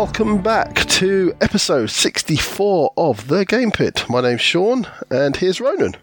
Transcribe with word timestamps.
welcome 0.00 0.40
back 0.40 0.74
to 0.86 1.30
episode 1.42 1.90
64 1.90 2.94
of 2.96 3.28
The 3.28 3.44
Game 3.44 3.70
Pit. 3.70 4.06
My 4.08 4.22
name's 4.22 4.40
Sean, 4.40 4.86
and 5.10 5.36
here's 5.36 5.60
Ronan. 5.60 5.94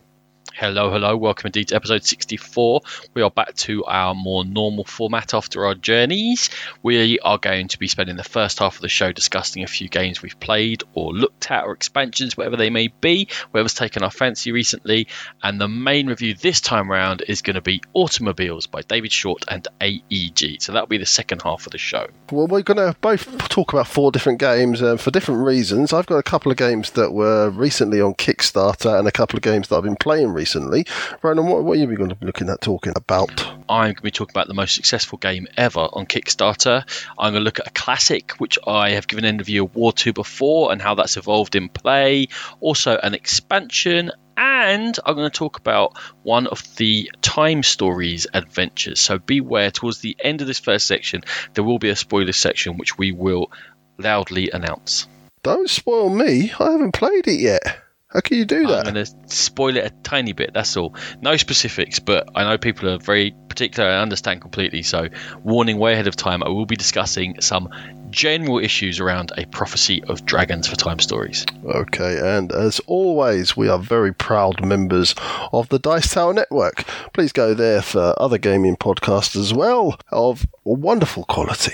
Hello, 0.60 0.90
hello. 0.90 1.16
Welcome 1.16 1.50
indeed 1.50 1.68
to 1.68 1.76
episode 1.76 2.04
64. 2.04 2.82
We 3.14 3.22
are 3.22 3.30
back 3.30 3.54
to 3.58 3.86
our 3.86 4.16
more 4.16 4.44
normal 4.44 4.86
format 4.86 5.36
after 5.36 5.68
our 5.68 5.76
journeys. 5.76 6.50
We 6.82 7.20
are 7.20 7.38
going 7.38 7.68
to 7.68 7.78
be 7.78 7.88
spending 7.88 8.16
the 8.16 8.24
first 8.24 8.58
half 8.58 8.74
of 8.74 8.82
the 8.82 8.90
show 8.90 9.12
discussing 9.12 9.64
a 9.64 9.68
few 9.68 9.88
games 9.88 10.24
we've 10.24 10.40
played 10.40 10.82
or 10.96 11.14
looked 11.14 11.52
at 11.52 11.66
or 11.66 11.74
expansions, 11.74 12.36
whatever 12.36 12.56
they 12.56 12.72
may 12.72 12.88
be, 12.88 13.28
whatever's 13.52 13.76
taken 13.76 14.02
our 14.02 14.10
fancy 14.10 14.52
recently. 14.52 15.10
And 15.44 15.62
the 15.62 15.68
main 15.68 16.08
review 16.08 16.34
this 16.34 16.60
time 16.60 16.92
around 16.92 17.22
is 17.28 17.44
going 17.44 17.54
to 17.54 17.62
be 17.62 17.84
Automobiles 17.94 18.66
by 18.66 18.82
David 18.82 19.12
Short 19.12 19.46
and 19.48 19.68
AEG. 19.80 20.64
So 20.64 20.72
that'll 20.72 20.88
be 20.88 20.98
the 20.98 21.06
second 21.06 21.44
half 21.44 21.68
of 21.68 21.72
the 21.72 21.78
show. 21.78 22.08
Well, 22.32 22.48
we're 22.48 22.64
going 22.64 22.78
to 22.78 22.98
both 23.00 23.48
talk 23.50 23.74
about 23.74 23.86
four 23.86 24.12
different 24.12 24.40
games 24.40 24.82
uh, 24.82 24.98
for 24.98 25.12
different 25.12 25.46
reasons. 25.46 25.94
I've 25.94 26.08
got 26.08 26.18
a 26.18 26.24
couple 26.24 26.52
of 26.52 26.58
games 26.58 26.90
that 26.92 27.12
were 27.12 27.52
recently 27.52 28.02
on 28.02 28.16
Kickstarter 28.16 28.98
and 28.98 29.08
a 29.08 29.12
couple 29.12 29.38
of 29.38 29.44
games 29.44 29.68
that 29.68 29.76
I've 29.76 29.84
been 29.84 29.96
playing 29.96 30.30
recently 30.30 30.47
recently. 30.48 30.86
Ronan, 31.22 31.46
what, 31.46 31.66
what 31.66 31.78
are 31.78 31.82
you 31.82 31.94
going 31.98 32.10
to 32.10 32.16
be 32.16 32.26
looking 32.26 32.50
at 32.50 32.62
talking 32.62 32.94
about? 32.96 33.46
I'm 33.68 33.88
going 33.88 33.96
to 33.96 34.02
be 34.02 34.12
talking 34.12 34.32
about 34.32 34.48
the 34.48 34.54
most 34.54 34.76
successful 34.76 35.18
game 35.18 35.48
ever 35.58 35.90
on 35.92 36.06
Kickstarter. 36.06 36.84
I'm 37.20 37.34
going 37.34 37.42
to 37.42 37.46
look 37.46 37.60
at 37.60 37.68
a 37.68 37.72
classic, 37.72 38.32
which 38.34 38.58
I 38.66 38.92
have 38.92 39.10
given 39.10 39.26
End 39.26 39.42
of 39.42 39.50
Year 39.50 39.64
Award 39.64 39.98
to 39.98 40.14
before, 40.14 40.72
and 40.72 40.82
how 40.82 40.96
that's 40.96 41.18
evolved 41.18 41.58
in 41.58 41.68
play. 41.68 42.30
Also, 42.62 42.98
an 42.98 43.14
expansion 43.14 44.12
and 44.38 44.98
I'm 45.04 45.16
going 45.16 45.30
to 45.30 45.38
talk 45.38 45.58
about 45.58 45.98
one 46.24 46.48
of 46.48 46.64
the 46.78 47.12
Time 47.22 47.62
Stories 47.64 48.28
adventures. 48.34 49.02
So 49.02 49.18
beware, 49.18 49.72
towards 49.72 50.00
the 50.00 50.16
end 50.18 50.40
of 50.40 50.48
this 50.48 50.60
first 50.60 50.88
section, 50.88 51.24
there 51.56 51.64
will 51.64 51.80
be 51.80 51.90
a 51.90 51.96
spoiler 51.96 52.32
section 52.32 52.78
which 52.78 52.98
we 52.98 53.12
will 53.12 53.52
loudly 53.98 54.52
announce. 54.52 55.08
Don't 55.44 55.70
spoil 55.70 56.10
me, 56.10 56.54
I 56.58 56.72
haven't 56.72 56.94
played 56.94 57.28
it 57.28 57.40
yet. 57.40 57.87
How 58.10 58.22
can 58.22 58.38
you 58.38 58.46
do 58.46 58.68
that? 58.68 58.88
I'm 58.88 58.94
going 58.94 59.06
to 59.06 59.12
spoil 59.28 59.76
it 59.76 59.86
a 59.86 59.90
tiny 59.90 60.32
bit. 60.32 60.54
That's 60.54 60.78
all. 60.78 60.96
No 61.22 61.36
specifics, 61.36 62.00
but 62.00 62.30
I 62.36 62.46
know 62.46 62.58
people 62.58 62.90
are 62.90 63.00
very 63.00 63.36
particular 63.50 63.90
I 63.90 64.02
understand 64.02 64.42
completely. 64.42 64.84
So, 64.84 65.10
warning 65.44 65.78
way 65.78 65.94
ahead 65.94 66.08
of 66.08 66.16
time. 66.16 66.42
I 66.42 66.48
will 66.50 66.66
be 66.66 66.78
discussing 66.78 67.42
some 67.42 67.70
general 68.10 68.60
issues 68.60 69.02
around 69.02 69.34
a 69.38 69.46
prophecy 69.46 70.04
of 70.06 70.26
dragons 70.26 70.68
for 70.68 70.78
time 70.78 71.00
stories. 71.00 71.46
Okay, 71.66 72.20
and 72.38 72.52
as 72.54 72.80
always, 72.88 73.58
we 73.58 73.68
are 73.68 73.80
very 73.80 74.14
proud 74.14 74.66
members 74.66 75.14
of 75.52 75.68
the 75.68 75.80
Dice 75.80 76.14
Tower 76.14 76.34
Network. 76.34 76.86
Please 77.14 77.34
go 77.34 77.54
there 77.54 77.82
for 77.82 78.14
other 78.22 78.38
gaming 78.38 78.78
podcasts 78.78 79.36
as 79.36 79.54
well 79.54 80.00
of 80.12 80.46
wonderful 80.64 81.26
quality. 81.26 81.74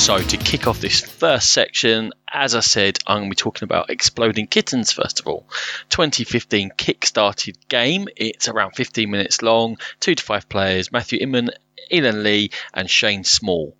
So, 0.00 0.18
to 0.18 0.36
kick 0.38 0.66
off 0.66 0.80
this 0.80 0.98
first 0.98 1.52
section, 1.52 2.12
as 2.26 2.54
I 2.54 2.60
said, 2.60 2.98
I'm 3.06 3.18
going 3.18 3.30
to 3.30 3.36
be 3.36 3.38
talking 3.38 3.66
about 3.66 3.90
Exploding 3.90 4.46
Kittens 4.46 4.92
first 4.92 5.20
of 5.20 5.26
all. 5.26 5.46
2015 5.90 6.72
kick-started 6.74 7.68
game. 7.68 8.08
It's 8.16 8.48
around 8.48 8.72
15 8.76 9.10
minutes 9.10 9.42
long, 9.42 9.76
two 10.00 10.14
to 10.14 10.22
five 10.24 10.48
players 10.48 10.90
Matthew 10.90 11.18
Inman, 11.20 11.50
Elan 11.92 12.22
Lee, 12.22 12.50
and 12.72 12.88
Shane 12.88 13.24
Small. 13.24 13.76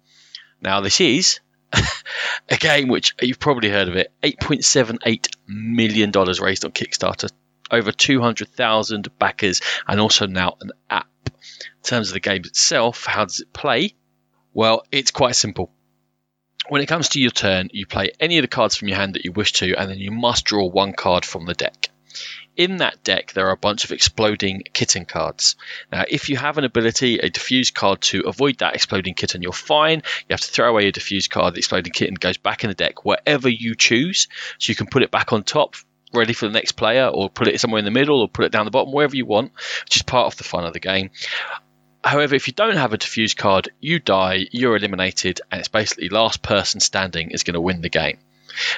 Now, 0.61 0.83
this 0.83 1.01
is 1.01 1.41
a 1.73 2.57
game 2.59 2.89
which 2.89 3.15
you've 3.23 3.41
probably 3.41 3.71
heard 3.71 3.89
of 3.89 3.97
it 3.97 4.13
$8.78 4.23 5.27
million 5.49 6.13
raised 6.13 6.67
on 6.67 6.73
Kickstarter, 6.73 7.31
over 7.71 7.93
200,000 7.93 9.19
backers, 9.19 9.63
and 9.89 9.99
also 9.99 10.27
now 10.27 10.59
an 10.61 10.73
app. 10.91 11.09
In 11.25 11.83
terms 11.83 12.09
of 12.09 12.15
the 12.15 12.21
game 12.21 12.45
itself, 12.45 13.07
how 13.07 13.25
does 13.25 13.41
it 13.41 13.55
play? 13.55 13.95
Well, 14.53 14.83
it's 14.93 15.13
quite 15.13 15.35
simple 15.35 15.73
when 16.71 16.83
it 16.83 16.87
comes 16.87 17.09
to 17.11 17.21
your 17.21 17.33
turn, 17.33 17.69
you 17.73 17.85
play 17.85 18.13
any 18.21 18.39
of 18.39 18.43
the 18.43 18.49
cards 18.49 18.77
from 18.77 18.87
your 18.87 18.97
hand 18.97 19.15
that 19.15 19.25
you 19.25 19.33
wish 19.33 19.55
to, 19.55 19.75
and 19.75 19.91
then 19.91 19.99
you 19.99 20.13
must 20.13 20.45
draw 20.45 20.65
one 20.65 20.93
card 20.93 21.25
from 21.25 21.45
the 21.45 21.53
deck. 21.53 21.91
In 22.57 22.77
that 22.77 23.03
deck, 23.03 23.33
there 23.33 23.49
are 23.49 23.53
a 23.53 23.57
bunch 23.57 23.85
of 23.85 23.91
exploding 23.91 24.63
kitten 24.73 25.05
cards. 25.05 25.57
Now, 25.91 26.05
if 26.09 26.29
you 26.29 26.37
have 26.37 26.59
an 26.59 26.65
ability, 26.65 27.19
a 27.19 27.29
defuse 27.29 27.75
card 27.75 28.03
to 28.03 28.21
avoid 28.21 28.59
that 28.59 28.77
exploding 28.77 29.15
kitten, 29.15 29.43
you're 29.43 29.53
fine. 29.53 30.03
You 30.29 30.33
have 30.33 30.43
to 30.43 30.51
throw 30.51 30.71
away 30.71 30.85
your 30.85 30.93
defuse 30.93 31.29
card. 31.29 31.55
The 31.55 31.59
exploding 31.59 31.93
kitten 31.93 32.15
goes 32.15 32.37
back 32.37 32.63
in 32.63 32.71
the 32.71 32.75
deck 32.75 33.05
wherever 33.05 33.49
you 33.49 33.75
choose. 33.75 34.29
So 34.59 34.71
you 34.71 34.77
can 34.77 34.87
put 34.87 35.03
it 35.03 35.11
back 35.11 35.33
on 35.33 35.43
top, 35.43 35.75
ready 36.15 36.35
for 36.35 36.47
the 36.47 36.53
next 36.53 36.73
player, 36.73 37.09
or 37.09 37.31
put 37.31 37.49
it 37.49 37.59
somewhere 37.59 37.81
in 37.81 37.85
the 37.85 37.91
middle, 37.91 38.21
or 38.21 38.29
put 38.29 38.45
it 38.45 38.53
down 38.53 38.65
the 38.65 38.71
bottom, 38.71 38.93
wherever 38.93 39.17
you 39.17 39.27
want, 39.27 39.53
which 39.87 39.97
is 39.97 40.03
part 40.03 40.33
of 40.33 40.37
the 40.37 40.45
fun 40.45 40.65
of 40.65 40.73
the 40.73 40.81
game. 40.81 41.11
However, 42.03 42.35
if 42.35 42.47
you 42.47 42.55
don't 42.55 42.77
have 42.77 42.93
a 42.93 42.99
defuse 42.99 43.37
card, 43.37 43.71
you 43.81 43.99
die, 43.99 44.47
you're 44.51 44.77
eliminated, 44.77 45.41
and 45.51 45.59
it's 45.59 45.69
basically 45.69 46.09
last 46.09 46.43
person 46.43 46.81
standing 46.81 47.31
is 47.31 47.43
going 47.43 47.55
to 47.55 47.61
win 47.61 47.83
the 47.83 47.89
game. 47.89 48.19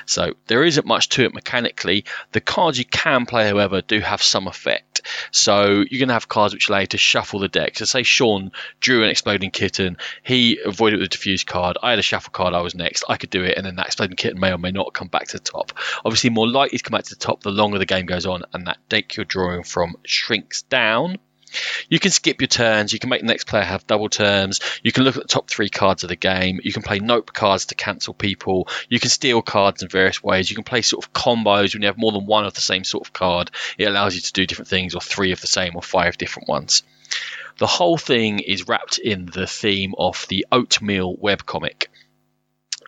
So 0.06 0.34
there 0.46 0.64
isn't 0.64 0.86
much 0.86 1.08
to 1.10 1.24
it 1.24 1.34
mechanically. 1.34 2.04
The 2.32 2.40
cards 2.40 2.78
you 2.78 2.84
can 2.84 3.26
play, 3.26 3.48
however, 3.48 3.80
do 3.80 4.00
have 4.00 4.22
some 4.22 4.46
effect. 4.46 5.02
So 5.30 5.84
you're 5.88 5.98
going 5.98 6.08
to 6.08 6.14
have 6.14 6.28
cards 6.28 6.54
which 6.54 6.68
allow 6.68 6.80
you 6.80 6.86
to 6.88 6.98
shuffle 6.98 7.40
the 7.40 7.48
deck. 7.48 7.78
So 7.78 7.84
say 7.84 8.02
Sean 8.02 8.52
drew 8.80 9.02
an 9.02 9.08
exploding 9.08 9.50
kitten, 9.50 9.96
he 10.22 10.58
avoided 10.64 10.98
with 10.98 11.06
a 11.06 11.10
diffuse 11.10 11.44
card. 11.44 11.78
I 11.82 11.90
had 11.90 11.98
a 11.98 12.02
shuffle 12.02 12.32
card, 12.32 12.54
I 12.54 12.60
was 12.60 12.74
next. 12.74 13.04
I 13.08 13.16
could 13.16 13.30
do 13.30 13.44
it, 13.44 13.56
and 13.56 13.64
then 13.64 13.76
that 13.76 13.86
exploding 13.86 14.16
kitten 14.16 14.40
may 14.40 14.52
or 14.52 14.58
may 14.58 14.70
not 14.70 14.92
come 14.92 15.08
back 15.08 15.28
to 15.28 15.38
the 15.38 15.44
top. 15.44 15.72
Obviously, 16.04 16.30
more 16.30 16.48
likely 16.48 16.78
to 16.78 16.84
come 16.84 16.96
back 16.96 17.04
to 17.04 17.14
the 17.14 17.20
top 17.20 17.42
the 17.42 17.50
longer 17.50 17.78
the 17.78 17.86
game 17.86 18.06
goes 18.06 18.26
on, 18.26 18.42
and 18.52 18.66
that 18.66 18.78
deck 18.88 19.16
you're 19.16 19.24
drawing 19.24 19.62
from 19.62 19.96
shrinks 20.04 20.62
down. 20.62 21.18
You 21.88 21.98
can 21.98 22.10
skip 22.10 22.40
your 22.40 22.48
turns. 22.48 22.92
You 22.92 22.98
can 22.98 23.10
make 23.10 23.20
the 23.20 23.26
next 23.26 23.46
player 23.46 23.64
have 23.64 23.86
double 23.86 24.08
turns. 24.08 24.60
You 24.82 24.92
can 24.92 25.04
look 25.04 25.16
at 25.16 25.22
the 25.22 25.28
top 25.28 25.48
three 25.48 25.68
cards 25.68 26.02
of 26.02 26.08
the 26.08 26.16
game. 26.16 26.60
You 26.62 26.72
can 26.72 26.82
play 26.82 26.98
nope 26.98 27.32
cards 27.32 27.66
to 27.66 27.74
cancel 27.74 28.14
people. 28.14 28.68
You 28.88 28.98
can 28.98 29.10
steal 29.10 29.42
cards 29.42 29.82
in 29.82 29.88
various 29.88 30.22
ways. 30.22 30.50
You 30.50 30.56
can 30.56 30.64
play 30.64 30.82
sort 30.82 31.04
of 31.04 31.12
combos 31.12 31.74
when 31.74 31.82
you 31.82 31.88
have 31.88 31.98
more 31.98 32.12
than 32.12 32.26
one 32.26 32.44
of 32.44 32.54
the 32.54 32.60
same 32.60 32.84
sort 32.84 33.06
of 33.06 33.12
card. 33.12 33.50
It 33.78 33.86
allows 33.86 34.14
you 34.14 34.20
to 34.20 34.32
do 34.32 34.46
different 34.46 34.68
things, 34.68 34.94
or 34.94 35.00
three 35.00 35.32
of 35.32 35.40
the 35.40 35.46
same, 35.46 35.76
or 35.76 35.82
five 35.82 36.18
different 36.18 36.48
ones. 36.48 36.82
The 37.58 37.66
whole 37.66 37.98
thing 37.98 38.40
is 38.40 38.66
wrapped 38.66 38.98
in 38.98 39.26
the 39.26 39.46
theme 39.46 39.94
of 39.98 40.26
the 40.28 40.46
oatmeal 40.50 41.16
webcomic. 41.16 41.86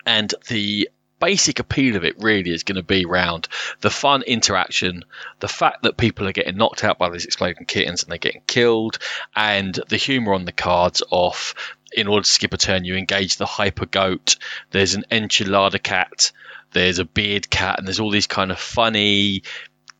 And 0.05 0.33
the 0.47 0.89
basic 1.25 1.57
appeal 1.57 1.95
of 1.95 2.05
it 2.05 2.21
really 2.21 2.51
is 2.51 2.61
going 2.61 2.75
to 2.75 2.83
be 2.83 3.03
around 3.03 3.47
the 3.81 3.89
fun 3.89 4.21
interaction, 4.21 5.03
the 5.39 5.47
fact 5.47 5.81
that 5.81 5.97
people 5.97 6.27
are 6.27 6.31
getting 6.31 6.55
knocked 6.55 6.83
out 6.83 6.99
by 6.99 7.09
these 7.09 7.25
exploding 7.25 7.65
kittens 7.65 8.03
and 8.03 8.11
they're 8.11 8.19
getting 8.19 8.43
killed, 8.45 8.99
and 9.35 9.79
the 9.89 9.97
humour 9.97 10.35
on 10.35 10.45
the 10.45 10.51
cards 10.51 11.01
of 11.11 11.55
in 11.91 12.07
order 12.07 12.23
to 12.23 12.29
skip 12.29 12.53
a 12.53 12.57
turn, 12.57 12.85
you 12.85 12.95
engage 12.95 13.37
the 13.37 13.47
hyper 13.47 13.87
goat. 13.87 14.35
There's 14.69 14.93
an 14.93 15.05
enchilada 15.11 15.81
cat. 15.81 16.31
There's 16.73 16.99
a 16.99 17.05
beard 17.05 17.49
cat, 17.49 17.79
and 17.79 17.87
there's 17.87 17.99
all 17.99 18.11
these 18.11 18.27
kind 18.27 18.51
of 18.51 18.59
funny 18.59 19.41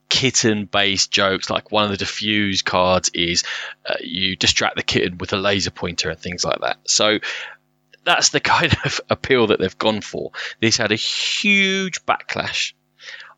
kitten 0.08 0.66
based 0.66 1.10
jokes 1.10 1.50
like 1.50 1.72
one 1.72 1.92
of 1.92 1.98
the 1.98 2.06
defuse 2.06 2.64
cards 2.64 3.10
is 3.16 3.44
uh, 3.90 3.96
you 4.00 4.36
distract 4.36 4.76
the 4.76 4.84
kitten 4.84 5.18
with 5.18 5.34
a 5.34 5.36
laser 5.36 5.72
pointer 5.72 6.12
and 6.12 6.20
things 6.20 6.46
like 6.46 6.60
that 6.62 6.78
so 6.86 7.18
that's 8.06 8.30
the 8.30 8.40
kind 8.56 8.76
of 8.86 9.02
appeal 9.10 9.48
that 9.48 9.60
they've 9.60 9.78
gone 9.78 10.02
for. 10.02 10.32
This 10.62 10.78
had 10.78 10.92
a 10.92 10.96
huge 10.96 12.06
backlash 12.06 12.74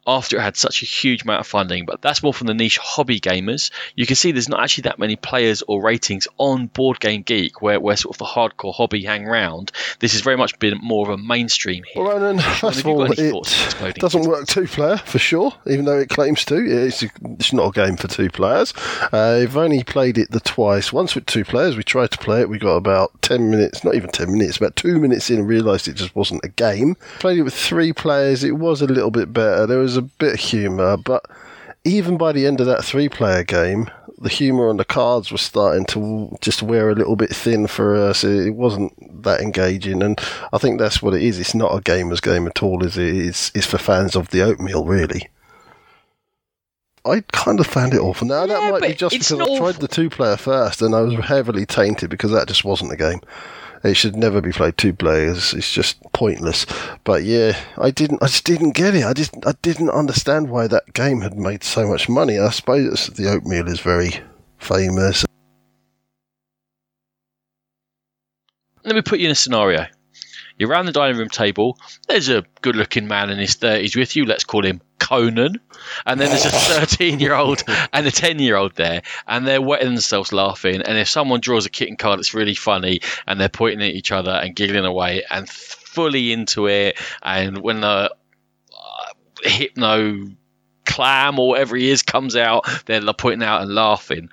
after 0.07 0.37
it 0.37 0.41
had 0.41 0.57
such 0.57 0.81
a 0.81 0.85
huge 0.85 1.23
amount 1.23 1.41
of 1.41 1.47
funding, 1.47 1.85
but 1.85 2.01
that's 2.01 2.23
more 2.23 2.33
from 2.33 2.47
the 2.47 2.53
niche 2.53 2.77
hobby 2.77 3.19
gamers. 3.19 3.71
You 3.95 4.05
can 4.05 4.15
see 4.15 4.31
there's 4.31 4.49
not 4.49 4.61
actually 4.61 4.83
that 4.83 4.99
many 4.99 5.15
players 5.15 5.63
or 5.67 5.81
ratings 5.81 6.27
on 6.37 6.67
Board 6.67 6.99
Game 6.99 7.21
Geek 7.21 7.61
where, 7.61 7.79
where 7.79 7.97
sort 7.97 8.15
of 8.15 8.19
the 8.19 8.25
hardcore 8.25 8.73
hobby 8.73 9.03
hang 9.03 9.25
around. 9.25 9.71
This 9.99 10.13
has 10.13 10.21
very 10.21 10.37
much 10.37 10.57
been 10.59 10.77
more 10.81 11.09
of 11.09 11.19
a 11.19 11.21
mainstream 11.21 11.83
here. 11.83 12.03
Well, 12.03 12.13
Ronan, 12.13 12.39
first 12.39 12.79
of 12.79 12.87
all, 12.87 13.03
it 13.03 13.95
doesn't 13.95 14.27
work 14.27 14.47
two 14.47 14.67
player 14.67 14.97
for 14.97 15.19
sure, 15.19 15.53
even 15.65 15.85
though 15.85 15.99
it 15.99 16.09
claims 16.09 16.45
to. 16.45 16.55
It's, 16.55 17.03
it's 17.03 17.53
not 17.53 17.69
a 17.69 17.71
game 17.71 17.97
for 17.97 18.07
two 18.07 18.29
players. 18.29 18.73
Uh, 19.13 19.39
I've 19.43 19.57
only 19.57 19.83
played 19.83 20.17
it 20.17 20.31
the 20.31 20.39
twice. 20.39 20.93
Once 20.93 21.15
with 21.15 21.25
two 21.25 21.45
players, 21.45 21.75
we 21.75 21.83
tried 21.83 22.11
to 22.11 22.17
play 22.17 22.41
it. 22.41 22.49
We 22.49 22.59
got 22.59 22.75
about 22.75 23.21
10 23.21 23.49
minutes, 23.49 23.83
not 23.83 23.95
even 23.95 24.09
10 24.09 24.31
minutes, 24.31 24.57
about 24.57 24.75
two 24.75 24.99
minutes 24.99 25.29
in 25.29 25.37
and 25.37 25.47
realised 25.47 25.87
it 25.87 25.93
just 25.93 26.15
wasn't 26.15 26.43
a 26.43 26.49
game. 26.49 26.95
Played 27.19 27.39
it 27.39 27.43
with 27.43 27.53
three 27.53 27.93
players, 27.93 28.43
it 28.43 28.57
was 28.57 28.81
a 28.81 28.87
little 28.87 29.11
bit 29.11 29.31
better. 29.31 29.65
There 29.65 29.79
was 29.79 29.96
a 29.97 30.01
bit 30.01 30.35
of 30.35 30.39
humour, 30.39 30.97
but 30.97 31.25
even 31.83 32.17
by 32.17 32.31
the 32.31 32.45
end 32.45 32.59
of 32.59 32.67
that 32.67 32.83
three 32.83 33.09
player 33.09 33.43
game, 33.43 33.89
the 34.19 34.29
humour 34.29 34.69
on 34.69 34.77
the 34.77 34.85
cards 34.85 35.31
was 35.31 35.41
starting 35.41 35.85
to 35.85 36.35
just 36.41 36.63
wear 36.63 36.89
a 36.89 36.95
little 36.95 37.15
bit 37.15 37.29
thin 37.29 37.67
for 37.67 37.95
us. 37.95 38.23
It 38.23 38.55
wasn't 38.55 39.23
that 39.23 39.41
engaging, 39.41 40.01
and 40.01 40.19
I 40.51 40.57
think 40.57 40.79
that's 40.79 41.01
what 41.01 41.13
it 41.13 41.21
is. 41.21 41.39
It's 41.39 41.55
not 41.55 41.75
a 41.75 41.81
gamer's 41.81 42.21
game 42.21 42.47
at 42.47 42.63
all, 42.63 42.83
is 42.83 42.97
it? 42.97 43.15
It's, 43.15 43.51
it's 43.53 43.67
for 43.67 43.77
fans 43.77 44.15
of 44.15 44.29
the 44.29 44.41
oatmeal, 44.41 44.85
really. 44.85 45.29
I 47.05 47.21
kind 47.31 47.59
of 47.59 47.67
found 47.67 47.93
it 47.93 47.99
awful. 47.99 48.27
Now 48.27 48.41
yeah, 48.41 48.47
that 48.47 48.71
might 48.71 48.87
be 48.89 48.93
just 48.93 49.13
because 49.13 49.39
I 49.39 49.57
tried 49.57 49.75
the 49.75 49.87
two 49.87 50.09
player 50.09 50.35
first, 50.35 50.81
and 50.81 50.95
I 50.95 51.01
was 51.01 51.13
heavily 51.25 51.65
tainted 51.65 52.09
because 52.09 52.31
that 52.31 52.47
just 52.47 52.65
wasn't 52.65 52.91
a 52.91 52.97
game. 52.97 53.21
It 53.83 53.95
should 53.95 54.15
never 54.15 54.41
be 54.41 54.51
played 54.51 54.77
two 54.77 54.93
players. 54.93 55.53
It's 55.53 55.71
just 55.71 56.01
pointless. 56.13 56.65
But 57.03 57.23
yeah, 57.23 57.57
I 57.77 57.91
didn't. 57.91 58.23
I 58.23 58.27
just 58.27 58.45
didn't 58.45 58.71
get 58.71 58.95
it. 58.95 59.05
I 59.05 59.13
just. 59.13 59.33
I 59.45 59.53
didn't 59.61 59.89
understand 59.89 60.49
why 60.49 60.67
that 60.67 60.93
game 60.93 61.21
had 61.21 61.37
made 61.37 61.63
so 61.63 61.87
much 61.87 62.09
money. 62.09 62.39
I 62.39 62.49
suppose 62.49 63.07
the 63.07 63.29
oatmeal 63.29 63.67
is 63.67 63.79
very 63.79 64.11
famous. 64.57 65.25
Let 68.83 68.95
me 68.95 69.01
put 69.01 69.19
you 69.19 69.25
in 69.25 69.31
a 69.31 69.35
scenario. 69.35 69.85
You're 70.57 70.69
around 70.69 70.87
the 70.87 70.91
dining 70.91 71.17
room 71.17 71.29
table. 71.29 71.77
There's 72.07 72.29
a 72.29 72.43
good 72.61 72.75
looking 72.75 73.07
man 73.07 73.29
in 73.29 73.37
his 73.37 73.55
30s 73.55 73.95
with 73.95 74.15
you. 74.15 74.25
Let's 74.25 74.43
call 74.43 74.65
him 74.65 74.81
Conan. 74.99 75.59
And 76.05 76.19
then 76.19 76.29
there's 76.29 76.45
a 76.45 76.49
13 76.49 77.19
year 77.19 77.35
old 77.35 77.63
and 77.93 78.07
a 78.07 78.11
10 78.11 78.39
year 78.39 78.55
old 78.55 78.75
there. 78.75 79.03
And 79.27 79.47
they're 79.47 79.61
wetting 79.61 79.89
themselves 79.89 80.33
laughing. 80.33 80.81
And 80.81 80.97
if 80.97 81.07
someone 81.07 81.41
draws 81.41 81.65
a 81.65 81.69
kitten 81.69 81.95
card 81.95 82.19
it's 82.19 82.33
really 82.33 82.55
funny 82.55 83.01
and 83.25 83.39
they're 83.39 83.49
pointing 83.49 83.87
at 83.87 83.93
each 83.93 84.11
other 84.11 84.31
and 84.31 84.55
giggling 84.55 84.85
away 84.85 85.23
and 85.29 85.47
fully 85.47 86.31
into 86.33 86.67
it. 86.67 86.99
And 87.21 87.59
when 87.59 87.81
the 87.81 87.87
uh, 87.87 88.09
hypno 89.43 90.27
clam 90.85 91.37
or 91.37 91.49
whatever 91.49 91.75
he 91.75 91.89
is 91.89 92.01
comes 92.01 92.35
out, 92.35 92.65
they're 92.85 93.01
pointing 93.13 93.47
out 93.47 93.61
and 93.61 93.73
laughing. 93.73 94.29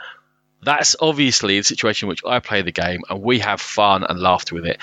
That's 0.62 0.96
obviously 0.98 1.58
the 1.58 1.64
situation 1.64 2.06
in 2.06 2.08
which 2.08 2.22
I 2.26 2.40
play 2.40 2.62
the 2.62 2.72
game 2.72 3.02
and 3.10 3.20
we 3.20 3.40
have 3.40 3.60
fun 3.60 4.04
and 4.04 4.18
laughter 4.18 4.54
with 4.54 4.64
it. 4.64 4.82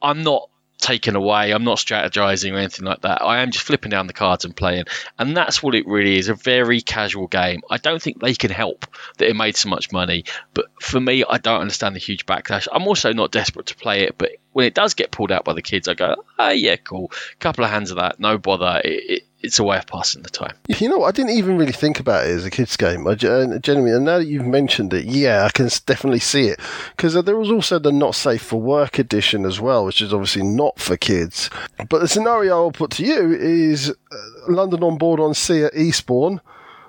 I'm 0.00 0.22
not 0.22 0.48
taken 0.78 1.16
away. 1.16 1.52
I'm 1.52 1.64
not 1.64 1.78
strategizing 1.78 2.52
or 2.52 2.58
anything 2.58 2.86
like 2.86 3.02
that. 3.02 3.22
I 3.22 3.42
am 3.42 3.50
just 3.50 3.64
flipping 3.64 3.90
down 3.90 4.06
the 4.06 4.12
cards 4.12 4.44
and 4.44 4.54
playing. 4.54 4.84
And 5.18 5.36
that's 5.36 5.62
what 5.62 5.74
it 5.74 5.86
really 5.86 6.18
is 6.18 6.28
a 6.28 6.34
very 6.34 6.80
casual 6.80 7.26
game. 7.26 7.62
I 7.68 7.78
don't 7.78 8.00
think 8.00 8.20
they 8.20 8.34
can 8.34 8.50
help 8.50 8.86
that 9.18 9.28
it 9.28 9.36
made 9.36 9.56
so 9.56 9.68
much 9.68 9.92
money. 9.92 10.24
But 10.54 10.66
for 10.88 11.00
me, 11.00 11.24
I 11.28 11.38
don't 11.38 11.60
understand 11.60 11.94
the 11.94 12.00
huge 12.00 12.26
backlash. 12.26 12.66
I'm 12.72 12.86
also 12.86 13.12
not 13.12 13.30
desperate 13.30 13.66
to 13.66 13.76
play 13.76 14.02
it. 14.02 14.16
But 14.18 14.32
when 14.52 14.66
it 14.66 14.74
does 14.74 14.94
get 14.94 15.10
pulled 15.10 15.30
out 15.30 15.44
by 15.44 15.52
the 15.52 15.62
kids, 15.62 15.88
I 15.88 15.94
go, 15.94 16.16
oh, 16.38 16.50
yeah, 16.50 16.76
cool. 16.76 17.12
Couple 17.38 17.64
of 17.64 17.70
hands 17.70 17.90
of 17.90 17.96
that, 17.98 18.18
no 18.18 18.38
bother. 18.38 18.80
It, 18.84 19.10
it, 19.10 19.22
it's 19.40 19.58
a 19.58 19.64
way 19.64 19.78
of 19.78 19.86
passing 19.86 20.22
the 20.22 20.30
time. 20.30 20.56
You 20.66 20.88
know, 20.88 21.04
I 21.04 21.12
didn't 21.12 21.36
even 21.36 21.56
really 21.56 21.72
think 21.72 22.00
about 22.00 22.26
it 22.26 22.30
as 22.30 22.44
a 22.44 22.50
kids' 22.50 22.76
game. 22.76 23.06
I 23.06 23.14
genuinely, 23.14 23.92
and 23.92 24.04
now 24.04 24.18
that 24.18 24.26
you've 24.26 24.46
mentioned 24.46 24.92
it, 24.92 25.04
yeah, 25.04 25.44
I 25.44 25.50
can 25.50 25.68
definitely 25.86 26.18
see 26.18 26.48
it 26.48 26.58
because 26.96 27.14
uh, 27.14 27.22
there 27.22 27.36
was 27.36 27.50
also 27.50 27.78
the 27.78 27.92
not 27.92 28.16
safe 28.16 28.42
for 28.42 28.60
work 28.60 28.98
edition 28.98 29.44
as 29.44 29.60
well, 29.60 29.84
which 29.84 30.02
is 30.02 30.12
obviously 30.12 30.42
not 30.42 30.80
for 30.80 30.96
kids. 30.96 31.50
But 31.88 32.00
the 32.00 32.08
scenario 32.08 32.56
I'll 32.56 32.72
put 32.72 32.90
to 32.92 33.04
you 33.04 33.32
is 33.32 33.90
uh, 33.90 34.16
London 34.48 34.82
on 34.82 34.98
board 34.98 35.20
on 35.20 35.34
sea 35.34 35.62
at 35.64 35.74
Eastbourne. 35.76 36.40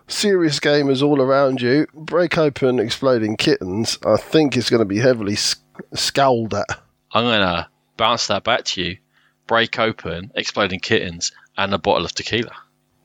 Serious 0.10 0.60
gamers 0.60 1.04
all 1.04 1.22
around 1.22 1.62
you. 1.62 1.86
Break 1.94 2.38
open 2.38 2.80
exploding 2.80 3.38
kittens. 3.38 4.00
I 4.04 4.18
think 4.18 4.58
it's 4.58 4.70
going 4.70 4.82
to 4.82 4.86
be 4.86 4.98
heavily 4.98 5.38
scowled 5.94 6.56
at. 6.56 6.82
I'm 7.12 7.24
going 7.26 7.42
to 7.42 7.70
bounce 7.96 8.28
that 8.28 8.44
back 8.44 8.64
to 8.66 8.82
you. 8.82 8.98
Break 9.46 9.78
open 9.78 10.32
exploding 10.34 10.80
kittens 10.80 11.32
and 11.56 11.74
a 11.74 11.78
bottle 11.78 12.06
of 12.06 12.14
tequila. 12.14 12.54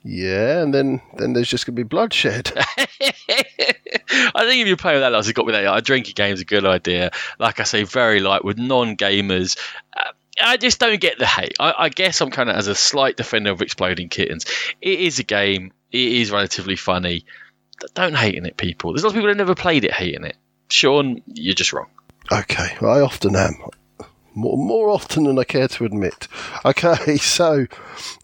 Yeah, 0.03 0.61
and 0.61 0.73
then 0.75 1.01
then 1.17 1.33
there's 1.33 1.49
just 1.49 1.65
gonna 1.65 1.77
be 1.77 1.83
bloodshed. 1.83 2.53
I 2.57 2.87
think 2.87 4.61
if 4.61 4.67
you 4.69 4.77
play 4.77 4.93
with 4.93 5.01
that, 5.01 5.13
like, 5.13 5.35
got 5.35 5.47
me 5.47 5.53
that. 5.53 5.77
A 5.77 5.81
drinking 5.81 6.13
game's 6.15 6.43
a 6.43 6.45
good 6.45 6.67
idea. 6.67 7.11
Like 7.39 7.59
I 7.59 7.63
say, 7.63 7.85
very 7.85 8.21
light 8.21 8.45
with 8.45 8.59
non-gamers. 8.59 9.59
Uh, 9.97 10.13
I 10.43 10.59
just 10.59 10.79
don't 10.79 11.01
get 11.01 11.19
the 11.19 11.27
hate. 11.27 11.55
I, 11.59 11.75
I 11.79 11.89
guess 11.89 12.21
I'm 12.21 12.31
kind 12.31 12.51
of 12.51 12.57
as 12.57 12.67
a 12.67 12.75
slight 12.75 13.17
defender 13.17 13.51
of 13.51 13.63
exploding 13.63 14.11
kittens. 14.11 14.45
It 14.83 15.01
is 15.01 15.19
a 15.21 15.23
game. 15.23 15.73
It 15.95 16.13
is 16.13 16.33
relatively 16.33 16.75
funny. 16.75 17.25
Don't 17.95 18.17
hate 18.17 18.35
in 18.35 18.47
it, 18.47 18.57
people. 18.57 18.93
There's 18.93 19.05
lots 19.05 19.13
of 19.13 19.17
people 19.17 19.29
who 19.29 19.35
never 19.37 19.55
played 19.55 19.85
it 19.85 19.93
hating 19.93 20.25
it. 20.25 20.37
Sean, 20.69 21.23
you're 21.27 21.55
just 21.55 21.73
wrong. 21.73 21.89
Okay, 22.33 22.77
I 22.81 23.01
often 23.01 23.37
am 23.37 23.55
more, 24.35 24.59
more 24.59 24.89
often 24.91 25.23
than 25.23 25.39
I 25.39 25.45
care 25.45 25.69
to 25.69 25.85
admit. 25.85 26.27
Okay, 26.65 27.17
so 27.19 27.67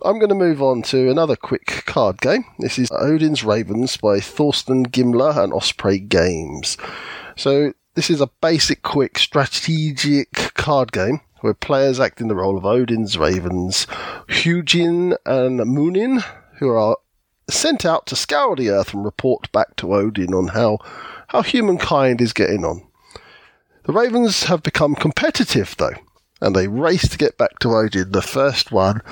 I'm 0.05 0.19
going 0.19 0.31
to 0.31 0.34
move 0.34 0.61
on 0.61 0.82
to 0.82 1.12
another 1.12 1.37
quick 1.37 1.84
card 1.87 2.20
game. 2.20 2.44
This 2.58 2.76
is 2.76 2.90
Odin's 2.90 3.44
Ravens 3.44 3.96
by 3.96 4.19
Thorsten 4.19 4.87
Gimmler 4.87 5.37
and 5.37 5.52
Osprey 5.52 6.00
Games. 6.00 6.76
So 7.37 7.72
this 7.94 8.11
is 8.11 8.20
a 8.20 8.31
basic, 8.40 8.82
quick, 8.82 9.17
strategic 9.17 10.32
card 10.55 10.90
game 10.90 11.20
where 11.40 11.55
players 11.55 12.00
act 12.00 12.20
in 12.20 12.26
the 12.26 12.34
role 12.34 12.58
of 12.58 12.67
Odin's 12.67 13.17
Ravens, 13.17 13.87
Hugin 14.28 15.17
and 15.25 15.58
Munin, 15.58 16.25
who 16.58 16.70
are 16.70 16.96
sent 17.50 17.85
out 17.85 18.06
to 18.06 18.17
scour 18.17 18.56
the 18.56 18.70
earth 18.70 18.94
and 18.94 19.05
report 19.05 19.50
back 19.52 19.76
to 19.76 19.94
Odin 19.94 20.35
on 20.35 20.49
how, 20.49 20.79
how 21.29 21.43
humankind 21.43 22.20
is 22.20 22.32
getting 22.32 22.64
on. 22.64 22.87
The 23.85 23.93
Ravens 23.93 24.44
have 24.44 24.62
become 24.62 24.94
competitive, 24.94 25.75
though, 25.79 25.94
and 26.41 26.55
they 26.55 26.69
race 26.69 27.08
to 27.08 27.19
get 27.19 27.38
back 27.38 27.58
to 27.61 27.75
Odin. 27.75 28.12
The 28.12 28.23
first 28.23 28.70
one 28.70 29.02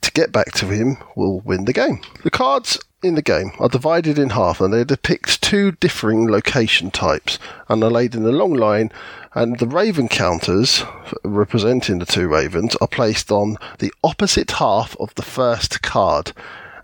to 0.00 0.10
get 0.12 0.32
back 0.32 0.52
to 0.52 0.66
him 0.66 0.96
will 1.14 1.40
win 1.40 1.64
the 1.64 1.72
game. 1.72 2.00
The 2.22 2.30
cards 2.30 2.78
in 3.02 3.14
the 3.14 3.22
game 3.22 3.52
are 3.58 3.68
divided 3.68 4.18
in 4.18 4.30
half 4.30 4.60
and 4.60 4.72
they 4.72 4.84
depict 4.84 5.42
two 5.42 5.72
differing 5.72 6.28
location 6.30 6.90
types 6.90 7.38
and 7.68 7.82
are 7.84 7.90
laid 7.90 8.14
in 8.14 8.24
a 8.24 8.30
long 8.30 8.54
line 8.54 8.90
and 9.34 9.58
the 9.58 9.66
raven 9.66 10.08
counters 10.08 10.82
representing 11.22 11.98
the 11.98 12.06
two 12.06 12.26
ravens 12.26 12.74
are 12.76 12.88
placed 12.88 13.30
on 13.30 13.56
the 13.78 13.92
opposite 14.02 14.50
half 14.52 14.96
of 14.98 15.14
the 15.14 15.22
first 15.22 15.82
card 15.82 16.32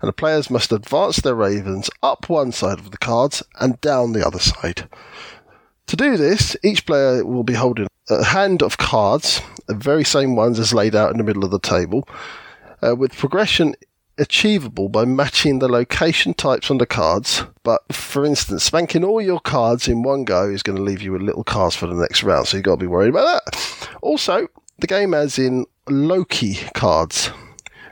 and 0.03 0.09
the 0.09 0.13
players 0.13 0.49
must 0.49 0.73
advance 0.73 1.21
their 1.21 1.33
ravens 1.33 1.89
up 2.03 2.27
one 2.27 2.51
side 2.51 2.77
of 2.77 2.91
the 2.91 2.97
cards 2.97 3.41
and 3.61 3.79
down 3.79 4.11
the 4.11 4.27
other 4.27 4.37
side. 4.37 4.89
To 5.87 5.95
do 5.95 6.17
this, 6.17 6.57
each 6.61 6.85
player 6.85 7.25
will 7.25 7.45
be 7.45 7.53
holding 7.53 7.87
a 8.09 8.21
hand 8.21 8.61
of 8.61 8.77
cards, 8.77 9.39
the 9.65 9.73
very 9.73 10.03
same 10.03 10.35
ones 10.35 10.59
as 10.59 10.73
laid 10.73 10.93
out 10.93 11.11
in 11.11 11.19
the 11.19 11.23
middle 11.23 11.45
of 11.45 11.51
the 11.51 11.59
table, 11.59 12.05
uh, 12.85 12.97
with 12.97 13.15
progression 13.15 13.75
achievable 14.17 14.89
by 14.89 15.05
matching 15.05 15.59
the 15.59 15.69
location 15.69 16.33
types 16.33 16.69
on 16.69 16.79
the 16.79 16.85
cards. 16.85 17.45
But 17.63 17.81
for 17.93 18.25
instance, 18.25 18.65
spanking 18.65 19.05
all 19.05 19.21
your 19.21 19.39
cards 19.39 19.87
in 19.87 20.03
one 20.03 20.25
go 20.25 20.49
is 20.49 20.63
going 20.63 20.75
to 20.75 20.83
leave 20.83 21.01
you 21.01 21.13
with 21.13 21.21
little 21.21 21.45
cards 21.45 21.77
for 21.77 21.87
the 21.87 21.95
next 21.95 22.23
round, 22.23 22.47
so 22.47 22.57
you've 22.57 22.65
got 22.65 22.71
to 22.71 22.77
be 22.77 22.87
worried 22.87 23.11
about 23.11 23.41
that. 23.45 23.89
Also, 24.01 24.49
the 24.79 24.87
game 24.87 25.13
adds 25.13 25.39
in 25.39 25.65
Loki 25.87 26.55
cards. 26.73 27.31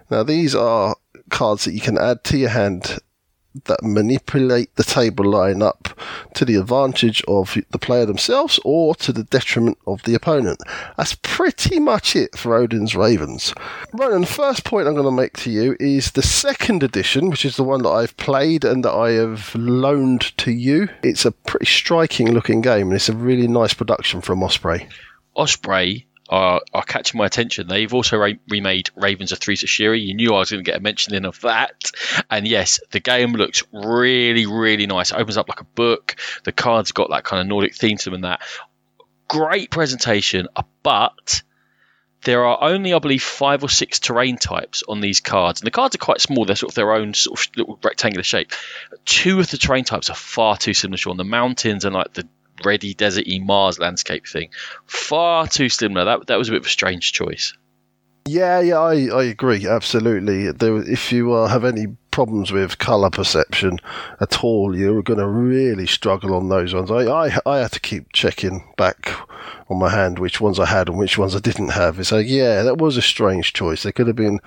Now, 0.09 0.23
these 0.23 0.53
are 0.53 0.97
cards 1.31 1.65
that 1.65 1.73
you 1.73 1.81
can 1.81 1.97
add 1.97 2.23
to 2.25 2.37
your 2.37 2.49
hand 2.49 2.99
that 3.65 3.83
manipulate 3.83 4.73
the 4.75 4.83
table 4.83 5.25
line 5.25 5.61
up 5.61 5.89
to 6.33 6.45
the 6.45 6.55
advantage 6.55 7.21
of 7.27 7.57
the 7.71 7.79
player 7.79 8.05
themselves 8.05 8.59
or 8.63 8.95
to 8.95 9.11
the 9.11 9.23
detriment 9.23 9.77
of 9.85 10.01
the 10.03 10.13
opponent. 10.13 10.59
That's 10.97 11.15
pretty 11.21 11.79
much 11.79 12.15
it 12.15 12.37
for 12.37 12.55
Odin's 12.55 12.95
Ravens. 12.95 13.53
Ronan, 13.93 14.21
the 14.21 14.27
first 14.27 14.63
point 14.63 14.87
I'm 14.87 14.93
going 14.93 15.05
to 15.05 15.11
make 15.11 15.35
to 15.37 15.51
you 15.51 15.75
is 15.79 16.11
the 16.11 16.21
second 16.21 16.83
edition, 16.83 17.29
which 17.29 17.45
is 17.45 17.57
the 17.57 17.63
one 17.63 17.83
that 17.83 17.89
I've 17.89 18.15
played 18.17 18.63
and 18.63 18.85
that 18.85 18.93
I 18.93 19.11
have 19.11 19.53
loaned 19.55 20.37
to 20.37 20.51
you. 20.51 20.87
It's 21.03 21.25
a 21.25 21.31
pretty 21.31 21.65
striking 21.65 22.31
looking 22.31 22.61
game 22.61 22.87
and 22.87 22.95
it's 22.95 23.09
a 23.09 23.15
really 23.15 23.47
nice 23.47 23.73
production 23.73 24.21
from 24.21 24.43
Osprey. 24.43 24.87
Osprey 25.35 26.07
are, 26.31 26.61
are 26.73 26.83
catching 26.83 27.17
my 27.17 27.25
attention. 27.25 27.67
They've 27.67 27.93
also 27.93 28.17
re- 28.17 28.39
remade 28.49 28.89
Ravens 28.95 29.33
of 29.33 29.39
Thri 29.39 29.57
Sahashri. 29.57 30.01
You 30.01 30.15
knew 30.15 30.33
I 30.33 30.39
was 30.39 30.49
going 30.49 30.63
to 30.63 30.71
get 30.71 30.79
a 30.79 30.83
mention 30.83 31.13
in 31.13 31.25
of 31.25 31.41
that. 31.41 31.91
And 32.29 32.47
yes, 32.47 32.79
the 32.91 33.01
game 33.01 33.33
looks 33.33 33.63
really, 33.73 34.45
really 34.45 34.87
nice. 34.87 35.11
It 35.11 35.17
opens 35.17 35.37
up 35.37 35.49
like 35.49 35.59
a 35.59 35.65
book. 35.65 36.15
The 36.45 36.53
cards 36.53 36.93
got 36.93 37.09
that 37.09 37.25
kind 37.25 37.41
of 37.41 37.47
Nordic 37.47 37.75
theme 37.75 37.97
to 37.97 38.05
them 38.05 38.13
and 38.15 38.23
that. 38.23 38.41
Great 39.27 39.69
presentation, 39.69 40.47
uh, 40.55 40.63
but 40.83 41.43
there 42.23 42.45
are 42.45 42.63
only, 42.63 42.93
I 42.93 42.99
believe, 42.99 43.23
five 43.23 43.63
or 43.63 43.69
six 43.69 43.99
terrain 43.99 44.37
types 44.37 44.83
on 44.87 45.01
these 45.01 45.19
cards, 45.19 45.61
and 45.61 45.67
the 45.67 45.71
cards 45.71 45.95
are 45.95 45.99
quite 45.99 46.21
small. 46.21 46.45
They're 46.45 46.55
sort 46.55 46.71
of 46.71 46.75
their 46.75 46.93
own 46.93 47.13
sort 47.13 47.39
of 47.39 47.47
little 47.57 47.79
rectangular 47.83 48.23
shape. 48.23 48.51
Two 49.05 49.39
of 49.39 49.49
the 49.49 49.57
terrain 49.57 49.85
types 49.85 50.09
are 50.09 50.15
far 50.15 50.57
too 50.57 50.73
similar. 50.73 50.99
On 51.07 51.17
the 51.17 51.23
mountains 51.23 51.83
and 51.83 51.95
like 51.95 52.13
the 52.13 52.27
ready 52.65 52.93
deserty 52.93 53.43
Mars 53.43 53.79
landscape 53.79 54.27
thing. 54.27 54.49
Far 54.85 55.47
too 55.47 55.69
similar. 55.69 56.05
That 56.05 56.27
that 56.27 56.37
was 56.37 56.49
a 56.49 56.51
bit 56.51 56.61
of 56.61 56.65
a 56.65 56.69
strange 56.69 57.13
choice. 57.13 57.53
Yeah, 58.27 58.59
yeah, 58.59 58.79
I, 58.79 59.07
I 59.07 59.23
agree 59.23 59.67
absolutely. 59.67 60.51
There, 60.51 60.77
if 60.77 61.11
you 61.11 61.33
uh, 61.33 61.47
have 61.47 61.65
any 61.65 61.87
problems 62.11 62.51
with 62.51 62.77
color 62.77 63.09
perception 63.09 63.79
at 64.19 64.43
all, 64.43 64.77
you're 64.77 65.01
going 65.01 65.19
to 65.19 65.27
really 65.27 65.87
struggle 65.87 66.35
on 66.35 66.49
those 66.49 66.73
ones. 66.73 66.91
I, 66.91 67.05
I, 67.07 67.39
I 67.45 67.57
had 67.59 67.71
to 67.71 67.79
keep 67.79 68.13
checking 68.13 68.71
back 68.77 69.11
on 69.69 69.79
my 69.79 69.89
hand 69.89 70.19
which 70.19 70.39
ones 70.39 70.59
I 70.59 70.65
had 70.67 70.87
and 70.87 70.99
which 70.99 71.17
ones 71.17 71.35
I 71.35 71.39
didn't 71.39 71.69
have. 71.69 72.05
So 72.05 72.19
yeah, 72.19 72.61
that 72.61 72.77
was 72.77 72.95
a 72.95 73.01
strange 73.01 73.53
choice. 73.53 73.83
There 73.83 73.91
could 73.91 74.07
have 74.07 74.15
been 74.15 74.39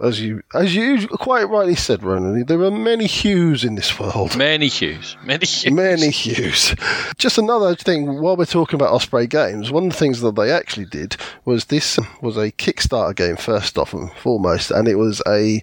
as 0.00 0.20
you 0.20 0.42
as 0.54 0.74
you 0.74 1.08
quite 1.08 1.48
rightly 1.48 1.74
said, 1.74 2.02
Ronan, 2.02 2.44
there 2.46 2.60
are 2.62 2.70
many 2.70 3.06
hues 3.06 3.64
in 3.64 3.74
this 3.74 3.98
world. 3.98 4.36
Many 4.36 4.68
hues, 4.68 5.16
many 5.24 5.46
hues, 5.46 5.72
many 5.72 6.10
hues. 6.10 6.74
Just 7.18 7.38
another 7.38 7.74
thing, 7.74 8.20
while 8.20 8.36
we're 8.36 8.44
talking 8.44 8.76
about 8.76 8.92
Osprey 8.92 9.26
Games, 9.26 9.70
one 9.70 9.86
of 9.86 9.92
the 9.92 9.98
things 9.98 10.20
that 10.20 10.36
they 10.36 10.50
actually 10.50 10.86
did 10.86 11.16
was 11.44 11.66
this 11.66 11.98
was 12.20 12.36
a 12.36 12.52
Kickstarter 12.52 13.14
game 13.14 13.36
first 13.36 13.78
off 13.78 13.92
and 13.92 14.12
foremost, 14.14 14.70
and 14.70 14.88
it 14.88 14.96
was 14.96 15.22
a 15.26 15.62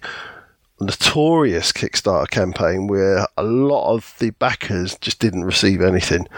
notorious 0.80 1.72
Kickstarter 1.72 2.30
campaign 2.30 2.86
where 2.86 3.26
a 3.36 3.42
lot 3.42 3.92
of 3.92 4.14
the 4.18 4.30
backers 4.30 4.96
just 4.98 5.18
didn't 5.18 5.44
receive 5.44 5.80
anything. 5.80 6.28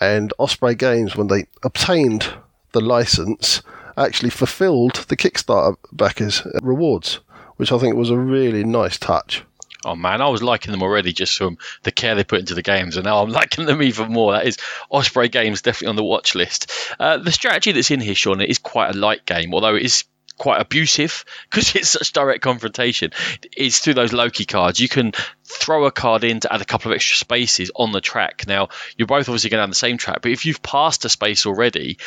And 0.00 0.32
Osprey 0.38 0.74
Games, 0.74 1.16
when 1.16 1.28
they 1.28 1.46
obtained 1.62 2.26
the 2.72 2.80
license, 2.80 3.62
actually 3.96 4.30
fulfilled 4.30 5.06
the 5.08 5.16
Kickstarter 5.16 5.76
backers' 5.92 6.46
rewards, 6.62 7.20
which 7.56 7.72
I 7.72 7.78
think 7.78 7.96
was 7.96 8.10
a 8.10 8.18
really 8.18 8.64
nice 8.64 8.98
touch. 8.98 9.42
Oh 9.84 9.94
man, 9.94 10.20
I 10.20 10.28
was 10.28 10.42
liking 10.42 10.72
them 10.72 10.82
already 10.82 11.12
just 11.12 11.36
from 11.36 11.58
the 11.84 11.92
care 11.92 12.14
they 12.14 12.24
put 12.24 12.40
into 12.40 12.54
the 12.54 12.62
games, 12.62 12.96
and 12.96 13.04
now 13.04 13.22
I'm 13.22 13.30
liking 13.40 13.66
them 13.66 13.82
even 13.82 14.12
more. 14.12 14.32
That 14.32 14.46
is 14.46 14.58
Osprey 14.90 15.28
Games 15.28 15.62
definitely 15.62 15.88
on 15.88 15.96
the 15.96 16.04
watch 16.04 16.34
list. 16.34 16.72
Uh, 16.98 17.18
the 17.18 17.32
strategy 17.32 17.72
that's 17.72 17.90
in 17.90 18.00
here, 18.00 18.14
Sean, 18.14 18.40
is 18.40 18.58
quite 18.58 18.94
a 18.94 18.98
light 18.98 19.24
game, 19.24 19.54
although 19.54 19.76
it 19.76 19.84
is 19.84 20.04
quite 20.38 20.60
abusive 20.60 21.24
because 21.50 21.74
it's 21.74 21.90
such 21.90 22.12
direct 22.12 22.42
confrontation. 22.42 23.12
It's 23.56 23.78
through 23.78 23.94
those 23.94 24.12
Loki 24.12 24.44
cards. 24.44 24.80
You 24.80 24.88
can 24.88 25.12
throw 25.44 25.84
a 25.86 25.92
card 25.92 26.24
in 26.24 26.40
to 26.40 26.52
add 26.52 26.60
a 26.60 26.66
couple 26.66 26.90
of 26.90 26.96
extra 26.96 27.16
spaces 27.16 27.70
on 27.74 27.92
the 27.92 28.00
track. 28.00 28.44
Now, 28.46 28.68
you're 28.96 29.06
both 29.06 29.28
obviously 29.28 29.50
going 29.50 29.62
down 29.62 29.70
the 29.70 29.76
same 29.76 29.98
track, 29.98 30.22
but 30.22 30.32
if 30.32 30.46
you've 30.46 30.62
passed 30.62 31.04
a 31.04 31.08
space 31.08 31.46
already, 31.46 31.98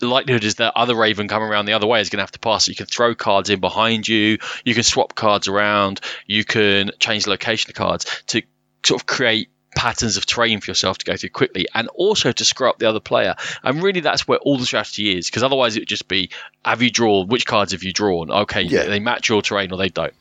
the 0.00 0.08
likelihood 0.08 0.44
is 0.44 0.56
that 0.56 0.72
other 0.76 0.94
Raven 0.94 1.28
coming 1.28 1.48
around 1.48 1.66
the 1.66 1.74
other 1.74 1.86
way 1.86 2.00
is 2.00 2.10
going 2.10 2.18
to 2.18 2.22
have 2.22 2.32
to 2.32 2.40
pass. 2.40 2.64
So 2.64 2.70
You 2.70 2.76
can 2.76 2.86
throw 2.86 3.14
cards 3.14 3.50
in 3.50 3.60
behind 3.60 4.08
you. 4.08 4.38
You 4.64 4.74
can 4.74 4.82
swap 4.82 5.14
cards 5.14 5.46
around. 5.46 6.00
You 6.26 6.44
can 6.44 6.90
change 6.98 7.24
the 7.24 7.30
location 7.30 7.70
of 7.70 7.76
cards 7.76 8.06
to 8.28 8.42
sort 8.84 9.00
of 9.00 9.06
create 9.06 9.48
patterns 9.76 10.16
of 10.16 10.26
terrain 10.26 10.60
for 10.60 10.70
yourself 10.70 10.98
to 10.98 11.04
go 11.04 11.16
through 11.16 11.30
quickly 11.30 11.66
and 11.72 11.88
also 11.94 12.32
to 12.32 12.44
screw 12.44 12.68
up 12.68 12.78
the 12.78 12.88
other 12.88 13.00
player. 13.00 13.36
And 13.62 13.82
really, 13.82 14.00
that's 14.00 14.26
where 14.26 14.38
all 14.38 14.58
the 14.58 14.66
strategy 14.66 15.16
is 15.16 15.28
because 15.28 15.42
otherwise, 15.42 15.76
it 15.76 15.80
would 15.80 15.88
just 15.88 16.08
be 16.08 16.30
have 16.64 16.82
you 16.82 16.90
drawn, 16.90 17.28
which 17.28 17.46
cards 17.46 17.72
have 17.72 17.84
you 17.84 17.92
drawn? 17.92 18.30
Okay, 18.30 18.62
yeah. 18.62 18.84
they 18.84 19.00
match 19.00 19.28
your 19.28 19.42
terrain 19.42 19.72
or 19.72 19.76
they 19.76 19.88
don't 19.88 20.14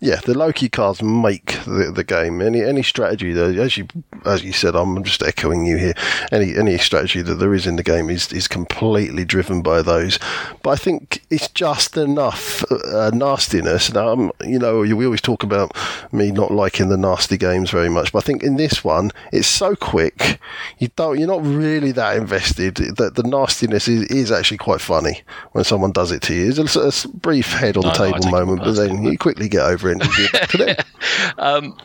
yeah, 0.00 0.20
the 0.24 0.36
Loki 0.36 0.68
cards 0.68 1.02
make 1.02 1.58
the, 1.64 1.90
the 1.92 2.04
game. 2.04 2.40
Any 2.40 2.62
any 2.62 2.84
strategy 2.84 3.32
that, 3.32 3.56
as 3.56 3.76
you 3.76 3.88
as 4.24 4.44
you 4.44 4.52
said, 4.52 4.76
I'm 4.76 5.02
just 5.02 5.24
echoing 5.24 5.66
you 5.66 5.76
here. 5.76 5.94
Any 6.30 6.56
any 6.56 6.78
strategy 6.78 7.20
that 7.22 7.34
there 7.34 7.52
is 7.52 7.66
in 7.66 7.74
the 7.74 7.82
game 7.82 8.08
is 8.08 8.32
is 8.32 8.46
completely 8.46 9.24
driven 9.24 9.60
by 9.60 9.82
those. 9.82 10.20
But 10.62 10.70
I 10.70 10.76
think 10.76 11.22
it's 11.30 11.48
just 11.48 11.96
enough 11.96 12.64
uh, 12.70 13.10
nastiness. 13.12 13.92
Now, 13.92 14.10
um, 14.10 14.32
you 14.44 14.60
know, 14.60 14.80
we 14.80 15.04
always 15.04 15.20
talk 15.20 15.42
about 15.42 15.76
me 16.12 16.30
not 16.30 16.52
liking 16.52 16.90
the 16.90 16.96
nasty 16.96 17.36
games 17.36 17.70
very 17.70 17.88
much, 17.88 18.12
but 18.12 18.22
I 18.22 18.26
think 18.26 18.44
in 18.44 18.56
this 18.56 18.84
one, 18.84 19.10
it's 19.32 19.48
so 19.48 19.74
quick. 19.74 20.38
You 20.78 20.88
don't, 20.94 21.18
you're 21.18 21.26
not 21.26 21.44
really 21.44 21.90
that 21.92 22.16
invested. 22.16 22.76
That 22.76 23.16
the 23.16 23.24
nastiness 23.24 23.88
is, 23.88 24.04
is 24.04 24.30
actually 24.30 24.58
quite 24.58 24.80
funny 24.80 25.22
when 25.52 25.64
someone 25.64 25.90
does 25.90 26.12
it 26.12 26.22
to 26.22 26.34
you. 26.34 26.50
It's 26.50 26.76
a, 26.76 27.08
a 27.08 27.08
brief 27.12 27.52
head 27.52 27.76
on 27.76 27.82
the 27.82 27.88
no, 27.88 28.12
table 28.12 28.30
moment, 28.30 28.60
but 28.60 28.72
then 28.72 29.02
you 29.02 29.18
quickly 29.18 29.48
get 29.48 29.62
over 29.62 29.87
and 29.87 29.87
do 29.94 30.28
back 30.32 30.48
to 30.50 30.58
them. 30.58 30.76
um, 31.38 31.76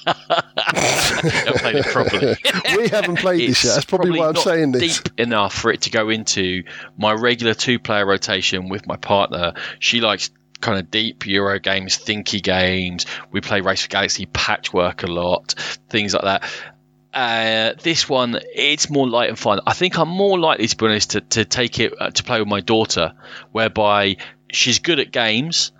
played 0.06 1.76
it 1.76 1.86
properly. 1.86 2.36
we 2.76 2.88
haven't 2.88 3.18
played 3.18 3.50
it's 3.50 3.62
this 3.62 3.64
yet. 3.64 3.74
That's 3.74 3.84
probably, 3.84 4.18
probably 4.18 4.20
why 4.20 4.28
I'm 4.28 4.36
saying 4.36 4.72
this. 4.72 5.00
Deep 5.00 5.20
enough 5.20 5.54
for 5.54 5.70
it 5.70 5.82
to 5.82 5.90
go 5.90 6.08
into 6.08 6.64
my 6.96 7.12
regular 7.12 7.54
two-player 7.54 8.06
rotation 8.06 8.68
with 8.68 8.86
my 8.86 8.96
partner. 8.96 9.54
She 9.78 10.00
likes 10.00 10.30
kind 10.60 10.78
of 10.78 10.90
deep 10.90 11.26
Euro 11.26 11.58
games, 11.58 11.98
thinky 11.98 12.42
games. 12.42 13.06
We 13.30 13.40
play 13.40 13.60
Race 13.60 13.82
for 13.82 13.88
Galaxy 13.88 14.26
Patchwork 14.26 15.02
a 15.02 15.06
lot, 15.06 15.54
things 15.88 16.14
like 16.14 16.24
that. 16.24 16.50
Uh, 17.12 17.74
this 17.82 18.08
one, 18.08 18.38
it's 18.54 18.88
more 18.88 19.08
light 19.08 19.28
and 19.28 19.38
fun. 19.38 19.60
I 19.66 19.72
think 19.72 19.98
I'm 19.98 20.08
more 20.08 20.38
likely, 20.38 20.68
to 20.68 20.76
be 20.76 20.86
honest, 20.86 21.10
to, 21.12 21.20
to 21.20 21.44
take 21.44 21.80
it 21.80 21.92
uh, 21.98 22.10
to 22.10 22.22
play 22.22 22.38
with 22.38 22.48
my 22.48 22.60
daughter, 22.60 23.14
whereby 23.50 24.16
she's 24.52 24.78
good 24.78 25.00
at 25.00 25.10
games 25.10 25.72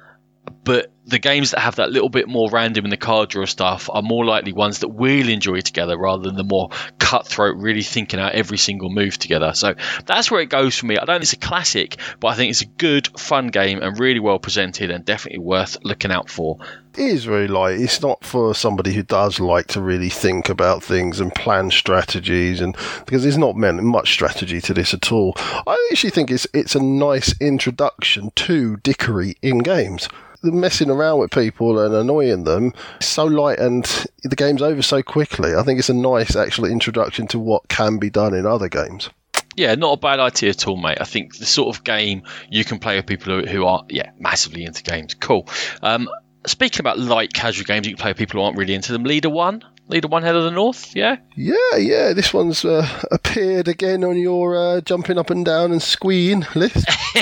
but 0.64 0.90
the 1.06 1.18
games 1.18 1.50
that 1.50 1.60
have 1.60 1.76
that 1.76 1.90
little 1.90 2.08
bit 2.08 2.28
more 2.28 2.48
random 2.50 2.84
in 2.84 2.90
the 2.90 2.96
card 2.96 3.30
draw 3.30 3.44
stuff 3.44 3.90
are 3.92 4.02
more 4.02 4.24
likely 4.24 4.52
ones 4.52 4.80
that 4.80 4.88
we'll 4.88 5.28
enjoy 5.28 5.60
together 5.60 5.98
rather 5.98 6.22
than 6.22 6.36
the 6.36 6.44
more 6.44 6.70
cutthroat, 6.98 7.56
really 7.56 7.82
thinking 7.82 8.20
out 8.20 8.32
every 8.32 8.58
single 8.58 8.90
move 8.90 9.18
together. 9.18 9.52
So 9.54 9.74
that's 10.06 10.30
where 10.30 10.40
it 10.40 10.50
goes 10.50 10.76
for 10.76 10.86
me. 10.86 10.96
I 10.96 11.04
don't 11.04 11.16
think 11.16 11.22
it's 11.22 11.32
a 11.32 11.36
classic, 11.38 11.96
but 12.20 12.28
I 12.28 12.34
think 12.34 12.50
it's 12.50 12.62
a 12.62 12.66
good, 12.66 13.08
fun 13.18 13.48
game 13.48 13.82
and 13.82 13.98
really 13.98 14.20
well 14.20 14.38
presented 14.38 14.90
and 14.90 15.04
definitely 15.04 15.40
worth 15.40 15.76
looking 15.82 16.12
out 16.12 16.30
for. 16.30 16.58
It 16.96 17.06
is 17.06 17.24
very 17.24 17.48
light. 17.48 17.80
It's 17.80 18.02
not 18.02 18.24
for 18.24 18.54
somebody 18.54 18.92
who 18.92 19.02
does 19.02 19.40
like 19.40 19.68
to 19.68 19.80
really 19.80 20.10
think 20.10 20.48
about 20.48 20.82
things 20.82 21.20
and 21.20 21.34
plan 21.34 21.70
strategies, 21.70 22.60
and 22.60 22.76
because 23.06 23.22
there's 23.22 23.38
not 23.38 23.56
much 23.56 24.12
strategy 24.12 24.60
to 24.62 24.74
this 24.74 24.92
at 24.92 25.12
all. 25.12 25.34
I 25.38 25.88
actually 25.92 26.10
think 26.10 26.32
it's 26.32 26.48
it's 26.52 26.74
a 26.74 26.82
nice 26.82 27.32
introduction 27.40 28.32
to 28.34 28.76
dickery 28.78 29.36
in 29.40 29.58
games 29.58 30.08
messing 30.42 30.90
around 30.90 31.18
with 31.18 31.30
people 31.30 31.78
and 31.78 31.94
annoying 31.94 32.44
them 32.44 32.72
is 33.00 33.06
so 33.06 33.24
light 33.24 33.58
and 33.58 33.84
the 34.22 34.36
game's 34.36 34.62
over 34.62 34.82
so 34.82 35.02
quickly. 35.02 35.54
I 35.54 35.62
think 35.62 35.78
it's 35.78 35.90
a 35.90 35.94
nice 35.94 36.36
actual 36.36 36.66
introduction 36.66 37.26
to 37.28 37.38
what 37.38 37.68
can 37.68 37.98
be 37.98 38.10
done 38.10 38.34
in 38.34 38.46
other 38.46 38.68
games. 38.68 39.10
Yeah, 39.56 39.74
not 39.74 39.92
a 39.92 39.96
bad 39.96 40.20
idea 40.20 40.50
at 40.50 40.66
all, 40.66 40.76
mate. 40.76 40.98
I 41.00 41.04
think 41.04 41.36
the 41.36 41.46
sort 41.46 41.76
of 41.76 41.84
game 41.84 42.22
you 42.48 42.64
can 42.64 42.78
play 42.78 42.96
with 42.96 43.06
people 43.06 43.44
who 43.44 43.64
are, 43.66 43.84
yeah, 43.88 44.12
massively 44.18 44.64
into 44.64 44.82
games. 44.82 45.14
Cool. 45.14 45.48
Um, 45.82 46.08
speaking 46.46 46.80
about 46.80 46.98
light 46.98 47.32
casual 47.32 47.64
games, 47.64 47.86
you 47.86 47.94
can 47.94 48.00
play 48.00 48.10
with 48.10 48.18
people 48.18 48.40
who 48.40 48.46
aren't 48.46 48.56
really 48.56 48.74
into 48.74 48.92
them. 48.92 49.04
Leader 49.04 49.28
One, 49.28 49.62
Leader 49.90 50.06
One 50.06 50.22
Hell 50.22 50.36
of 50.36 50.44
the 50.44 50.52
North, 50.52 50.94
yeah? 50.94 51.16
Yeah, 51.34 51.76
yeah. 51.76 52.12
This 52.12 52.32
one's 52.32 52.64
uh, 52.64 52.86
appeared 53.10 53.66
again 53.66 54.04
on 54.04 54.16
your 54.16 54.56
uh, 54.56 54.80
jumping 54.82 55.18
up 55.18 55.30
and 55.30 55.44
down 55.44 55.72
and 55.72 55.82
squeeing 55.82 56.46
list. 56.54 56.86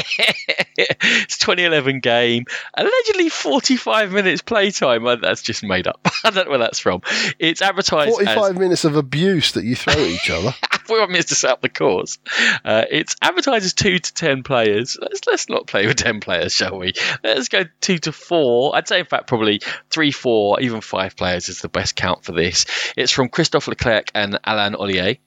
it's 0.76 1.38
2011 1.38 2.00
game. 2.00 2.44
Allegedly 2.74 3.30
45 3.30 4.12
minutes 4.12 4.42
playtime. 4.42 5.04
That's 5.22 5.40
just 5.40 5.64
made 5.64 5.86
up. 5.86 6.06
I 6.24 6.30
don't 6.30 6.44
know 6.44 6.50
where 6.50 6.58
that's 6.58 6.78
from. 6.78 7.00
It's 7.38 7.62
advertised 7.62 8.10
45 8.10 8.50
as... 8.52 8.58
minutes 8.58 8.84
of 8.84 8.96
abuse 8.96 9.52
that 9.52 9.64
you 9.64 9.74
throw 9.74 9.94
at 9.94 10.00
each 10.00 10.30
other. 10.30 10.54
45 10.84 11.10
minutes 11.10 11.28
to 11.28 11.34
set 11.34 11.50
up 11.50 11.60
the 11.60 11.68
course. 11.68 12.18
Uh, 12.64 12.84
it's 12.90 13.16
advertised 13.22 13.64
as 13.64 13.74
2 13.74 13.98
to 13.98 14.14
10 14.14 14.42
players. 14.42 14.98
Let's, 15.00 15.20
let's 15.26 15.48
not 15.48 15.66
play 15.66 15.86
with 15.86 15.96
10 15.96 16.20
players, 16.20 16.52
shall 16.52 16.78
we? 16.78 16.94
Let's 17.22 17.48
go 17.48 17.64
2 17.80 17.98
to 17.98 18.12
4. 18.12 18.76
I'd 18.76 18.88
say, 18.88 19.00
in 19.00 19.06
fact, 19.06 19.26
probably 19.26 19.60
3, 19.90 20.10
4, 20.10 20.60
even 20.60 20.80
5 20.80 21.16
players 21.16 21.48
is 21.48 21.60
the 21.60 21.68
best 21.68 21.94
count 21.94 22.24
for 22.24 22.32
this. 22.32 22.57
It's 22.96 23.12
from 23.12 23.28
Christophe 23.28 23.66
Leclercq 23.66 24.10
and 24.14 24.38
Alain 24.44 24.74
Ollier. 24.74 25.18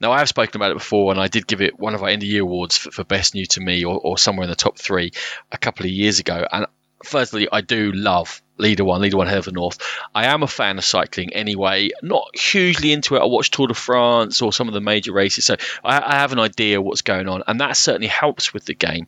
Now, 0.00 0.12
I 0.12 0.18
have 0.18 0.28
spoken 0.28 0.56
about 0.56 0.70
it 0.70 0.78
before, 0.78 1.10
and 1.12 1.20
I 1.20 1.28
did 1.28 1.46
give 1.46 1.60
it 1.60 1.78
one 1.78 1.94
of 1.94 2.02
our 2.02 2.08
Indie 2.08 2.40
Awards 2.40 2.76
for, 2.76 2.90
for 2.90 3.04
Best 3.04 3.34
New 3.34 3.46
to 3.46 3.60
Me 3.60 3.84
or, 3.84 3.98
or 3.98 4.18
somewhere 4.18 4.44
in 4.44 4.50
the 4.50 4.56
top 4.56 4.78
three 4.78 5.12
a 5.50 5.58
couple 5.58 5.86
of 5.86 5.90
years 5.90 6.20
ago. 6.20 6.46
And 6.50 6.66
firstly, 7.04 7.48
I 7.50 7.60
do 7.60 7.92
love 7.92 8.42
Leader 8.58 8.84
One, 8.84 9.00
Leader 9.00 9.16
One 9.16 9.26
Hell 9.26 9.38
of 9.38 9.44
the 9.44 9.52
North. 9.52 9.78
I 10.14 10.26
am 10.26 10.42
a 10.42 10.48
fan 10.48 10.78
of 10.78 10.84
cycling 10.84 11.32
anyway. 11.32 11.90
Not 12.02 12.36
hugely 12.36 12.92
into 12.92 13.16
it. 13.16 13.20
I 13.20 13.24
watch 13.24 13.50
Tour 13.50 13.68
de 13.68 13.74
France 13.74 14.42
or 14.42 14.52
some 14.52 14.68
of 14.68 14.74
the 14.74 14.80
major 14.80 15.12
races, 15.12 15.44
so 15.44 15.56
I, 15.84 16.00
I 16.00 16.14
have 16.16 16.32
an 16.32 16.38
idea 16.38 16.80
what's 16.80 17.02
going 17.02 17.28
on, 17.28 17.42
and 17.46 17.60
that 17.60 17.76
certainly 17.76 18.08
helps 18.08 18.52
with 18.52 18.64
the 18.64 18.74
game. 18.74 19.06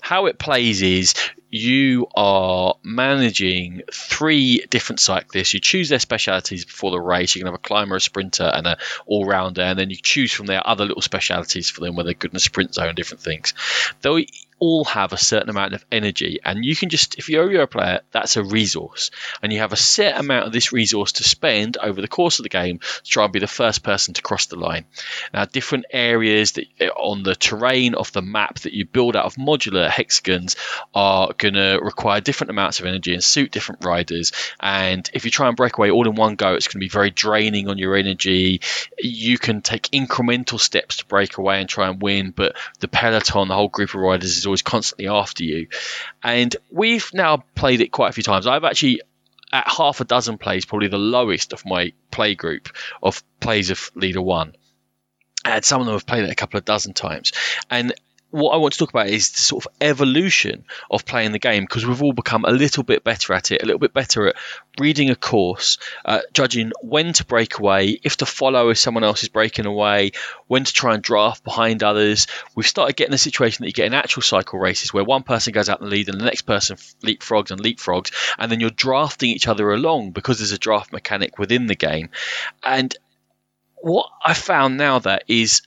How 0.00 0.26
it 0.26 0.38
plays 0.38 0.82
is 0.82 1.14
you 1.50 2.06
are 2.14 2.76
managing 2.84 3.82
three 3.92 4.64
different 4.70 5.00
cyclists. 5.00 5.52
You 5.52 5.60
choose 5.60 5.88
their 5.88 5.98
specialities 5.98 6.64
before 6.64 6.92
the 6.92 7.00
race. 7.00 7.34
You 7.34 7.40
can 7.40 7.46
have 7.46 7.54
a 7.54 7.58
climber, 7.58 7.96
a 7.96 8.00
sprinter, 8.00 8.44
and 8.44 8.66
an 8.66 8.76
all 9.06 9.26
rounder, 9.26 9.62
and 9.62 9.78
then 9.78 9.90
you 9.90 9.96
choose 9.96 10.32
from 10.32 10.46
their 10.46 10.66
other 10.66 10.84
little 10.84 11.02
specialities 11.02 11.68
for 11.68 11.80
them, 11.80 11.96
where 11.96 12.04
they're 12.04 12.14
good 12.14 12.30
in 12.30 12.34
the 12.36 12.40
sprint 12.40 12.74
zone, 12.74 12.94
different 12.94 13.22
things. 13.22 13.54
They'll 14.00 14.22
all 14.60 14.84
have 14.84 15.12
a 15.12 15.18
certain 15.18 15.50
amount 15.50 15.74
of 15.74 15.84
energy, 15.90 16.38
and 16.44 16.64
you 16.64 16.76
can 16.76 16.90
just, 16.90 17.16
if 17.18 17.28
you're 17.28 17.48
a 17.48 17.52
Euro 17.52 17.66
player, 17.66 18.00
that's 18.12 18.36
a 18.36 18.44
resource, 18.44 19.10
and 19.42 19.52
you 19.52 19.58
have 19.60 19.72
a 19.72 19.76
set 19.76 20.18
amount 20.18 20.46
of 20.46 20.52
this 20.52 20.72
resource 20.72 21.12
to 21.12 21.24
spend 21.24 21.78
over 21.78 22.00
the 22.00 22.08
course 22.08 22.38
of 22.38 22.42
the 22.44 22.50
game 22.50 22.78
to 22.78 23.10
try 23.10 23.24
and 23.24 23.32
be 23.32 23.38
the 23.38 23.46
first 23.46 23.82
person 23.82 24.14
to 24.14 24.22
cross 24.22 24.46
the 24.46 24.56
line. 24.56 24.84
Now, 25.32 25.46
different 25.46 25.86
areas 25.90 26.52
that 26.52 26.66
eh, 26.78 26.88
on 26.88 27.22
the 27.22 27.34
terrain 27.34 27.94
of 27.94 28.12
the 28.12 28.22
map 28.22 28.60
that 28.60 28.74
you 28.74 28.84
build 28.84 29.16
out 29.16 29.24
of 29.24 29.36
modular 29.36 29.88
hexagons 29.88 30.56
are 30.94 31.32
going 31.36 31.54
to 31.54 31.80
require 31.82 32.20
different 32.20 32.50
amounts 32.50 32.80
of 32.80 32.86
energy 32.86 33.14
and 33.14 33.24
suit 33.24 33.50
different 33.50 33.84
riders. 33.84 34.32
And 34.60 35.08
if 35.14 35.24
you 35.24 35.30
try 35.30 35.48
and 35.48 35.56
break 35.56 35.78
away 35.78 35.90
all 35.90 36.06
in 36.06 36.14
one 36.14 36.36
go, 36.36 36.54
it's 36.54 36.68
going 36.68 36.80
to 36.80 36.84
be 36.84 36.88
very 36.88 37.10
draining 37.10 37.68
on 37.68 37.78
your 37.78 37.96
energy. 37.96 38.60
You 38.98 39.38
can 39.38 39.62
take 39.62 39.90
incremental 39.90 40.60
steps 40.60 40.98
to 40.98 41.06
break 41.06 41.38
away 41.38 41.60
and 41.60 41.68
try 41.68 41.88
and 41.88 42.02
win, 42.02 42.30
but 42.30 42.56
the 42.80 42.88
peloton, 42.88 43.48
the 43.48 43.54
whole 43.54 43.68
group 43.68 43.94
of 43.94 44.00
riders, 44.00 44.36
is 44.36 44.46
always 44.50 44.62
constantly 44.62 45.08
after 45.08 45.44
you. 45.44 45.68
And 46.22 46.54
we've 46.70 47.10
now 47.14 47.44
played 47.54 47.80
it 47.80 47.92
quite 47.92 48.10
a 48.10 48.12
few 48.12 48.22
times. 48.22 48.46
I've 48.46 48.64
actually 48.64 49.00
at 49.52 49.68
half 49.68 50.00
a 50.00 50.04
dozen 50.04 50.38
plays, 50.38 50.64
probably 50.64 50.88
the 50.88 50.98
lowest 50.98 51.52
of 51.52 51.64
my 51.66 51.92
play 52.10 52.34
group 52.34 52.68
of 53.02 53.22
plays 53.40 53.70
of 53.70 53.90
Leader 53.94 54.22
One. 54.22 54.54
And 55.44 55.64
some 55.64 55.80
of 55.80 55.86
them 55.86 55.94
have 55.94 56.06
played 56.06 56.24
it 56.24 56.30
a 56.30 56.34
couple 56.34 56.58
of 56.58 56.64
dozen 56.64 56.92
times. 56.92 57.32
And 57.70 57.94
what 58.30 58.52
I 58.52 58.58
want 58.58 58.72
to 58.74 58.78
talk 58.78 58.90
about 58.90 59.08
is 59.08 59.30
the 59.30 59.40
sort 59.40 59.66
of 59.66 59.72
evolution 59.80 60.64
of 60.90 61.04
playing 61.04 61.32
the 61.32 61.38
game 61.38 61.64
because 61.64 61.84
we've 61.84 62.02
all 62.02 62.12
become 62.12 62.44
a 62.44 62.52
little 62.52 62.84
bit 62.84 63.02
better 63.02 63.32
at 63.32 63.50
it, 63.50 63.62
a 63.62 63.66
little 63.66 63.80
bit 63.80 63.92
better 63.92 64.28
at 64.28 64.36
reading 64.78 65.10
a 65.10 65.16
course, 65.16 65.78
uh, 66.04 66.20
judging 66.32 66.72
when 66.80 67.12
to 67.14 67.24
break 67.24 67.58
away, 67.58 67.98
if 68.02 68.18
to 68.18 68.26
follow 68.26 68.70
if 68.70 68.78
someone 68.78 69.04
else 69.04 69.22
is 69.22 69.28
breaking 69.28 69.66
away, 69.66 70.12
when 70.46 70.64
to 70.64 70.72
try 70.72 70.94
and 70.94 71.02
draft 71.02 71.42
behind 71.42 71.82
others. 71.82 72.28
We've 72.54 72.66
started 72.66 72.96
getting 72.96 73.14
a 73.14 73.18
situation 73.18 73.64
that 73.64 73.68
you 73.68 73.72
get 73.72 73.86
in 73.86 73.94
actual 73.94 74.22
cycle 74.22 74.58
races 74.58 74.94
where 74.94 75.04
one 75.04 75.24
person 75.24 75.52
goes 75.52 75.68
out 75.68 75.80
the 75.80 75.86
lead 75.86 76.08
and 76.08 76.20
the 76.20 76.24
next 76.24 76.42
person 76.42 76.76
leapfrogs 77.02 77.50
and 77.50 77.60
leapfrogs, 77.60 78.12
and 78.38 78.50
then 78.50 78.60
you're 78.60 78.70
drafting 78.70 79.30
each 79.30 79.48
other 79.48 79.72
along 79.72 80.12
because 80.12 80.38
there's 80.38 80.52
a 80.52 80.58
draft 80.58 80.92
mechanic 80.92 81.38
within 81.38 81.66
the 81.66 81.74
game. 81.74 82.10
And 82.62 82.96
what 83.76 84.08
I 84.24 84.34
found 84.34 84.76
now 84.76 85.00
that 85.00 85.24
is 85.26 85.62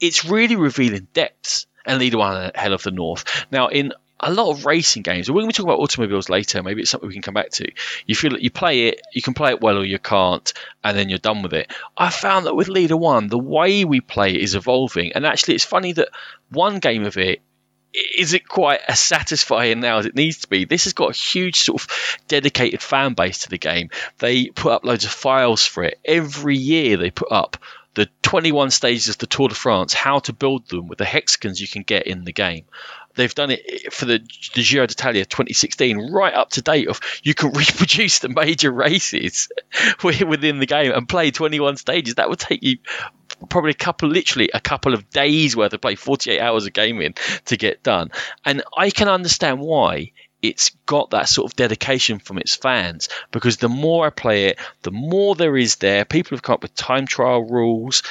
it's 0.00 0.24
really 0.24 0.56
revealing 0.56 1.06
depths 1.12 1.66
and 1.84 1.98
Leader 1.98 2.18
One 2.18 2.50
Hell 2.54 2.72
of 2.72 2.82
the 2.82 2.90
North. 2.90 3.46
Now, 3.50 3.68
in 3.68 3.92
a 4.20 4.32
lot 4.32 4.50
of 4.50 4.64
racing 4.64 5.02
games, 5.02 5.30
we're 5.30 5.42
going 5.42 5.50
to 5.50 5.56
talk 5.56 5.66
about 5.66 5.80
automobiles 5.80 6.28
later. 6.28 6.62
Maybe 6.62 6.82
it's 6.82 6.90
something 6.90 7.08
we 7.08 7.14
can 7.14 7.22
come 7.22 7.34
back 7.34 7.50
to. 7.50 7.70
You 8.06 8.14
feel 8.14 8.30
that 8.30 8.42
you 8.42 8.50
play 8.50 8.88
it, 8.88 9.00
you 9.12 9.22
can 9.22 9.34
play 9.34 9.50
it 9.50 9.60
well 9.60 9.78
or 9.78 9.84
you 9.84 9.98
can't, 9.98 10.52
and 10.82 10.96
then 10.96 11.08
you're 11.08 11.18
done 11.18 11.42
with 11.42 11.52
it. 11.52 11.70
I 11.96 12.10
found 12.10 12.46
that 12.46 12.54
with 12.54 12.68
Leader 12.68 12.96
One, 12.96 13.28
the 13.28 13.38
way 13.38 13.84
we 13.84 14.00
play 14.00 14.40
is 14.40 14.54
evolving, 14.54 15.12
and 15.12 15.26
actually, 15.26 15.54
it's 15.54 15.64
funny 15.64 15.92
that 15.92 16.08
one 16.50 16.78
game 16.78 17.04
of 17.04 17.16
it 17.16 17.40
is 17.94 18.34
it 18.34 18.48
quite 18.48 18.80
as 18.88 18.98
satisfying 18.98 19.78
now 19.78 19.98
as 19.98 20.06
it 20.06 20.16
needs 20.16 20.38
to 20.38 20.48
be? 20.48 20.64
This 20.64 20.84
has 20.84 20.94
got 20.94 21.10
a 21.10 21.16
huge 21.16 21.60
sort 21.60 21.80
of 21.80 21.88
dedicated 22.26 22.82
fan 22.82 23.14
base 23.14 23.40
to 23.40 23.50
the 23.50 23.58
game. 23.58 23.90
They 24.18 24.46
put 24.46 24.72
up 24.72 24.84
loads 24.84 25.04
of 25.04 25.12
files 25.12 25.64
for 25.64 25.84
it. 25.84 26.00
Every 26.04 26.56
year 26.56 26.96
they 26.96 27.10
put 27.10 27.30
up 27.30 27.56
the 27.94 28.08
21 28.22 28.70
stages 28.70 29.08
of 29.08 29.18
the 29.18 29.26
Tour 29.26 29.48
de 29.48 29.54
France, 29.54 29.94
how 29.94 30.18
to 30.20 30.32
build 30.32 30.68
them 30.68 30.88
with 30.88 30.98
the 30.98 31.04
hexagons 31.04 31.60
you 31.60 31.68
can 31.68 31.82
get 31.82 32.06
in 32.06 32.24
the 32.24 32.32
game. 32.32 32.64
They've 33.14 33.34
done 33.34 33.52
it 33.52 33.92
for 33.92 34.06
the, 34.06 34.18
the 34.54 34.62
Giro 34.62 34.86
d'Italia 34.86 35.24
2016, 35.24 36.12
right 36.12 36.34
up 36.34 36.50
to 36.50 36.62
date. 36.62 36.88
Of 36.88 37.00
you 37.22 37.34
can 37.34 37.52
reproduce 37.52 38.18
the 38.18 38.28
major 38.28 38.72
races 38.72 39.48
within 40.02 40.58
the 40.58 40.66
game 40.66 40.92
and 40.92 41.08
play 41.08 41.30
21 41.30 41.76
stages. 41.76 42.16
That 42.16 42.28
would 42.28 42.40
take 42.40 42.62
you 42.62 42.78
probably 43.48 43.70
a 43.70 43.74
couple, 43.74 44.08
literally 44.08 44.50
a 44.52 44.60
couple 44.60 44.94
of 44.94 45.08
days 45.10 45.56
worth 45.56 45.72
of 45.72 45.80
play, 45.80 45.94
48 45.94 46.40
hours 46.40 46.66
of 46.66 46.72
gaming 46.72 47.14
to 47.46 47.56
get 47.56 47.82
done. 47.82 48.10
And 48.44 48.64
I 48.76 48.90
can 48.90 49.08
understand 49.08 49.60
why 49.60 50.12
it's 50.44 50.70
got 50.84 51.10
that 51.10 51.26
sort 51.26 51.50
of 51.50 51.56
dedication 51.56 52.18
from 52.18 52.36
its 52.36 52.54
fans 52.54 53.08
because 53.30 53.56
the 53.56 53.70
more 53.70 54.06
I 54.06 54.10
play 54.10 54.46
it, 54.48 54.58
the 54.82 54.90
more 54.90 55.34
there 55.34 55.56
is 55.56 55.76
there. 55.76 56.04
People 56.04 56.36
have 56.36 56.42
come 56.42 56.54
up 56.54 56.62
with 56.62 56.74
time 56.74 57.06
trial 57.06 57.44
rules. 57.44 58.02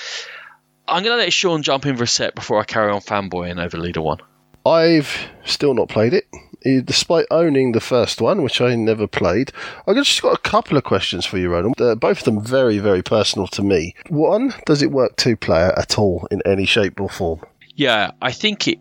I'm 0.87 1.03
going 1.03 1.15
to 1.15 1.23
let 1.23 1.31
Sean 1.31 1.61
jump 1.61 1.85
in 1.85 1.95
for 1.95 2.03
a 2.03 2.07
sec 2.07 2.33
before 2.33 2.59
I 2.59 2.63
carry 2.63 2.91
on 2.91 3.01
fanboying 3.01 3.63
over 3.63 3.77
Leader 3.77 4.01
One. 4.01 4.17
I've 4.65 5.15
still 5.45 5.75
not 5.75 5.89
played 5.89 6.13
it, 6.13 6.25
eh, 6.65 6.81
despite 6.83 7.27
owning 7.29 7.73
the 7.73 7.81
first 7.81 8.19
one, 8.19 8.41
which 8.41 8.61
I 8.61 8.75
never 8.75 9.05
played. 9.05 9.51
I've 9.85 9.95
just 9.95 10.21
got 10.21 10.33
a 10.33 10.49
couple 10.49 10.75
of 10.75 10.83
questions 10.83 11.25
for 11.25 11.37
you, 11.37 11.49
Ronan. 11.49 11.73
both 11.99 12.19
of 12.19 12.23
them 12.23 12.43
very, 12.43 12.79
very 12.79 13.03
personal 13.03 13.47
to 13.49 13.61
me. 13.61 13.93
One, 14.09 14.55
does 14.65 14.81
it 14.81 14.91
work 14.91 15.17
two 15.17 15.35
player 15.35 15.71
at 15.77 15.99
all 15.99 16.27
in 16.31 16.41
any 16.45 16.65
shape 16.65 16.99
or 16.99 17.09
form? 17.09 17.41
Yeah, 17.75 18.11
I 18.21 18.31
think 18.31 18.67
it 18.67 18.79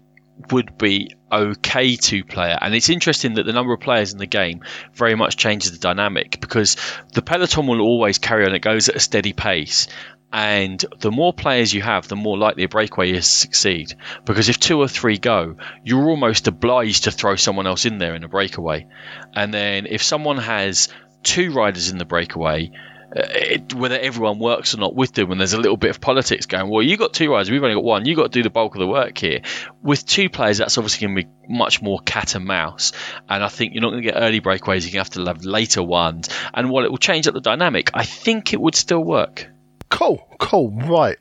would 0.51 0.79
be 0.79 1.15
okay 1.31 1.97
two 1.97 2.25
player. 2.25 2.59
And 2.61 2.75
it's 2.75 2.89
interesting 2.89 3.35
that 3.35 3.47
the 3.47 3.53
number 3.53 3.73
of 3.73 3.81
players 3.81 4.13
in 4.13 4.19
the 4.19 4.27
game 4.27 4.63
very 4.95 5.15
much 5.15 5.37
changes 5.37 5.73
the 5.73 5.79
dynamic 5.79 6.41
because 6.41 6.77
the 7.13 7.23
peloton 7.23 7.67
will 7.67 7.81
always 7.81 8.19
carry 8.19 8.47
on, 8.47 8.55
it 8.55 8.61
goes 8.61 8.89
at 8.89 8.97
a 8.97 9.01
steady 9.01 9.33
pace. 9.33 9.89
And 10.33 10.83
the 11.01 11.11
more 11.11 11.35
players 11.35 11.75
you 11.75 11.83
have, 11.83 12.09
the 12.09 12.17
more 12.17 12.39
likely 12.39 12.65
a 12.65 12.69
breakaway 12.69 13.11
is 13.11 13.29
to 13.29 13.37
succeed. 13.37 13.95
Because 14.25 14.49
if 14.49 14.59
two 14.59 14.79
or 14.79 14.89
three 14.89 15.19
go, 15.19 15.57
you're 15.85 16.09
almost 16.09 16.49
obliged 16.49 17.05
to 17.05 17.11
throw 17.11 17.37
someone 17.37 17.67
else 17.67 17.85
in 17.85 17.99
there 17.99 18.15
in 18.15 18.25
a 18.25 18.29
breakaway. 18.29 18.87
And 19.35 19.53
then 19.53 19.87
if 19.87 20.03
someone 20.03 20.39
has 20.39 20.89
two 21.23 21.53
riders 21.53 21.91
in 21.91 21.99
the 21.99 22.07
breakaway, 22.07 22.71
it, 23.15 23.75
whether 23.75 23.99
everyone 23.99 24.39
works 24.39 24.75
or 24.75 24.79
not 24.79 24.95
with 24.95 25.13
them, 25.13 25.31
and 25.31 25.41
there's 25.41 25.53
a 25.53 25.61
little 25.61 25.77
bit 25.77 25.91
of 25.91 26.01
politics 26.01 26.47
going. 26.47 26.69
Well, 26.69 26.83
you 26.83 26.97
got 26.97 27.13
two 27.13 27.31
riders, 27.31 27.51
we've 27.51 27.63
only 27.63 27.75
got 27.75 27.85
one. 27.85 28.07
You 28.07 28.17
got 28.17 28.25
to 28.33 28.39
do 28.39 28.43
the 28.43 28.51
bulk 28.51 28.75
of 28.75 28.81
the 28.81 28.87
work 28.87 29.19
here. 29.19 29.43
With 29.83 30.07
two 30.07 30.31
players, 30.31 30.59
that's 30.59 30.79
obviously 30.79 31.07
going 31.07 31.17
to 31.17 31.23
be 31.25 31.31
much 31.49 31.83
more 31.83 32.01
cat 32.01 32.35
and 32.35 32.45
mouse. 32.45 32.93
And 33.29 33.45
I 33.45 33.49
think 33.49 33.75
you're 33.75 33.83
not 33.83 33.91
going 33.91 34.03
to 34.03 34.09
get 34.11 34.17
early 34.17 34.41
breakaways. 34.41 34.83
You're 34.83 34.93
going 34.93 34.93
to 34.93 34.99
have 34.99 35.11
to 35.11 35.25
have 35.27 35.45
later 35.45 35.83
ones. 35.83 36.29
And 36.55 36.71
while 36.71 36.85
it 36.85 36.91
will 36.91 36.99
change 36.99 37.27
up 37.29 37.35
the 37.35 37.41
dynamic, 37.41 37.91
I 37.95 38.05
think 38.05 38.53
it 38.53 38.61
would 38.61 38.75
still 38.75 39.05
work. 39.05 39.49
Cool, 39.91 40.27
cool, 40.39 40.71
right. 40.71 41.19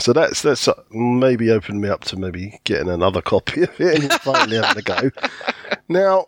So 0.00 0.12
that's 0.12 0.42
that's 0.42 0.66
uh, 0.66 0.82
maybe 0.90 1.50
opened 1.50 1.80
me 1.80 1.88
up 1.88 2.02
to 2.04 2.16
maybe 2.16 2.58
getting 2.64 2.88
another 2.88 3.22
copy 3.22 3.62
of 3.62 3.80
it 3.80 4.02
and 4.02 4.12
finally 4.14 4.56
having 4.56 4.78
a 4.78 4.82
go. 4.82 5.10
Now, 5.88 6.26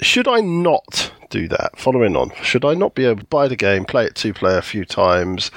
should 0.00 0.26
I 0.26 0.40
not 0.40 1.12
do 1.34 1.48
that? 1.48 1.76
Following 1.76 2.14
on, 2.16 2.30
should 2.42 2.64
I 2.64 2.74
not 2.74 2.94
be 2.94 3.04
able 3.04 3.20
to 3.20 3.26
buy 3.26 3.48
the 3.48 3.56
game, 3.56 3.84
play 3.84 4.06
it 4.06 4.14
two 4.14 4.32
player 4.32 4.58
a 4.58 4.62
few 4.62 4.84
times? 4.84 5.50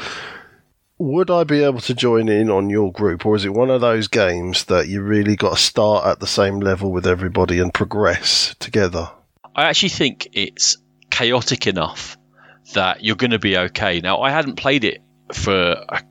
Would 0.98 1.30
I 1.30 1.44
be 1.44 1.64
able 1.64 1.82
to 1.82 1.94
join 1.94 2.28
in 2.30 2.50
on 2.50 2.72
your 2.72 2.92
group, 2.92 3.26
or 3.26 3.36
is 3.36 3.46
it 3.46 3.54
one 3.54 3.70
of 3.70 3.82
those 3.82 4.08
games 4.08 4.66
that 4.66 4.88
you 4.88 5.04
really 5.04 5.36
got 5.36 5.56
to 5.56 5.62
start 5.62 6.08
at 6.08 6.20
the 6.20 6.26
same 6.26 6.60
level 6.60 6.92
with 6.92 7.06
everybody 7.06 7.60
and 7.60 7.72
progress 7.72 8.56
together? 8.60 9.12
I 9.56 9.66
actually 9.66 9.90
think 9.90 10.30
it's 10.34 10.78
chaotic 11.12 11.68
enough 11.68 12.18
that 12.74 13.04
you're 13.04 13.16
going 13.16 13.32
to 13.32 13.40
be 13.40 13.56
okay. 13.56 14.02
Now, 14.02 14.22
I 14.22 14.32
hadn't 14.32 14.56
played 14.56 14.84
it 14.84 15.04
for 15.32 15.86
uh, 15.88 16.02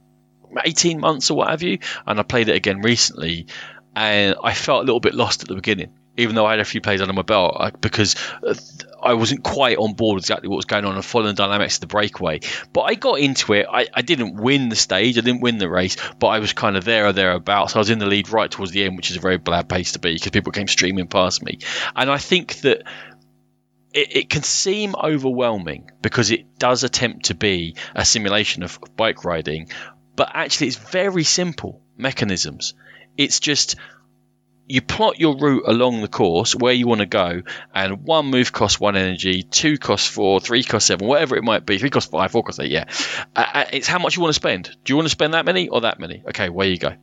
18 0.64 1.00
months 1.00 1.32
or 1.32 1.38
what 1.38 1.50
have 1.50 1.64
you, 1.64 1.80
and 2.06 2.20
I 2.20 2.22
played 2.22 2.48
it 2.48 2.54
again 2.54 2.82
recently, 2.82 3.48
and 3.96 4.36
I 4.40 4.54
felt 4.54 4.82
a 4.82 4.86
little 4.86 5.00
bit 5.00 5.14
lost 5.14 5.42
at 5.42 5.48
the 5.48 5.56
beginning 5.56 5.92
even 6.16 6.34
though 6.34 6.46
I 6.46 6.52
had 6.52 6.60
a 6.60 6.64
few 6.64 6.80
plays 6.80 7.00
under 7.00 7.12
my 7.12 7.22
belt, 7.22 7.80
because 7.80 8.16
uh, 8.46 8.54
I 9.02 9.14
wasn't 9.14 9.42
quite 9.42 9.76
on 9.76 9.94
board 9.94 10.18
exactly 10.18 10.48
what 10.48 10.56
was 10.56 10.64
going 10.64 10.84
on 10.84 10.94
and 10.94 11.04
following 11.04 11.34
the 11.34 11.42
dynamics 11.42 11.76
of 11.76 11.82
the 11.82 11.86
breakaway. 11.86 12.40
But 12.72 12.82
I 12.82 12.94
got 12.94 13.20
into 13.20 13.52
it. 13.52 13.66
I, 13.70 13.86
I 13.92 14.02
didn't 14.02 14.36
win 14.36 14.68
the 14.68 14.76
stage, 14.76 15.18
I 15.18 15.20
didn't 15.20 15.42
win 15.42 15.58
the 15.58 15.68
race, 15.68 15.96
but 16.18 16.28
I 16.28 16.38
was 16.38 16.52
kind 16.52 16.76
of 16.76 16.84
there 16.84 17.06
or 17.06 17.12
thereabouts. 17.12 17.76
I 17.76 17.78
was 17.78 17.90
in 17.90 17.98
the 17.98 18.06
lead 18.06 18.30
right 18.30 18.50
towards 18.50 18.72
the 18.72 18.84
end, 18.84 18.96
which 18.96 19.10
is 19.10 19.16
a 19.16 19.20
very 19.20 19.38
bad 19.38 19.68
pace 19.68 19.92
to 19.92 19.98
be 19.98 20.14
because 20.14 20.30
people 20.30 20.52
came 20.52 20.68
streaming 20.68 21.06
past 21.06 21.42
me. 21.42 21.58
And 21.94 22.10
I 22.10 22.18
think 22.18 22.56
that 22.60 22.82
it, 23.92 24.16
it, 24.16 24.30
can 24.30 24.42
seem 24.42 24.94
overwhelming 24.94 25.90
because 26.02 26.30
it 26.30 26.58
does 26.58 26.84
attempt 26.84 27.26
to 27.26 27.34
be 27.34 27.76
a 27.94 28.04
simulation 28.04 28.62
of 28.62 28.78
bike 28.96 29.24
riding, 29.24 29.68
but 30.16 30.30
actually 30.34 30.68
it's 30.68 30.76
very 30.76 31.24
simple 31.24 31.80
mechanisms. 31.96 32.74
It's 33.16 33.40
just 33.40 33.76
you 34.68 34.80
plot 34.82 35.18
your 35.18 35.36
route 35.36 35.64
along 35.66 36.00
the 36.00 36.08
course 36.08 36.54
where 36.54 36.72
you 36.72 36.86
want 36.86 37.00
to 37.00 37.06
go, 37.06 37.42
and 37.74 38.04
one 38.04 38.26
move 38.26 38.52
costs 38.52 38.80
one 38.80 38.96
energy, 38.96 39.42
two 39.42 39.78
costs 39.78 40.08
four, 40.08 40.40
three 40.40 40.64
costs 40.64 40.88
seven, 40.88 41.06
whatever 41.06 41.36
it 41.36 41.44
might 41.44 41.64
be. 41.64 41.78
Three 41.78 41.90
costs 41.90 42.10
five, 42.10 42.30
four 42.32 42.42
costs 42.42 42.60
eight. 42.60 42.70
Yeah, 42.70 42.84
uh, 43.34 43.64
it's 43.72 43.86
how 43.86 43.98
much 43.98 44.16
you 44.16 44.22
want 44.22 44.30
to 44.30 44.40
spend. 44.40 44.64
Do 44.84 44.92
you 44.92 44.96
want 44.96 45.06
to 45.06 45.10
spend 45.10 45.34
that 45.34 45.44
many 45.44 45.68
or 45.68 45.82
that 45.82 46.00
many? 46.00 46.22
Okay, 46.28 46.48
where 46.48 46.66
you 46.66 46.78
go. 46.78 46.94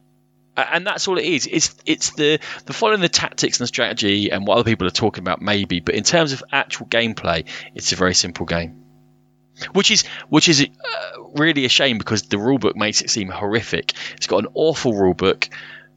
And 0.56 0.86
that's 0.86 1.08
all 1.08 1.18
it 1.18 1.26
is. 1.26 1.48
It's 1.52 1.76
it's 1.86 2.12
the 2.12 2.40
the 2.66 2.74
following 2.74 3.02
the 3.02 3.10
tactics 3.10 3.60
and 3.60 3.64
the 3.64 3.68
strategy 3.68 4.30
and 4.30 4.46
what 4.46 4.58
other 4.58 4.70
people 4.70 4.86
are 4.86 4.92
talking 4.92 5.24
about 5.24 5.42
maybe, 5.42 5.80
but 5.80 5.96
in 5.96 6.04
terms 6.04 6.32
of 6.32 6.44
actual 6.52 6.86
gameplay, 6.88 7.46
it's 7.74 7.92
a 7.92 7.96
very 7.96 8.14
simple 8.14 8.46
game 8.46 8.84
which 9.74 9.92
is 9.92 10.04
which 10.30 10.50
is 10.50 10.62
uh, 10.62 11.24
really 11.36 11.66
a 11.66 11.70
shame 11.70 11.98
because 11.98 12.24
the 12.24 12.38
rulebook 12.38 12.76
makes 12.76 13.02
it 13.02 13.10
seem 13.10 13.30
horrific. 13.30 13.94
It's 14.16 14.28
got 14.28 14.46
an 14.46 14.52
awful 14.54 14.94
rulebook. 14.94 15.50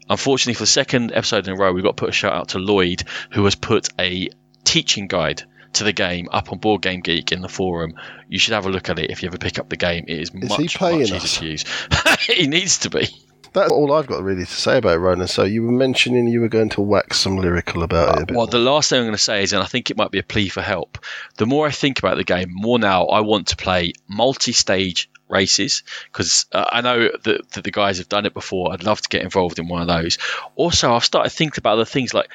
Unfortunately, 0.08 0.54
for 0.54 0.62
the 0.62 0.66
second 0.66 1.12
episode 1.12 1.48
in 1.48 1.54
a 1.54 1.56
row, 1.56 1.72
we've 1.72 1.84
got 1.84 1.96
to 1.96 2.00
put 2.00 2.08
a 2.08 2.12
shout 2.12 2.32
out 2.32 2.48
to 2.50 2.58
Lloyd, 2.58 3.02
who 3.32 3.44
has 3.44 3.54
put 3.54 3.88
a 3.98 4.28
teaching 4.64 5.06
guide 5.06 5.42
to 5.74 5.84
the 5.84 5.92
game 5.92 6.28
up 6.32 6.52
on 6.52 6.58
Board 6.58 6.82
Game 6.82 7.00
Geek 7.00 7.32
in 7.32 7.40
the 7.40 7.48
forum. 7.48 7.94
You 8.28 8.38
should 8.38 8.54
have 8.54 8.66
a 8.66 8.70
look 8.70 8.88
at 8.88 8.98
it 8.98 9.10
if 9.10 9.22
you 9.22 9.28
ever 9.28 9.38
pick 9.38 9.58
up 9.58 9.68
the 9.68 9.76
game. 9.76 10.04
It 10.08 10.18
is, 10.18 10.30
is 10.30 10.34
much, 10.34 10.80
much 10.80 10.94
easier 10.94 11.16
us? 11.16 11.38
to 11.38 11.46
use. 11.46 11.64
he 12.20 12.46
needs 12.46 12.78
to 12.78 12.90
be. 12.90 13.08
That's 13.56 13.72
all 13.72 13.90
I've 13.94 14.06
got 14.06 14.22
really 14.22 14.44
to 14.44 14.52
say 14.52 14.76
about 14.76 14.96
it, 14.96 14.98
Ronan. 14.98 15.28
So 15.28 15.44
you 15.44 15.62
were 15.62 15.72
mentioning 15.72 16.26
you 16.26 16.42
were 16.42 16.48
going 16.48 16.68
to 16.70 16.82
wax 16.82 17.20
some 17.20 17.38
lyrical 17.38 17.82
about 17.82 18.20
it. 18.20 18.30
well, 18.30 18.40
more. 18.40 18.46
the 18.48 18.58
last 18.58 18.90
thing 18.90 18.98
I'm 18.98 19.06
going 19.06 19.14
to 19.14 19.18
say 19.18 19.42
is, 19.42 19.54
and 19.54 19.62
I 19.62 19.66
think 19.66 19.90
it 19.90 19.96
might 19.96 20.10
be 20.10 20.18
a 20.18 20.22
plea 20.22 20.50
for 20.50 20.60
help. 20.60 20.98
The 21.38 21.46
more 21.46 21.66
I 21.66 21.70
think 21.70 21.98
about 21.98 22.18
the 22.18 22.24
game, 22.24 22.50
more 22.52 22.78
now 22.78 23.06
I 23.06 23.20
want 23.20 23.46
to 23.48 23.56
play 23.56 23.94
multi-stage 24.08 25.08
races 25.30 25.84
because 26.12 26.44
uh, 26.52 26.66
I 26.70 26.82
know 26.82 27.08
that, 27.24 27.50
that 27.52 27.64
the 27.64 27.70
guys 27.70 27.96
have 27.96 28.10
done 28.10 28.26
it 28.26 28.34
before. 28.34 28.74
I'd 28.74 28.84
love 28.84 29.00
to 29.00 29.08
get 29.08 29.22
involved 29.22 29.58
in 29.58 29.68
one 29.68 29.80
of 29.80 29.88
those. 29.88 30.18
Also, 30.54 30.92
I've 30.92 31.06
started 31.06 31.30
thinking 31.30 31.60
about 31.60 31.72
other 31.72 31.86
things 31.86 32.12
like 32.12 32.28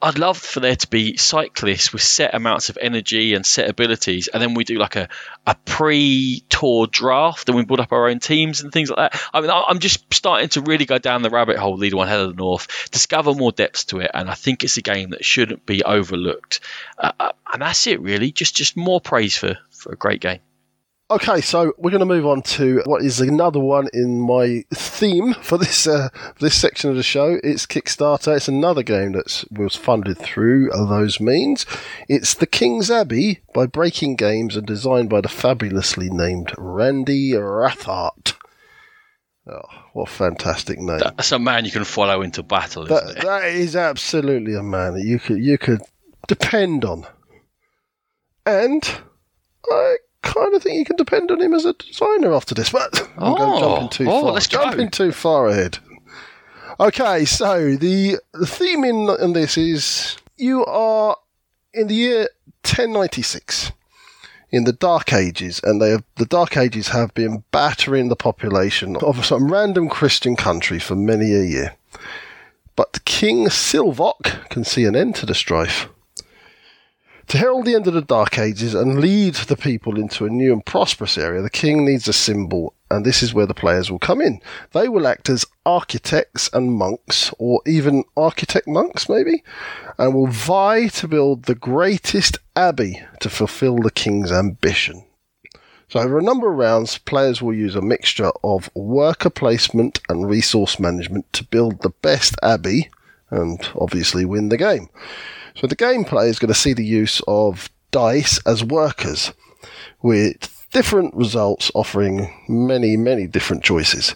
I'd 0.00 0.18
love 0.18 0.36
for 0.36 0.60
there 0.60 0.76
to 0.76 0.88
be 0.88 1.16
cyclists 1.16 1.92
with 1.92 2.02
set 2.02 2.34
amounts 2.34 2.68
of 2.68 2.78
energy 2.80 3.34
and 3.34 3.46
set 3.46 3.68
abilities, 3.70 4.28
and 4.28 4.42
then 4.42 4.54
we 4.54 4.64
do 4.64 4.78
like 4.78 4.96
a, 4.96 5.08
a 5.46 5.54
pre 5.64 6.44
tour 6.48 6.86
draft 6.86 7.48
and 7.48 7.56
we 7.56 7.64
build 7.64 7.80
up 7.80 7.92
our 7.92 8.08
own 8.08 8.18
teams 8.18 8.60
and 8.60 8.70
things 8.70 8.90
like 8.90 9.12
that. 9.12 9.22
I 9.32 9.40
mean, 9.40 9.50
I'm 9.50 9.78
just 9.78 10.12
starting 10.12 10.48
to 10.50 10.60
really 10.60 10.84
go 10.84 10.98
down 10.98 11.22
the 11.22 11.30
rabbit 11.30 11.56
hole, 11.56 11.76
Leader 11.76 11.96
One 11.96 12.08
Hell 12.08 12.24
of 12.24 12.36
the 12.36 12.42
North, 12.42 12.90
discover 12.90 13.32
more 13.32 13.52
depths 13.52 13.86
to 13.86 14.00
it, 14.00 14.10
and 14.12 14.28
I 14.28 14.34
think 14.34 14.64
it's 14.64 14.76
a 14.76 14.82
game 14.82 15.10
that 15.10 15.24
shouldn't 15.24 15.64
be 15.64 15.82
overlooked. 15.82 16.60
Uh 16.98 17.32
and 17.52 17.62
that's 17.62 17.86
it, 17.86 18.00
really. 18.00 18.32
Just 18.32 18.54
just 18.54 18.76
more 18.76 19.00
praise 19.00 19.38
for, 19.38 19.56
for 19.70 19.92
a 19.92 19.96
great 19.96 20.20
game. 20.20 20.40
Okay, 21.08 21.40
so 21.40 21.72
we're 21.78 21.92
going 21.92 22.00
to 22.00 22.04
move 22.04 22.26
on 22.26 22.42
to 22.42 22.82
what 22.84 23.04
is 23.04 23.20
another 23.20 23.60
one 23.60 23.88
in 23.92 24.20
my 24.20 24.64
theme 24.74 25.34
for 25.34 25.56
this 25.56 25.86
uh, 25.86 26.08
this 26.40 26.56
section 26.56 26.90
of 26.90 26.96
the 26.96 27.04
show. 27.04 27.38
It's 27.44 27.64
Kickstarter. 27.64 28.34
It's 28.34 28.48
another 28.48 28.82
game 28.82 29.12
that 29.12 29.44
was 29.52 29.76
funded 29.76 30.18
through 30.18 30.70
those 30.70 31.20
means. 31.20 31.64
It's 32.08 32.34
The 32.34 32.46
King's 32.46 32.90
Abbey 32.90 33.38
by 33.54 33.66
Breaking 33.66 34.16
Games 34.16 34.56
and 34.56 34.66
designed 34.66 35.08
by 35.08 35.20
the 35.20 35.28
fabulously 35.28 36.10
named 36.10 36.52
Randy 36.58 37.34
Rathart. 37.34 38.34
Oh, 39.48 39.60
what 39.92 40.08
a 40.08 40.12
fantastic 40.12 40.80
name! 40.80 40.98
That's 40.98 41.30
a 41.30 41.38
man 41.38 41.64
you 41.64 41.70
can 41.70 41.84
follow 41.84 42.20
into 42.20 42.42
battle. 42.42 42.84
That, 42.84 43.20
that 43.22 43.44
is 43.44 43.76
absolutely 43.76 44.56
a 44.56 44.62
man 44.62 44.94
that 44.94 45.04
you 45.04 45.20
could 45.20 45.38
you 45.38 45.56
could 45.56 45.82
depend 46.26 46.84
on, 46.84 47.06
and 48.44 48.82
I 49.70 49.98
kind 50.26 50.54
of 50.54 50.62
think 50.62 50.76
you 50.76 50.84
can 50.84 50.96
depend 50.96 51.30
on 51.30 51.40
him 51.40 51.54
as 51.54 51.64
a 51.64 51.72
designer 51.74 52.34
after 52.34 52.54
this. 52.54 52.70
But 52.70 53.00
I'm 53.18 53.34
oh, 53.38 53.60
jumping 53.60 53.88
too 53.90 54.10
oh, 54.10 54.22
far. 54.22 54.32
Let's 54.32 54.48
jumping 54.48 54.90
too 54.90 55.12
far 55.12 55.48
ahead. 55.48 55.78
Okay, 56.78 57.24
so 57.24 57.76
the, 57.76 58.18
the 58.34 58.46
theme 58.46 58.84
in, 58.84 59.08
in 59.20 59.32
this 59.32 59.56
is 59.56 60.16
you 60.36 60.64
are 60.66 61.16
in 61.72 61.86
the 61.86 61.94
year 61.94 62.28
1096 62.64 63.72
in 64.50 64.64
the 64.64 64.72
Dark 64.72 65.12
Ages, 65.12 65.60
and 65.62 65.80
they 65.80 65.90
have, 65.90 66.04
the 66.16 66.26
Dark 66.26 66.56
Ages 66.56 66.88
have 66.88 67.12
been 67.14 67.44
battering 67.50 68.08
the 68.08 68.16
population 68.16 68.96
of 68.96 69.24
some 69.24 69.50
random 69.50 69.88
Christian 69.88 70.36
country 70.36 70.78
for 70.78 70.94
many 70.94 71.34
a 71.34 71.42
year. 71.42 71.76
But 72.76 73.04
King 73.04 73.46
Silvok 73.46 74.48
can 74.50 74.64
see 74.64 74.84
an 74.84 74.94
end 74.94 75.14
to 75.16 75.26
the 75.26 75.34
strife. 75.34 75.88
To 77.28 77.38
herald 77.38 77.66
the 77.66 77.74
end 77.74 77.88
of 77.88 77.94
the 77.94 78.02
Dark 78.02 78.38
Ages 78.38 78.72
and 78.72 79.00
lead 79.00 79.34
the 79.34 79.56
people 79.56 79.98
into 79.98 80.26
a 80.26 80.30
new 80.30 80.52
and 80.52 80.64
prosperous 80.64 81.18
area, 81.18 81.42
the 81.42 81.50
king 81.50 81.84
needs 81.84 82.06
a 82.06 82.12
symbol, 82.12 82.72
and 82.88 83.04
this 83.04 83.20
is 83.20 83.34
where 83.34 83.46
the 83.46 83.54
players 83.54 83.90
will 83.90 83.98
come 83.98 84.20
in. 84.20 84.40
They 84.70 84.88
will 84.88 85.08
act 85.08 85.28
as 85.28 85.44
architects 85.64 86.48
and 86.52 86.74
monks, 86.74 87.32
or 87.40 87.62
even 87.66 88.04
architect 88.16 88.68
monks, 88.68 89.08
maybe, 89.08 89.42
and 89.98 90.14
will 90.14 90.28
vie 90.28 90.86
to 90.86 91.08
build 91.08 91.44
the 91.44 91.56
greatest 91.56 92.38
abbey 92.54 93.02
to 93.18 93.28
fulfill 93.28 93.78
the 93.78 93.90
king's 93.90 94.30
ambition. 94.30 95.04
So, 95.88 95.98
over 95.98 96.20
a 96.20 96.22
number 96.22 96.48
of 96.48 96.58
rounds, 96.58 96.98
players 96.98 97.42
will 97.42 97.54
use 97.54 97.74
a 97.74 97.82
mixture 97.82 98.30
of 98.44 98.70
worker 98.72 99.30
placement 99.30 100.00
and 100.08 100.30
resource 100.30 100.78
management 100.78 101.32
to 101.32 101.42
build 101.42 101.82
the 101.82 101.90
best 102.02 102.36
abbey 102.40 102.88
and 103.30 103.68
obviously 103.74 104.24
win 104.24 104.48
the 104.48 104.56
game. 104.56 104.88
So 105.56 105.66
the 105.66 105.76
gameplay 105.76 106.28
is 106.28 106.38
going 106.38 106.52
to 106.52 106.58
see 106.58 106.74
the 106.74 106.84
use 106.84 107.22
of 107.26 107.70
dice 107.90 108.38
as 108.46 108.62
workers 108.62 109.32
with 110.02 110.66
different 110.70 111.14
results 111.14 111.70
offering 111.74 112.30
many, 112.46 112.96
many 112.96 113.26
different 113.26 113.64
choices. 113.64 114.14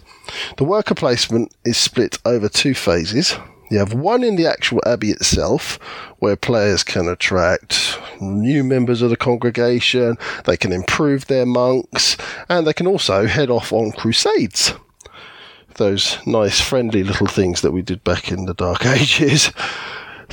The 0.57 0.63
worker 0.63 0.93
placement 0.93 1.51
is 1.65 1.77
split 1.77 2.19
over 2.25 2.47
two 2.47 2.75
phases. 2.75 3.35
You 3.71 3.79
have 3.79 3.93
one 3.93 4.23
in 4.23 4.35
the 4.35 4.45
actual 4.45 4.81
abbey 4.85 5.09
itself, 5.09 5.79
where 6.19 6.35
players 6.35 6.83
can 6.83 7.07
attract 7.07 7.97
new 8.19 8.63
members 8.63 9.01
of 9.01 9.09
the 9.09 9.17
congregation, 9.17 10.17
they 10.45 10.57
can 10.57 10.71
improve 10.71 11.25
their 11.25 11.47
monks, 11.47 12.17
and 12.49 12.67
they 12.67 12.73
can 12.73 12.85
also 12.85 13.25
head 13.25 13.49
off 13.49 13.73
on 13.73 13.93
crusades. 13.93 14.73
Those 15.75 16.19
nice, 16.27 16.61
friendly 16.61 17.03
little 17.03 17.27
things 17.27 17.61
that 17.61 17.71
we 17.71 17.81
did 17.81 18.03
back 18.03 18.31
in 18.31 18.45
the 18.45 18.53
Dark 18.53 18.85
Ages. 18.85 19.51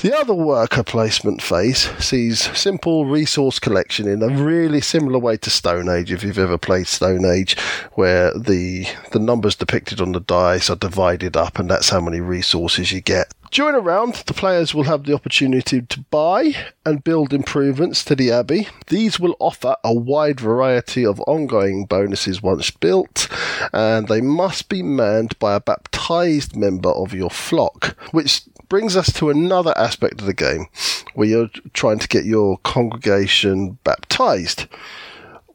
The 0.00 0.16
other 0.16 0.32
worker 0.32 0.84
placement 0.84 1.42
phase 1.42 1.90
sees 1.98 2.56
simple 2.56 3.06
resource 3.06 3.58
collection 3.58 4.06
in 4.06 4.22
a 4.22 4.28
really 4.28 4.80
similar 4.80 5.18
way 5.18 5.36
to 5.38 5.50
Stone 5.50 5.88
Age, 5.88 6.12
if 6.12 6.22
you've 6.22 6.38
ever 6.38 6.56
played 6.56 6.86
Stone 6.86 7.24
Age, 7.24 7.58
where 7.94 8.32
the 8.32 8.86
the 9.10 9.18
numbers 9.18 9.56
depicted 9.56 10.00
on 10.00 10.12
the 10.12 10.20
dice 10.20 10.70
are 10.70 10.76
divided 10.76 11.36
up 11.36 11.58
and 11.58 11.68
that's 11.68 11.90
how 11.90 12.00
many 12.00 12.20
resources 12.20 12.92
you 12.92 13.00
get. 13.00 13.34
During 13.50 13.76
a 13.76 13.80
round, 13.80 14.14
the 14.26 14.34
players 14.34 14.74
will 14.74 14.84
have 14.84 15.04
the 15.04 15.14
opportunity 15.14 15.80
to 15.80 16.00
buy 16.10 16.54
and 16.84 17.02
build 17.02 17.32
improvements 17.32 18.04
to 18.04 18.14
the 18.14 18.30
Abbey. 18.30 18.68
These 18.88 19.18
will 19.18 19.36
offer 19.40 19.76
a 19.82 19.94
wide 19.94 20.38
variety 20.38 21.04
of 21.06 21.20
ongoing 21.20 21.86
bonuses 21.86 22.42
once 22.42 22.70
built, 22.70 23.26
and 23.72 24.06
they 24.06 24.20
must 24.20 24.68
be 24.68 24.82
manned 24.82 25.38
by 25.38 25.54
a 25.54 25.60
baptized 25.60 26.56
member 26.56 26.90
of 26.90 27.14
your 27.14 27.30
flock, 27.30 27.96
which 28.12 28.42
brings 28.68 28.96
us 28.96 29.12
to 29.14 29.30
another 29.30 29.72
aspect 29.76 30.20
of 30.20 30.26
the 30.26 30.34
game 30.34 30.66
where 31.14 31.28
you're 31.28 31.50
trying 31.72 31.98
to 31.98 32.08
get 32.08 32.26
your 32.26 32.58
congregation 32.58 33.78
baptized. 33.82 34.66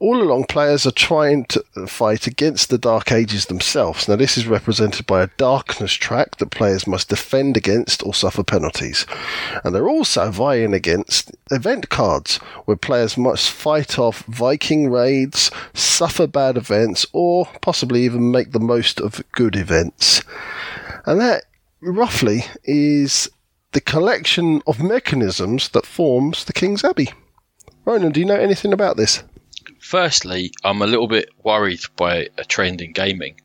All 0.03 0.21
along, 0.21 0.47
players 0.47 0.85
are 0.85 0.91
trying 0.91 1.45
to 1.45 1.63
fight 1.87 2.27
against 2.27 2.69
the 2.69 2.77
Dark 2.77 3.09
Ages 3.09 3.45
themselves. 3.45 4.05
Now, 4.05 4.17
this 4.17 4.37
is 4.37 4.45
represented 4.45 5.05
by 5.05 5.23
a 5.23 5.29
darkness 5.37 5.93
track 5.93 6.35
that 6.39 6.51
players 6.51 6.85
must 6.85 7.07
defend 7.07 7.55
against 7.55 8.05
or 8.05 8.13
suffer 8.13 8.43
penalties. 8.43 9.05
And 9.63 9.73
they're 9.73 9.87
also 9.87 10.29
vying 10.29 10.73
against 10.73 11.33
event 11.51 11.87
cards, 11.87 12.35
where 12.65 12.75
players 12.75 13.15
must 13.15 13.49
fight 13.49 13.97
off 13.97 14.25
Viking 14.25 14.89
raids, 14.89 15.49
suffer 15.73 16.27
bad 16.27 16.57
events, 16.57 17.05
or 17.13 17.47
possibly 17.61 18.03
even 18.03 18.29
make 18.29 18.51
the 18.51 18.59
most 18.59 18.99
of 18.99 19.23
good 19.31 19.55
events. 19.55 20.21
And 21.05 21.21
that 21.21 21.45
roughly 21.79 22.43
is 22.65 23.29
the 23.71 23.79
collection 23.79 24.63
of 24.67 24.83
mechanisms 24.83 25.69
that 25.69 25.85
forms 25.85 26.43
the 26.43 26.51
King's 26.51 26.83
Abbey. 26.83 27.13
Ronan, 27.85 28.11
do 28.11 28.19
you 28.19 28.25
know 28.25 28.35
anything 28.35 28.73
about 28.73 28.97
this? 28.97 29.23
Firstly, 29.83 30.53
I'm 30.63 30.81
a 30.81 30.87
little 30.87 31.09
bit 31.09 31.27
worried 31.43 31.81
by 31.97 32.29
a 32.37 32.45
trend 32.45 32.79
in 32.79 32.93
gaming 32.93 33.41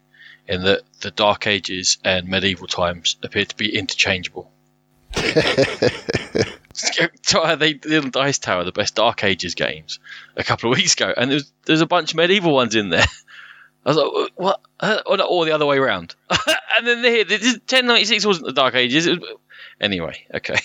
in 0.47 0.63
that 0.63 0.83
the 1.01 1.11
Dark 1.11 1.49
Ages 1.49 1.99
and 2.05 2.29
medieval 2.29 2.69
times 2.69 3.17
appear 3.25 3.45
to 3.45 3.57
be 3.57 3.77
interchangeable. 3.77 4.49
they 7.57 7.73
did 7.73 8.13
Dice 8.13 8.39
Tower, 8.39 8.63
the 8.63 8.71
best 8.71 8.95
Dark 8.95 9.25
Ages 9.25 9.57
games, 9.57 9.99
a 10.37 10.45
couple 10.45 10.71
of 10.71 10.79
weeks 10.79 10.95
ago, 10.95 11.13
and 11.15 11.29
there's 11.29 11.53
there's 11.67 11.81
a 11.81 11.87
bunch 11.87 12.13
of 12.13 12.17
medieval 12.17 12.55
ones 12.55 12.77
in 12.77 12.89
there. 12.91 13.07
I 13.85 13.91
was 13.91 13.97
like, 13.97 14.31
what? 14.37 14.61
Or, 14.81 15.21
or 15.21 15.45
the 15.45 15.53
other 15.53 15.67
way 15.67 15.77
around. 15.77 16.15
and 16.31 16.87
then 16.87 17.03
here, 17.03 17.25
1096 17.25 18.25
wasn't 18.25 18.47
the 18.47 18.53
Dark 18.53 18.77
Ages. 18.77 19.09
Was, 19.09 19.19
anyway, 19.81 20.25
okay. 20.33 20.61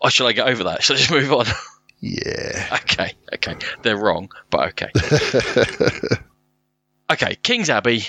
Or 0.00 0.08
should 0.08 0.28
I 0.28 0.32
get 0.32 0.46
over 0.46 0.64
that? 0.64 0.84
Should 0.84 0.96
I 0.96 0.98
just 1.00 1.10
move 1.10 1.32
on? 1.32 1.46
Yeah. 2.00 2.78
Okay, 2.86 3.12
okay. 3.34 3.56
They're 3.82 3.96
wrong, 3.96 4.30
but 4.48 4.68
okay. 4.68 4.90
okay, 7.10 7.36
King's 7.42 7.68
Abbey, 7.68 8.04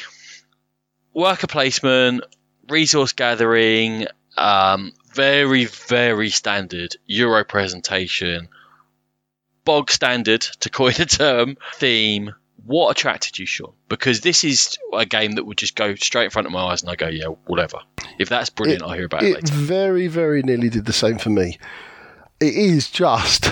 worker 1.13 1.47
placement, 1.47 2.23
resource 2.69 3.11
gathering, 3.13 4.07
um, 4.37 4.93
very, 5.13 5.65
very 5.65 6.29
standard 6.29 6.95
Euro 7.05 7.43
presentation, 7.43 8.49
bog 9.65 9.91
standard, 9.91 10.41
to 10.41 10.69
coin 10.69 10.93
a 10.99 11.05
term, 11.05 11.57
theme, 11.75 12.33
what 12.65 12.91
attracted 12.91 13.39
you, 13.39 13.45
Sean? 13.45 13.73
Because 13.89 14.21
this 14.21 14.43
is 14.43 14.77
a 14.93 15.05
game 15.05 15.33
that 15.33 15.45
would 15.45 15.57
just 15.57 15.75
go 15.75 15.95
straight 15.95 16.25
in 16.25 16.29
front 16.31 16.45
of 16.45 16.51
my 16.51 16.61
eyes, 16.61 16.81
and 16.81 16.91
I 16.91 16.95
go, 16.95 17.07
yeah, 17.07 17.27
whatever. 17.45 17.79
If 18.19 18.29
that's 18.29 18.49
brilliant, 18.49 18.81
it, 18.81 18.85
I'll 18.85 18.93
hear 18.93 19.05
about 19.05 19.23
it, 19.23 19.29
it 19.29 19.35
later. 19.35 19.53
Very, 19.53 20.07
very 20.07 20.43
nearly 20.43 20.69
did 20.69 20.85
the 20.85 20.93
same 20.93 21.17
for 21.17 21.29
me. 21.29 21.57
It 22.39 22.53
is 22.53 22.91
just 22.91 23.49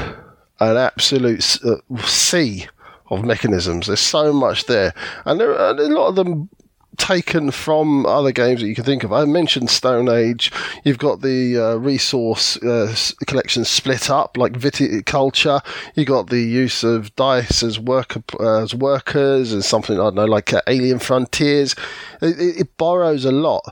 an 0.60 0.78
absolute 0.78 1.58
uh, 1.64 1.78
sea 2.06 2.68
of 3.10 3.24
mechanisms. 3.24 3.88
There's 3.88 4.00
so 4.00 4.34
much 4.34 4.66
there, 4.66 4.94
and 5.26 5.40
there 5.40 5.52
are 5.52 5.72
a 5.72 5.74
lot 5.74 6.08
of 6.08 6.16
them 6.16 6.50
taken 6.98 7.52
from 7.52 8.06
other 8.06 8.32
games 8.32 8.62
that 8.62 8.68
you 8.68 8.76
can 8.76 8.84
think 8.84 9.04
of. 9.04 9.12
I 9.12 9.26
mentioned 9.26 9.70
Stone 9.70 10.10
Age. 10.10 10.52
You've 10.84 10.98
got 10.98 11.22
the 11.22 11.58
uh, 11.58 11.76
resource 11.76 12.58
uh, 12.64 12.96
collection 13.28 13.66
split 13.66 14.10
up, 14.10 14.38
like 14.38 14.54
viticulture. 14.54 15.62
You've 15.96 16.08
got 16.08 16.30
the 16.30 16.42
use 16.42 16.84
of 16.84 17.16
dice 17.16 17.64
as 17.64 17.80
uh, 17.80 18.64
as 18.64 18.74
workers 18.74 19.54
and 19.54 19.64
something 19.64 20.00
I 20.00 20.04
don't 20.04 20.16
know, 20.16 20.26
like 20.26 20.54
uh, 20.54 20.62
Alien 20.68 21.00
Frontiers. 21.00 21.76
It, 22.22 22.40
it, 22.40 22.60
it 22.62 22.78
borrows 22.78 23.26
a 23.26 23.32
lot 23.32 23.64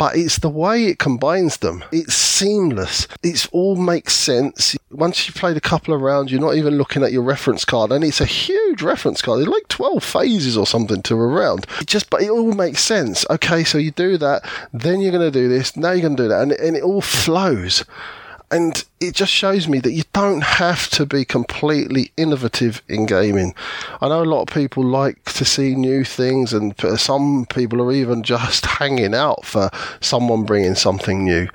but 0.00 0.16
it's 0.16 0.38
the 0.38 0.48
way 0.48 0.86
it 0.86 0.98
combines 0.98 1.58
them. 1.58 1.84
It's 1.92 2.14
seamless. 2.14 3.06
It 3.22 3.46
all 3.52 3.76
makes 3.76 4.14
sense. 4.14 4.74
Once 4.90 5.26
you've 5.26 5.36
played 5.36 5.58
a 5.58 5.60
couple 5.60 5.92
of 5.92 6.00
rounds, 6.00 6.32
you're 6.32 6.40
not 6.40 6.54
even 6.54 6.78
looking 6.78 7.02
at 7.02 7.12
your 7.12 7.20
reference 7.20 7.66
card, 7.66 7.92
and 7.92 8.02
it's 8.02 8.22
a 8.22 8.24
huge 8.24 8.80
reference 8.80 9.20
card. 9.20 9.40
It's 9.40 9.48
like 9.50 9.68
12 9.68 10.02
phases 10.02 10.56
or 10.56 10.66
something 10.66 11.02
to 11.02 11.16
a 11.16 11.26
round. 11.26 11.66
It 11.82 11.86
just, 11.86 12.08
but 12.08 12.22
it 12.22 12.30
all 12.30 12.54
makes 12.54 12.82
sense. 12.82 13.26
Okay, 13.28 13.62
so 13.62 13.76
you 13.76 13.90
do 13.90 14.16
that, 14.16 14.42
then 14.72 15.02
you're 15.02 15.12
going 15.12 15.30
to 15.30 15.38
do 15.38 15.50
this, 15.50 15.76
now 15.76 15.90
you're 15.90 16.00
going 16.00 16.16
to 16.16 16.22
do 16.22 16.28
that, 16.30 16.40
and, 16.44 16.52
and 16.52 16.78
it 16.78 16.82
all 16.82 17.02
flows. 17.02 17.84
And 18.50 18.84
it 19.00 19.14
just 19.14 19.32
shows 19.32 19.68
me 19.68 19.78
that 19.78 19.92
you 19.92 20.02
don't 20.12 20.42
have 20.42 20.90
to 20.90 21.06
be 21.06 21.24
completely 21.24 22.10
innovative 22.16 22.82
in 22.88 23.06
gaming. 23.06 23.54
I 24.00 24.08
know 24.08 24.22
a 24.22 24.24
lot 24.24 24.42
of 24.42 24.54
people 24.54 24.84
like 24.84 25.24
to 25.34 25.44
see 25.44 25.76
new 25.76 26.02
things, 26.04 26.52
and 26.52 26.74
some 26.98 27.46
people 27.46 27.80
are 27.80 27.92
even 27.92 28.24
just 28.24 28.66
hanging 28.78 29.14
out 29.14 29.44
for 29.44 29.70
someone 30.00 30.44
bringing 30.44 30.74
something 30.74 31.24
new. 31.24 31.48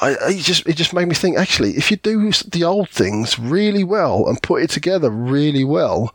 I, 0.00 0.16
I 0.24 0.38
just 0.38 0.66
it 0.66 0.76
just 0.76 0.94
made 0.94 1.06
me 1.06 1.14
think 1.14 1.36
actually 1.36 1.72
if 1.72 1.90
you 1.90 1.98
do 1.98 2.32
the 2.32 2.64
old 2.64 2.88
things 2.88 3.38
really 3.38 3.84
well 3.84 4.26
and 4.26 4.42
put 4.42 4.62
it 4.62 4.70
together 4.70 5.10
really 5.10 5.64
well 5.64 6.14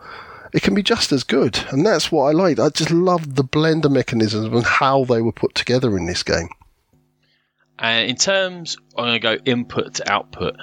it 0.53 0.61
can 0.61 0.73
be 0.73 0.83
just 0.83 1.11
as 1.11 1.23
good. 1.23 1.59
And 1.69 1.85
that's 1.85 2.11
what 2.11 2.23
I 2.23 2.31
liked. 2.31 2.59
I 2.59 2.69
just 2.69 2.91
loved 2.91 3.35
the 3.35 3.43
blender 3.43 3.91
mechanisms 3.91 4.47
and 4.47 4.65
how 4.65 5.03
they 5.03 5.21
were 5.21 5.31
put 5.31 5.55
together 5.55 5.97
in 5.97 6.05
this 6.05 6.23
game. 6.23 6.49
And 7.79 8.09
in 8.09 8.15
terms, 8.15 8.77
I'm 8.97 9.05
going 9.05 9.13
to 9.13 9.19
go 9.19 9.37
input 9.45 9.95
to 9.95 10.11
output. 10.11 10.55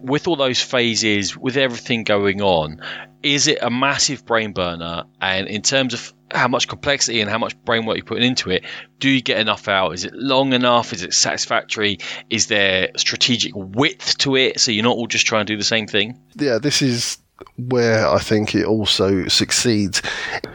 With 0.00 0.26
all 0.26 0.36
those 0.36 0.60
phases, 0.60 1.36
with 1.36 1.56
everything 1.56 2.04
going 2.04 2.40
on, 2.40 2.80
is 3.22 3.46
it 3.46 3.58
a 3.60 3.70
massive 3.70 4.24
brain 4.24 4.52
burner? 4.52 5.04
And 5.20 5.48
in 5.48 5.62
terms 5.62 5.92
of 5.92 6.14
how 6.32 6.48
much 6.48 6.66
complexity 6.66 7.20
and 7.20 7.30
how 7.30 7.38
much 7.38 7.56
brain 7.64 7.84
work 7.84 7.96
you're 7.96 8.06
putting 8.06 8.24
into 8.24 8.50
it, 8.50 8.64
do 8.98 9.10
you 9.10 9.20
get 9.20 9.38
enough 9.38 9.68
out? 9.68 9.92
Is 9.92 10.04
it 10.04 10.14
long 10.14 10.52
enough? 10.52 10.92
Is 10.92 11.02
it 11.02 11.12
satisfactory? 11.12 11.98
Is 12.30 12.46
there 12.46 12.90
strategic 12.96 13.52
width 13.54 14.18
to 14.18 14.36
it 14.36 14.58
so 14.58 14.70
you're 14.70 14.84
not 14.84 14.96
all 14.96 15.06
just 15.06 15.26
trying 15.26 15.46
to 15.46 15.52
do 15.52 15.58
the 15.58 15.64
same 15.64 15.86
thing? 15.86 16.20
Yeah, 16.36 16.58
this 16.58 16.80
is 16.80 17.18
where 17.56 18.08
I 18.08 18.18
think 18.18 18.54
it 18.54 18.64
also 18.64 19.28
succeeds. 19.28 20.02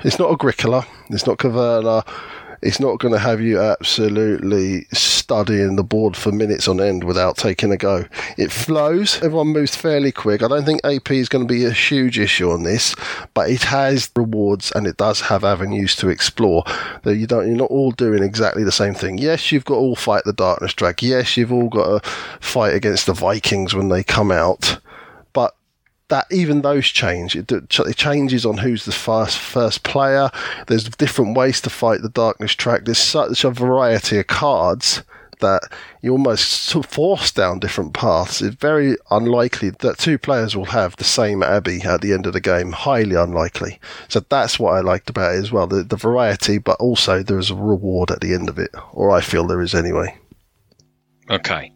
It's 0.04 0.18
not 0.18 0.32
Agricola, 0.32 0.88
it's 1.10 1.28
not 1.28 1.38
Caverna, 1.38 2.08
it's 2.62 2.80
not 2.80 3.00
going 3.00 3.14
to 3.14 3.20
have 3.20 3.42
you 3.42 3.60
absolutely 3.60 4.88
studying 5.32 5.78
the 5.78 5.84
board 5.84 6.18
for 6.18 6.30
minutes 6.30 6.68
on 6.68 6.82
end 6.82 7.06
without 7.06 7.38
taking 7.38 7.72
a 7.72 7.78
go. 7.78 8.04
It 8.38 8.52
flows. 8.52 9.16
Everyone 9.24 9.48
moves 9.48 9.74
fairly 9.74 10.12
quick. 10.12 10.44
I 10.44 10.50
don't 10.50 10.66
think 10.66 10.82
AP 10.84 11.12
is 11.12 11.30
going 11.30 11.48
to 11.48 11.54
be 11.54 11.64
a 11.64 11.72
huge 11.72 12.20
issue 12.20 12.52
on 12.52 12.64
this, 12.64 12.94
but 13.34 13.50
it 13.50 13.64
has 13.64 14.12
rewards 14.14 14.74
and 14.74 14.86
it 14.86 14.98
does 14.98 15.22
have 15.22 15.46
avenues 15.46 15.96
to 15.96 16.10
explore. 16.10 16.66
That 17.04 17.16
you 17.16 17.28
don't. 17.28 17.48
You're 17.48 17.56
not 17.56 17.72
all 17.72 17.92
doing 17.92 18.24
exactly 18.24 18.66
the 18.66 18.74
same 18.74 18.94
thing. 18.94 19.20
Yes, 19.20 19.54
you've 19.54 19.64
got 19.64 19.76
all 19.76 19.96
fight 19.96 20.24
the 20.26 20.34
darkness 20.34 20.74
drag. 20.74 21.02
Yes, 21.02 21.38
you've 21.38 21.54
all 21.54 21.70
got 21.70 22.04
to 22.04 22.10
fight 22.42 22.76
against 22.76 23.06
the 23.06 23.14
Vikings 23.14 23.74
when 23.74 23.88
they 23.88 24.04
come 24.04 24.32
out 24.32 24.80
But 25.32 25.56
that 26.10 26.28
even 26.30 26.62
those 26.62 26.88
change. 26.88 27.38
It, 27.38 27.50
it, 27.54 27.70
changes 27.96 28.46
on 28.46 28.58
who's 28.58 28.84
the 28.84 28.92
first 28.92 29.38
first 29.38 29.84
player. 29.84 30.30
There's 30.68 30.90
different 30.90 31.38
ways 31.38 31.62
to 31.62 31.70
fight 31.70 32.02
the 32.02 32.10
darkness 32.10 32.52
track. 32.52 32.84
There's 32.84 32.98
such 32.98 33.46
a 33.46 33.50
variety 33.50 34.20
of 34.20 34.28
cards 34.28 35.04
that 35.42 35.72
you 36.02 36.12
almost 36.12 36.72
force 36.86 37.32
down 37.32 37.60
different 37.60 37.94
paths. 37.94 38.42
It's 38.42 38.56
very 38.56 38.98
unlikely 39.12 39.72
that 39.72 39.98
two 39.98 40.18
players 40.18 40.56
will 40.56 40.66
have 40.66 40.96
the 40.96 41.04
same 41.04 41.44
Abbey 41.44 41.82
at 41.84 42.02
the 42.02 42.14
end 42.14 42.26
of 42.26 42.34
the 42.34 42.42
game. 42.42 42.72
Highly 42.72 43.16
unlikely. 43.16 43.80
So 44.08 44.22
that's 44.22 44.58
what 44.58 44.74
I 44.74 44.80
liked 44.80 45.10
about 45.10 45.36
it 45.36 45.40
as 45.40 45.52
well. 45.52 45.68
The, 45.68 45.84
the 45.84 45.98
variety, 45.98 46.58
but 46.58 46.80
also 46.80 47.22
there 47.22 47.40
is 47.40 47.50
a 47.50 47.56
reward 47.56 48.10
at 48.12 48.22
the 48.22 48.34
end 48.34 48.50
of 48.50 48.58
it, 48.58 48.72
or 48.94 49.12
I 49.12 49.22
feel 49.22 49.46
there 49.46 49.62
is 49.62 49.76
anyway. 49.76 50.18
Okay. 51.30 51.74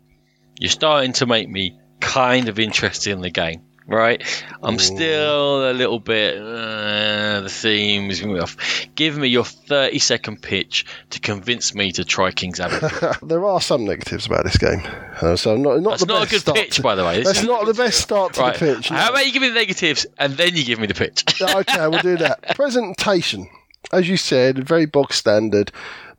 You're 0.59 0.69
starting 0.69 1.13
to 1.13 1.25
make 1.25 1.49
me 1.49 1.77
kind 1.99 2.49
of 2.49 2.59
interested 2.59 3.11
in 3.11 3.21
the 3.21 3.29
game 3.29 3.63
right? 3.87 4.21
I'm 4.61 4.75
Ooh. 4.75 4.79
still 4.79 5.69
a 5.69 5.73
little 5.73 5.99
bit. 5.99 6.37
Uh, 6.37 7.41
the 7.41 7.49
theme 7.49 8.09
is 8.09 8.21
going 8.21 8.39
off. 8.39 8.57
Give 8.95 9.17
me 9.17 9.27
your 9.27 9.43
30 9.43 9.99
second 9.99 10.41
pitch 10.41 10.85
to 11.11 11.19
convince 11.19 11.75
me 11.75 11.91
to 11.93 12.05
try 12.05 12.31
King's 12.31 12.59
Abbey. 12.59 12.87
there 13.23 13.45
are 13.45 13.61
some 13.61 13.85
negatives 13.85 14.25
about 14.25 14.45
this 14.45 14.57
game, 14.57 14.81
uh, 15.21 15.35
so 15.35 15.55
not 15.55 15.81
not 15.81 15.91
That's 15.91 16.05
the 16.05 16.13
not 16.13 16.21
best 16.21 16.31
a 16.31 16.35
good 16.35 16.41
start 16.41 16.57
pitch, 16.57 16.75
to, 16.77 16.81
by 16.81 16.95
the 16.95 17.05
way. 17.05 17.17
This 17.17 17.27
that's 17.27 17.43
not 17.43 17.65
the 17.65 17.73
best 17.73 17.99
start 17.99 18.33
to 18.33 18.41
right. 18.41 18.57
the 18.57 18.75
pitch. 18.75 18.91
No. 18.91 18.97
How 18.97 19.09
about 19.09 19.25
you 19.25 19.33
give 19.33 19.41
me 19.41 19.49
the 19.49 19.55
negatives 19.55 20.05
and 20.17 20.33
then 20.33 20.55
you 20.55 20.65
give 20.65 20.79
me 20.79 20.87
the 20.87 20.93
pitch? 20.93 21.41
okay, 21.41 21.87
we'll 21.87 22.01
do 22.01 22.17
that. 22.17 22.41
Presentation, 22.55 23.47
as 23.91 24.09
you 24.09 24.17
said, 24.17 24.67
very 24.67 24.85
bog 24.85 25.13
standard 25.13 25.71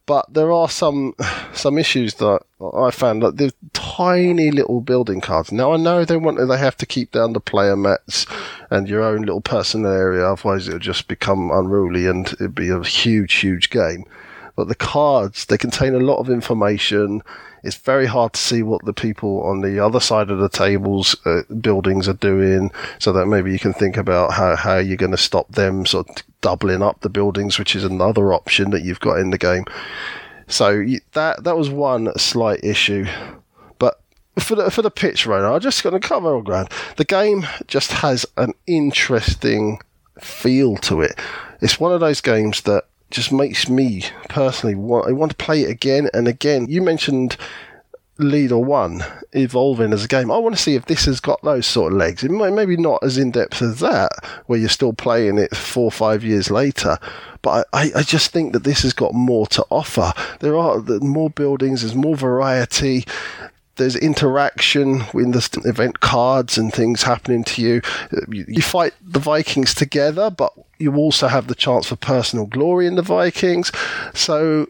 but 0.07 0.33
there 0.33 0.53
are 0.53 0.69
some 0.69 1.15
some 1.53 1.79
issues 1.79 2.15
that 2.15 2.41
I 2.61 2.91
found 2.91 3.23
that 3.23 3.37
the 3.37 3.53
tiny 3.73 4.51
little 4.51 4.81
building 4.81 5.21
cards. 5.21 5.53
Now 5.53 5.73
I 5.73 5.77
know 5.77 6.05
they 6.05 6.17
want 6.17 6.39
they 6.39 6.59
have 6.59 6.77
to 6.79 6.87
keep 6.87 7.13
down 7.13 7.33
the 7.33 7.41
player 7.41 7.77
mats 7.77 8.27
and 8.71 8.89
your 8.89 9.03
own 9.03 9.21
little 9.21 9.41
personal 9.41 9.93
area, 9.93 10.25
otherwise 10.27 10.69
it'll 10.69 10.81
just 10.81 11.09
become 11.09 11.51
unruly 11.51 12.07
and 12.07 12.27
it'd 12.35 12.55
be 12.55 12.71
a 12.71 12.83
huge, 12.83 13.35
huge 13.35 13.71
game. 13.71 14.05
But 14.55 14.69
the 14.69 14.75
cards 14.75 15.47
they 15.47 15.59
contain 15.59 15.95
a 15.95 15.99
lot 15.99 16.19
of 16.19 16.31
information. 16.31 17.23
It's 17.67 17.77
very 17.77 18.07
hard 18.07 18.33
to 18.35 18.41
see 18.41 18.63
what 18.63 18.85
the 18.85 18.93
people 18.93 19.43
on 19.43 19.61
the 19.61 19.79
other 19.85 20.01
side 20.01 20.31
of 20.31 20.39
the 20.39 20.49
tables 20.49 21.17
uh, 21.27 21.43
buildings 21.61 22.09
are 22.09 22.15
doing, 22.15 22.71
so 22.99 23.13
that 23.13 23.27
maybe 23.27 23.53
you 23.53 23.59
can 23.59 23.73
think 23.73 23.97
about 23.97 24.33
how, 24.33 24.55
how 24.57 24.79
you're 24.79 24.97
going 24.97 25.11
to 25.11 25.19
stop 25.19 25.51
them 25.53 25.85
sort 25.85 26.09
of 26.09 26.17
doubling 26.41 26.83
up 26.83 27.01
the 27.01 27.09
buildings, 27.09 27.59
which 27.59 27.75
is 27.75 27.85
another 27.85 28.33
option 28.33 28.71
that 28.71 28.83
you've 28.83 29.01
got 29.01 29.19
in 29.19 29.31
the 29.31 29.39
game. 29.39 29.65
So 30.47 30.85
that 31.13 31.43
that 31.45 31.57
was 31.57 31.69
one 31.69 32.17
slight 32.17 32.63
issue. 32.63 33.07
But 33.79 34.01
for 34.39 34.55
the 34.55 34.71
for 34.71 34.83
the 34.83 34.91
pitch 34.91 35.27
runner, 35.27 35.53
I'm 35.53 35.61
just 35.61 35.83
going 35.83 36.01
to 36.01 36.09
cover 36.09 36.35
all 36.35 36.43
ground. 36.43 36.71
The 36.97 37.05
game 37.05 37.47
just 37.67 37.91
has 37.93 38.25
an 38.37 38.53
interesting 38.67 39.81
feel 40.21 40.77
to 40.77 41.01
it. 41.01 41.19
It's 41.61 41.81
one 41.81 41.93
of 41.93 42.01
those 42.01 42.21
games 42.21 42.61
that 42.63 42.85
just 43.11 43.33
makes 43.33 43.69
me 43.69 44.05
personally 44.29 44.75
want 44.75 45.09
I 45.09 45.13
want 45.13 45.31
to 45.31 45.37
play 45.37 45.63
it 45.63 45.71
again 45.71 46.09
and 46.13 46.27
again. 46.27 46.67
You 46.69 46.83
mentioned 46.83 47.37
Leader 48.19 48.59
One 48.59 49.05
evolving 49.33 49.93
as 49.93 50.05
a 50.05 50.09
game. 50.09 50.31
I 50.31 50.39
want 50.39 50.57
to 50.57 50.61
see 50.61 50.75
if 50.75 50.87
this 50.87 51.05
has 51.05 51.21
got 51.21 51.43
those 51.43 51.67
sort 51.67 51.93
of 51.93 51.99
legs. 51.99 52.25
It 52.25 52.31
might 52.31 52.53
maybe 52.53 52.77
not 52.77 53.03
as 53.03 53.19
in 53.19 53.31
depth 53.31 53.61
as 53.61 53.81
that, 53.81 54.11
where 54.47 54.59
you're 54.59 54.69
still 54.69 54.93
playing 54.93 55.39
it 55.39 55.55
four 55.55 55.85
or 55.85 55.93
five 55.93 56.25
years 56.25 56.51
later. 56.51 56.99
But 57.43 57.69
I, 57.73 57.91
I 57.95 58.03
just 58.03 58.33
think 58.33 58.55
that 58.55 58.65
this 58.65 58.83
has 58.83 58.93
got 58.93 59.15
more 59.15 59.47
to 59.49 59.65
offer. 59.71 60.13
There 60.41 60.57
are 60.57 60.81
more 61.01 61.31
buildings. 61.31 61.83
There's 61.83 61.95
more 61.95 62.17
variety 62.17 63.05
there's 63.77 63.97
interaction 63.97 65.05
with 65.13 65.33
the 65.33 65.69
event 65.69 66.01
cards 66.01 66.59
and 66.59 66.73
things 66.73 67.03
happening 67.03 67.45
to 67.45 67.63
you. 67.63 67.83
You 68.29 68.63
fight 68.63 68.95
the 69.03 69.19
Vikings 69.19 69.75
together, 69.75 70.31
but 70.31 70.53
you 70.79 70.97
also 70.97 71.29
have 71.29 71.47
the 71.47 71.55
chance 71.55 71.87
for 71.87 71.97
personal 71.97 72.47
glory 72.47 72.87
in 72.87 72.97
the 72.97 73.03
Vikings. 73.03 73.73
So 74.15 74.67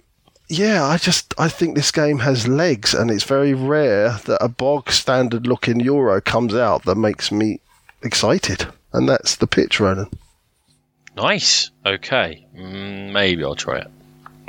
yeah, 0.48 0.84
I 0.84 0.96
just 0.96 1.34
I 1.38 1.48
think 1.48 1.74
this 1.74 1.90
game 1.90 2.20
has 2.20 2.46
legs, 2.46 2.94
and 2.94 3.10
it's 3.10 3.24
very 3.24 3.54
rare 3.54 4.18
that 4.26 4.42
a 4.42 4.48
bog 4.48 4.90
standard 4.90 5.46
looking 5.46 5.80
Euro 5.80 6.20
comes 6.20 6.54
out 6.54 6.84
that 6.84 6.96
makes 6.96 7.32
me 7.32 7.60
excited, 8.02 8.66
and 8.92 9.08
that's 9.08 9.36
the 9.36 9.46
pitch, 9.46 9.80
Ronan. 9.80 10.10
Nice. 11.16 11.70
Okay, 11.84 12.46
mm, 12.54 13.12
maybe 13.12 13.42
I'll 13.42 13.56
try 13.56 13.78
it. 13.78 13.90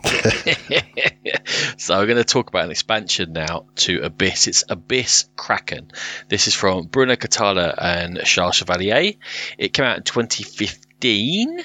so 1.78 1.98
we're 1.98 2.06
going 2.06 2.17
to 2.17 2.24
talk 2.24 2.50
about 2.50 2.65
an 2.65 2.72
expansion 2.72 3.34
now 3.34 3.65
to 3.76 4.02
Abyss. 4.02 4.48
It's 4.48 4.63
Abyss 4.70 5.30
Kraken. 5.36 5.91
This 6.28 6.48
is 6.48 6.54
from 6.54 6.88
Bruno 6.88 7.15
Cathala 7.15 7.74
and 7.78 8.20
Charles 8.24 8.56
Chevalier. 8.56 9.13
It 9.58 9.74
came 9.74 9.86
out 9.86 9.98
in 9.98 10.04
2015. 10.04 11.63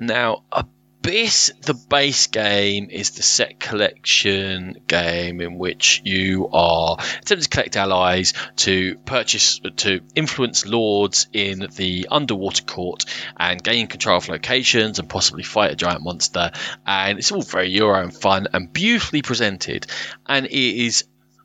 Now, 0.00 0.44
Abyss 0.52 0.79
Abyss, 1.02 1.52
the 1.62 1.72
base 1.72 2.26
game, 2.26 2.90
is 2.90 3.12
the 3.12 3.22
set 3.22 3.58
collection 3.58 4.82
game 4.86 5.40
in 5.40 5.56
which 5.56 6.02
you 6.04 6.50
are 6.52 6.98
attempting 7.00 7.40
to 7.40 7.48
collect 7.48 7.76
allies 7.76 8.34
to 8.56 8.96
purchase, 8.98 9.60
to 9.76 10.00
influence 10.14 10.66
lords 10.66 11.26
in 11.32 11.66
the 11.74 12.06
underwater 12.10 12.64
court 12.64 13.06
and 13.38 13.62
gain 13.62 13.86
control 13.86 14.18
of 14.18 14.28
locations 14.28 14.98
and 14.98 15.08
possibly 15.08 15.42
fight 15.42 15.72
a 15.72 15.74
giant 15.74 16.02
monster. 16.02 16.52
And 16.86 17.18
it's 17.18 17.32
all 17.32 17.42
very 17.42 17.70
Euro 17.70 18.02
and 18.02 18.14
fun 18.14 18.48
and 18.52 18.70
beautifully 18.70 19.22
presented. 19.22 19.86
And 20.26 20.44
it 20.44 20.52
is 20.52 21.04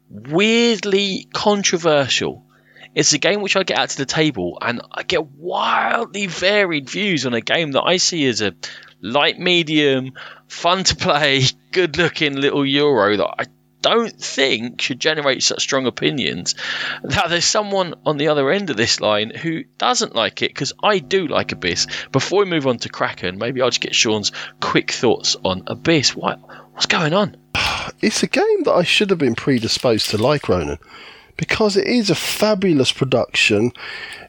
weirdly 0.09 1.29
controversial. 1.33 2.45
It's 2.93 3.13
a 3.13 3.17
game 3.17 3.41
which 3.41 3.55
I 3.55 3.63
get 3.63 3.77
out 3.77 3.89
to 3.89 3.97
the 3.97 4.05
table 4.05 4.57
and 4.61 4.81
I 4.91 5.03
get 5.03 5.25
wildly 5.25 6.27
varied 6.27 6.89
views 6.89 7.25
on 7.25 7.33
a 7.33 7.41
game 7.41 7.71
that 7.73 7.83
I 7.83 7.97
see 7.97 8.25
as 8.25 8.41
a 8.41 8.53
light 9.01 9.39
medium, 9.39 10.13
fun 10.47 10.83
to 10.83 10.95
play, 10.95 11.43
good 11.71 11.97
looking 11.97 12.35
little 12.35 12.65
Euro 12.65 13.17
that 13.17 13.35
I 13.39 13.45
don't 13.81 14.19
think 14.19 14.81
should 14.81 14.99
generate 14.99 15.43
such 15.43 15.61
strong 15.61 15.85
opinions. 15.85 16.55
Now, 17.03 17.27
there's 17.27 17.45
someone 17.45 17.93
on 18.03 18.17
the 18.17 18.29
other 18.29 18.49
end 18.49 18.71
of 18.71 18.77
this 18.77 18.99
line 18.99 19.29
who 19.29 19.63
doesn't 19.77 20.15
like 20.15 20.41
it 20.41 20.49
because 20.49 20.73
I 20.81 20.97
do 20.99 21.27
like 21.27 21.51
Abyss. 21.51 21.85
Before 22.11 22.39
we 22.39 22.49
move 22.49 22.65
on 22.65 22.79
to 22.79 22.89
Kraken, 22.89 23.37
maybe 23.37 23.61
I'll 23.61 23.69
just 23.69 23.81
get 23.81 23.93
Sean's 23.93 24.31
quick 24.59 24.91
thoughts 24.91 25.37
on 25.43 25.63
Abyss. 25.67 26.15
What, 26.15 26.39
what's 26.73 26.87
going 26.87 27.13
on? 27.13 27.37
It's 28.01 28.23
a 28.23 28.27
game 28.27 28.63
that 28.63 28.73
I 28.73 28.83
should 28.83 29.11
have 29.11 29.19
been 29.19 29.35
predisposed 29.35 30.09
to 30.09 30.17
like, 30.17 30.49
Ronan 30.49 30.79
because 31.37 31.75
it 31.77 31.87
is 31.87 32.09
a 32.09 32.15
fabulous 32.15 32.91
production. 32.91 33.71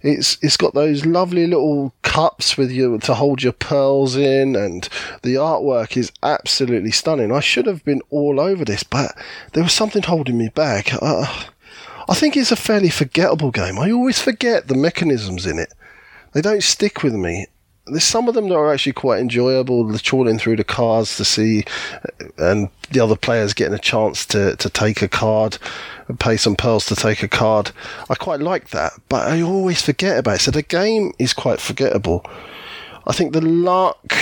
It's 0.02 0.38
it's 0.42 0.56
got 0.56 0.74
those 0.74 1.06
lovely 1.06 1.46
little 1.46 1.92
cups 2.02 2.56
with 2.56 2.70
you 2.70 2.98
to 2.98 3.14
hold 3.14 3.42
your 3.42 3.52
pearls 3.52 4.16
in, 4.16 4.56
and 4.56 4.88
the 5.22 5.34
artwork 5.34 5.96
is 5.96 6.12
absolutely 6.22 6.90
stunning. 6.90 7.32
I 7.32 7.40
should 7.40 7.66
have 7.66 7.84
been 7.84 8.02
all 8.10 8.40
over 8.40 8.64
this, 8.64 8.82
but 8.82 9.16
there 9.52 9.62
was 9.62 9.72
something 9.72 10.02
holding 10.02 10.38
me 10.38 10.48
back. 10.48 10.92
Uh, 10.94 11.44
I 12.08 12.14
think 12.14 12.36
it's 12.36 12.52
a 12.52 12.56
fairly 12.56 12.90
forgettable 12.90 13.50
game. 13.50 13.78
I 13.78 13.90
always 13.90 14.20
forget 14.20 14.68
the 14.68 14.76
mechanisms 14.76 15.46
in 15.46 15.58
it. 15.58 15.72
They 16.32 16.40
don't 16.42 16.62
stick 16.62 17.02
with 17.02 17.14
me, 17.14 17.46
there's 17.86 18.04
some 18.04 18.28
of 18.28 18.34
them 18.34 18.48
that 18.48 18.56
are 18.56 18.72
actually 18.72 18.92
quite 18.92 19.20
enjoyable. 19.20 19.86
The 19.86 19.98
trawling 19.98 20.38
through 20.38 20.56
the 20.56 20.64
cards 20.64 21.16
to 21.16 21.24
see, 21.24 21.64
and 22.36 22.68
the 22.90 23.00
other 23.00 23.16
players 23.16 23.54
getting 23.54 23.74
a 23.74 23.78
chance 23.78 24.26
to, 24.26 24.56
to 24.56 24.68
take 24.68 25.02
a 25.02 25.08
card 25.08 25.58
pay 26.14 26.36
some 26.36 26.56
pearls 26.56 26.86
to 26.86 26.96
take 26.96 27.22
a 27.22 27.28
card. 27.28 27.72
I 28.08 28.14
quite 28.14 28.40
like 28.40 28.70
that, 28.70 28.92
but 29.08 29.28
I 29.28 29.42
always 29.42 29.82
forget 29.82 30.18
about 30.18 30.36
it. 30.36 30.40
So 30.40 30.50
the 30.50 30.62
game 30.62 31.12
is 31.18 31.32
quite 31.32 31.60
forgettable. 31.60 32.24
I 33.08 33.12
think 33.12 33.32
the 33.32 33.40
luck 33.40 34.12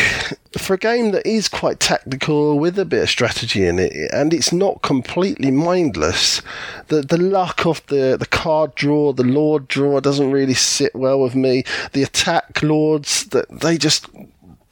for 0.58 0.74
a 0.74 0.78
game 0.78 1.12
that 1.12 1.26
is 1.26 1.48
quite 1.48 1.80
tactical 1.80 2.58
with 2.58 2.78
a 2.78 2.84
bit 2.84 3.02
of 3.02 3.08
strategy 3.08 3.66
in 3.66 3.78
it, 3.78 3.94
and 4.12 4.34
it's 4.34 4.52
not 4.52 4.82
completely 4.82 5.50
mindless. 5.50 6.42
The 6.88 7.00
the 7.00 7.16
luck 7.16 7.64
of 7.64 7.84
the 7.86 8.16
the 8.18 8.26
card 8.26 8.74
draw, 8.74 9.14
the 9.14 9.24
lord 9.24 9.68
draw, 9.68 10.00
doesn't 10.00 10.30
really 10.30 10.52
sit 10.52 10.94
well 10.94 11.18
with 11.18 11.34
me. 11.34 11.64
The 11.92 12.02
attack 12.02 12.62
lords 12.62 13.24
that 13.26 13.48
they 13.48 13.78
just 13.78 14.06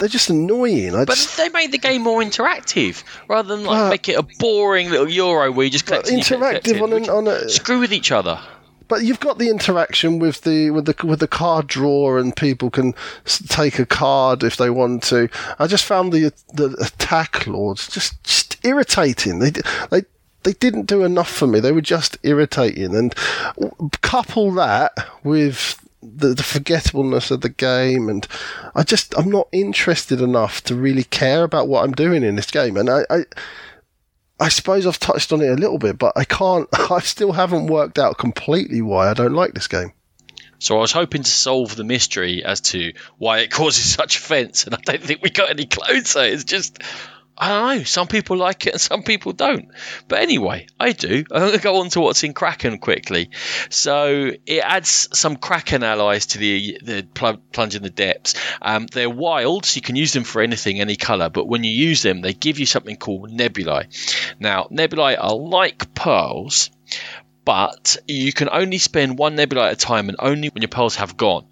they're 0.02 0.08
just 0.08 0.30
annoying. 0.30 0.96
I 0.96 1.04
but 1.04 1.14
just, 1.14 1.36
they 1.36 1.48
made 1.50 1.70
the 1.70 1.78
game 1.78 2.02
more 2.02 2.20
interactive 2.20 3.04
rather 3.28 3.54
than 3.54 3.64
like 3.64 3.78
uh, 3.78 3.88
make 3.88 4.08
it 4.08 4.18
a 4.18 4.24
boring 4.40 4.90
little 4.90 5.08
Euro 5.08 5.52
where 5.52 5.64
you 5.64 5.70
just 5.70 5.86
collect 5.86 6.08
interactive 6.08 6.82
on, 6.82 6.92
an, 6.92 7.08
on 7.08 7.28
a 7.28 7.48
screw 7.48 7.78
with 7.78 7.92
each 7.92 8.10
other. 8.10 8.40
But 8.88 9.04
you've 9.04 9.20
got 9.20 9.38
the 9.38 9.48
interaction 9.48 10.18
with 10.18 10.40
the 10.40 10.72
with 10.72 10.86
the 10.86 11.06
with 11.06 11.20
the 11.20 11.28
card 11.28 11.68
draw, 11.68 12.16
and 12.18 12.34
people 12.34 12.68
can 12.68 12.94
take 13.46 13.78
a 13.78 13.86
card 13.86 14.42
if 14.42 14.56
they 14.56 14.70
want 14.70 15.04
to. 15.04 15.28
I 15.60 15.68
just 15.68 15.84
found 15.84 16.12
the 16.12 16.32
the 16.52 16.76
attack 16.80 17.46
lords 17.46 17.86
just 17.86 18.24
just 18.24 18.58
irritating. 18.64 19.38
They 19.38 19.52
they 19.90 20.02
they 20.42 20.52
didn't 20.54 20.86
do 20.86 21.04
enough 21.04 21.30
for 21.30 21.46
me. 21.46 21.60
They 21.60 21.70
were 21.70 21.80
just 21.80 22.18
irritating, 22.24 22.96
and 22.96 23.14
couple 24.02 24.50
that 24.54 24.92
with 25.22 25.78
the, 26.02 26.34
the 26.34 26.42
forgettableness 26.42 27.30
of 27.30 27.40
the 27.40 27.48
game, 27.48 28.08
and 28.08 28.26
I 28.74 28.82
just 28.82 29.16
I'm 29.16 29.30
not 29.30 29.48
interested 29.52 30.20
enough 30.20 30.62
to 30.64 30.74
really 30.74 31.04
care 31.04 31.44
about 31.44 31.68
what 31.68 31.84
I'm 31.84 31.92
doing 31.92 32.22
in 32.22 32.36
this 32.36 32.50
game, 32.50 32.76
and 32.76 32.90
I, 32.90 33.04
I 33.08 33.24
I 34.40 34.48
suppose 34.48 34.86
I've 34.86 34.98
touched 34.98 35.32
on 35.32 35.40
it 35.40 35.48
a 35.48 35.54
little 35.54 35.78
bit, 35.78 35.98
but 35.98 36.12
I 36.16 36.24
can't. 36.24 36.68
I 36.90 37.00
still 37.00 37.32
haven't 37.32 37.68
worked 37.68 37.98
out 37.98 38.18
completely 38.18 38.82
why 38.82 39.08
I 39.08 39.14
don't 39.14 39.34
like 39.34 39.54
this 39.54 39.68
game. 39.68 39.92
So 40.58 40.78
I 40.78 40.80
was 40.80 40.92
hoping 40.92 41.22
to 41.22 41.30
solve 41.30 41.74
the 41.74 41.84
mystery 41.84 42.44
as 42.44 42.60
to 42.60 42.92
why 43.18 43.40
it 43.40 43.50
causes 43.52 43.94
such 43.94 44.16
offence, 44.16 44.64
and 44.64 44.74
I 44.74 44.78
don't 44.78 45.02
think 45.02 45.22
we 45.22 45.30
got 45.30 45.50
any 45.50 45.66
closer. 45.78 46.24
It's 46.24 46.44
just 46.44 46.82
I 47.36 47.48
don't 47.48 47.78
know. 47.78 47.84
Some 47.84 48.08
people 48.08 48.36
like 48.36 48.66
it 48.66 48.74
and 48.74 48.80
some 48.80 49.02
people 49.02 49.32
don't. 49.32 49.68
But 50.06 50.20
anyway, 50.20 50.66
I 50.78 50.92
do. 50.92 51.24
I'm 51.30 51.40
going 51.40 51.52
to 51.52 51.58
go 51.58 51.80
on 51.80 51.88
to 51.90 52.00
what's 52.00 52.24
in 52.24 52.34
Kraken 52.34 52.78
quickly. 52.78 53.30
So 53.70 54.32
it 54.46 54.62
adds 54.62 55.08
some 55.12 55.36
Kraken 55.36 55.82
allies 55.82 56.26
to 56.26 56.38
the 56.38 56.78
the 56.82 57.06
plunge 57.52 57.74
in 57.74 57.82
the 57.82 57.90
depths. 57.90 58.34
Um, 58.60 58.86
they're 58.86 59.10
wild, 59.10 59.64
so 59.64 59.76
you 59.76 59.82
can 59.82 59.96
use 59.96 60.12
them 60.12 60.24
for 60.24 60.42
anything, 60.42 60.80
any 60.80 60.96
color. 60.96 61.30
But 61.30 61.48
when 61.48 61.64
you 61.64 61.70
use 61.70 62.02
them, 62.02 62.20
they 62.20 62.34
give 62.34 62.58
you 62.58 62.66
something 62.66 62.96
called 62.96 63.30
nebulae. 63.30 63.88
Now, 64.38 64.68
nebulae 64.70 65.16
are 65.16 65.34
like 65.34 65.94
pearls, 65.94 66.70
but 67.44 67.96
you 68.06 68.32
can 68.32 68.50
only 68.50 68.78
spend 68.78 69.18
one 69.18 69.36
nebula 69.36 69.66
at 69.66 69.72
a 69.72 69.76
time 69.76 70.08
and 70.08 70.18
only 70.20 70.48
when 70.48 70.62
your 70.62 70.68
pearls 70.68 70.96
have 70.96 71.16
gone. 71.16 71.46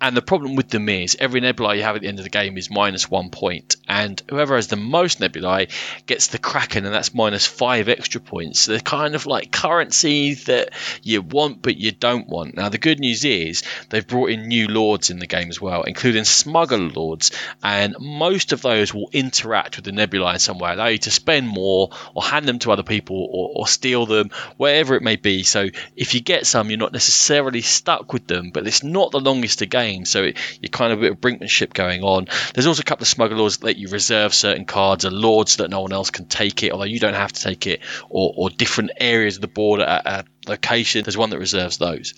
And 0.00 0.16
the 0.16 0.22
problem 0.22 0.56
with 0.56 0.68
them 0.68 0.88
is 0.88 1.16
every 1.18 1.40
nebulae 1.40 1.76
you 1.76 1.82
have 1.82 1.96
at 1.96 2.02
the 2.02 2.08
end 2.08 2.18
of 2.18 2.24
the 2.24 2.30
game 2.30 2.58
is 2.58 2.70
minus 2.70 3.10
one 3.10 3.30
point, 3.30 3.76
and 3.88 4.20
whoever 4.28 4.56
has 4.56 4.66
the 4.66 4.76
most 4.76 5.20
nebulae 5.20 5.68
gets 6.04 6.26
the 6.26 6.38
Kraken, 6.38 6.84
and 6.84 6.92
that's 6.92 7.14
minus 7.14 7.46
five 7.46 7.88
extra 7.88 8.20
points. 8.20 8.60
So 8.60 8.72
they're 8.72 8.80
kind 8.80 9.14
of 9.14 9.24
like 9.24 9.52
currency 9.52 10.34
that 10.34 10.70
you 11.02 11.22
want 11.22 11.62
but 11.62 11.78
you 11.78 11.92
don't 11.92 12.28
want. 12.28 12.54
Now 12.56 12.68
the 12.68 12.76
good 12.76 12.98
news 12.98 13.24
is 13.24 13.62
they've 13.88 14.06
brought 14.06 14.30
in 14.30 14.48
new 14.48 14.68
lords 14.68 15.08
in 15.08 15.20
the 15.20 15.26
game 15.26 15.48
as 15.48 15.60
well, 15.60 15.84
including 15.84 16.24
smuggler 16.24 16.90
lords, 16.90 17.30
and 17.62 17.96
most 17.98 18.52
of 18.52 18.60
those 18.60 18.92
will 18.92 19.08
interact 19.12 19.76
with 19.76 19.86
the 19.86 19.92
nebulae 19.92 20.34
in 20.34 20.38
some 20.38 20.58
way, 20.58 20.72
allow 20.72 20.88
you 20.88 20.98
to 20.98 21.10
spend 21.10 21.48
more 21.48 21.90
or 22.14 22.22
hand 22.22 22.46
them 22.46 22.58
to 22.58 22.72
other 22.72 22.82
people 22.82 23.16
or, 23.30 23.52
or 23.60 23.66
steal 23.68 24.04
them, 24.06 24.30
wherever 24.56 24.96
it 24.96 25.02
may 25.02 25.16
be. 25.16 25.44
So 25.44 25.68
if 25.96 26.14
you 26.14 26.20
get 26.20 26.46
some, 26.46 26.68
you're 26.68 26.78
not 26.78 26.92
necessarily 26.92 27.62
stuck 27.62 28.12
with 28.12 28.26
them, 28.26 28.50
but 28.50 28.66
it's 28.66 28.82
not 28.82 29.12
the 29.12 29.20
longest 29.20 29.60
to 29.60 29.66
game 29.66 29.93
game. 29.94 30.04
So 30.04 30.24
it, 30.24 30.38
you're 30.60 30.70
kind 30.70 30.92
of 30.92 30.98
a 30.98 31.02
bit 31.02 31.12
of 31.12 31.20
brinkmanship 31.20 31.72
going 31.72 32.02
on. 32.02 32.28
There's 32.54 32.66
also 32.66 32.80
a 32.80 32.84
couple 32.84 33.04
of 33.04 33.08
smuggler 33.08 33.36
lords 33.36 33.58
that 33.58 33.66
let 33.66 33.76
you 33.76 33.88
reserve 33.88 34.34
certain 34.34 34.64
cards, 34.64 35.04
and 35.04 35.16
lords 35.16 35.56
that 35.56 35.70
no 35.70 35.80
one 35.80 35.92
else 35.92 36.10
can 36.10 36.26
take 36.26 36.62
it, 36.62 36.72
although 36.72 36.84
you 36.84 37.00
don't 37.00 37.14
have 37.14 37.32
to 37.32 37.42
take 37.42 37.66
it, 37.66 37.80
or, 38.08 38.32
or 38.36 38.50
different 38.50 38.92
areas 38.98 39.36
of 39.36 39.40
the 39.42 39.48
board 39.48 39.80
at 39.80 40.06
a 40.06 40.24
location. 40.48 41.04
There's 41.04 41.16
one 41.16 41.30
that 41.30 41.38
reserves 41.38 41.78
those. 41.78 42.14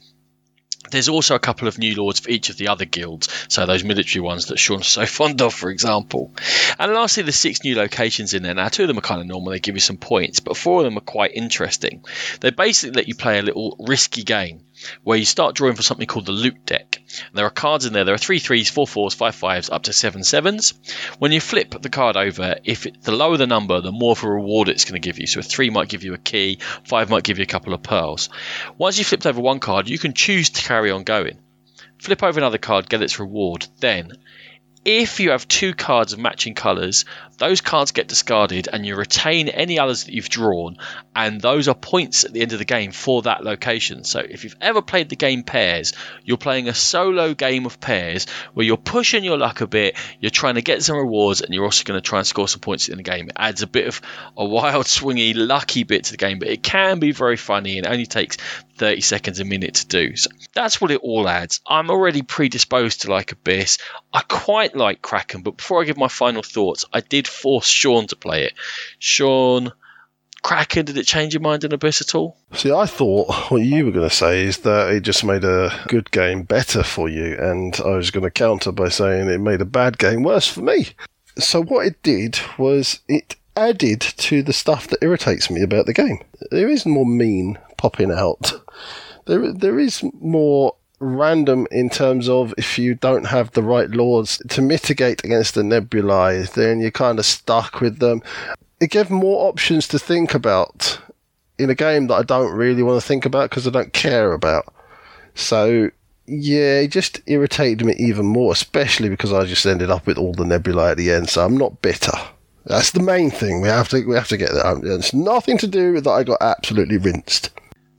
There's 0.90 1.08
also 1.08 1.34
a 1.34 1.40
couple 1.40 1.66
of 1.66 1.78
new 1.78 1.96
lords 1.96 2.20
for 2.20 2.30
each 2.30 2.48
of 2.48 2.58
the 2.58 2.68
other 2.68 2.84
guilds, 2.84 3.28
so 3.48 3.66
those 3.66 3.82
military 3.82 4.20
ones 4.22 4.46
that 4.46 4.58
Sean's 4.58 4.86
so 4.86 5.04
fond 5.06 5.42
of, 5.42 5.52
for 5.52 5.70
example. 5.70 6.32
And 6.78 6.92
lastly, 6.92 7.24
there's 7.24 7.36
six 7.36 7.64
new 7.64 7.74
locations 7.74 8.34
in 8.34 8.44
there. 8.44 8.54
Now, 8.54 8.68
two 8.68 8.84
of 8.84 8.88
them 8.88 8.98
are 8.98 9.02
kind 9.02 9.20
of 9.20 9.26
normal, 9.26 9.50
they 9.50 9.58
give 9.58 9.74
you 9.74 9.80
some 9.80 9.96
points, 9.96 10.38
but 10.38 10.56
four 10.56 10.80
of 10.80 10.84
them 10.84 10.96
are 10.96 11.00
quite 11.00 11.32
interesting. 11.34 12.04
They 12.40 12.50
basically 12.50 12.94
let 12.94 13.08
you 13.08 13.16
play 13.16 13.40
a 13.40 13.42
little 13.42 13.76
risky 13.80 14.22
game 14.22 14.65
where 15.04 15.18
you 15.18 15.24
start 15.24 15.54
drawing 15.54 15.76
for 15.76 15.82
something 15.82 16.06
called 16.06 16.26
the 16.26 16.32
loot 16.32 16.66
deck. 16.66 17.00
And 17.28 17.38
there 17.38 17.46
are 17.46 17.50
cards 17.50 17.86
in 17.86 17.92
there. 17.92 18.04
There 18.04 18.14
are 18.14 18.18
three 18.18 18.38
threes, 18.38 18.70
four 18.70 18.86
fours, 18.86 19.14
five 19.14 19.34
fives, 19.34 19.70
up 19.70 19.84
to 19.84 19.92
seven 19.92 20.24
sevens. 20.24 20.74
When 21.18 21.32
you 21.32 21.40
flip 21.40 21.74
the 21.80 21.88
card 21.88 22.16
over, 22.16 22.56
if 22.64 22.86
it, 22.86 23.02
the 23.02 23.12
lower 23.12 23.36
the 23.36 23.46
number, 23.46 23.80
the 23.80 23.92
more 23.92 24.12
of 24.12 24.22
a 24.24 24.28
reward 24.28 24.68
it's 24.68 24.84
going 24.84 25.00
to 25.00 25.06
give 25.06 25.18
you. 25.18 25.26
So 25.26 25.40
a 25.40 25.42
three 25.42 25.70
might 25.70 25.88
give 25.88 26.04
you 26.04 26.14
a 26.14 26.18
key, 26.18 26.58
five 26.84 27.10
might 27.10 27.24
give 27.24 27.38
you 27.38 27.44
a 27.44 27.46
couple 27.46 27.74
of 27.74 27.82
pearls. 27.82 28.28
Once 28.78 28.98
you've 28.98 29.06
flipped 29.06 29.26
over 29.26 29.40
one 29.40 29.60
card, 29.60 29.88
you 29.88 29.98
can 29.98 30.12
choose 30.12 30.50
to 30.50 30.62
carry 30.62 30.90
on 30.90 31.04
going. 31.04 31.38
Flip 31.98 32.22
over 32.22 32.38
another 32.38 32.58
card, 32.58 32.88
get 32.88 33.02
its 33.02 33.18
reward. 33.18 33.66
Then, 33.80 34.12
if 34.86 35.18
you 35.18 35.32
have 35.32 35.48
two 35.48 35.74
cards 35.74 36.12
of 36.12 36.20
matching 36.20 36.54
colours, 36.54 37.04
those 37.38 37.60
cards 37.60 37.90
get 37.90 38.06
discarded 38.06 38.68
and 38.72 38.86
you 38.86 38.94
retain 38.94 39.48
any 39.48 39.80
others 39.80 40.04
that 40.04 40.14
you've 40.14 40.28
drawn, 40.28 40.78
and 41.14 41.40
those 41.40 41.66
are 41.66 41.74
points 41.74 42.24
at 42.24 42.32
the 42.32 42.40
end 42.40 42.52
of 42.52 42.60
the 42.60 42.64
game 42.64 42.92
for 42.92 43.22
that 43.22 43.42
location. 43.42 44.04
So 44.04 44.20
if 44.20 44.44
you've 44.44 44.56
ever 44.60 44.80
played 44.82 45.08
the 45.08 45.16
game 45.16 45.42
pairs, 45.42 45.92
you're 46.24 46.36
playing 46.36 46.68
a 46.68 46.74
solo 46.74 47.34
game 47.34 47.66
of 47.66 47.80
pairs 47.80 48.26
where 48.54 48.64
you're 48.64 48.76
pushing 48.76 49.24
your 49.24 49.36
luck 49.36 49.60
a 49.60 49.66
bit, 49.66 49.96
you're 50.20 50.30
trying 50.30 50.54
to 50.54 50.62
get 50.62 50.84
some 50.84 50.96
rewards, 50.96 51.40
and 51.40 51.52
you're 51.52 51.64
also 51.64 51.82
going 51.82 52.00
to 52.00 52.08
try 52.08 52.18
and 52.18 52.26
score 52.26 52.46
some 52.46 52.60
points 52.60 52.88
in 52.88 52.96
the 52.96 53.02
game. 53.02 53.28
It 53.28 53.36
adds 53.36 53.62
a 53.62 53.66
bit 53.66 53.88
of 53.88 54.00
a 54.36 54.44
wild, 54.46 54.86
swingy, 54.86 55.32
lucky 55.34 55.82
bit 55.82 56.04
to 56.04 56.12
the 56.12 56.16
game, 56.16 56.38
but 56.38 56.48
it 56.48 56.62
can 56.62 57.00
be 57.00 57.10
very 57.10 57.36
funny 57.36 57.78
and 57.78 57.88
only 57.88 58.06
takes 58.06 58.36
30 58.76 59.00
seconds 59.00 59.40
a 59.40 59.44
minute 59.44 59.74
to 59.74 59.86
do. 59.86 60.16
So 60.16 60.30
that's 60.54 60.80
what 60.80 60.90
it 60.90 61.00
all 61.02 61.28
adds. 61.28 61.60
I'm 61.66 61.90
already 61.90 62.22
predisposed 62.22 63.02
to 63.02 63.10
like 63.10 63.32
Abyss. 63.32 63.78
I 64.12 64.22
quite 64.28 64.76
like 64.76 65.02
Kraken, 65.02 65.42
but 65.42 65.56
before 65.56 65.82
I 65.82 65.84
give 65.84 65.96
my 65.96 66.08
final 66.08 66.42
thoughts, 66.42 66.84
I 66.92 67.00
did 67.00 67.26
force 67.26 67.66
Sean 67.66 68.06
to 68.08 68.16
play 68.16 68.44
it. 68.44 68.54
Sean, 68.98 69.72
Kraken, 70.42 70.84
did 70.84 70.96
it 70.96 71.06
change 71.06 71.34
your 71.34 71.40
mind 71.40 71.64
in 71.64 71.72
Abyss 71.72 72.00
at 72.02 72.14
all? 72.14 72.36
See, 72.52 72.70
I 72.70 72.86
thought 72.86 73.50
what 73.50 73.62
you 73.62 73.84
were 73.84 73.90
going 73.90 74.08
to 74.08 74.14
say 74.14 74.44
is 74.44 74.58
that 74.58 74.90
it 74.90 75.00
just 75.00 75.24
made 75.24 75.44
a 75.44 75.72
good 75.88 76.10
game 76.10 76.44
better 76.44 76.82
for 76.82 77.08
you, 77.08 77.36
and 77.38 77.78
I 77.84 77.96
was 77.96 78.10
going 78.10 78.24
to 78.24 78.30
counter 78.30 78.70
by 78.70 78.88
saying 78.88 79.28
it 79.28 79.38
made 79.38 79.60
a 79.60 79.66
bad 79.66 79.98
game 79.98 80.22
worse 80.22 80.46
for 80.46 80.60
me. 80.60 80.90
So 81.38 81.62
what 81.62 81.86
it 81.86 82.02
did 82.02 82.38
was 82.58 83.00
it 83.08 83.34
added 83.56 84.00
to 84.00 84.42
the 84.42 84.52
stuff 84.52 84.86
that 84.88 85.02
irritates 85.02 85.50
me 85.50 85.62
about 85.62 85.86
the 85.86 85.92
game. 85.92 86.18
There 86.50 86.68
is 86.68 86.86
more 86.86 87.06
mean 87.06 87.58
popping 87.76 88.12
out. 88.12 88.52
There, 89.26 89.52
there 89.52 89.78
is 89.78 90.04
more 90.20 90.76
random 90.98 91.66
in 91.70 91.90
terms 91.90 92.28
of 92.28 92.54
if 92.56 92.78
you 92.78 92.94
don't 92.94 93.24
have 93.24 93.50
the 93.52 93.62
right 93.62 93.90
lords 93.90 94.40
to 94.48 94.62
mitigate 94.62 95.24
against 95.24 95.54
the 95.54 95.62
nebulae, 95.62 96.42
then 96.54 96.80
you're 96.80 96.90
kind 96.90 97.18
of 97.18 97.26
stuck 97.26 97.80
with 97.80 97.98
them. 97.98 98.22
It 98.80 98.90
gave 98.90 99.10
more 99.10 99.48
options 99.48 99.88
to 99.88 99.98
think 99.98 100.34
about 100.34 101.00
in 101.58 101.70
a 101.70 101.74
game 101.74 102.06
that 102.06 102.14
I 102.14 102.22
don't 102.22 102.52
really 102.52 102.82
want 102.82 103.00
to 103.00 103.06
think 103.06 103.24
about 103.24 103.50
because 103.50 103.66
I 103.66 103.70
don't 103.70 103.92
care 103.92 104.32
about. 104.32 104.72
So 105.34 105.90
yeah, 106.26 106.80
it 106.80 106.88
just 106.88 107.20
irritated 107.26 107.86
me 107.86 107.94
even 107.98 108.26
more, 108.26 108.52
especially 108.52 109.08
because 109.08 109.32
I 109.32 109.44
just 109.44 109.66
ended 109.66 109.90
up 109.90 110.06
with 110.06 110.18
all 110.18 110.32
the 110.32 110.44
nebulae 110.44 110.90
at 110.90 110.96
the 110.96 111.12
end. 111.12 111.28
So 111.28 111.44
I'm 111.44 111.56
not 111.56 111.82
bitter. 111.82 112.16
That's 112.64 112.90
the 112.90 113.00
main 113.00 113.30
thing. 113.30 113.60
We 113.60 113.68
have 113.68 113.88
to 113.90 114.04
we 114.04 114.16
have 114.16 114.28
to 114.28 114.36
get 114.36 114.50
that. 114.50 114.80
It's 114.82 115.14
nothing 115.14 115.56
to 115.58 115.68
do 115.68 115.92
with 115.92 116.04
that. 116.04 116.10
I 116.10 116.24
got 116.24 116.42
absolutely 116.42 116.98
rinsed. 116.98 117.50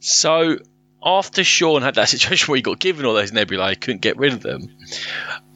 So 0.08 0.58
after 1.04 1.44
Sean 1.44 1.82
had 1.82 1.96
that 1.96 2.10
situation 2.10 2.52
where 2.52 2.56
he 2.56 2.62
got 2.62 2.80
given 2.80 3.06
all 3.06 3.14
those 3.14 3.34
nebulae, 3.34 3.76
couldn't 3.76 4.02
get 4.02 4.18
rid 4.18 4.34
of 4.34 4.42
them. 4.42 4.78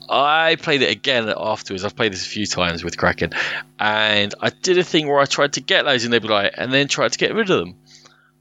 I 0.09 0.57
played 0.57 0.81
it 0.81 0.91
again 0.91 1.33
afterwards. 1.35 1.85
I've 1.85 1.95
played 1.95 2.11
this 2.11 2.25
a 2.25 2.29
few 2.29 2.45
times 2.45 2.83
with 2.83 2.97
Kraken, 2.97 3.31
and 3.79 4.35
I 4.41 4.49
did 4.49 4.77
a 4.77 4.83
thing 4.83 5.07
where 5.07 5.19
I 5.19 5.25
tried 5.25 5.53
to 5.53 5.61
get 5.61 5.85
those 5.85 6.05
nebulae 6.05 6.51
and 6.53 6.73
then 6.73 6.89
tried 6.89 7.13
to 7.13 7.17
get 7.17 7.33
rid 7.33 7.49
of 7.49 7.59
them, 7.59 7.77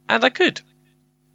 and 0.09 0.25
I 0.25 0.31
could. 0.31 0.61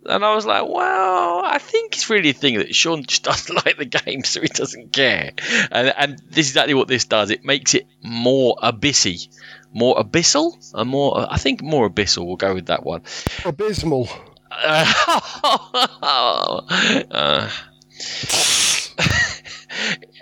And 0.07 0.25
I 0.25 0.35
was 0.35 0.45
like, 0.45 0.67
well, 0.67 1.41
I 1.43 1.57
think 1.57 1.95
it's 1.95 2.09
really 2.09 2.29
a 2.29 2.33
thing 2.33 2.57
that 2.57 2.75
Sean 2.75 3.05
just 3.05 3.23
doesn't 3.31 3.65
like 3.65 3.77
the 3.77 3.85
game, 3.85 4.25
so 4.25 4.41
he 4.41 4.49
doesn't 4.49 4.91
care. 4.91 5.31
And, 5.71 5.93
and 5.97 6.19
this 6.29 6.47
is 6.47 6.51
exactly 6.51 6.73
what 6.73 6.89
this 6.89 7.05
does. 7.05 7.31
It 7.31 7.45
makes 7.45 7.73
it 7.73 7.87
more 8.03 8.57
abyssy, 8.61 9.29
more 9.71 9.95
abyssal, 9.95 10.53
and 10.73 10.89
more. 10.89 11.31
I 11.31 11.37
think 11.37 11.63
more 11.63 11.89
abyssal. 11.89 12.25
We'll 12.27 12.35
go 12.35 12.53
with 12.53 12.65
that 12.65 12.83
one. 12.83 13.03
Abysmal. 13.45 14.09
Uh, 17.11 17.49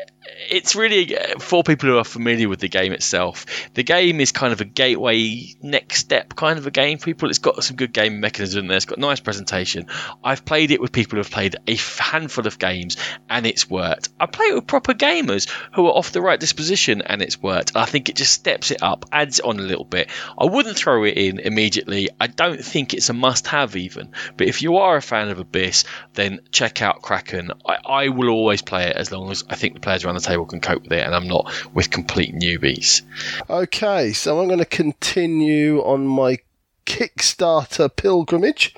it's 0.49 0.75
really 0.75 1.17
uh, 1.17 1.39
for 1.39 1.63
people 1.63 1.89
who 1.89 1.97
are 1.97 2.03
familiar 2.03 2.49
with 2.49 2.59
the 2.59 2.69
game 2.69 2.93
itself. 2.93 3.45
The 3.73 3.83
game 3.83 4.19
is 4.19 4.31
kind 4.31 4.53
of 4.53 4.61
a 4.61 4.65
gateway 4.65 5.53
next 5.61 5.99
step 5.99 6.35
kind 6.35 6.57
of 6.59 6.67
a 6.67 6.71
game 6.71 6.97
people. 6.97 7.29
It's 7.29 7.39
got 7.39 7.63
some 7.63 7.77
good 7.77 7.93
game 7.93 8.19
mechanism 8.19 8.67
there. 8.67 8.77
It's 8.77 8.85
got 8.85 8.99
nice 8.99 9.19
presentation. 9.19 9.87
I've 10.23 10.45
played 10.45 10.71
it 10.71 10.81
with 10.81 10.91
people 10.91 11.17
who 11.17 11.19
have 11.19 11.31
played 11.31 11.55
a 11.67 11.75
handful 11.75 12.47
of 12.47 12.59
games 12.59 12.97
and 13.29 13.45
it's 13.45 13.69
worked. 13.69 14.09
I 14.19 14.25
play 14.25 14.47
it 14.47 14.55
with 14.55 14.67
proper 14.67 14.93
gamers 14.93 15.49
who 15.73 15.87
are 15.87 15.91
off 15.91 16.11
the 16.11 16.21
right 16.21 16.39
disposition 16.39 17.01
and 17.01 17.21
it's 17.21 17.41
worked. 17.41 17.75
I 17.75 17.85
think 17.85 18.09
it 18.09 18.15
just 18.15 18.33
steps 18.33 18.71
it 18.71 18.81
up, 18.81 19.05
adds 19.11 19.39
it 19.39 19.45
on 19.45 19.59
a 19.59 19.63
little 19.63 19.85
bit. 19.85 20.09
I 20.37 20.45
wouldn't 20.45 20.77
throw 20.77 21.03
it 21.03 21.17
in 21.17 21.39
immediately. 21.39 22.09
I 22.19 22.27
don't 22.27 22.63
think 22.63 22.93
it's 22.93 23.09
a 23.09 23.13
must-have 23.13 23.75
even. 23.75 24.11
But 24.37 24.47
if 24.47 24.61
you 24.61 24.77
are 24.77 24.95
a 24.95 25.01
fan 25.01 25.29
of 25.29 25.39
Abyss, 25.39 25.85
then 26.13 26.41
check 26.51 26.81
out 26.81 27.01
Kraken. 27.01 27.51
I, 27.65 27.77
I 27.85 28.07
will 28.09 28.29
always 28.29 28.61
play 28.61 28.87
it 28.87 28.95
as 28.95 29.11
long 29.11 29.31
as 29.31 29.43
I 29.49 29.55
think 29.55 29.75
the 29.75 29.79
players 29.79 30.03
around 30.03 30.15
the 30.15 30.21
table 30.21 30.32
can 30.45 30.61
cope 30.61 30.83
with 30.83 30.93
it 30.93 31.05
and 31.05 31.15
I'm 31.15 31.27
not 31.27 31.51
with 31.73 31.89
complete 31.89 32.33
newbies. 32.33 33.01
Okay, 33.49 34.13
so 34.13 34.39
I'm 34.39 34.47
going 34.47 34.59
to 34.59 34.65
continue 34.65 35.79
on 35.79 36.07
my 36.07 36.39
Kickstarter 36.85 37.93
pilgrimage. 37.95 38.75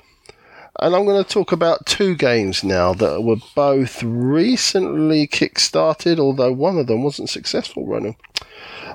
And 0.78 0.94
I'm 0.94 1.06
going 1.06 1.22
to 1.22 1.28
talk 1.28 1.52
about 1.52 1.86
two 1.86 2.14
games 2.14 2.62
now 2.62 2.92
that 2.94 3.22
were 3.22 3.38
both 3.54 4.02
recently 4.02 5.26
kickstarted, 5.26 6.18
although 6.18 6.52
one 6.52 6.76
of 6.76 6.86
them 6.86 7.02
wasn't 7.02 7.30
successful 7.30 7.86
running. 7.86 8.16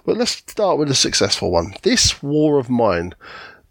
But 0.06 0.18
let's 0.18 0.32
start 0.32 0.78
with 0.78 0.92
a 0.92 0.96
successful 0.96 1.52
one. 1.52 1.74
This 1.82 2.22
War 2.22 2.60
of 2.60 2.70
Mine 2.70 3.16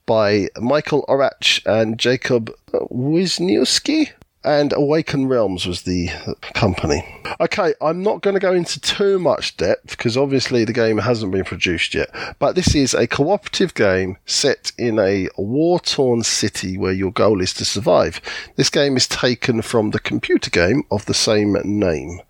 by 0.06 0.48
Michael 0.60 1.04
Oracz 1.08 1.64
and 1.64 1.98
Jacob 1.98 2.52
Wisniewski 2.72 4.10
and 4.42 4.72
Awaken 4.72 5.28
Realms 5.28 5.66
was 5.66 5.82
the 5.82 6.08
company. 6.54 7.04
Okay, 7.40 7.74
I'm 7.80 8.02
not 8.02 8.22
going 8.22 8.34
to 8.34 8.40
go 8.40 8.52
into 8.52 8.80
too 8.80 9.18
much 9.18 9.56
depth 9.56 9.90
because 9.90 10.16
obviously 10.16 10.64
the 10.64 10.72
game 10.72 10.98
hasn't 10.98 11.32
been 11.32 11.44
produced 11.44 11.94
yet, 11.94 12.10
but 12.38 12.54
this 12.54 12.74
is 12.74 12.94
a 12.94 13.06
cooperative 13.06 13.74
game 13.74 14.16
set 14.24 14.72
in 14.78 14.98
a 14.98 15.28
war 15.36 15.78
torn 15.78 16.22
city 16.22 16.78
where 16.78 16.92
your 16.92 17.12
goal 17.12 17.40
is 17.40 17.52
to 17.54 17.64
survive. 17.64 18.20
This 18.56 18.70
game 18.70 18.96
is 18.96 19.06
taken 19.06 19.62
from 19.62 19.90
the 19.90 20.00
computer 20.00 20.50
game 20.50 20.84
of 20.90 21.04
the 21.06 21.14
same 21.14 21.56
name, 21.64 22.20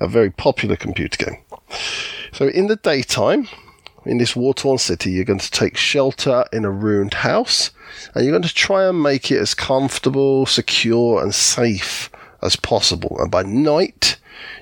a 0.00 0.08
very 0.08 0.30
popular 0.30 0.76
computer 0.76 1.24
game. 1.24 1.42
So 2.32 2.48
in 2.48 2.66
the 2.66 2.76
daytime, 2.76 3.48
in 4.06 4.18
this 4.18 4.36
war 4.36 4.54
torn 4.54 4.78
city, 4.78 5.10
you're 5.10 5.24
going 5.24 5.38
to 5.38 5.50
take 5.50 5.76
shelter 5.76 6.44
in 6.52 6.64
a 6.64 6.70
ruined 6.70 7.14
house 7.14 7.70
and 8.14 8.24
you're 8.24 8.32
going 8.32 8.42
to 8.42 8.54
try 8.54 8.86
and 8.86 9.02
make 9.02 9.30
it 9.30 9.38
as 9.38 9.54
comfortable, 9.54 10.46
secure, 10.46 11.22
and 11.22 11.34
safe 11.34 12.10
as 12.42 12.56
possible. 12.56 13.16
And 13.18 13.30
by 13.30 13.42
night, 13.42 14.18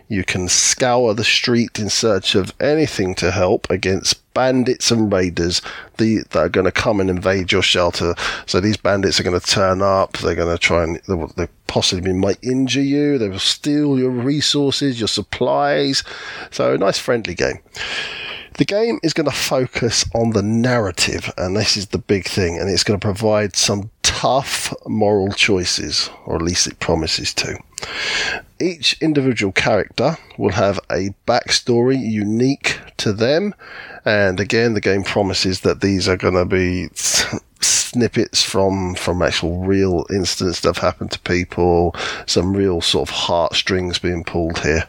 you 0.09 0.25
can 0.25 0.49
scour 0.49 1.15
the 1.15 1.25
street 1.25 1.79
in 1.79 1.89
search 1.89 2.35
of 2.35 2.53
anything 2.61 3.15
to 3.17 3.31
help 3.31 3.69
against 3.71 4.21
bandits 4.35 4.91
and 4.91 5.13
raiders 5.13 5.63
the, 5.99 6.19
that 6.31 6.37
are 6.37 6.49
going 6.49 6.67
to 6.67 6.73
come 6.73 7.01
and 7.01 7.09
invade 7.09 7.53
your 7.53 7.63
shelter. 7.63 8.15
So 8.47 8.61
these 8.61 8.77
bandits 8.77 9.19
are 9.19 9.23
going 9.23 9.39
to 9.39 9.47
turn 9.47 9.83
up. 9.83 10.19
They're 10.19 10.35
going 10.35 10.55
to 10.55 10.59
try 10.59 10.85
and 10.85 11.01
they, 11.09 11.45
they 11.45 11.53
possibly 11.67 12.13
might 12.13 12.43
injure 12.43 12.83
you. 12.83 13.19
They 13.19 13.29
will 13.29 13.39
steal 13.39 13.99
your 13.99 14.11
resources, 14.11 15.01
your 15.01 15.09
supplies. 15.09 16.03
So 16.51 16.75
a 16.75 16.79
nice 16.79 16.99
friendly 16.99 17.35
game. 17.35 17.59
The 18.57 18.65
game 18.65 19.01
is 19.03 19.13
going 19.13 19.29
to 19.29 19.37
focus 19.37 20.05
on 20.15 20.31
the 20.31 20.43
narrative, 20.43 21.33
and 21.37 21.57
this 21.57 21.77
is 21.77 21.89
the 21.89 21.99
big 21.99 22.25
thing, 22.27 22.57
and 22.57 22.71
it's 22.71 22.85
going 22.85 22.99
to 22.99 23.05
provide 23.05 23.57
some 23.57 23.91
tough 24.03 24.73
moral 24.87 25.33
choices, 25.33 26.09
or 26.25 26.37
at 26.37 26.43
least 26.43 26.69
it 26.69 26.79
promises 26.79 27.35
to. 27.35 27.59
Each 28.61 28.97
individual 29.03 29.53
character 29.53 30.19
will 30.39 30.53
have 30.53 30.79
a 30.89 31.15
backstory 31.27 31.99
unique 31.99 32.79
to 32.99 33.13
them, 33.13 33.57
and 34.05 34.39
again, 34.39 34.75
the 34.75 34.81
game 34.81 35.03
promises 35.03 35.63
that 35.63 35.81
these 35.81 36.09
are 36.09 36.17
going 36.17 36.35
to 36.35 36.45
be 36.45 36.91
snippets 37.61 38.43
from 38.43 38.95
from 38.95 39.23
actual 39.23 39.65
real 39.65 40.07
incidents 40.11 40.61
that 40.61 40.69
have 40.69 40.79
happened 40.79 41.11
to 41.11 41.19
people, 41.21 41.95
some 42.27 42.57
real 42.57 42.81
sort 42.81 43.09
of 43.09 43.15
heartstrings 43.15 43.99
being 43.99 44.23
pulled 44.23 44.61
here. 44.61 44.85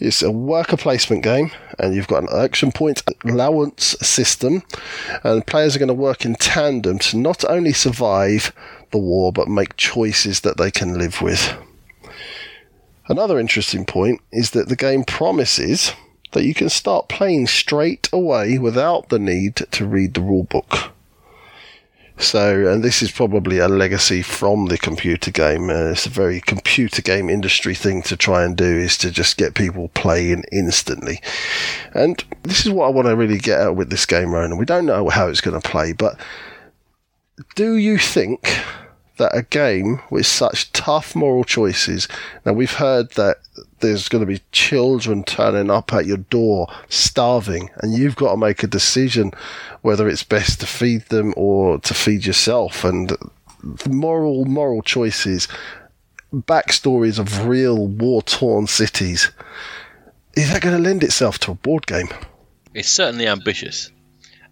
It's 0.00 0.22
a 0.22 0.30
worker 0.30 0.78
placement 0.78 1.22
game, 1.22 1.50
and 1.78 1.94
you've 1.94 2.08
got 2.08 2.22
an 2.22 2.28
action 2.34 2.72
point 2.72 3.02
allowance 3.22 3.96
system, 4.00 4.62
and 5.22 5.46
players 5.46 5.76
are 5.76 5.78
going 5.78 5.88
to 5.88 5.94
work 5.94 6.24
in 6.24 6.36
tandem 6.36 6.98
to 7.00 7.18
not 7.18 7.44
only 7.44 7.74
survive 7.74 8.52
the 8.92 8.98
war 8.98 9.30
but 9.30 9.46
make 9.46 9.76
choices 9.76 10.40
that 10.40 10.56
they 10.56 10.70
can 10.70 10.98
live 10.98 11.20
with. 11.20 11.54
Another 13.08 13.38
interesting 13.38 13.84
point 13.84 14.22
is 14.32 14.52
that 14.52 14.70
the 14.70 14.76
game 14.76 15.04
promises 15.04 15.92
that 16.32 16.44
you 16.44 16.54
can 16.54 16.70
start 16.70 17.08
playing 17.08 17.46
straight 17.46 18.08
away 18.10 18.56
without 18.56 19.10
the 19.10 19.18
need 19.18 19.56
to 19.56 19.84
read 19.84 20.14
the 20.14 20.20
rulebook. 20.20 20.92
So, 22.20 22.66
and 22.66 22.84
this 22.84 23.00
is 23.00 23.10
probably 23.10 23.58
a 23.58 23.68
legacy 23.68 24.20
from 24.20 24.66
the 24.66 24.76
computer 24.76 25.30
game. 25.30 25.70
Uh, 25.70 25.92
it's 25.92 26.04
a 26.04 26.10
very 26.10 26.42
computer 26.42 27.00
game 27.00 27.30
industry 27.30 27.74
thing 27.74 28.02
to 28.02 28.16
try 28.16 28.44
and 28.44 28.54
do 28.54 28.64
is 28.64 28.98
to 28.98 29.10
just 29.10 29.38
get 29.38 29.54
people 29.54 29.88
playing 29.94 30.44
instantly. 30.52 31.22
And 31.94 32.22
this 32.42 32.66
is 32.66 32.72
what 32.72 32.86
I 32.86 32.90
want 32.90 33.08
to 33.08 33.16
really 33.16 33.38
get 33.38 33.58
out 33.58 33.74
with 33.74 33.88
this 33.88 34.04
game, 34.04 34.32
Ronan. 34.32 34.58
We 34.58 34.66
don't 34.66 34.84
know 34.84 35.08
how 35.08 35.28
it's 35.28 35.40
going 35.40 35.58
to 35.58 35.66
play, 35.66 35.92
but 35.94 36.20
do 37.56 37.76
you 37.76 37.96
think 37.96 38.60
that 39.16 39.34
a 39.34 39.42
game 39.42 40.00
with 40.10 40.26
such 40.26 40.72
tough 40.72 41.16
moral 41.16 41.44
choices, 41.44 42.06
now 42.44 42.52
we've 42.52 42.74
heard 42.74 43.12
that 43.12 43.38
there's 43.80 44.08
going 44.08 44.20
to 44.20 44.26
be 44.26 44.42
children 44.52 45.24
turning 45.24 45.70
up 45.70 45.92
at 45.92 46.06
your 46.06 46.18
door 46.18 46.68
starving, 46.88 47.70
and 47.78 47.94
you've 47.94 48.16
got 48.16 48.32
to 48.32 48.36
make 48.36 48.62
a 48.62 48.66
decision 48.66 49.32
whether 49.82 50.08
it's 50.08 50.22
best 50.22 50.60
to 50.60 50.66
feed 50.66 51.02
them 51.06 51.34
or 51.36 51.78
to 51.80 51.94
feed 51.94 52.24
yourself, 52.26 52.84
and 52.84 53.16
the 53.62 53.90
moral 53.90 54.44
moral 54.44 54.82
choices, 54.82 55.48
backstories 56.32 57.18
of 57.18 57.46
real 57.46 57.86
war 57.86 58.22
torn 58.22 58.66
cities. 58.66 59.30
Is 60.34 60.52
that 60.52 60.62
going 60.62 60.76
to 60.76 60.82
lend 60.82 61.02
itself 61.02 61.38
to 61.40 61.52
a 61.52 61.54
board 61.54 61.86
game? 61.86 62.08
It's 62.72 62.88
certainly 62.88 63.26
ambitious. 63.26 63.90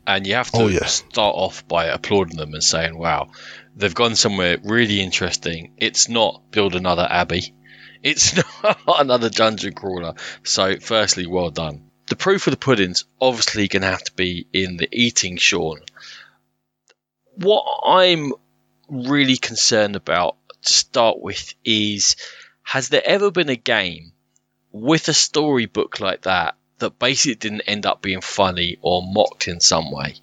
And 0.06 0.26
you 0.26 0.34
have 0.34 0.50
to 0.52 0.62
oh, 0.62 0.66
yeah. 0.68 0.86
start 0.86 1.34
off 1.36 1.68
by 1.68 1.84
applauding 1.84 2.38
them 2.38 2.54
and 2.54 2.64
saying, 2.64 2.96
wow, 2.96 3.30
they've 3.76 3.94
gone 3.94 4.16
somewhere 4.16 4.56
really 4.64 5.00
interesting. 5.00 5.74
It's 5.76 6.08
not 6.08 6.50
build 6.50 6.74
another 6.74 7.06
abbey. 7.08 7.54
It's 8.02 8.36
not 8.62 9.00
another 9.00 9.30
dungeon 9.30 9.74
crawler. 9.74 10.14
So, 10.44 10.78
firstly, 10.78 11.26
well 11.26 11.50
done. 11.50 11.90
The 12.08 12.16
proof 12.16 12.46
of 12.46 12.52
the 12.52 12.56
pudding's 12.58 13.04
obviously 13.20 13.68
going 13.68 13.82
to 13.82 13.88
have 13.88 14.04
to 14.04 14.12
be 14.12 14.46
in 14.52 14.76
the 14.76 14.88
eating, 14.92 15.36
Sean. 15.36 15.80
What 17.34 17.64
I'm 17.84 18.32
really 18.88 19.36
concerned 19.36 19.96
about 19.96 20.36
to 20.62 20.72
start 20.72 21.20
with 21.20 21.54
is 21.64 22.16
has 22.62 22.88
there 22.88 23.02
ever 23.04 23.30
been 23.30 23.48
a 23.48 23.56
game 23.56 24.12
with 24.72 25.08
a 25.08 25.14
storybook 25.14 26.00
like 26.00 26.22
that 26.22 26.56
that 26.78 26.98
basically 26.98 27.34
didn't 27.34 27.62
end 27.62 27.86
up 27.86 28.02
being 28.02 28.20
funny 28.20 28.78
or 28.80 29.02
mocked 29.02 29.48
in 29.48 29.60
some 29.60 29.90
way? 29.90 30.14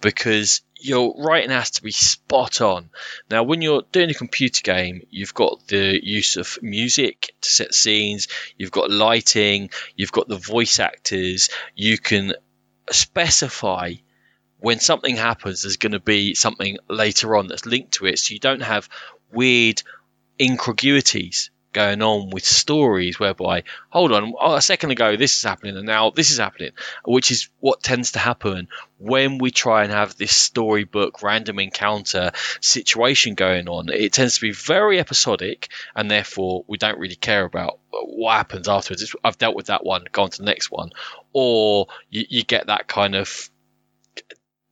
Because 0.00 0.62
your 0.78 1.14
writing 1.18 1.50
has 1.50 1.70
to 1.72 1.82
be 1.82 1.90
spot 1.90 2.60
on. 2.60 2.90
Now, 3.30 3.42
when 3.42 3.62
you're 3.62 3.82
doing 3.92 4.10
a 4.10 4.14
computer 4.14 4.62
game, 4.62 5.06
you've 5.10 5.34
got 5.34 5.66
the 5.68 5.98
use 6.02 6.36
of 6.36 6.58
music 6.62 7.34
to 7.40 7.50
set 7.50 7.74
scenes, 7.74 8.28
you've 8.56 8.70
got 8.70 8.90
lighting, 8.90 9.70
you've 9.96 10.12
got 10.12 10.28
the 10.28 10.36
voice 10.36 10.78
actors, 10.78 11.48
you 11.74 11.98
can 11.98 12.34
specify 12.90 13.94
when 14.58 14.80
something 14.80 15.16
happens, 15.16 15.62
there's 15.62 15.76
going 15.76 15.92
to 15.92 16.00
be 16.00 16.34
something 16.34 16.78
later 16.88 17.36
on 17.36 17.46
that's 17.46 17.66
linked 17.66 17.92
to 17.92 18.06
it, 18.06 18.18
so 18.18 18.32
you 18.32 18.40
don't 18.40 18.62
have 18.62 18.88
weird 19.30 19.82
incongruities 20.40 21.50
going 21.76 22.00
on 22.00 22.30
with 22.30 22.46
stories 22.46 23.20
whereby, 23.20 23.62
hold 23.90 24.10
on, 24.10 24.32
a 24.42 24.62
second 24.62 24.92
ago 24.92 25.14
this 25.14 25.36
is 25.36 25.42
happening 25.42 25.76
and 25.76 25.84
now 25.84 26.08
this 26.08 26.30
is 26.30 26.38
happening, 26.38 26.70
which 27.04 27.30
is 27.30 27.50
what 27.60 27.82
tends 27.82 28.12
to 28.12 28.18
happen 28.18 28.68
when 28.98 29.36
we 29.36 29.50
try 29.50 29.82
and 29.82 29.92
have 29.92 30.16
this 30.16 30.34
storybook 30.34 31.22
random 31.22 31.58
encounter 31.58 32.32
situation 32.62 33.34
going 33.34 33.68
on. 33.68 33.90
It 33.90 34.14
tends 34.14 34.36
to 34.36 34.40
be 34.40 34.52
very 34.52 34.98
episodic 34.98 35.68
and 35.94 36.10
therefore 36.10 36.64
we 36.66 36.78
don't 36.78 36.98
really 36.98 37.14
care 37.14 37.44
about 37.44 37.78
what 37.90 38.38
happens 38.38 38.68
afterwards. 38.68 39.14
I've 39.22 39.36
dealt 39.36 39.54
with 39.54 39.66
that 39.66 39.84
one, 39.84 40.04
go 40.10 40.22
on 40.22 40.30
to 40.30 40.38
the 40.38 40.46
next 40.46 40.70
one. 40.70 40.92
Or 41.34 41.88
you, 42.08 42.24
you 42.26 42.42
get 42.42 42.68
that 42.68 42.88
kind 42.88 43.14
of 43.14 43.50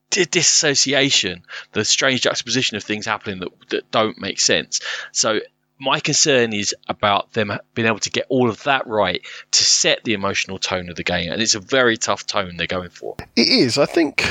disassociation, 0.09 1.43
the 1.73 1.85
strange 1.85 2.23
juxtaposition 2.23 2.79
of 2.79 2.83
things 2.83 3.05
happening 3.05 3.41
that, 3.41 3.49
that 3.69 3.91
don't 3.91 4.19
make 4.19 4.41
sense. 4.41 4.81
So 5.13 5.41
my 5.79 6.01
concern 6.01 6.53
is 6.53 6.75
about 6.89 7.33
them 7.33 7.53
being 7.75 7.89
able 7.89 7.99
to 7.99 8.11
get 8.11 8.27
all 8.29 8.49
of 8.49 8.62
that 8.62 8.87
right 8.87 9.20
to 9.51 9.64
set 9.64 10.05
the 10.05 10.14
emotional 10.14 10.59
tone 10.59 10.89
of 10.89 10.97
the 10.97 11.05
game, 11.05 11.33
and 11.33 11.43
it's 11.43 11.55
a 11.55 11.61
very 11.61 11.97
tough 11.97 12.27
tone 12.27 12.57
they're 12.57 12.66
going 12.66 12.91
for. 12.91 13.16
It 13.37 13.49
is. 13.49 13.77
I 13.79 13.87
think 13.87 14.25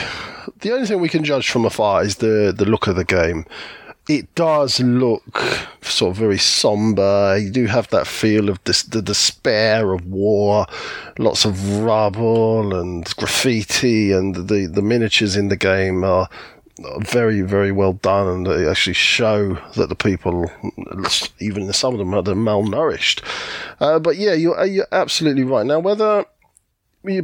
the 0.60 0.72
only 0.72 0.88
thing 0.88 1.02
we 1.02 1.10
can 1.10 1.24
judge 1.24 1.50
from 1.50 1.66
afar 1.66 2.04
is 2.04 2.18
the 2.18 2.54
the 2.56 2.66
look 2.66 2.88
of 2.88 2.96
the 2.96 3.06
game. 3.06 3.46
it 4.10 4.34
does 4.36 4.80
look 4.82 5.68
sort 5.82 6.12
of 6.12 6.18
very 6.18 6.38
somber. 6.38 7.38
You 7.38 7.50
do 7.50 7.66
have 7.68 7.88
that 7.89 8.08
feel 8.08 8.50
of 8.50 8.62
the 8.66 9.02
despair 9.02 9.94
of 9.94 10.06
war, 10.08 10.66
lots 11.18 11.46
of 11.46 11.80
rubble 11.80 12.76
and 12.76 13.06
graffiti, 13.16 14.12
and 14.12 14.36
the, 14.36 14.66
the 14.66 14.82
miniatures 14.82 15.36
in 15.36 15.48
the 15.48 15.56
game 15.56 16.04
are 16.04 16.30
very, 17.00 17.42
very 17.42 17.72
well 17.72 17.94
done, 17.94 18.28
and 18.28 18.46
they 18.46 18.68
actually 18.68 18.94
show 18.94 19.60
that 19.76 19.90
the 19.90 19.96
people, 19.96 20.52
even 21.40 21.72
some 21.74 21.94
of 21.94 22.00
them, 22.00 22.14
are 22.14 22.24
malnourished. 22.24 23.22
Uh, 23.80 24.00
but 24.00 24.18
yeah, 24.18 24.34
you're, 24.34 24.66
you're 24.66 24.88
absolutely 24.92 25.44
right. 25.44 25.66
Now, 25.66 25.80
whether 25.80 26.26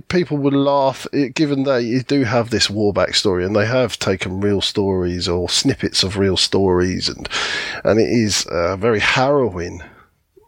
people 0.09 0.37
would 0.37 0.53
laugh 0.53 1.07
given 1.33 1.63
they 1.63 1.79
you 1.79 2.01
do 2.01 2.25
have 2.25 2.49
this 2.49 2.69
war 2.69 2.93
backstory 2.93 3.45
and 3.45 3.55
they 3.55 3.65
have 3.65 3.97
taken 3.97 4.41
real 4.41 4.59
stories 4.59 5.25
or 5.25 5.47
snippets 5.47 6.03
of 6.03 6.17
real 6.17 6.35
stories 6.35 7.07
and 7.07 7.29
and 7.85 7.97
it 7.97 8.09
is 8.09 8.45
a 8.51 8.75
very 8.75 8.99
harrowing 8.99 9.81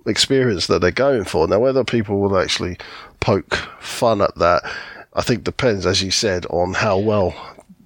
experience 0.05 0.67
that 0.67 0.81
they're 0.81 0.91
going 0.91 1.23
for 1.23 1.47
now 1.47 1.59
whether 1.59 1.85
people 1.85 2.19
will 2.19 2.37
actually 2.37 2.77
poke 3.21 3.55
fun 3.79 4.21
at 4.21 4.35
that 4.35 4.61
i 5.13 5.21
think 5.21 5.45
depends 5.45 5.85
as 5.85 6.03
you 6.03 6.11
said 6.11 6.45
on 6.47 6.73
how 6.73 6.97
well 6.97 7.33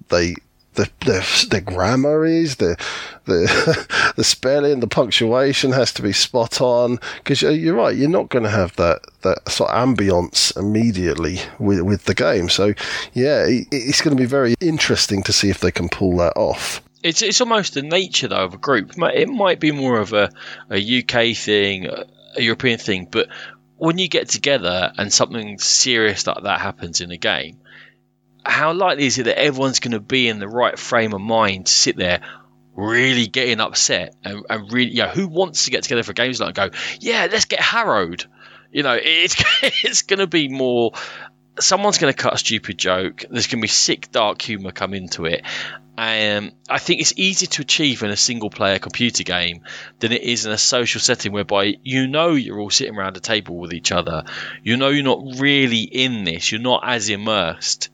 they 0.08 0.34
the, 0.76 0.90
the, 1.00 1.46
the 1.50 1.60
grammar 1.60 2.24
is, 2.24 2.56
the, 2.56 2.76
the, 3.24 4.12
the 4.16 4.24
spelling, 4.24 4.80
the 4.80 4.86
punctuation 4.86 5.72
has 5.72 5.92
to 5.94 6.02
be 6.02 6.12
spot 6.12 6.60
on. 6.60 6.98
Because 7.18 7.42
uh, 7.42 7.50
you're 7.50 7.74
right, 7.74 7.96
you're 7.96 8.08
not 8.08 8.28
going 8.28 8.44
to 8.44 8.50
have 8.50 8.76
that, 8.76 9.00
that 9.22 9.48
sort 9.48 9.70
of 9.70 9.76
ambience 9.76 10.56
immediately 10.56 11.40
with, 11.58 11.80
with 11.80 12.04
the 12.04 12.14
game. 12.14 12.48
So, 12.48 12.74
yeah, 13.12 13.44
it, 13.46 13.66
it's 13.72 14.00
going 14.00 14.16
to 14.16 14.20
be 14.20 14.28
very 14.28 14.54
interesting 14.60 15.22
to 15.24 15.32
see 15.32 15.50
if 15.50 15.60
they 15.60 15.72
can 15.72 15.88
pull 15.88 16.16
that 16.18 16.34
off. 16.36 16.82
It's, 17.02 17.22
it's 17.22 17.40
almost 17.40 17.74
the 17.74 17.82
nature, 17.82 18.28
though, 18.28 18.44
of 18.44 18.54
a 18.54 18.58
group. 18.58 18.92
It 18.96 19.28
might 19.28 19.60
be 19.60 19.72
more 19.72 19.98
of 19.98 20.12
a, 20.12 20.30
a 20.70 20.98
UK 20.98 21.36
thing, 21.36 21.86
a 21.86 22.42
European 22.42 22.78
thing, 22.78 23.08
but 23.10 23.28
when 23.76 23.98
you 23.98 24.08
get 24.08 24.28
together 24.28 24.92
and 24.96 25.12
something 25.12 25.58
serious 25.58 26.26
like 26.26 26.42
that 26.42 26.60
happens 26.60 27.00
in 27.00 27.10
a 27.10 27.16
game, 27.16 27.58
how 28.50 28.72
likely 28.72 29.06
is 29.06 29.18
it 29.18 29.24
that 29.24 29.38
everyone's 29.38 29.80
going 29.80 29.92
to 29.92 30.00
be 30.00 30.28
in 30.28 30.38
the 30.38 30.48
right 30.48 30.78
frame 30.78 31.12
of 31.12 31.20
mind 31.20 31.66
to 31.66 31.72
sit 31.72 31.96
there 31.96 32.20
really 32.76 33.26
getting 33.26 33.60
upset 33.60 34.14
and, 34.22 34.44
and 34.48 34.72
really, 34.72 34.90
you 34.90 35.02
know, 35.02 35.08
who 35.08 35.28
wants 35.28 35.64
to 35.64 35.70
get 35.70 35.82
together 35.82 36.02
for 36.02 36.12
games 36.12 36.40
like 36.40 36.54
go, 36.54 36.70
yeah, 37.00 37.26
let's 37.30 37.46
get 37.46 37.60
harrowed. 37.60 38.24
You 38.70 38.82
know, 38.82 38.98
it's 39.00 39.42
it's 39.62 40.02
going 40.02 40.18
to 40.18 40.26
be 40.26 40.48
more. 40.48 40.92
Someone's 41.58 41.96
going 41.96 42.12
to 42.12 42.16
cut 42.16 42.34
a 42.34 42.38
stupid 42.38 42.78
joke. 42.78 43.24
There's 43.30 43.46
going 43.46 43.60
to 43.60 43.62
be 43.62 43.68
sick, 43.68 44.12
dark 44.12 44.42
humor 44.42 44.72
come 44.72 44.92
into 44.92 45.24
it. 45.24 45.42
Um, 45.98 46.52
I 46.68 46.78
think 46.78 47.00
it's 47.00 47.14
easier 47.16 47.48
to 47.52 47.62
achieve 47.62 48.02
in 48.02 48.10
a 48.10 48.16
single 48.16 48.50
player 48.50 48.78
computer 48.78 49.22
game 49.22 49.62
than 49.98 50.12
it 50.12 50.20
is 50.20 50.44
in 50.44 50.52
a 50.52 50.58
social 50.58 51.00
setting 51.00 51.32
whereby 51.32 51.76
you 51.82 52.06
know 52.06 52.32
you're 52.32 52.60
all 52.60 52.68
sitting 52.68 52.94
around 52.94 53.16
a 53.16 53.20
table 53.20 53.56
with 53.56 53.72
each 53.72 53.92
other. 53.92 54.24
You 54.62 54.76
know 54.76 54.90
you're 54.90 55.02
not 55.02 55.38
really 55.38 55.80
in 55.80 56.24
this. 56.24 56.52
You're 56.52 56.60
not 56.60 56.82
as 56.84 57.08
immersed. 57.08 57.88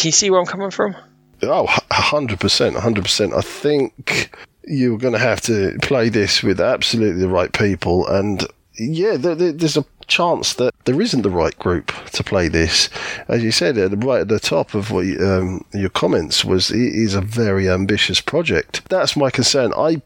Can 0.00 0.08
you 0.08 0.12
see 0.12 0.30
where 0.30 0.40
I'm 0.40 0.46
coming 0.46 0.70
from? 0.70 0.96
Oh, 1.42 1.66
100%. 1.66 2.38
100%. 2.38 3.36
I 3.36 3.40
think 3.42 4.34
you're 4.64 4.96
going 4.96 5.12
to 5.12 5.18
have 5.18 5.42
to 5.42 5.76
play 5.82 6.08
this 6.08 6.42
with 6.42 6.58
absolutely 6.58 7.20
the 7.20 7.28
right 7.28 7.52
people. 7.52 8.06
And 8.06 8.46
yeah, 8.78 9.18
there's 9.18 9.76
a 9.76 9.84
chance 10.06 10.54
that 10.54 10.72
there 10.86 11.02
isn't 11.02 11.20
the 11.20 11.28
right 11.28 11.54
group 11.58 11.92
to 12.12 12.24
play 12.24 12.48
this. 12.48 12.88
As 13.28 13.42
you 13.42 13.52
said, 13.52 13.76
right 14.02 14.22
at 14.22 14.28
the 14.28 14.40
top 14.40 14.72
of 14.72 14.90
what 14.90 15.04
you, 15.04 15.18
um, 15.22 15.66
your 15.74 15.90
comments 15.90 16.46
was, 16.46 16.70
it 16.70 16.78
is 16.78 17.14
a 17.14 17.20
very 17.20 17.68
ambitious 17.68 18.22
project. 18.22 18.88
That's 18.88 19.18
my 19.18 19.28
concern. 19.28 19.74
I 19.76 20.00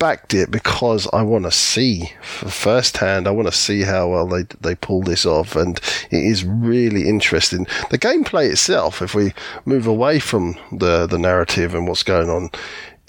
backed 0.00 0.34
it 0.34 0.50
because 0.50 1.06
I 1.12 1.22
want 1.22 1.44
to 1.44 1.52
see 1.52 2.10
firsthand. 2.22 3.28
I 3.28 3.30
want 3.30 3.46
to 3.46 3.52
see 3.52 3.82
how 3.82 4.08
well 4.08 4.26
they 4.26 4.42
they 4.60 4.74
pull 4.74 5.02
this 5.02 5.24
off, 5.24 5.54
and 5.54 5.78
it 6.10 6.24
is 6.24 6.44
really 6.44 7.08
interesting. 7.08 7.68
The 7.90 7.98
gameplay 7.98 8.50
itself, 8.50 9.00
if 9.00 9.14
we 9.14 9.32
move 9.64 9.86
away 9.86 10.18
from 10.18 10.56
the 10.72 11.06
the 11.06 11.18
narrative 11.18 11.74
and 11.74 11.86
what's 11.86 12.02
going 12.02 12.30
on, 12.30 12.50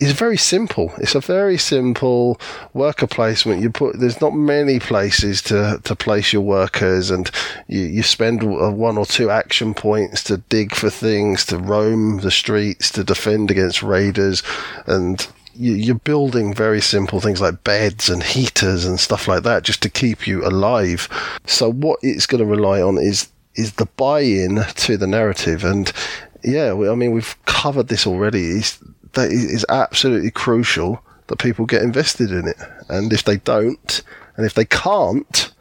is 0.02 0.12
very 0.12 0.38
simple. 0.38 0.92
It's 0.98 1.16
a 1.16 1.22
very 1.22 1.58
simple 1.58 2.42
worker 2.74 3.08
placement. 3.08 3.62
You 3.62 3.70
put 3.70 4.00
there's 4.00 4.20
not 4.20 4.34
many 4.36 4.80
places 4.80 5.42
to, 5.44 5.80
to 5.84 5.96
place 5.96 6.34
your 6.34 6.42
workers, 6.42 7.10
and 7.10 7.32
you, 7.68 7.82
you 7.82 8.04
spend 8.04 8.44
uh, 8.44 8.70
one 8.70 8.98
or 8.98 9.06
two 9.06 9.30
action 9.30 9.74
points 9.74 10.24
to 10.26 10.38
dig 10.38 10.76
for 10.76 10.90
things, 10.90 11.46
to 11.46 11.58
roam 11.58 12.20
the 12.20 12.32
streets, 12.32 12.92
to 12.92 13.04
defend 13.04 13.50
against 13.50 13.82
raiders, 13.82 14.44
and 14.88 15.28
you're 15.54 15.96
building 15.96 16.54
very 16.54 16.82
simple 16.82 17.20
things 17.20 17.42
like 17.42 17.64
beds 17.64 18.10
and 18.10 18.24
heaters 18.24 18.86
and 18.86 19.00
stuff 19.00 19.28
like 19.28 19.44
that 19.44 19.64
just 19.64 19.82
to 19.84 19.90
keep 19.90 20.28
you 20.28 20.46
alive. 20.46 21.08
So 21.46 21.72
what 21.72 22.00
it's 22.02 22.26
going 22.26 22.44
to 22.44 22.50
rely 22.50 22.82
on 22.82 22.98
is 22.98 23.30
is 23.56 23.74
the 23.74 23.86
buy-in 23.98 24.64
to 24.76 24.96
the 24.98 25.08
narrative, 25.08 25.64
and 25.64 25.92
yeah, 26.44 26.72
I 26.72 26.96
mean 26.96 27.12
we've 27.12 27.36
covered 27.46 27.88
this 27.88 28.08
already. 28.08 28.48
It's, 28.52 28.80
that 29.14 29.30
is 29.32 29.66
absolutely 29.68 30.32
crucial 30.32 31.04
that 31.28 31.40
people 31.40 31.66
get 31.66 31.82
invested 31.82 32.32
in 32.32 32.48
it, 32.48 32.58
and 32.90 33.12
if 33.12 33.24
they 33.24 33.38
don't, 33.38 34.04
and 34.38 34.46
if 34.46 34.54
they 34.54 34.66
can't, 34.66 35.52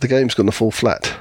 the 0.00 0.08
game's 0.08 0.34
going 0.34 0.48
to 0.48 0.56
fall 0.56 0.72
flat. 0.72 1.16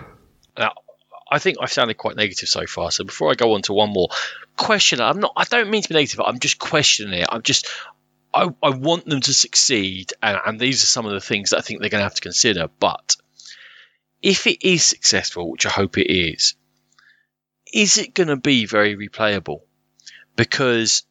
I 1.36 1.39
think 1.39 1.57
I've 1.59 1.71
sounded 1.71 1.97
quite 1.97 2.15
negative 2.15 2.47
so 2.47 2.65
far. 2.65 2.91
So 2.91 3.03
before 3.03 3.29
I 3.29 3.33
go 3.33 3.55
on 3.55 3.61
to 3.63 3.73
one 3.73 3.91
more, 3.91 4.07
question. 4.55 5.01
I'm 5.01 5.19
not. 5.19 5.33
I 5.36 5.43
don't 5.43 5.69
mean 5.69 5.81
to 5.81 5.89
be 5.89 5.95
negative. 5.95 6.21
I'm 6.25 6.39
just 6.39 6.59
questioning 6.59 7.19
it. 7.19 7.27
I'm 7.29 7.41
just. 7.41 7.67
I, 8.33 8.47
I 8.63 8.69
want 8.69 9.05
them 9.05 9.19
to 9.19 9.33
succeed, 9.33 10.13
and, 10.23 10.39
and 10.45 10.59
these 10.59 10.81
are 10.83 10.88
some 10.88 11.05
of 11.05 11.11
the 11.11 11.19
things 11.19 11.49
that 11.49 11.57
I 11.57 11.61
think 11.61 11.81
they're 11.81 11.89
going 11.89 11.99
to 11.99 12.05
have 12.05 12.15
to 12.15 12.21
consider. 12.21 12.69
But 12.79 13.17
if 14.21 14.47
it 14.47 14.65
is 14.65 14.86
successful, 14.86 15.51
which 15.51 15.65
I 15.65 15.69
hope 15.69 15.97
it 15.97 16.09
is, 16.09 16.55
is 17.73 17.97
it 17.97 18.13
going 18.13 18.29
to 18.29 18.38
be 18.38 18.65
very 18.65 18.95
replayable? 18.95 19.59
Because 20.38 21.03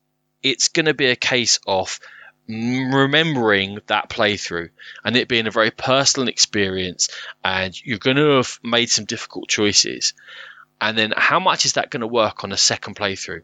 it's 0.43 0.68
going 0.68 0.87
to 0.87 0.95
be 0.95 1.07
a 1.07 1.16
case 1.16 1.61
of 1.66 2.01
remembering 2.47 3.78
that 3.86 4.11
playthrough 4.11 4.68
and 5.05 5.16
it 5.16 5.28
being 5.28 5.47
a 5.47 5.51
very 5.51 5.70
personal 5.70 6.28
experience 6.28 7.09
and 7.42 7.74
you're 7.84 7.99
going 7.99 8.16
to 8.18 8.36
have 8.36 8.59
made 8.62 8.90
some 8.90 9.07
difficult 9.07 9.49
choices 9.49 10.12
and 10.80 10.99
then 10.99 11.14
how 11.16 11.40
much 11.40 11.64
is 11.64 11.74
that 11.74 11.90
going 11.90 12.03
to 12.03 12.07
work 12.07 12.45
on 12.45 12.53
a 12.53 12.57
second 12.57 12.97
playthrough 12.97 13.42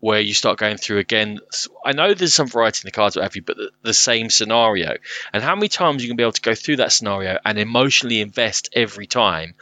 where 0.00 0.20
you 0.20 0.34
start 0.34 0.58
going 0.58 0.76
through 0.76 0.98
again? 0.98 1.38
I 1.84 1.92
know 1.92 2.12
there's 2.12 2.34
some 2.34 2.48
variety 2.48 2.82
in 2.84 2.88
the 2.88 2.92
cards, 2.92 3.16
what 3.16 3.22
have 3.22 3.34
you, 3.36 3.42
but 3.42 3.56
the, 3.56 3.70
the 3.82 3.94
same 3.94 4.28
scenario. 4.28 4.96
And 5.32 5.42
how 5.42 5.54
many 5.54 5.68
times 5.68 6.02
you 6.02 6.08
can 6.10 6.16
be 6.16 6.22
able 6.22 6.32
to 6.32 6.42
go 6.42 6.54
through 6.54 6.76
that 6.76 6.92
scenario 6.92 7.38
and 7.44 7.58
emotionally 7.58 8.20
invest 8.20 8.68
every 8.74 9.06
time 9.06 9.54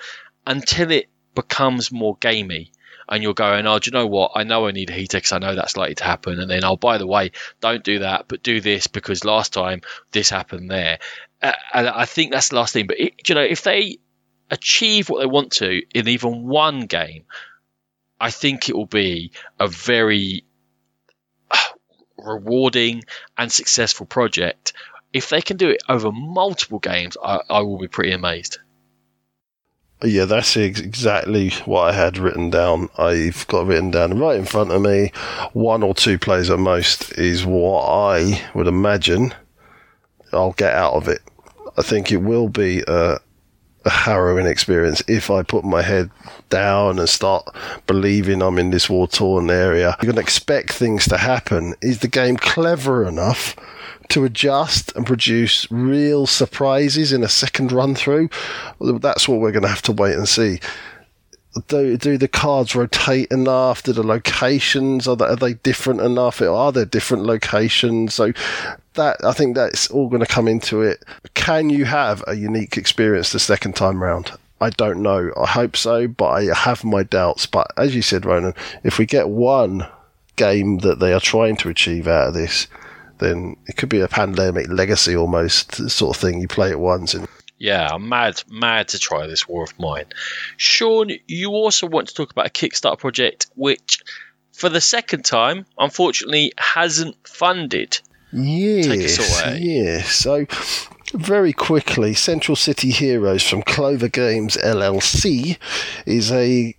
until 0.44 0.90
it 0.90 1.08
becomes 1.34 1.92
more 1.92 2.16
gamey 2.20 2.72
and 3.08 3.22
you're 3.22 3.34
going, 3.34 3.66
oh, 3.66 3.78
do 3.78 3.88
you 3.88 3.92
know 3.92 4.06
what? 4.06 4.32
I 4.34 4.44
know 4.44 4.66
I 4.66 4.72
need 4.72 4.90
a 4.90 4.94
heater 4.94 5.18
because 5.18 5.32
I 5.32 5.38
know 5.38 5.54
that's 5.54 5.76
likely 5.76 5.96
to 5.96 6.04
happen. 6.04 6.40
And 6.40 6.50
then, 6.50 6.64
oh, 6.64 6.76
by 6.76 6.98
the 6.98 7.06
way, 7.06 7.32
don't 7.60 7.84
do 7.84 8.00
that, 8.00 8.26
but 8.28 8.42
do 8.42 8.60
this 8.60 8.86
because 8.86 9.24
last 9.24 9.52
time 9.52 9.82
this 10.12 10.30
happened 10.30 10.70
there. 10.70 10.98
And 11.42 11.88
I 11.88 12.06
think 12.06 12.32
that's 12.32 12.48
the 12.48 12.56
last 12.56 12.72
thing. 12.72 12.86
But 12.86 13.00
it, 13.00 13.28
you 13.28 13.34
know, 13.34 13.42
if 13.42 13.62
they 13.62 13.98
achieve 14.50 15.08
what 15.08 15.20
they 15.20 15.26
want 15.26 15.52
to 15.52 15.82
in 15.94 16.08
even 16.08 16.46
one 16.46 16.86
game, 16.86 17.24
I 18.20 18.30
think 18.30 18.68
it 18.68 18.76
will 18.76 18.86
be 18.86 19.32
a 19.60 19.66
very 19.66 20.44
uh, 21.50 21.56
rewarding 22.16 23.04
and 23.36 23.52
successful 23.52 24.06
project. 24.06 24.72
If 25.12 25.28
they 25.28 25.42
can 25.42 25.56
do 25.56 25.70
it 25.70 25.82
over 25.88 26.10
multiple 26.10 26.78
games, 26.78 27.16
I, 27.22 27.40
I 27.50 27.60
will 27.60 27.78
be 27.78 27.88
pretty 27.88 28.12
amazed. 28.12 28.58
Yeah, 30.04 30.26
that's 30.26 30.54
exactly 30.56 31.50
what 31.64 31.88
I 31.88 31.92
had 31.92 32.18
written 32.18 32.50
down. 32.50 32.90
I've 32.98 33.46
got 33.46 33.66
written 33.66 33.90
down 33.90 34.18
right 34.18 34.38
in 34.38 34.44
front 34.44 34.70
of 34.70 34.82
me. 34.82 35.12
One 35.54 35.82
or 35.82 35.94
two 35.94 36.18
plays 36.18 36.50
at 36.50 36.58
most 36.58 37.12
is 37.12 37.46
what 37.46 37.88
I 37.88 38.42
would 38.54 38.66
imagine 38.66 39.34
I'll 40.30 40.52
get 40.52 40.74
out 40.74 40.92
of 40.92 41.08
it. 41.08 41.22
I 41.78 41.82
think 41.82 42.12
it 42.12 42.18
will 42.18 42.50
be 42.50 42.82
a, 42.86 43.18
a 43.86 43.90
harrowing 43.90 44.46
experience 44.46 45.02
if 45.08 45.30
I 45.30 45.42
put 45.42 45.64
my 45.64 45.80
head 45.80 46.10
down 46.50 46.98
and 46.98 47.08
start 47.08 47.48
believing 47.86 48.42
I'm 48.42 48.58
in 48.58 48.70
this 48.70 48.90
war 48.90 49.08
torn 49.08 49.48
area. 49.48 49.96
You're 50.02 50.12
going 50.12 50.16
to 50.16 50.20
expect 50.20 50.72
things 50.72 51.06
to 51.06 51.16
happen. 51.16 51.74
Is 51.80 52.00
the 52.00 52.08
game 52.08 52.36
clever 52.36 53.08
enough 53.08 53.56
to 54.14 54.24
adjust 54.24 54.94
and 54.96 55.06
produce 55.06 55.70
real 55.70 56.26
surprises 56.26 57.12
in 57.12 57.22
a 57.22 57.28
second 57.28 57.72
run 57.72 57.94
through? 57.94 58.30
That's 58.80 59.28
what 59.28 59.40
we're 59.40 59.52
going 59.52 59.62
to 59.62 59.68
have 59.68 59.82
to 59.82 59.92
wait 59.92 60.14
and 60.14 60.28
see. 60.28 60.60
Do, 61.68 61.96
do 61.96 62.18
the 62.18 62.26
cards 62.26 62.74
rotate 62.74 63.30
enough? 63.30 63.84
Do 63.84 63.92
the 63.92 64.02
locations 64.02 65.06
are 65.06 65.14
they, 65.14 65.26
are 65.26 65.36
they 65.36 65.54
different 65.54 66.00
enough? 66.00 66.40
Are 66.42 66.72
there 66.72 66.84
different 66.84 67.24
locations? 67.24 68.14
So 68.14 68.32
that 68.94 69.24
I 69.24 69.32
think 69.32 69.54
that's 69.54 69.88
all 69.90 70.08
going 70.08 70.20
to 70.20 70.26
come 70.26 70.48
into 70.48 70.82
it. 70.82 71.04
Can 71.34 71.70
you 71.70 71.84
have 71.84 72.24
a 72.26 72.34
unique 72.34 72.76
experience 72.76 73.30
the 73.30 73.38
second 73.38 73.76
time 73.76 74.02
round? 74.02 74.32
I 74.60 74.70
don't 74.70 75.02
know. 75.02 75.30
I 75.36 75.46
hope 75.46 75.76
so, 75.76 76.08
but 76.08 76.28
I 76.28 76.54
have 76.54 76.84
my 76.84 77.02
doubts. 77.02 77.46
But 77.46 77.66
as 77.76 77.94
you 77.94 78.02
said, 78.02 78.24
Ronan, 78.24 78.54
if 78.82 78.98
we 78.98 79.06
get 79.06 79.28
one 79.28 79.86
game 80.36 80.78
that 80.78 81.00
they 81.00 81.12
are 81.12 81.20
trying 81.20 81.56
to 81.56 81.68
achieve 81.68 82.08
out 82.08 82.28
of 82.28 82.34
this, 82.34 82.66
then 83.24 83.56
it 83.66 83.76
could 83.76 83.88
be 83.88 84.00
a 84.00 84.08
pandemic 84.08 84.68
legacy 84.68 85.16
almost 85.16 85.90
sort 85.90 86.16
of 86.16 86.20
thing. 86.20 86.40
You 86.40 86.48
play 86.48 86.70
it 86.70 86.78
once 86.78 87.14
and 87.14 87.26
yeah, 87.58 87.88
I'm 87.92 88.08
mad, 88.08 88.42
mad 88.50 88.88
to 88.88 88.98
try 88.98 89.26
this 89.26 89.48
War 89.48 89.64
of 89.64 89.78
Mine. 89.78 90.06
Sean, 90.56 91.10
you 91.26 91.50
also 91.50 91.86
want 91.86 92.08
to 92.08 92.14
talk 92.14 92.30
about 92.30 92.46
a 92.46 92.50
Kickstarter 92.50 92.98
project 92.98 93.46
which, 93.54 94.02
for 94.52 94.68
the 94.68 94.80
second 94.80 95.24
time, 95.24 95.64
unfortunately 95.78 96.52
hasn't 96.58 97.16
funded. 97.26 98.00
Yes, 98.32 99.18
yes. 99.60 100.12
So, 100.12 100.46
very 101.14 101.52
quickly, 101.52 102.14
Central 102.14 102.56
City 102.56 102.90
Heroes 102.90 103.42
from 103.42 103.62
Clover 103.62 104.08
Games 104.08 104.56
LLC 104.56 105.56
is 106.04 106.32
a 106.32 106.76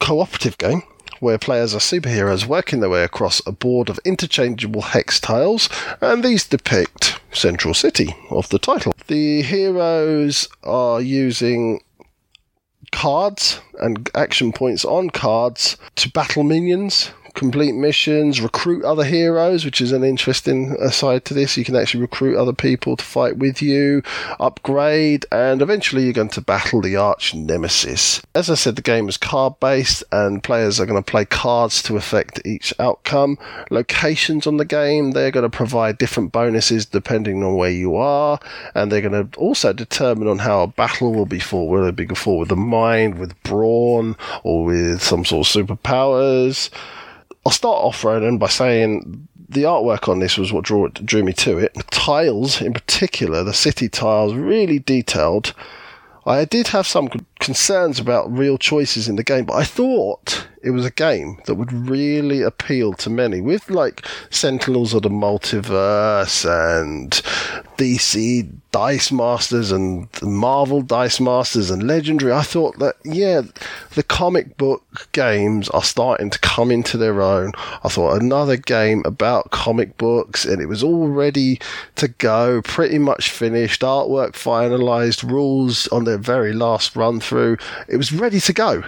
cooperative 0.00 0.58
game 0.58 0.82
where 1.20 1.38
players 1.38 1.74
are 1.74 1.78
superheroes 1.78 2.46
working 2.46 2.80
their 2.80 2.90
way 2.90 3.04
across 3.04 3.40
a 3.46 3.52
board 3.52 3.88
of 3.88 4.00
interchangeable 4.04 4.82
hex 4.82 5.20
tiles, 5.20 5.68
and 6.00 6.24
these 6.24 6.46
depict 6.46 7.20
Central 7.32 7.74
City 7.74 8.14
of 8.30 8.48
the 8.48 8.58
title. 8.58 8.94
The 9.06 9.42
heroes 9.42 10.48
are 10.64 11.00
using 11.00 11.80
cards 12.90 13.60
and 13.80 14.08
action 14.14 14.52
points 14.52 14.84
on 14.84 15.10
cards 15.10 15.76
to 15.96 16.10
battle 16.10 16.42
minions 16.42 17.10
complete 17.38 17.74
missions, 17.74 18.40
recruit 18.40 18.84
other 18.84 19.04
heroes, 19.04 19.64
which 19.64 19.80
is 19.80 19.92
an 19.92 20.02
interesting 20.02 20.76
aside 20.80 21.24
to 21.24 21.34
this. 21.34 21.56
You 21.56 21.64
can 21.64 21.76
actually 21.76 22.00
recruit 22.00 22.36
other 22.36 22.52
people 22.52 22.96
to 22.96 23.04
fight 23.04 23.36
with 23.36 23.62
you, 23.62 24.02
upgrade, 24.40 25.24
and 25.30 25.62
eventually 25.62 26.02
you're 26.02 26.12
going 26.12 26.30
to 26.30 26.40
battle 26.40 26.82
the 26.82 26.96
arch 26.96 27.34
nemesis. 27.34 28.20
As 28.34 28.50
I 28.50 28.54
said, 28.54 28.74
the 28.74 28.82
game 28.82 29.08
is 29.08 29.16
card 29.16 29.60
based, 29.60 30.02
and 30.10 30.42
players 30.42 30.80
are 30.80 30.86
going 30.86 31.00
to 31.00 31.10
play 31.10 31.24
cards 31.24 31.80
to 31.84 31.96
affect 31.96 32.44
each 32.44 32.74
outcome. 32.80 33.38
Locations 33.70 34.48
on 34.48 34.56
the 34.56 34.64
game, 34.64 35.12
they're 35.12 35.30
going 35.30 35.48
to 35.48 35.56
provide 35.56 35.98
different 35.98 36.32
bonuses 36.32 36.86
depending 36.86 37.44
on 37.44 37.54
where 37.54 37.70
you 37.70 37.94
are, 37.94 38.40
and 38.74 38.90
they're 38.90 39.00
going 39.00 39.30
to 39.30 39.38
also 39.38 39.72
determine 39.72 40.26
on 40.26 40.38
how 40.38 40.62
a 40.62 40.66
battle 40.66 41.14
will 41.14 41.24
be 41.24 41.38
fought, 41.38 41.70
whether 41.70 41.86
it 41.86 41.94
be 41.94 42.06
fought 42.08 42.40
with 42.40 42.48
the 42.48 42.56
mind, 42.56 43.16
with 43.16 43.40
brawn, 43.44 44.16
or 44.42 44.64
with 44.64 45.00
some 45.00 45.24
sort 45.24 45.46
of 45.46 45.66
superpowers. 45.68 46.70
I'll 47.48 47.52
start 47.52 47.82
off, 47.82 48.04
Ronan, 48.04 48.36
by 48.36 48.48
saying 48.48 49.26
the 49.48 49.62
artwork 49.62 50.06
on 50.06 50.18
this 50.18 50.36
was 50.36 50.52
what 50.52 50.64
drew, 50.64 50.90
drew 50.90 51.22
me 51.22 51.32
to 51.32 51.56
it. 51.56 51.72
The 51.72 51.82
tiles, 51.84 52.60
in 52.60 52.74
particular, 52.74 53.42
the 53.42 53.54
city 53.54 53.88
tiles, 53.88 54.34
really 54.34 54.78
detailed. 54.78 55.54
I 56.26 56.44
did 56.44 56.66
have 56.68 56.86
some 56.86 57.08
concerns 57.40 57.98
about 57.98 58.30
real 58.30 58.58
choices 58.58 59.08
in 59.08 59.16
the 59.16 59.24
game, 59.24 59.46
but 59.46 59.54
I 59.54 59.64
thought 59.64 60.46
it 60.62 60.70
was 60.70 60.84
a 60.84 60.90
game 60.90 61.40
that 61.46 61.54
would 61.54 61.72
really 61.72 62.42
appeal 62.42 62.92
to 62.94 63.10
many 63.10 63.40
with 63.40 63.70
like 63.70 64.04
Sentinels 64.30 64.94
of 64.94 65.02
the 65.02 65.08
Multiverse 65.08 66.44
and 66.44 67.12
DC 67.76 68.48
Dice 68.70 69.10
Masters 69.10 69.72
and 69.72 70.08
Marvel 70.22 70.82
Dice 70.82 71.20
Masters 71.20 71.70
and 71.70 71.84
Legendary. 71.84 72.32
I 72.32 72.42
thought 72.42 72.78
that, 72.80 72.96
yeah, 73.04 73.42
the 73.94 74.02
comic 74.02 74.56
book 74.56 75.08
games 75.12 75.68
are 75.70 75.82
starting 75.82 76.28
to 76.30 76.38
come 76.40 76.70
into 76.70 76.98
their 76.98 77.22
own. 77.22 77.52
I 77.82 77.88
thought 77.88 78.20
another 78.20 78.56
game 78.56 79.02
about 79.06 79.50
comic 79.50 79.96
books 79.96 80.44
and 80.44 80.60
it 80.60 80.66
was 80.66 80.82
all 80.82 81.08
ready 81.08 81.60
to 81.96 82.08
go, 82.08 82.60
pretty 82.62 82.98
much 82.98 83.30
finished, 83.30 83.80
artwork 83.82 84.32
finalized, 84.32 85.28
rules 85.28 85.88
on 85.88 86.04
their 86.04 86.18
very 86.18 86.52
last 86.52 86.94
run 86.96 87.20
through. 87.20 87.56
It 87.88 87.96
was 87.96 88.12
ready 88.12 88.40
to 88.40 88.52
go. 88.52 88.84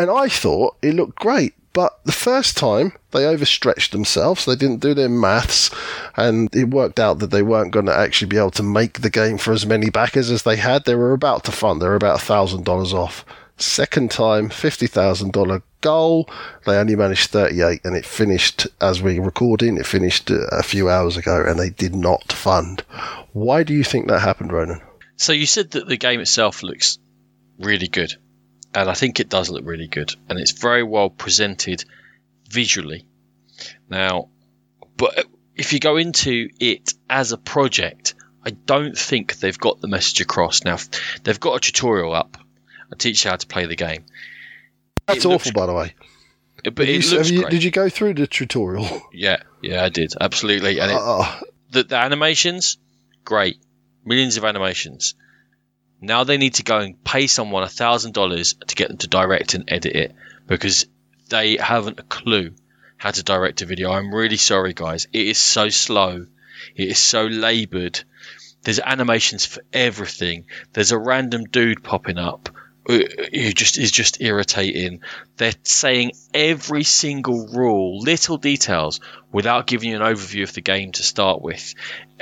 And 0.00 0.10
I 0.10 0.30
thought 0.30 0.78
it 0.80 0.94
looked 0.94 1.18
great. 1.18 1.52
But 1.74 2.00
the 2.04 2.12
first 2.12 2.56
time 2.56 2.92
they 3.10 3.26
overstretched 3.26 3.92
themselves, 3.92 4.46
they 4.46 4.56
didn't 4.56 4.80
do 4.80 4.94
their 4.94 5.10
maths, 5.10 5.70
and 6.16 6.48
it 6.56 6.70
worked 6.70 6.98
out 6.98 7.18
that 7.18 7.30
they 7.30 7.42
weren't 7.42 7.70
going 7.70 7.84
to 7.84 7.94
actually 7.94 8.28
be 8.28 8.38
able 8.38 8.50
to 8.52 8.62
make 8.62 9.02
the 9.02 9.10
game 9.10 9.36
for 9.36 9.52
as 9.52 9.66
many 9.66 9.90
backers 9.90 10.30
as 10.30 10.42
they 10.42 10.56
had. 10.56 10.86
They 10.86 10.94
were 10.94 11.12
about 11.12 11.44
to 11.44 11.52
fund, 11.52 11.82
they 11.82 11.86
were 11.86 11.96
about 11.96 12.18
$1,000 12.18 12.94
off. 12.94 13.26
Second 13.58 14.10
time, 14.10 14.48
$50,000 14.48 15.62
goal. 15.82 16.30
They 16.64 16.78
only 16.78 16.96
managed 16.96 17.28
38 17.28 17.82
and 17.84 17.94
it 17.94 18.06
finished 18.06 18.68
as 18.80 19.02
we 19.02 19.18
recording. 19.18 19.76
It 19.76 19.86
finished 19.86 20.30
a 20.30 20.62
few 20.62 20.88
hours 20.88 21.18
ago 21.18 21.44
and 21.46 21.58
they 21.58 21.68
did 21.68 21.94
not 21.94 22.32
fund. 22.32 22.80
Why 23.34 23.64
do 23.64 23.74
you 23.74 23.84
think 23.84 24.08
that 24.08 24.20
happened, 24.20 24.50
Ronan? 24.50 24.80
So 25.16 25.34
you 25.34 25.44
said 25.44 25.72
that 25.72 25.86
the 25.86 25.98
game 25.98 26.20
itself 26.20 26.62
looks 26.62 26.98
really 27.58 27.88
good 27.88 28.14
and 28.74 28.88
I 28.88 28.94
think 28.94 29.20
it 29.20 29.28
does 29.28 29.50
look 29.50 29.64
really 29.64 29.88
good, 29.88 30.14
and 30.28 30.38
it's 30.38 30.52
very 30.52 30.82
well 30.82 31.10
presented 31.10 31.84
visually. 32.48 33.06
Now, 33.88 34.28
but 34.96 35.26
if 35.56 35.72
you 35.72 35.80
go 35.80 35.96
into 35.96 36.48
it 36.58 36.94
as 37.08 37.32
a 37.32 37.38
project, 37.38 38.14
I 38.44 38.50
don't 38.50 38.96
think 38.96 39.36
they've 39.36 39.58
got 39.58 39.80
the 39.80 39.88
message 39.88 40.20
across. 40.20 40.64
Now, 40.64 40.78
they've 41.22 41.40
got 41.40 41.56
a 41.56 41.60
tutorial 41.60 42.14
up. 42.14 42.38
I 42.92 42.96
teach 42.96 43.24
you 43.24 43.30
how 43.30 43.36
to 43.36 43.46
play 43.46 43.66
the 43.66 43.76
game. 43.76 44.04
That's 45.06 45.24
it 45.24 45.28
awful, 45.28 45.52
by 45.52 45.66
the 45.66 45.74
way. 45.74 45.94
But 46.64 46.88
it 46.88 47.04
you, 47.04 47.16
looks 47.16 47.30
you, 47.30 47.48
Did 47.48 47.62
you 47.62 47.70
go 47.70 47.88
through 47.88 48.14
the 48.14 48.26
tutorial? 48.26 48.86
Yeah, 49.12 49.42
yeah, 49.62 49.84
I 49.84 49.88
did 49.88 50.14
absolutely. 50.20 50.80
And 50.80 50.90
it, 50.90 50.96
uh, 50.96 51.40
the, 51.70 51.82
the 51.82 51.96
animations, 51.96 52.78
great, 53.24 53.58
millions 54.04 54.36
of 54.36 54.44
animations. 54.44 55.14
Now 56.00 56.24
they 56.24 56.38
need 56.38 56.54
to 56.54 56.62
go 56.62 56.78
and 56.78 57.02
pay 57.04 57.26
someone 57.26 57.62
$1,000 57.62 58.66
to 58.66 58.74
get 58.74 58.88
them 58.88 58.98
to 58.98 59.06
direct 59.06 59.54
and 59.54 59.64
edit 59.68 59.94
it 59.94 60.14
because 60.46 60.86
they 61.28 61.56
haven't 61.56 62.00
a 62.00 62.04
clue 62.04 62.52
how 62.96 63.10
to 63.10 63.22
direct 63.22 63.62
a 63.62 63.66
video. 63.66 63.90
I'm 63.92 64.14
really 64.14 64.36
sorry, 64.36 64.74
guys. 64.74 65.06
It 65.12 65.26
is 65.26 65.38
so 65.38 65.68
slow. 65.68 66.26
It 66.76 66.88
is 66.88 66.98
so 66.98 67.26
labored. 67.26 68.00
There's 68.62 68.78
animations 68.78 69.46
for 69.46 69.62
everything. 69.72 70.44
There's 70.72 70.92
a 70.92 70.98
random 70.98 71.44
dude 71.44 71.82
popping 71.82 72.18
up 72.18 72.50
uh, 72.88 72.94
uh, 72.94 72.98
who 73.32 73.52
just 73.52 73.78
is 73.78 73.90
just 73.90 74.20
irritating. 74.20 75.00
They're 75.36 75.52
saying 75.62 76.12
every 76.34 76.84
single 76.84 77.46
rule, 77.46 78.00
little 78.00 78.36
details, 78.36 79.00
without 79.32 79.66
giving 79.66 79.90
you 79.90 79.96
an 79.96 80.02
overview 80.02 80.42
of 80.42 80.52
the 80.52 80.60
game 80.60 80.92
to 80.92 81.02
start 81.02 81.40
with. 81.40 81.74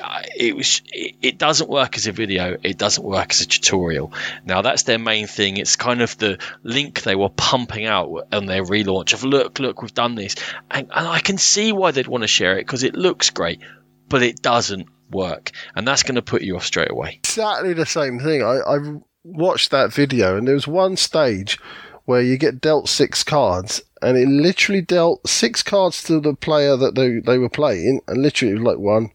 Uh, 0.03 0.23
it 0.37 0.57
was. 0.57 0.83
It, 0.93 1.17
it 1.21 1.39
doesn't 1.39 1.69
work 1.69 1.97
as 1.97 2.07
a 2.07 2.13
video. 2.13 2.57
It 2.63 2.79
doesn't 2.79 3.05
work 3.05 3.31
as 3.31 3.41
a 3.41 3.47
tutorial. 3.47 4.13
Now 4.45 4.63
that's 4.63 4.85
their 4.85 4.99
main 4.99 5.27
thing. 5.27 5.57
It's 5.57 5.77
kind 5.77 6.03
of 6.03 6.17
the 6.19 6.39
link 6.63 7.03
they 7.03 7.17
were 7.17 7.29
pumping 7.29 7.87
out 7.87 8.29
on 8.33 8.47
their 8.47 8.65
relaunch 8.65 9.13
of 9.13 9.25
look, 9.25 9.59
look, 9.59 9.83
we've 9.83 9.95
done 9.95 10.15
this, 10.15 10.37
and, 10.71 10.89
and 10.95 11.09
I 11.09 11.21
can 11.21 11.39
see 11.39 11.73
why 11.73 11.91
they'd 11.91 12.07
want 12.07 12.23
to 12.23 12.29
share 12.29 12.59
it 12.59 12.67
because 12.67 12.83
it 12.83 12.95
looks 12.95 13.31
great, 13.31 13.61
but 14.09 14.23
it 14.23 14.43
doesn't 14.43 14.89
work, 15.11 15.53
and 15.75 15.87
that's 15.87 16.03
going 16.03 16.17
to 16.17 16.23
put 16.23 16.43
you 16.43 16.57
off 16.57 16.65
straight 16.65 16.91
away. 16.91 17.21
Exactly 17.25 17.73
the 17.73 17.87
same 17.87 18.19
thing. 18.19 18.43
I, 18.43 18.59
I 18.67 18.79
watched 19.25 19.71
that 19.71 19.93
video, 19.93 20.37
and 20.37 20.47
there 20.47 20.55
was 20.55 20.67
one 20.67 20.97
stage 20.97 21.59
where 22.05 22.23
you 22.23 22.39
get 22.39 22.61
dealt 22.61 22.89
six 22.89 23.23
cards, 23.23 23.83
and 24.01 24.17
it 24.17 24.29
literally 24.29 24.81
dealt 24.81 25.27
six 25.29 25.63
cards 25.63 26.03
to 26.05 26.21
the 26.21 26.35
player 26.35 26.77
that 26.77 26.95
they 26.95 27.21
they 27.21 27.39
were 27.39 27.51
playing, 27.51 28.01
and 28.07 28.23
literally 28.23 28.53
it 28.53 28.59
was 28.59 28.65
like 28.65 28.79
one, 28.79 29.11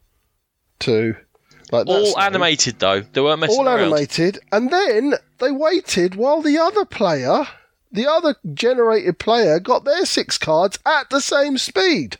like 1.72 1.88
all 1.88 2.20
animated 2.20 2.80
though. 2.80 3.02
They 3.02 3.22
weren't 3.22 3.40
messing 3.40 3.60
all 3.60 3.68
around. 3.68 3.80
animated, 3.80 4.40
and 4.52 4.70
then 4.72 5.16
they 5.40 5.52
waited 5.52 6.16
while 6.16 6.42
the 6.42 6.58
other 6.58 6.86
player, 6.86 7.48
the 7.92 8.08
other 8.08 8.36
generated 8.54 9.20
player, 9.20 9.60
got 9.60 9.84
their 9.84 10.06
six 10.06 10.38
cards 10.38 10.80
at 10.86 11.10
the 11.10 11.22
same 11.22 11.58
speed. 11.58 12.18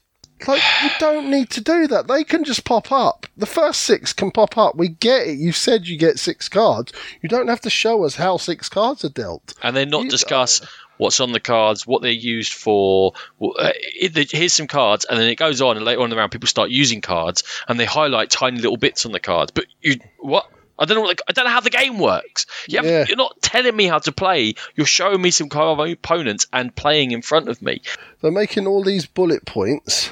Like, 0.48 0.62
you 0.82 0.90
don't 1.00 1.30
need 1.30 1.50
to 1.52 1.62
do 1.62 1.88
that. 1.88 2.08
They 2.08 2.24
can 2.24 2.44
just 2.44 2.66
pop 2.66 2.92
up. 2.92 3.26
The 3.38 3.46
first 3.46 3.84
six 3.84 4.14
can 4.14 4.32
pop 4.32 4.58
up. 4.58 4.76
We 4.76 4.90
get 4.90 5.28
it. 5.28 5.38
You 5.38 5.52
said 5.52 5.88
you 5.88 5.98
get 5.98 6.20
six 6.20 6.50
cards. 6.50 6.92
You 7.22 7.30
don't 7.30 7.48
have 7.48 7.62
to 7.62 7.70
show 7.70 8.04
us 8.04 8.16
how 8.16 8.38
six 8.38 8.70
cards 8.70 9.06
are 9.06 9.10
dealt. 9.10 9.54
And 9.62 9.76
then 9.76 9.90
not 9.90 10.06
you, 10.06 10.10
discuss 10.10 10.62
what's 10.98 11.20
on 11.20 11.32
the 11.32 11.40
cards, 11.40 11.88
what 11.88 12.02
they're 12.02 12.12
used 12.12 12.54
for. 12.54 13.14
Uh, 13.42 13.72
here's 13.92 14.54
some 14.54 14.68
cards, 14.68 15.06
and 15.06 15.20
then 15.20 15.28
it 15.28 15.36
goes 15.36 15.62
on, 15.62 15.78
and 15.78 15.86
later 15.86 16.00
on 16.00 16.06
in 16.06 16.10
the 16.12 16.16
round, 16.16 16.32
people 16.32 16.48
start 16.48 16.70
using 16.70 17.02
cards, 17.02 17.44
and 17.68 17.80
they 17.80 17.86
highlight 17.86 18.30
tiny 18.30 18.60
little 18.60 18.78
bits 18.78 19.06
on 19.06 19.12
the 19.12 19.20
cards. 19.20 19.52
But 19.52 19.66
you, 19.82 20.00
what? 20.20 20.50
I 20.80 20.86
don't 20.86 20.96
know. 20.96 21.02
What 21.02 21.18
the, 21.18 21.24
I 21.28 21.34
don't 21.34 21.46
know 21.46 21.52
how 21.52 21.60
the 21.60 21.70
game 21.70 22.00
works. 22.00 22.48
You 22.68 22.82
yeah. 22.84 23.06
You're 23.08 23.18
not 23.18 23.42
telling 23.42 23.76
me 23.76 23.86
how 23.86 24.00
to 24.00 24.12
play. 24.12 24.56
You're 24.76 24.88
showing 24.88 25.22
me 25.22 25.30
some 25.30 25.50
opponents 25.52 26.48
and 26.52 26.76
playing 26.76 27.12
in 27.12 27.22
front 27.22 27.48
of 27.48 27.62
me. 27.62 27.82
They're 28.22 28.32
making 28.32 28.66
all 28.66 28.84
these 28.84 29.06
bullet 29.06 29.46
points 29.46 30.12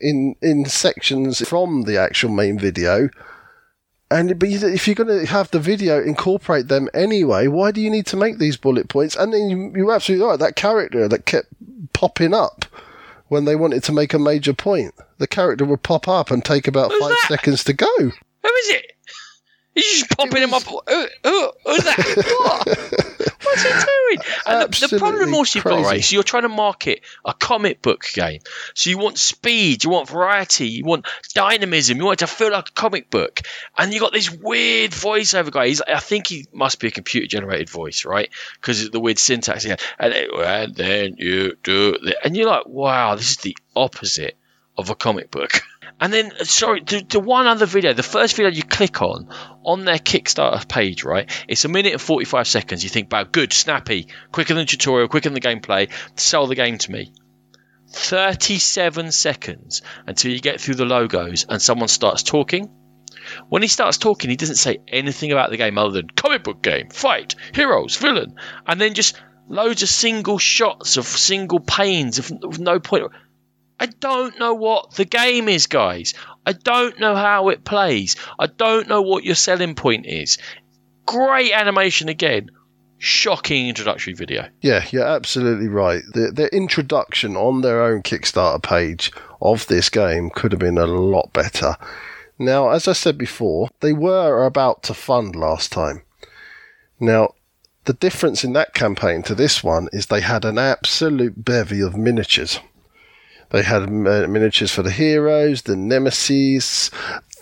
in 0.00 0.34
in 0.42 0.64
sections 0.64 1.46
from 1.46 1.82
the 1.82 1.98
actual 1.98 2.30
main 2.30 2.58
video. 2.58 3.08
And 4.10 4.38
but 4.38 4.48
if 4.48 4.86
you're 4.88 4.96
going 4.96 5.20
to 5.20 5.26
have 5.26 5.50
the 5.50 5.60
video 5.60 6.02
incorporate 6.02 6.68
them 6.68 6.88
anyway, 6.92 7.46
why 7.46 7.70
do 7.70 7.80
you 7.80 7.90
need 7.90 8.06
to 8.06 8.16
make 8.16 8.38
these 8.38 8.56
bullet 8.56 8.88
points? 8.88 9.14
And 9.14 9.32
then 9.32 9.48
you, 9.48 9.72
you're 9.76 9.92
absolutely 9.92 10.26
right. 10.26 10.38
That 10.38 10.56
character 10.56 11.06
that 11.06 11.26
kept 11.26 11.48
popping 11.92 12.34
up 12.34 12.64
when 13.28 13.44
they 13.44 13.54
wanted 13.54 13.84
to 13.84 13.92
make 13.92 14.12
a 14.12 14.18
major 14.18 14.52
point, 14.52 14.92
the 15.18 15.28
character 15.28 15.64
would 15.64 15.84
pop 15.84 16.08
up 16.08 16.30
and 16.32 16.44
take 16.44 16.66
about 16.66 16.90
Who's 16.90 17.00
five 17.00 17.10
that? 17.10 17.26
seconds 17.28 17.62
to 17.64 17.72
go. 17.72 17.96
Who 17.98 18.08
is 18.08 18.70
it? 18.70 18.92
He's 19.80 20.00
just 20.00 20.16
popping 20.16 20.42
him 20.42 20.54
up. 20.54 20.62
Oh, 20.68 20.82
oh, 20.86 21.08
oh, 21.24 21.52
who, 21.64 21.70
who, 21.70 21.72
who's 21.72 21.84
that? 21.84 22.26
What? 22.40 23.30
What's 23.42 23.62
he 23.62 23.70
doing? 23.70 24.18
And 24.46 24.72
the, 24.72 24.88
the 24.88 24.98
problem 24.98 25.34
also 25.34 25.58
you've 25.58 25.64
got, 25.64 25.84
right, 25.84 26.04
so 26.04 26.14
you're 26.14 26.22
trying 26.22 26.42
to 26.42 26.48
market 26.48 27.00
a 27.24 27.32
comic 27.32 27.80
book 27.80 28.04
game. 28.12 28.40
So 28.74 28.90
you 28.90 28.98
want 28.98 29.18
speed, 29.18 29.82
you 29.82 29.90
want 29.90 30.08
variety, 30.08 30.68
you 30.68 30.84
want 30.84 31.06
dynamism, 31.34 31.96
you 31.96 32.04
want 32.04 32.22
it 32.22 32.26
to 32.26 32.32
feel 32.32 32.52
like 32.52 32.68
a 32.68 32.72
comic 32.72 33.10
book. 33.10 33.40
And 33.78 33.92
you 33.92 34.00
got 34.00 34.12
this 34.12 34.30
weird 34.30 34.90
voiceover 34.90 35.50
guy. 35.50 35.68
He's, 35.68 35.80
I 35.80 36.00
think 36.00 36.26
he 36.26 36.46
must 36.52 36.80
be 36.80 36.88
a 36.88 36.90
computer 36.90 37.26
generated 37.26 37.70
voice, 37.70 38.04
right? 38.04 38.30
Because 38.54 38.84
of 38.84 38.92
the 38.92 39.00
weird 39.00 39.18
syntax. 39.18 39.64
And, 39.64 39.80
and 39.98 40.74
then 40.74 41.16
you 41.18 41.56
do, 41.62 41.96
and 42.22 42.36
you're 42.36 42.46
like, 42.46 42.66
wow, 42.66 43.16
this 43.16 43.30
is 43.30 43.36
the 43.38 43.56
opposite 43.74 44.36
of 44.76 44.90
a 44.90 44.94
comic 44.94 45.30
book. 45.30 45.62
And 46.00 46.12
then, 46.12 46.32
sorry, 46.44 46.82
the, 46.84 47.04
the, 47.06 47.20
one 47.20 47.46
other 47.46 47.66
video, 47.66 47.92
the 47.92 48.02
first 48.02 48.34
video 48.34 48.50
you 48.50 48.62
click 48.62 49.02
on 49.02 49.28
on 49.62 49.84
their 49.84 49.98
Kickstarter 49.98 50.66
page, 50.66 51.04
right? 51.04 51.30
It's 51.46 51.66
a 51.66 51.68
minute 51.68 51.92
and 51.92 52.00
45 52.00 52.48
seconds. 52.48 52.82
You 52.82 52.88
think 52.88 53.06
about 53.06 53.32
good, 53.32 53.52
snappy, 53.52 54.08
quicker 54.32 54.54
than 54.54 54.66
tutorial, 54.66 55.08
quicker 55.08 55.28
than 55.28 55.34
the 55.34 55.40
gameplay, 55.40 55.90
sell 56.16 56.46
the 56.46 56.54
game 56.54 56.78
to 56.78 56.90
me. 56.90 57.12
37 57.90 59.12
seconds 59.12 59.82
until 60.06 60.32
you 60.32 60.40
get 60.40 60.60
through 60.60 60.76
the 60.76 60.84
logos 60.84 61.44
and 61.48 61.60
someone 61.60 61.88
starts 61.88 62.22
talking. 62.22 62.70
When 63.48 63.62
he 63.62 63.68
starts 63.68 63.98
talking, 63.98 64.30
he 64.30 64.36
doesn't 64.36 64.56
say 64.56 64.78
anything 64.88 65.32
about 65.32 65.50
the 65.50 65.56
game 65.56 65.76
other 65.76 65.90
than 65.90 66.08
comic 66.08 66.44
book 66.44 66.62
game, 66.62 66.88
fight, 66.88 67.34
heroes, 67.52 67.96
villain, 67.96 68.36
and 68.66 68.80
then 68.80 68.94
just 68.94 69.20
loads 69.48 69.82
of 69.82 69.88
single 69.88 70.38
shots 70.38 70.96
of 70.96 71.04
single 71.04 71.60
panes 71.60 72.18
of, 72.18 72.32
of 72.42 72.58
no 72.58 72.80
point. 72.80 73.10
I 73.80 73.86
don't 73.86 74.38
know 74.38 74.52
what 74.52 74.92
the 74.92 75.06
game 75.06 75.48
is, 75.48 75.66
guys. 75.66 76.12
I 76.44 76.52
don't 76.52 77.00
know 77.00 77.16
how 77.16 77.48
it 77.48 77.64
plays. 77.64 78.14
I 78.38 78.46
don't 78.46 78.88
know 78.88 79.00
what 79.00 79.24
your 79.24 79.34
selling 79.34 79.74
point 79.74 80.04
is. 80.04 80.36
Great 81.06 81.52
animation 81.52 82.10
again. 82.10 82.50
Shocking 82.98 83.68
introductory 83.68 84.12
video. 84.12 84.50
Yeah, 84.60 84.84
you're 84.90 85.06
absolutely 85.06 85.68
right. 85.68 86.02
The, 86.12 86.30
the 86.30 86.54
introduction 86.54 87.34
on 87.36 87.62
their 87.62 87.82
own 87.82 88.02
Kickstarter 88.02 88.62
page 88.62 89.10
of 89.40 89.66
this 89.66 89.88
game 89.88 90.28
could 90.28 90.52
have 90.52 90.58
been 90.58 90.76
a 90.76 90.86
lot 90.86 91.32
better. 91.32 91.78
Now, 92.38 92.68
as 92.68 92.86
I 92.86 92.92
said 92.92 93.16
before, 93.16 93.70
they 93.80 93.94
were 93.94 94.44
about 94.44 94.82
to 94.84 94.94
fund 94.94 95.34
last 95.34 95.72
time. 95.72 96.02
Now, 97.00 97.32
the 97.86 97.94
difference 97.94 98.44
in 98.44 98.52
that 98.52 98.74
campaign 98.74 99.22
to 99.22 99.34
this 99.34 99.64
one 99.64 99.88
is 99.90 100.06
they 100.06 100.20
had 100.20 100.44
an 100.44 100.58
absolute 100.58 101.42
bevy 101.44 101.80
of 101.80 101.96
miniatures. 101.96 102.60
They 103.50 103.62
had 103.62 103.82
uh, 103.82 104.26
miniatures 104.28 104.72
for 104.72 104.82
the 104.82 104.90
heroes, 104.90 105.62
the 105.62 105.76
nemesis, 105.76 106.90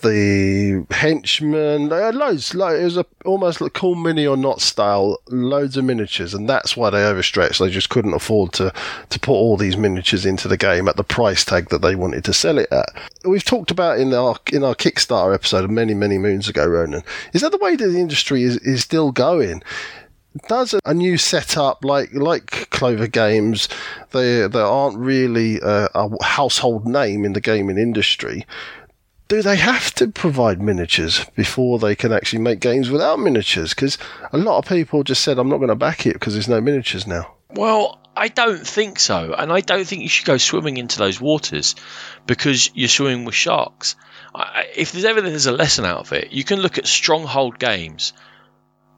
the 0.03 0.87
henchmen, 0.91 1.89
they 1.89 2.01
had 2.01 2.15
loads. 2.15 2.55
Like, 2.55 2.77
it 2.77 2.85
was 2.85 2.97
a, 2.97 3.07
almost 3.25 3.61
like 3.61 3.73
cool 3.73 3.95
mini 3.95 4.27
or 4.27 4.37
not 4.37 4.61
style, 4.61 5.19
loads 5.29 5.77
of 5.77 5.85
miniatures, 5.85 6.35
and 6.35 6.49
that's 6.49 6.77
why 6.77 6.91
they 6.91 7.05
overstretched. 7.05 7.59
They 7.59 7.71
just 7.71 7.91
couldn't 7.91 8.15
afford 8.15 8.53
to 8.55 8.73
to 9.11 9.21
put 9.21 9.33
all 9.33 9.57
these 9.57 9.77
miniatures 9.77 10.25
into 10.25 10.49
the 10.49 10.57
game 10.57 10.89
at 10.89 10.97
the 10.97 11.05
price 11.05 11.45
tag 11.45 11.71
that 11.71 11.83
they 11.83 11.95
wanted 11.95 12.25
to 12.25 12.33
sell 12.33 12.59
it 12.59 12.71
at. 12.73 12.89
We've 13.25 13.45
talked 13.45 13.71
about 13.71 13.99
in 13.99 14.15
our 14.15 14.37
in 14.53 14.65
our 14.65 14.75
Kickstarter 14.75 15.35
episode 15.35 15.71
many 15.71 15.95
many 15.95 16.19
moons 16.19 16.49
ago, 16.49 16.67
Ronan. 16.67 17.03
Is 17.33 17.43
that 17.43 17.53
the 17.53 17.59
way 17.59 17.77
that 17.77 17.89
the 17.89 18.01
industry 18.01 18.43
is 18.43 18.57
is 18.59 18.83
still 18.83 19.13
going? 19.13 19.63
Does 20.49 20.75
a 20.85 20.95
new 20.95 21.17
setup 21.17 21.85
like 21.85 22.13
like 22.13 22.71
Clover 22.71 23.07
Games. 23.07 23.69
They 24.11 24.47
they 24.47 24.61
aren't 24.61 24.99
really 24.99 25.59
a, 25.61 25.89
a 25.95 26.25
household 26.25 26.87
name 26.87 27.25
in 27.25 27.33
the 27.33 27.41
gaming 27.41 27.79
industry. 27.79 28.47
Do 29.29 29.43
they 29.43 29.57
have 29.57 29.95
to 29.97 30.09
provide 30.09 30.63
miniatures 30.63 31.27
before 31.37 31.79
they 31.79 31.95
can 31.95 32.13
actually 32.13 32.41
make 32.41 32.61
games 32.61 32.89
without 32.89 33.19
miniatures? 33.19 33.75
Because 33.75 33.99
a 34.33 34.39
lot 34.39 34.59
of 34.59 34.67
people 34.67 35.03
just 35.03 35.23
said, 35.23 35.39
"I'm 35.39 35.51
not 35.51 35.59
going 35.59 35.69
to 35.69 35.75
back 35.75 36.07
it 36.07 36.15
because 36.15 36.33
there's 36.35 36.49
no 36.49 36.61
miniatures 36.61 37.07
now." 37.07 37.35
Well, 37.51 37.99
I 38.17 38.29
don't 38.29 38.67
think 38.67 38.99
so, 38.99 39.35
and 39.37 39.53
I 39.53 39.61
don't 39.61 39.87
think 39.87 40.03
you 40.03 40.09
should 40.09 40.27
go 40.27 40.39
swimming 40.39 40.77
into 40.77 40.99
those 40.99 41.21
waters 41.21 41.75
because 42.27 42.71
you're 42.75 42.89
swimming 42.89 43.25
with 43.25 43.35
sharks. 43.35 43.97
if 44.75 44.93
there's 44.93 45.05
ever 45.05 45.21
there's 45.21 45.47
a 45.47 45.53
lesson 45.53 45.85
out 45.85 46.01
of 46.01 46.13
it, 46.13 46.33
you 46.33 46.45
can 46.45 46.61
look 46.61 46.79
at 46.79 46.87
stronghold 46.87 47.59
games 47.59 48.13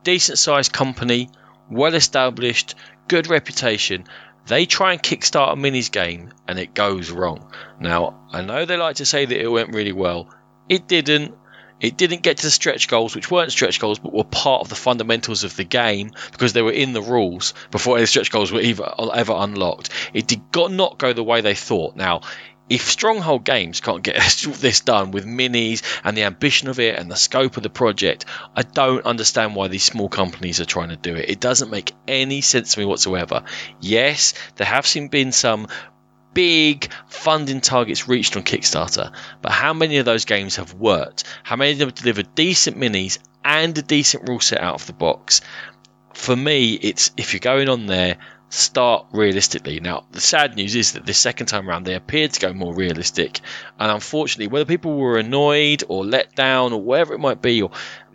decent 0.02 0.38
sized 0.38 0.72
company, 0.72 1.28
well 1.70 1.94
established, 1.94 2.74
good 3.08 3.28
reputation. 3.28 4.04
They 4.46 4.66
try 4.66 4.92
and 4.92 5.02
kickstart 5.02 5.52
a 5.52 5.56
minis 5.56 5.90
game 5.90 6.32
and 6.48 6.58
it 6.58 6.74
goes 6.74 7.10
wrong. 7.10 7.52
Now, 7.78 8.20
I 8.32 8.42
know 8.42 8.64
they 8.64 8.76
like 8.76 8.96
to 8.96 9.04
say 9.04 9.24
that 9.24 9.40
it 9.40 9.48
went 9.48 9.74
really 9.74 9.92
well. 9.92 10.28
It 10.68 10.88
didn't. 10.88 11.34
It 11.80 11.96
didn't 11.96 12.22
get 12.22 12.36
to 12.36 12.42
the 12.42 12.50
stretch 12.50 12.88
goals, 12.88 13.14
which 13.14 13.30
weren't 13.30 13.52
stretch 13.52 13.80
goals, 13.80 13.98
but 13.98 14.12
were 14.12 14.24
part 14.24 14.60
of 14.60 14.68
the 14.68 14.74
fundamentals 14.74 15.44
of 15.44 15.56
the 15.56 15.64
game 15.64 16.10
because 16.30 16.52
they 16.52 16.60
were 16.60 16.72
in 16.72 16.92
the 16.92 17.00
rules 17.00 17.54
before 17.70 17.96
any 17.96 18.04
stretch 18.04 18.30
goals 18.30 18.52
were 18.52 18.60
ever, 18.60 18.92
ever 19.14 19.32
unlocked. 19.34 19.88
It 20.12 20.26
did 20.26 20.42
not 20.54 20.98
go 20.98 21.14
the 21.14 21.24
way 21.24 21.40
they 21.40 21.54
thought. 21.54 21.96
Now, 21.96 22.20
if 22.70 22.88
Stronghold 22.88 23.44
Games 23.44 23.80
can't 23.80 24.02
get 24.02 24.16
this 24.60 24.80
done 24.80 25.10
with 25.10 25.26
minis 25.26 25.82
and 26.04 26.16
the 26.16 26.22
ambition 26.22 26.68
of 26.68 26.78
it 26.78 26.98
and 26.98 27.10
the 27.10 27.16
scope 27.16 27.56
of 27.56 27.64
the 27.64 27.68
project, 27.68 28.24
I 28.54 28.62
don't 28.62 29.04
understand 29.04 29.56
why 29.56 29.68
these 29.68 29.82
small 29.82 30.08
companies 30.08 30.60
are 30.60 30.64
trying 30.64 30.90
to 30.90 30.96
do 30.96 31.16
it. 31.16 31.28
It 31.28 31.40
doesn't 31.40 31.70
make 31.70 31.92
any 32.06 32.40
sense 32.40 32.74
to 32.74 32.80
me 32.80 32.86
whatsoever. 32.86 33.42
Yes, 33.80 34.34
there 34.56 34.66
have 34.68 34.86
been 35.10 35.32
some 35.32 35.66
big 36.32 36.88
funding 37.08 37.60
targets 37.60 38.06
reached 38.06 38.36
on 38.36 38.44
Kickstarter, 38.44 39.12
but 39.42 39.50
how 39.50 39.74
many 39.74 39.96
of 39.96 40.04
those 40.04 40.24
games 40.24 40.56
have 40.56 40.72
worked? 40.74 41.24
How 41.42 41.56
many 41.56 41.72
of 41.72 41.78
them 41.78 41.88
have 41.88 41.96
delivered 41.96 42.36
decent 42.36 42.78
minis 42.78 43.18
and 43.44 43.76
a 43.76 43.82
decent 43.82 44.28
rule 44.28 44.38
set 44.38 44.60
out 44.60 44.76
of 44.76 44.86
the 44.86 44.92
box? 44.92 45.40
For 46.14 46.36
me, 46.36 46.74
it's 46.74 47.10
if 47.16 47.32
you're 47.32 47.40
going 47.40 47.68
on 47.68 47.86
there, 47.86 48.18
start 48.50 49.06
realistically. 49.12 49.80
Now, 49.80 50.04
the 50.10 50.20
sad 50.20 50.56
news 50.56 50.74
is 50.74 50.92
that 50.92 51.06
this 51.06 51.18
second 51.18 51.46
time 51.46 51.68
around 51.68 51.84
they 51.84 51.94
appeared 51.94 52.32
to 52.32 52.40
go 52.40 52.52
more 52.52 52.74
realistic, 52.74 53.40
and 53.78 53.90
unfortunately, 53.90 54.48
whether 54.48 54.64
people 54.64 54.96
were 54.96 55.18
annoyed 55.18 55.84
or 55.88 56.04
let 56.04 56.34
down 56.34 56.72
or 56.72 56.82
whatever 56.82 57.14
it 57.14 57.20
might 57.20 57.40
be, 57.40 57.62
or 57.62 57.70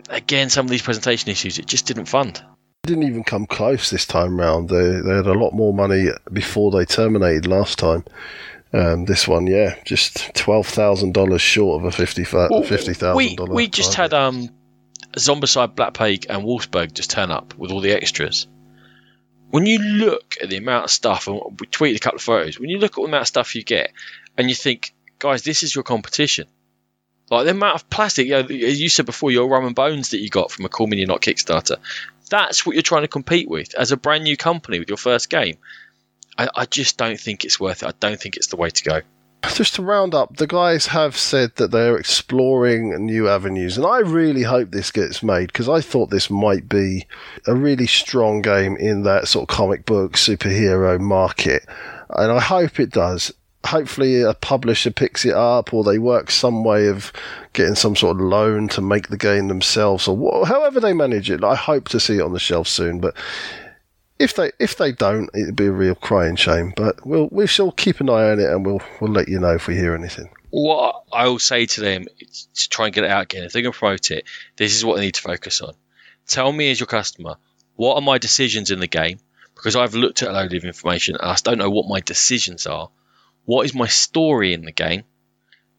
again 0.08 0.50
some 0.50 0.66
of 0.66 0.70
these 0.70 0.82
presentation 0.82 1.30
issues, 1.30 1.58
it 1.58 1.66
just 1.66 1.86
didn't 1.86 2.04
fund. 2.04 2.42
Didn't 2.82 3.04
even 3.04 3.24
come 3.24 3.46
close 3.46 3.90
this 3.90 4.06
time 4.06 4.38
round. 4.38 4.68
They 4.68 5.00
they 5.00 5.16
had 5.16 5.26
a 5.26 5.34
lot 5.34 5.52
more 5.52 5.74
money 5.74 6.08
before 6.32 6.70
they 6.70 6.84
terminated 6.84 7.46
last 7.46 7.78
time. 7.78 8.04
Um, 8.72 9.06
this 9.06 9.26
one, 9.26 9.46
yeah, 9.46 9.76
just 9.84 10.34
twelve 10.34 10.66
thousand 10.66 11.14
dollars 11.14 11.40
short 11.40 11.80
of 11.80 11.88
a 11.88 11.92
fifty 11.92 12.24
thousand 12.24 13.16
we, 13.16 13.36
We 13.48 13.68
just 13.68 13.94
target. 13.94 14.12
had 14.12 14.22
um, 14.22 14.50
Zombicide, 15.16 15.74
Black 15.74 15.94
Plague, 15.94 16.26
and 16.28 16.44
Wulfsburg 16.44 16.92
just 16.92 17.10
turn 17.10 17.30
up 17.30 17.54
with 17.56 17.70
all 17.70 17.80
the 17.80 17.92
extras 17.92 18.46
when 19.50 19.66
you 19.66 19.78
look 19.78 20.36
at 20.42 20.50
the 20.50 20.56
amount 20.56 20.84
of 20.84 20.90
stuff, 20.90 21.28
and 21.28 21.36
we 21.60 21.66
tweeted 21.66 21.96
a 21.96 22.00
couple 22.00 22.16
of 22.16 22.22
photos, 22.22 22.58
when 22.58 22.70
you 22.70 22.78
look 22.78 22.92
at 22.92 22.96
the 22.96 23.02
amount 23.02 23.22
of 23.22 23.28
stuff 23.28 23.54
you 23.54 23.62
get, 23.62 23.92
and 24.36 24.48
you 24.48 24.54
think, 24.54 24.94
guys, 25.18 25.42
this 25.42 25.62
is 25.62 25.74
your 25.74 25.84
competition. 25.84 26.46
Like 27.30 27.44
the 27.44 27.52
amount 27.52 27.76
of 27.76 27.90
plastic, 27.90 28.26
you 28.26 28.32
know, 28.32 28.40
as 28.40 28.80
you 28.80 28.88
said 28.88 29.06
before, 29.06 29.30
your 29.30 29.48
rum 29.48 29.66
and 29.66 29.74
bones 29.74 30.10
that 30.10 30.18
you 30.18 30.28
got 30.28 30.50
from 30.50 30.64
a 30.64 30.68
Cool 30.68 30.86
Mini 30.86 31.06
Not 31.06 31.22
Kickstarter, 31.22 31.76
that's 32.28 32.64
what 32.64 32.74
you're 32.74 32.82
trying 32.82 33.02
to 33.02 33.08
compete 33.08 33.48
with 33.48 33.74
as 33.74 33.92
a 33.92 33.96
brand 33.96 34.24
new 34.24 34.36
company 34.36 34.78
with 34.78 34.88
your 34.88 34.96
first 34.96 35.30
game. 35.30 35.58
I, 36.38 36.48
I 36.54 36.66
just 36.66 36.98
don't 36.98 37.18
think 37.18 37.44
it's 37.44 37.58
worth 37.58 37.82
it. 37.82 37.88
I 37.88 37.92
don't 37.98 38.20
think 38.20 38.36
it's 38.36 38.48
the 38.48 38.56
way 38.56 38.70
to 38.70 38.84
go 38.84 39.00
just 39.54 39.74
to 39.76 39.82
round 39.82 40.14
up, 40.14 40.36
the 40.36 40.46
guys 40.46 40.86
have 40.86 41.16
said 41.16 41.56
that 41.56 41.70
they're 41.70 41.96
exploring 41.96 43.04
new 43.04 43.28
avenues, 43.28 43.76
and 43.76 43.86
I 43.86 43.98
really 43.98 44.42
hope 44.42 44.70
this 44.70 44.90
gets 44.90 45.22
made 45.22 45.48
because 45.48 45.68
I 45.68 45.80
thought 45.80 46.10
this 46.10 46.30
might 46.30 46.68
be 46.68 47.06
a 47.46 47.54
really 47.54 47.86
strong 47.86 48.42
game 48.42 48.76
in 48.76 49.02
that 49.02 49.28
sort 49.28 49.48
of 49.48 49.54
comic 49.54 49.84
book 49.84 50.14
superhero 50.14 50.98
market, 51.00 51.64
and 52.10 52.32
I 52.32 52.40
hope 52.40 52.80
it 52.80 52.90
does. 52.90 53.32
Hopefully, 53.64 54.22
a 54.22 54.32
publisher 54.32 54.90
picks 54.92 55.24
it 55.24 55.34
up, 55.34 55.74
or 55.74 55.82
they 55.82 55.98
work 55.98 56.30
some 56.30 56.62
way 56.62 56.86
of 56.86 57.12
getting 57.52 57.74
some 57.74 57.96
sort 57.96 58.16
of 58.16 58.22
loan 58.22 58.68
to 58.68 58.80
make 58.80 59.08
the 59.08 59.16
game 59.16 59.48
themselves, 59.48 60.06
or 60.06 60.16
wh- 60.16 60.48
however 60.48 60.78
they 60.78 60.92
manage 60.92 61.30
it. 61.30 61.42
I 61.42 61.56
hope 61.56 61.88
to 61.88 62.00
see 62.00 62.18
it 62.18 62.22
on 62.22 62.32
the 62.32 62.38
shelf 62.38 62.68
soon, 62.68 63.00
but 63.00 63.14
if 64.18 64.34
they 64.34 64.52
if 64.58 64.76
they 64.76 64.92
don't, 64.92 65.30
it'd 65.34 65.56
be 65.56 65.66
a 65.66 65.72
real 65.72 65.94
crying 65.94 66.36
shame. 66.36 66.72
But 66.76 67.06
we'll 67.06 67.28
we 67.30 67.46
shall 67.46 67.70
keep 67.70 68.00
an 68.00 68.08
eye 68.08 68.30
on 68.30 68.40
it, 68.40 68.48
and 68.48 68.64
we'll 68.64 68.82
we'll 69.00 69.12
let 69.12 69.28
you 69.28 69.38
know 69.38 69.54
if 69.54 69.66
we 69.66 69.76
hear 69.76 69.94
anything. 69.94 70.30
What 70.50 71.04
I 71.12 71.28
will 71.28 71.38
say 71.38 71.66
to 71.66 71.80
them 71.80 72.06
to 72.54 72.68
try 72.68 72.86
and 72.86 72.94
get 72.94 73.04
it 73.04 73.10
out 73.10 73.24
again, 73.24 73.44
if 73.44 73.52
going 73.52 73.64
to 73.64 73.72
promote 73.72 74.10
it, 74.10 74.24
this 74.56 74.74
is 74.74 74.84
what 74.84 74.96
they 74.96 75.02
need 75.02 75.14
to 75.14 75.22
focus 75.22 75.60
on. 75.60 75.74
Tell 76.26 76.50
me 76.50 76.70
as 76.70 76.80
your 76.80 76.86
customer, 76.86 77.36
what 77.74 77.96
are 77.96 78.02
my 78.02 78.18
decisions 78.18 78.70
in 78.70 78.80
the 78.80 78.86
game? 78.86 79.18
Because 79.54 79.76
I've 79.76 79.94
looked 79.94 80.22
at 80.22 80.28
a 80.28 80.32
load 80.32 80.54
of 80.54 80.64
information 80.64 81.16
and 81.16 81.30
I 81.30 81.36
don't 81.42 81.58
know 81.58 81.70
what 81.70 81.88
my 81.88 82.00
decisions 82.00 82.66
are. 82.66 82.90
What 83.44 83.66
is 83.66 83.74
my 83.74 83.86
story 83.86 84.54
in 84.54 84.64
the 84.64 84.72
game? 84.72 85.04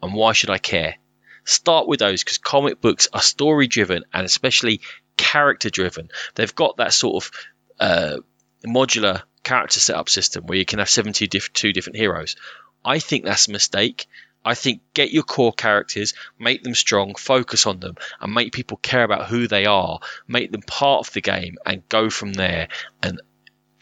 And 0.01 0.13
why 0.13 0.33
should 0.33 0.49
I 0.49 0.57
care? 0.57 0.95
Start 1.43 1.87
with 1.87 1.99
those 1.99 2.23
because 2.23 2.37
comic 2.37 2.81
books 2.81 3.07
are 3.13 3.21
story 3.21 3.67
driven 3.67 4.03
and 4.13 4.25
especially 4.25 4.81
character 5.17 5.69
driven. 5.69 6.09
They've 6.35 6.53
got 6.53 6.77
that 6.77 6.93
sort 6.93 7.23
of 7.23 7.31
uh, 7.79 8.17
modular 8.65 9.23
character 9.43 9.79
setup 9.79 10.09
system 10.09 10.45
where 10.45 10.57
you 10.57 10.65
can 10.65 10.79
have 10.79 10.89
72 10.89 11.27
different 11.73 11.95
heroes. 11.95 12.35
I 12.83 12.99
think 12.99 13.25
that's 13.25 13.47
a 13.47 13.51
mistake. 13.51 14.07
I 14.43 14.53
think 14.53 14.81
get 14.93 15.11
your 15.11 15.23
core 15.23 15.51
characters, 15.51 16.13
make 16.39 16.63
them 16.63 16.73
strong, 16.73 17.15
focus 17.15 17.65
on 17.65 17.79
them, 17.79 17.95
and 18.21 18.33
make 18.33 18.53
people 18.53 18.77
care 18.77 19.03
about 19.03 19.27
who 19.27 19.47
they 19.47 19.65
are, 19.65 19.99
make 20.27 20.51
them 20.51 20.61
part 20.61 21.05
of 21.05 21.13
the 21.13 21.21
game, 21.21 21.57
and 21.65 21.87
go 21.89 22.09
from 22.09 22.33
there. 22.33 22.69
And 23.03 23.21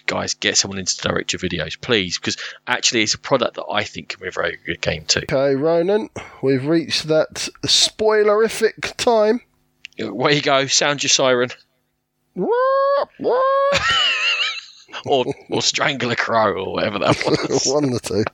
guys, 0.08 0.34
get 0.34 0.58
someone 0.58 0.80
into 0.80 0.98
direct 0.98 1.34
your 1.34 1.40
videos, 1.40 1.80
please, 1.80 2.18
because 2.18 2.38
actually 2.66 3.04
it's 3.04 3.14
a 3.14 3.20
product 3.20 3.56
that 3.56 3.66
I 3.72 3.84
think 3.84 4.10
can 4.10 4.22
be 4.22 4.28
a 4.28 4.32
very 4.32 4.58
good 4.66 4.82
game 4.82 5.06
too. 5.06 5.24
Okay, 5.30 5.56
Ronan, 5.56 6.10
we've 6.42 6.66
reached 6.66 7.08
that 7.10 7.50
spoilerific 7.66 8.96
time. 8.98 9.42
Way 10.00 10.36
you 10.36 10.42
go, 10.42 10.66
sound 10.68 11.04
your 11.04 11.10
siren. 11.10 11.50
or 15.06 15.26
or 15.50 15.62
strangle 15.62 16.12
a 16.12 16.16
crow 16.16 16.54
or 16.54 16.74
whatever 16.74 17.00
that 17.00 17.24
was. 17.50 17.66
One 17.66 17.94
or 17.94 18.00
two. 18.00 18.24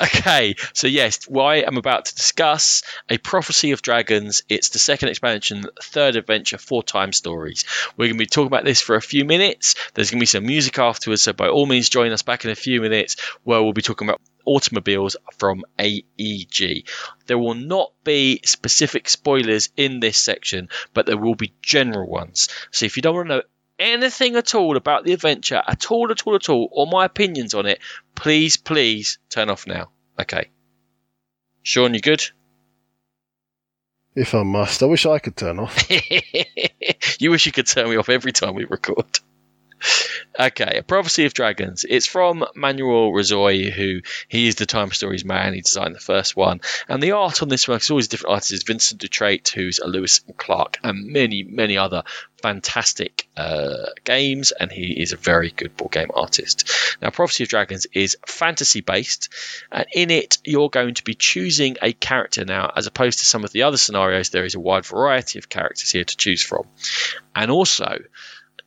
Okay, 0.00 0.54
so 0.72 0.86
yes, 0.86 1.28
why 1.28 1.56
I'm 1.56 1.76
about 1.76 2.06
to 2.06 2.14
discuss 2.14 2.82
A 3.10 3.18
Prophecy 3.18 3.72
of 3.72 3.82
Dragons. 3.82 4.42
It's 4.48 4.70
the 4.70 4.78
second 4.78 5.10
expansion, 5.10 5.66
third 5.82 6.16
adventure, 6.16 6.56
for 6.56 6.82
time 6.82 7.12
stories. 7.12 7.66
We're 7.96 8.06
going 8.06 8.16
to 8.16 8.22
be 8.22 8.26
talking 8.26 8.46
about 8.46 8.64
this 8.64 8.80
for 8.80 8.96
a 8.96 9.02
few 9.02 9.26
minutes. 9.26 9.74
There's 9.92 10.10
going 10.10 10.20
to 10.20 10.22
be 10.22 10.26
some 10.26 10.46
music 10.46 10.78
afterwards, 10.78 11.20
so 11.22 11.34
by 11.34 11.48
all 11.48 11.66
means, 11.66 11.90
join 11.90 12.12
us 12.12 12.22
back 12.22 12.46
in 12.46 12.50
a 12.50 12.54
few 12.54 12.80
minutes 12.80 13.20
where 13.44 13.62
we'll 13.62 13.74
be 13.74 13.82
talking 13.82 14.08
about 14.08 14.22
automobiles 14.46 15.16
from 15.38 15.64
AEG. 15.78 16.86
There 17.26 17.38
will 17.38 17.54
not 17.54 17.92
be 18.04 18.40
specific 18.44 19.08
spoilers 19.08 19.70
in 19.76 20.00
this 20.00 20.18
section, 20.18 20.68
but 20.94 21.06
there 21.06 21.18
will 21.18 21.34
be 21.34 21.54
general 21.62 22.08
ones. 22.08 22.48
So 22.70 22.86
if 22.86 22.96
you 22.96 23.02
don't 23.02 23.14
want 23.14 23.28
to 23.28 23.36
know 23.36 23.42
anything 23.78 24.36
at 24.36 24.54
all 24.54 24.76
about 24.76 25.04
the 25.04 25.12
adventure, 25.12 25.62
at 25.66 25.90
all, 25.90 26.10
at 26.10 26.26
all, 26.26 26.34
at 26.34 26.48
all, 26.48 26.68
or 26.72 26.86
my 26.86 27.04
opinions 27.04 27.54
on 27.54 27.66
it, 27.66 27.80
please, 28.14 28.56
please 28.56 29.18
turn 29.30 29.50
off 29.50 29.66
now. 29.66 29.90
Okay. 30.20 30.50
Sean, 31.62 31.94
you 31.94 32.00
good? 32.00 32.22
If 34.14 34.34
I 34.34 34.42
must, 34.42 34.82
I 34.82 34.86
wish 34.86 35.06
I 35.06 35.18
could 35.18 35.36
turn 35.36 35.58
off. 35.58 35.90
you 37.20 37.30
wish 37.30 37.46
you 37.46 37.52
could 37.52 37.66
turn 37.66 37.88
me 37.88 37.96
off 37.96 38.08
every 38.08 38.32
time 38.32 38.54
we 38.54 38.64
record. 38.64 39.20
Okay, 40.38 40.78
A 40.78 40.82
Prophecy 40.82 41.26
of 41.26 41.34
Dragons. 41.34 41.84
It's 41.88 42.06
from 42.06 42.44
Manuel 42.54 43.12
Rozoy, 43.12 43.70
who 43.70 44.00
he 44.28 44.48
is 44.48 44.54
the 44.54 44.66
Time 44.66 44.90
Stories 44.90 45.24
man. 45.24 45.54
He 45.54 45.60
designed 45.60 45.94
the 45.94 46.00
first 46.00 46.36
one. 46.36 46.60
And 46.88 47.02
the 47.02 47.12
art 47.12 47.42
on 47.42 47.48
this 47.48 47.68
one, 47.68 47.76
it's 47.76 47.90
always 47.90 48.08
different 48.08 48.34
artists. 48.34 48.64
Vincent 48.64 49.00
Dutrait, 49.00 49.48
who's 49.48 49.78
a 49.78 49.86
Lewis 49.86 50.22
and 50.26 50.36
Clark, 50.36 50.78
and 50.82 51.12
many, 51.12 51.42
many 51.42 51.76
other 51.76 52.04
fantastic 52.40 53.28
uh, 53.36 53.86
games. 54.04 54.52
And 54.52 54.72
he 54.72 55.02
is 55.02 55.12
a 55.12 55.16
very 55.16 55.50
good 55.50 55.76
board 55.76 55.92
game 55.92 56.10
artist. 56.14 56.70
Now, 57.02 57.10
Prophecy 57.10 57.44
of 57.44 57.50
Dragons 57.50 57.86
is 57.92 58.16
fantasy 58.26 58.80
based. 58.80 59.28
And 59.70 59.86
in 59.92 60.10
it, 60.10 60.38
you're 60.44 60.70
going 60.70 60.94
to 60.94 61.04
be 61.04 61.14
choosing 61.14 61.76
a 61.82 61.92
character 61.92 62.44
now, 62.44 62.72
as 62.74 62.86
opposed 62.86 63.18
to 63.18 63.26
some 63.26 63.44
of 63.44 63.52
the 63.52 63.64
other 63.64 63.76
scenarios, 63.76 64.30
there 64.30 64.44
is 64.44 64.54
a 64.54 64.60
wide 64.60 64.86
variety 64.86 65.38
of 65.38 65.48
characters 65.48 65.90
here 65.90 66.04
to 66.04 66.16
choose 66.16 66.42
from. 66.42 66.66
And 67.34 67.50
also, 67.50 67.98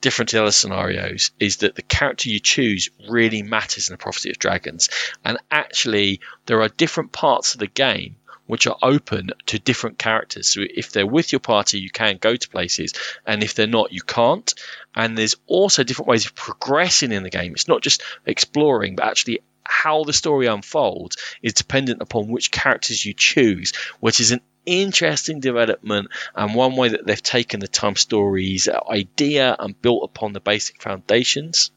different 0.04 0.30
to 0.30 0.42
other 0.42 0.52
scenarios 0.52 1.32
is 1.40 1.58
that 1.58 1.76
the 1.76 1.82
character 1.82 2.30
you 2.30 2.40
choose 2.40 2.90
really 3.10 3.42
matters 3.42 3.90
in 3.90 3.94
the 3.94 3.98
Prophecy 3.98 4.30
of 4.32 4.38
Dragons. 4.38 4.90
And 5.24 5.38
actually, 5.50 6.20
there 6.46 6.62
are 6.62 6.68
different 6.68 7.14
parts 7.14 7.54
of 7.54 7.62
the 7.62 7.68
game 7.68 8.18
which 8.46 8.68
are 8.68 8.78
open 8.84 9.32
to 9.46 9.58
different 9.58 9.98
characters. 9.98 10.50
So 10.50 10.60
if 10.62 10.92
they're 10.92 11.08
with 11.08 11.32
your 11.32 11.40
party, 11.40 11.80
you 11.80 11.90
can 11.90 12.18
go 12.18 12.36
to 12.36 12.50
places, 12.50 12.94
and 13.26 13.42
if 13.42 13.54
they're 13.54 13.66
not, 13.66 13.94
you 13.94 14.02
can't. 14.02 14.54
And 14.94 15.18
there's 15.18 15.36
also 15.48 15.84
different 15.84 16.10
ways 16.10 16.26
of 16.26 16.36
progressing 16.36 17.14
in 17.14 17.24
the 17.24 17.30
game. 17.30 17.54
It's 17.54 17.70
not 17.70 17.82
just 17.82 18.04
exploring, 18.26 18.98
but 18.98 19.08
actually 19.08 19.40
how 19.64 20.04
the 20.04 20.12
story 20.12 20.48
unfolds 20.48 21.16
is 21.42 21.54
dependent 21.54 22.02
upon 22.02 22.28
which 22.28 22.52
characters 22.52 23.06
you 23.06 23.14
choose, 23.14 23.74
which 24.02 24.20
is 24.20 24.32
an 24.32 24.42
interesting 24.66 25.40
development 25.40 26.10
and 26.36 26.56
one 26.56 26.76
way 26.76 26.90
that 26.90 27.06
they've 27.06 27.22
taken 27.22 27.60
the 27.60 27.68
time 27.68 27.96
stories 27.96 28.68
idea 28.70 29.56
and 29.58 29.82
built 29.82 30.04
upon 30.04 30.34
the 30.34 30.40
basic 30.40 30.82
foundations. 30.82 31.72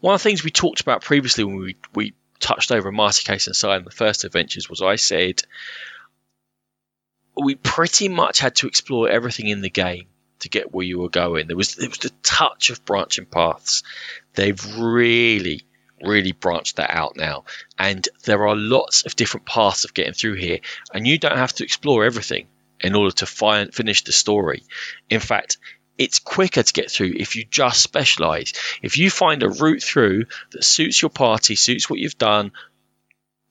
One 0.00 0.14
of 0.14 0.20
the 0.20 0.28
things 0.28 0.44
we 0.44 0.50
talked 0.50 0.80
about 0.80 1.02
previously 1.02 1.44
when 1.44 1.56
we, 1.56 1.76
we 1.94 2.14
touched 2.40 2.70
over 2.70 2.92
Marcy 2.92 3.24
Case 3.24 3.46
inside 3.46 3.78
in 3.78 3.84
the 3.84 3.90
first 3.90 4.24
adventures 4.24 4.68
was 4.68 4.82
I 4.82 4.96
said 4.96 5.42
we 7.36 7.54
pretty 7.54 8.08
much 8.08 8.38
had 8.38 8.56
to 8.56 8.66
explore 8.66 9.08
everything 9.08 9.48
in 9.48 9.60
the 9.60 9.70
game 9.70 10.06
to 10.40 10.48
get 10.48 10.72
where 10.72 10.84
you 10.84 10.98
were 10.98 11.08
going. 11.08 11.46
There 11.46 11.56
was 11.56 11.74
there 11.76 11.88
was 11.88 11.98
the 11.98 12.12
touch 12.22 12.70
of 12.70 12.84
branching 12.84 13.26
paths. 13.26 13.82
They've 14.34 14.76
really 14.76 15.65
really 16.02 16.32
branched 16.32 16.76
that 16.76 16.90
out 16.90 17.16
now. 17.16 17.44
And 17.78 18.06
there 18.24 18.46
are 18.48 18.56
lots 18.56 19.04
of 19.06 19.16
different 19.16 19.46
paths 19.46 19.84
of 19.84 19.94
getting 19.94 20.12
through 20.12 20.34
here, 20.34 20.58
and 20.92 21.06
you 21.06 21.18
don't 21.18 21.38
have 21.38 21.54
to 21.54 21.64
explore 21.64 22.04
everything 22.04 22.46
in 22.80 22.94
order 22.94 23.14
to 23.16 23.26
find, 23.26 23.74
finish 23.74 24.04
the 24.04 24.12
story. 24.12 24.62
In 25.08 25.20
fact, 25.20 25.58
it's 25.98 26.18
quicker 26.18 26.62
to 26.62 26.72
get 26.72 26.90
through 26.90 27.14
if 27.16 27.36
you 27.36 27.44
just 27.44 27.82
specialize. 27.82 28.52
If 28.82 28.98
you 28.98 29.10
find 29.10 29.42
a 29.42 29.48
route 29.48 29.82
through 29.82 30.26
that 30.50 30.64
suits 30.64 31.00
your 31.00 31.10
party, 31.10 31.54
suits 31.54 31.88
what 31.88 31.98
you've 31.98 32.18
done, 32.18 32.52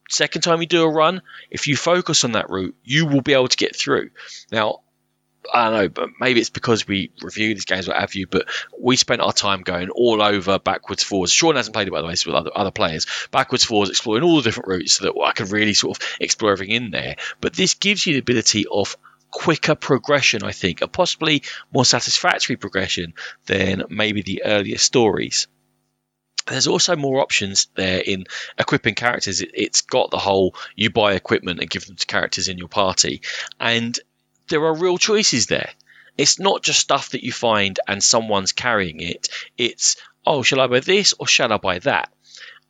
second 0.09 0.41
time 0.41 0.61
you 0.61 0.67
do 0.67 0.83
a 0.83 0.89
run, 0.89 1.21
if 1.49 1.67
you 1.67 1.75
focus 1.75 2.23
on 2.23 2.33
that 2.33 2.49
route, 2.49 2.75
you 2.83 3.07
will 3.07 3.21
be 3.21 3.33
able 3.33 3.47
to 3.47 3.57
get 3.57 3.75
through. 3.75 4.11
Now, 4.51 4.81
I 5.53 5.69
don't 5.69 5.73
know, 5.73 5.89
but 5.89 6.09
maybe 6.19 6.39
it's 6.39 6.49
because 6.49 6.87
we 6.87 7.11
review 7.21 7.53
these 7.53 7.65
games, 7.65 7.87
what 7.87 7.97
have 7.97 8.15
you. 8.15 8.27
But 8.27 8.47
we 8.79 8.95
spent 8.95 9.21
our 9.21 9.33
time 9.33 9.61
going 9.61 9.89
all 9.89 10.21
over 10.21 10.59
backwards, 10.59 11.03
forwards. 11.03 11.31
Sean 11.31 11.55
hasn't 11.55 11.73
played 11.73 11.87
it 11.87 11.91
by 11.91 12.01
the 12.01 12.07
way, 12.07 12.15
so 12.15 12.31
with 12.31 12.39
other, 12.39 12.51
other 12.55 12.71
players, 12.71 13.07
backwards, 13.31 13.63
forwards, 13.63 13.89
exploring 13.89 14.23
all 14.23 14.37
the 14.37 14.43
different 14.43 14.69
routes 14.69 14.93
so 14.93 15.05
that 15.05 15.19
I 15.19 15.31
can 15.31 15.47
really 15.47 15.73
sort 15.73 15.97
of 15.97 16.07
explore 16.19 16.51
everything 16.51 16.75
in 16.75 16.91
there. 16.91 17.15
But 17.41 17.53
this 17.53 17.73
gives 17.73 18.05
you 18.05 18.13
the 18.13 18.19
ability 18.19 18.65
of 18.71 18.97
quicker 19.31 19.75
progression, 19.75 20.43
I 20.43 20.51
think, 20.51 20.81
and 20.81 20.91
possibly 20.91 21.43
more 21.73 21.85
satisfactory 21.85 22.55
progression 22.55 23.13
than 23.45 23.83
maybe 23.89 24.21
the 24.21 24.43
earlier 24.45 24.77
stories. 24.77 25.47
There's 26.47 26.67
also 26.67 26.95
more 26.95 27.21
options 27.21 27.67
there 27.75 27.99
in 27.99 28.25
equipping 28.57 28.95
characters. 28.95 29.41
It, 29.41 29.51
has 29.57 29.81
got 29.81 30.11
the 30.11 30.19
whole 30.19 30.55
you 30.75 30.89
buy 30.89 31.13
equipment 31.13 31.59
and 31.59 31.69
give 31.69 31.85
them 31.85 31.95
to 31.95 32.05
characters 32.05 32.47
in 32.47 32.57
your 32.57 32.67
party, 32.67 33.21
and 33.59 33.99
there 34.47 34.63
are 34.65 34.75
real 34.75 34.97
choices 34.97 35.47
there. 35.47 35.69
It's 36.17 36.39
not 36.39 36.63
just 36.63 36.79
stuff 36.79 37.09
that 37.09 37.23
you 37.23 37.31
find 37.31 37.79
and 37.87 38.03
someone's 38.03 38.53
carrying 38.53 39.01
it. 39.01 39.27
It's, 39.57 39.97
oh, 40.25 40.43
shall 40.43 40.61
I 40.61 40.67
buy 40.67 40.79
this 40.79 41.13
or 41.19 41.27
shall 41.27 41.51
I 41.51 41.57
buy 41.57 41.79
that? 41.79 42.11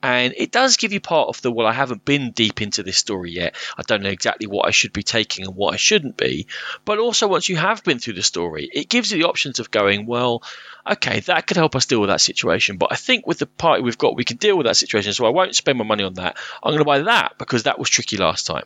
And 0.01 0.35
it 0.37 0.51
does 0.51 0.77
give 0.77 0.93
you 0.93 0.99
part 0.99 1.29
of 1.29 1.41
the, 1.41 1.51
well, 1.51 1.65
I 1.65 1.71
haven't 1.73 2.05
been 2.05 2.31
deep 2.31 2.61
into 2.61 2.83
this 2.83 2.97
story 2.97 3.31
yet. 3.31 3.55
I 3.75 3.81
don't 3.81 4.03
know 4.03 4.09
exactly 4.09 4.45
what 4.45 4.67
I 4.67 4.71
should 4.71 4.93
be 4.93 5.01
taking 5.01 5.45
and 5.45 5.55
what 5.55 5.73
I 5.73 5.77
shouldn't 5.77 6.15
be. 6.15 6.45
But 6.85 6.99
also, 6.99 7.27
once 7.27 7.49
you 7.49 7.55
have 7.55 7.83
been 7.83 7.97
through 7.97 8.13
the 8.13 8.21
story, 8.21 8.69
it 8.71 8.89
gives 8.89 9.11
you 9.11 9.17
the 9.17 9.27
options 9.27 9.59
of 9.59 9.71
going, 9.71 10.05
well, 10.05 10.43
okay, 10.85 11.21
that 11.21 11.47
could 11.47 11.57
help 11.57 11.75
us 11.75 11.87
deal 11.87 12.01
with 12.01 12.09
that 12.09 12.21
situation. 12.21 12.77
But 12.77 12.91
I 12.91 12.97
think 12.97 13.25
with 13.25 13.39
the 13.39 13.47
party 13.47 13.81
we've 13.81 13.97
got, 13.97 14.15
we 14.15 14.25
can 14.25 14.37
deal 14.37 14.57
with 14.57 14.67
that 14.67 14.77
situation. 14.77 15.13
So 15.13 15.25
I 15.25 15.29
won't 15.29 15.55
spend 15.55 15.79
my 15.79 15.85
money 15.85 16.03
on 16.03 16.15
that. 16.15 16.37
I'm 16.61 16.71
going 16.71 16.79
to 16.79 16.85
buy 16.85 16.99
that 16.99 17.39
because 17.39 17.63
that 17.63 17.79
was 17.79 17.89
tricky 17.89 18.17
last 18.17 18.45
time 18.45 18.65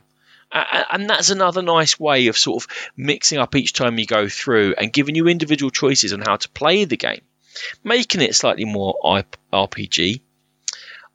and 0.51 1.09
that's 1.09 1.29
another 1.29 1.61
nice 1.61 1.99
way 1.99 2.27
of 2.27 2.37
sort 2.37 2.63
of 2.63 2.91
mixing 2.97 3.37
up 3.37 3.55
each 3.55 3.73
time 3.73 3.99
you 3.99 4.05
go 4.05 4.27
through 4.27 4.75
and 4.77 4.93
giving 4.93 5.15
you 5.15 5.27
individual 5.27 5.69
choices 5.69 6.13
on 6.13 6.21
how 6.21 6.37
to 6.37 6.49
play 6.49 6.85
the 6.85 6.97
game, 6.97 7.21
making 7.83 8.21
it 8.21 8.35
slightly 8.35 8.65
more 8.65 8.97
RPG. 9.03 10.21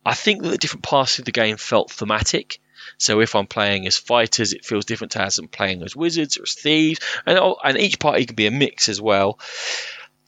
I 0.06 0.14
think 0.14 0.42
that 0.42 0.50
the 0.50 0.58
different 0.58 0.84
parts 0.84 1.18
of 1.18 1.24
the 1.24 1.32
game 1.32 1.56
felt 1.56 1.90
thematic. 1.90 2.60
So 2.98 3.20
if 3.20 3.34
I'm 3.34 3.46
playing 3.46 3.86
as 3.86 3.96
fighters, 3.96 4.52
it 4.52 4.64
feels 4.64 4.84
different 4.84 5.12
to 5.12 5.22
as 5.22 5.38
I'm 5.38 5.48
playing 5.48 5.82
as 5.82 5.96
wizards 5.96 6.38
or 6.38 6.42
as 6.42 6.52
thieves, 6.54 7.00
and, 7.26 7.38
oh, 7.38 7.56
and 7.64 7.78
each 7.78 7.98
party 7.98 8.26
can 8.26 8.36
be 8.36 8.46
a 8.46 8.50
mix 8.50 8.88
as 8.88 9.00
well 9.00 9.38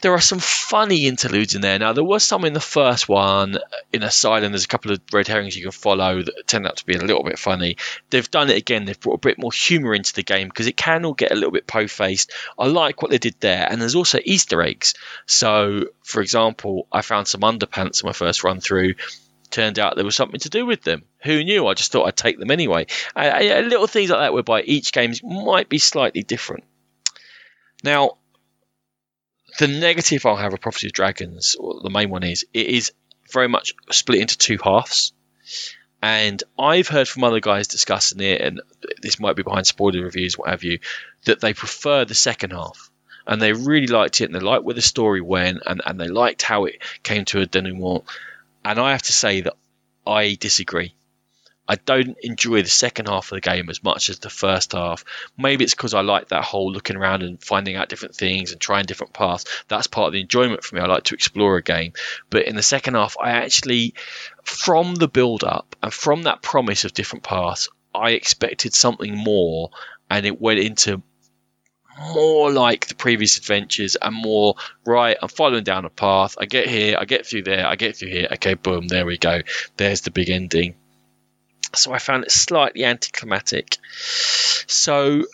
there 0.07 0.14
are 0.14 0.20
some 0.20 0.38
funny 0.38 1.09
interludes 1.09 1.57
in 1.57 1.62
there. 1.62 1.80
Now, 1.80 1.92
there 1.92 2.04
was 2.04 2.24
some 2.24 2.44
in 2.44 2.52
the 2.52 2.61
first 2.61 3.09
one 3.09 3.59
in 3.92 4.04
Asylum. 4.04 4.52
There's 4.52 4.64
a 4.64 4.68
couple 4.68 4.92
of 4.92 5.00
red 5.12 5.26
herrings 5.26 5.57
you 5.57 5.64
can 5.64 5.72
follow 5.72 6.22
that 6.22 6.46
turned 6.46 6.64
out 6.64 6.76
to 6.76 6.86
be 6.86 6.94
a 6.94 7.00
little 7.00 7.24
bit 7.24 7.40
funny. 7.40 7.76
They've 8.11 8.30
done 8.30 8.48
it 8.48 8.57
again. 8.57 8.84
They've 8.84 9.00
brought 9.00 9.16
a 9.16 9.28
bit 9.28 9.36
more 9.36 9.50
humour 9.50 9.96
into 9.96 10.14
the 10.14 10.22
game 10.22 10.46
because 10.46 10.68
it 10.68 10.76
can 10.76 11.04
all 11.04 11.12
get 11.12 11.32
a 11.32 11.34
little 11.34 11.50
bit 11.50 11.66
po 11.66 11.88
faced. 11.88 12.30
I 12.57 12.68
like 12.68 13.02
what 13.02 13.11
they 13.11 13.18
did 13.18 13.34
there. 13.40 13.66
And 13.68 13.80
there's 13.80 13.96
also 13.96 14.20
Easter 14.24 14.62
eggs. 14.62 14.94
So, 15.26 15.86
for 16.04 16.22
example, 16.22 16.86
I 16.92 17.02
found 17.02 17.26
some 17.26 17.40
underpants 17.40 18.04
in 18.04 18.07
my 18.07 18.12
first 18.12 18.44
run 18.44 18.61
through. 18.61 18.94
Turned 19.50 19.80
out 19.80 19.96
there 19.96 20.04
was 20.04 20.14
something 20.14 20.38
to 20.38 20.50
do 20.50 20.66
with 20.66 20.82
them. 20.82 21.02
Who 21.24 21.42
knew? 21.42 21.66
I 21.66 21.74
just 21.74 21.90
thought 21.90 22.07
I'd 22.07 22.16
take 22.16 22.38
them 22.38 22.52
anyway. 22.52 22.86
I, 23.16 23.62
little 23.62 23.88
things 23.88 24.11
like 24.11 24.20
that, 24.20 24.32
whereby 24.32 24.62
each 24.62 24.92
game 24.92 25.14
might 25.24 25.68
be 25.68 25.78
slightly 25.78 26.22
different. 26.22 26.62
Now, 27.82 28.18
the 29.59 29.68
negative 29.68 30.26
I'll 30.26 30.36
have 30.36 30.54
a 30.54 30.59
Prophecy 30.59 30.88
of 30.88 30.92
Dragons, 30.92 31.57
or 31.59 31.80
the 31.82 31.90
main 31.90 32.11
one 32.11 32.22
is, 32.22 32.44
it 32.52 32.66
is 32.66 32.92
very 33.32 33.48
much 33.48 33.74
split 33.90 34.20
into 34.20 34.38
two 34.38 34.59
halves. 34.62 35.12
And 36.02 36.42
I've 36.59 36.88
heard 36.88 37.09
from 37.09 37.24
other 37.24 37.40
guys 37.40 37.68
discussing 37.68 38.20
it, 38.20 38.40
and 38.40 38.61
this 39.02 39.18
might 39.18 39.36
be 39.36 39.42
behind 39.42 39.66
spoiler 39.66 40.02
reviews, 40.02 40.36
what 40.36 40.50
have 40.50 40.62
you, 40.62 40.78
that 41.24 41.40
they 41.40 41.54
prefer 41.54 42.04
the 42.04 42.14
second 42.14 42.50
half. 42.52 42.90
And 43.26 43.42
they 43.42 43.52
really 43.52 43.88
liked 43.88 44.20
it, 44.20 44.24
and 44.24 44.34
they 44.34 44.40
liked 44.40 44.64
where 44.64 44.74
the 44.74 44.82
story 44.82 45.20
went, 45.20 45.62
and, 45.66 45.82
and 45.84 45.98
they 45.98 46.09
liked 46.09 46.42
how 46.42 46.66
it 46.66 46.76
came 47.02 47.24
to 47.26 47.40
a 47.40 47.46
denouement. 47.46 48.04
And 48.64 48.78
I 48.78 48.92
have 48.92 49.02
to 49.02 49.12
say 49.12 49.40
that 49.40 49.54
I 50.07 50.36
disagree. 50.38 50.94
I 51.68 51.76
don't 51.76 52.16
enjoy 52.22 52.62
the 52.62 52.68
second 52.68 53.08
half 53.08 53.32
of 53.32 53.36
the 53.36 53.40
game 53.40 53.68
as 53.70 53.82
much 53.82 54.08
as 54.08 54.18
the 54.18 54.30
first 54.30 54.72
half. 54.72 55.04
Maybe 55.36 55.64
it's 55.64 55.74
because 55.74 55.94
I 55.94 56.00
like 56.00 56.28
that 56.28 56.44
whole 56.44 56.70
looking 56.70 56.96
around 56.96 57.22
and 57.22 57.42
finding 57.42 57.76
out 57.76 57.88
different 57.88 58.14
things 58.14 58.52
and 58.52 58.60
trying 58.60 58.84
different 58.84 59.12
paths. 59.12 59.44
That's 59.68 59.86
part 59.86 60.08
of 60.08 60.12
the 60.12 60.20
enjoyment 60.20 60.62
for 60.62 60.76
me. 60.76 60.80
I 60.80 60.86
like 60.86 61.04
to 61.04 61.14
explore 61.14 61.56
a 61.56 61.62
game. 61.62 61.92
But 62.30 62.46
in 62.46 62.56
the 62.56 62.62
second 62.62 62.94
half, 62.94 63.16
I 63.20 63.30
actually, 63.30 63.94
from 64.44 64.94
the 64.94 65.08
build 65.08 65.42
up 65.42 65.74
and 65.82 65.92
from 65.92 66.22
that 66.24 66.42
promise 66.42 66.84
of 66.84 66.92
different 66.94 67.24
paths, 67.24 67.68
I 67.94 68.10
expected 68.10 68.74
something 68.74 69.16
more 69.16 69.70
and 70.10 70.26
it 70.26 70.40
went 70.40 70.60
into 70.60 71.02
more 71.98 72.52
like 72.52 72.86
the 72.86 72.94
previous 72.94 73.38
adventures 73.38 73.96
and 73.96 74.14
more 74.14 74.54
right 74.84 75.16
i'm 75.22 75.28
following 75.28 75.64
down 75.64 75.86
a 75.86 75.90
path 75.90 76.36
i 76.38 76.44
get 76.44 76.68
here 76.68 76.96
i 76.98 77.06
get 77.06 77.24
through 77.26 77.42
there 77.42 77.66
i 77.66 77.74
get 77.74 77.96
through 77.96 78.10
here 78.10 78.28
okay 78.30 78.52
boom 78.52 78.86
there 78.86 79.06
we 79.06 79.16
go 79.16 79.40
there's 79.78 80.02
the 80.02 80.10
big 80.10 80.28
ending 80.28 80.74
so 81.78 81.92
I 81.92 81.98
found 81.98 82.24
it 82.24 82.30
slightly 82.30 82.84
anticlimactic. 82.84 83.78
So 84.66 85.24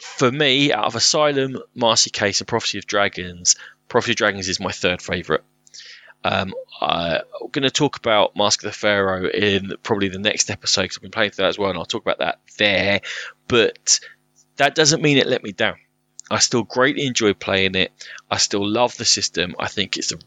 for 0.00 0.30
me, 0.30 0.72
out 0.72 0.84
of 0.84 0.94
Asylum, 0.94 1.58
Marcy 1.74 2.10
Case, 2.10 2.40
and 2.40 2.48
Prophecy 2.48 2.78
of 2.78 2.86
Dragons, 2.86 3.56
Prophecy 3.88 4.12
of 4.12 4.16
Dragons 4.16 4.48
is 4.48 4.60
my 4.60 4.72
third 4.72 5.00
favourite. 5.02 5.42
Um, 6.24 6.54
I'm 6.80 7.22
going 7.52 7.62
to 7.62 7.70
talk 7.70 7.96
about 7.96 8.36
Mask 8.36 8.62
of 8.64 8.70
the 8.70 8.76
Pharaoh 8.76 9.28
in 9.28 9.74
probably 9.82 10.08
the 10.08 10.18
next 10.18 10.50
episode 10.50 10.82
because 10.82 10.98
I've 10.98 11.02
been 11.02 11.10
playing 11.10 11.30
through 11.30 11.44
that 11.44 11.50
as 11.50 11.58
well, 11.58 11.70
and 11.70 11.78
I'll 11.78 11.84
talk 11.84 12.02
about 12.02 12.18
that 12.18 12.40
there. 12.58 13.00
But 13.46 14.00
that 14.56 14.74
doesn't 14.74 15.02
mean 15.02 15.18
it 15.18 15.26
let 15.26 15.42
me 15.42 15.52
down. 15.52 15.76
I 16.30 16.38
still 16.40 16.64
greatly 16.64 17.06
enjoy 17.06 17.34
playing 17.34 17.76
it. 17.76 17.92
I 18.28 18.38
still 18.38 18.66
love 18.66 18.96
the 18.96 19.04
system. 19.04 19.54
I 19.58 19.68
think 19.68 19.96
it's 19.96 20.12
a 20.12 20.18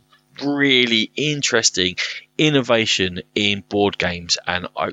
really 0.41 1.11
interesting 1.15 1.97
innovation 2.37 3.21
in 3.35 3.61
board 3.67 3.97
games, 3.97 4.37
and 4.47 4.67
I 4.77 4.91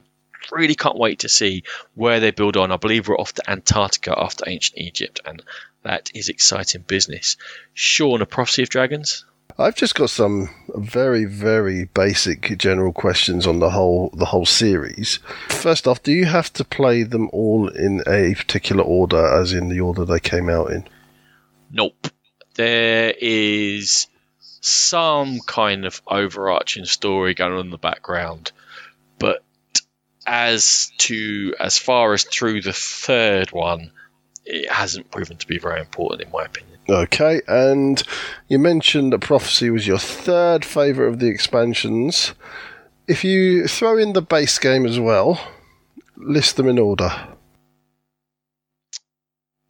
really 0.51 0.75
can't 0.75 0.99
wait 0.99 1.21
to 1.21 1.29
see 1.29 1.65
where 1.95 2.21
they 2.21 2.31
build 2.31 2.57
on. 2.57 2.73
I 2.73 2.77
believe 2.77 3.09
we're 3.09 3.19
off 3.19 3.35
to 3.35 3.51
Antarctica 3.51 4.15
after 4.17 4.45
ancient 4.49 4.79
Egypt, 4.79 5.21
and 5.25 5.43
that 5.83 6.11
is 6.15 6.29
exciting 6.29 6.83
business. 6.83 7.37
Sean, 7.75 8.23
a 8.23 8.27
prophecy 8.27 8.63
of 8.63 8.69
dragons. 8.69 9.25
I've 9.59 9.77
just 9.77 9.95
got 9.95 10.11
some 10.11 10.51
very, 10.75 11.25
very 11.25 11.85
basic 11.85 12.59
general 12.59 12.93
questions 12.93 13.47
on 13.47 13.59
the 13.59 13.71
whole 13.71 14.11
the 14.13 14.27
whole 14.27 14.45
series. 14.45 15.19
First 15.49 15.89
off, 15.89 16.03
do 16.03 16.13
you 16.13 16.27
have 16.27 16.53
to 16.55 16.65
play 16.65 17.05
them 17.05 17.31
all 17.33 17.69
in 17.69 18.03
a 18.07 18.35
particular 18.35 18.83
order, 18.83 19.25
as 19.27 19.55
in 19.55 19.69
the 19.69 19.81
order 19.81 20.05
they 20.05 20.21
came 20.21 20.51
out 20.51 20.73
in? 20.73 20.87
Nope. 21.71 22.09
There 22.57 23.15
is 23.19 24.09
some 24.61 25.41
kind 25.47 25.87
of 25.87 26.03
overarching 26.07 26.85
story 26.85 27.33
going 27.33 27.53
on 27.53 27.67
in 27.67 27.71
the 27.71 27.79
background, 27.79 28.53
as 30.27 30.91
to 30.99 31.55
as 31.59 31.79
far 31.79 32.13
as 32.13 32.25
through 32.25 32.63
the 32.63 32.73
third 32.73 33.53
one, 33.53 33.93
it 34.45 34.71
hasn't 34.71 35.11
proven 35.11 35.37
to 35.39 35.47
be 35.47 35.59
very 35.59 35.81
important 35.81 36.23
in 36.23 36.31
my 36.31 36.45
opinion. 36.45 36.79
Okay, 36.89 37.43
and 37.49 38.03
you 38.49 38.59
mentioned 38.59 39.13
that 39.13 39.21
Prophecy 39.21 39.71
was 39.71 39.87
your 39.87 39.99
third 39.99 40.65
favourite 40.65 41.09
of 41.09 41.19
the 41.19 41.27
expansions. 41.27 42.33
If 43.09 43.25
you 43.25 43.67
throw 43.67 43.99
in 43.99 44.13
the 44.13 44.23
base 44.23 44.59
game 44.59 44.87
as 44.87 44.99
well, 45.01 45.41
list 46.17 46.57
them 46.57 46.69
in 46.69 46.79
order. 46.79 47.11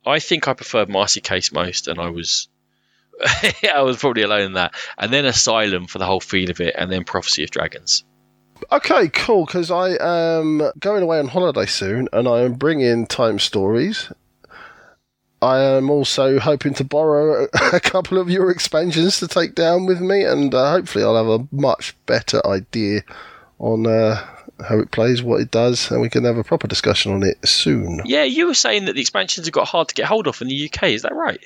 I 0.05 0.21
think 0.21 0.47
I 0.47 0.53
preferred 0.53 0.89
Marcy 0.89 1.21
Case 1.21 1.53
most, 1.53 1.89
and 1.89 1.99
I 1.99 2.11
was 2.11 2.49
I 3.75 3.83
was 3.83 3.97
probably 3.97 4.23
alone 4.23 4.43
in 4.43 4.53
that. 4.55 4.75
And 4.99 5.13
then 5.13 5.25
Asylum 5.25 5.87
for 5.87 5.99
the 5.99 6.07
whole 6.07 6.21
feel 6.21 6.51
of 6.51 6.61
it, 6.61 6.75
and 6.77 6.91
then 6.91 7.05
Prophecy 7.05 7.45
of 7.45 7.51
Dragons. 7.51 8.05
Okay, 8.73 9.09
cool. 9.09 9.47
Because 9.47 9.71
I 9.71 9.97
am 10.01 10.63
going 10.79 11.03
away 11.03 11.19
on 11.19 11.29
holiday 11.29 11.67
soon, 11.67 12.09
and 12.13 12.27
I 12.29 12.41
am 12.41 12.55
bringing 12.55 13.07
T.I.M.E 13.07 13.39
Stories. 13.39 14.11
I 15.43 15.61
am 15.61 15.91
also 15.91 16.39
hoping 16.39 16.75
to 16.75 16.85
borrow 16.85 17.47
a, 17.73 17.81
couple 17.81 18.19
of 18.19 18.31
your 18.31 18.51
expansions 18.51 19.19
to 19.21 19.29
take 19.29 19.55
down 19.55 19.87
with 19.87 20.01
me, 20.01 20.25
and 20.25 20.55
uh, 20.55 20.73
hopefully, 20.73 21.05
I'll 21.05 21.17
have 21.17 21.41
a 21.41 21.47
much 21.55 21.95
better 22.07 22.45
idea 22.47 23.03
on 23.59 23.87
uh, 23.87 24.25
how 24.67 24.79
it 24.79 24.91
plays, 24.91 25.23
what 25.23 25.41
it 25.41 25.51
does, 25.51 25.91
and 25.91 26.01
we 26.01 26.09
can 26.09 26.25
have 26.25 26.39
a 26.39 26.45
proper 26.45 26.67
discussion 26.67 27.13
on 27.13 27.23
it 27.23 27.47
soon. 27.47 28.01
Yeah, 28.05 28.25
you 28.25 28.47
were 28.47 28.55
saying 28.55 28.87
that 28.87 28.95
the 28.95 29.01
expansions 29.01 29.47
have 29.47 29.53
got 29.53 29.69
hard 29.69 29.89
to 29.89 29.95
get 29.95 30.07
hold 30.07 30.27
of 30.27 30.41
in 30.41 30.49
the 30.49 30.71
UK. 30.71 30.85
Is 30.85 31.03
that 31.03 31.15
right? 31.15 31.45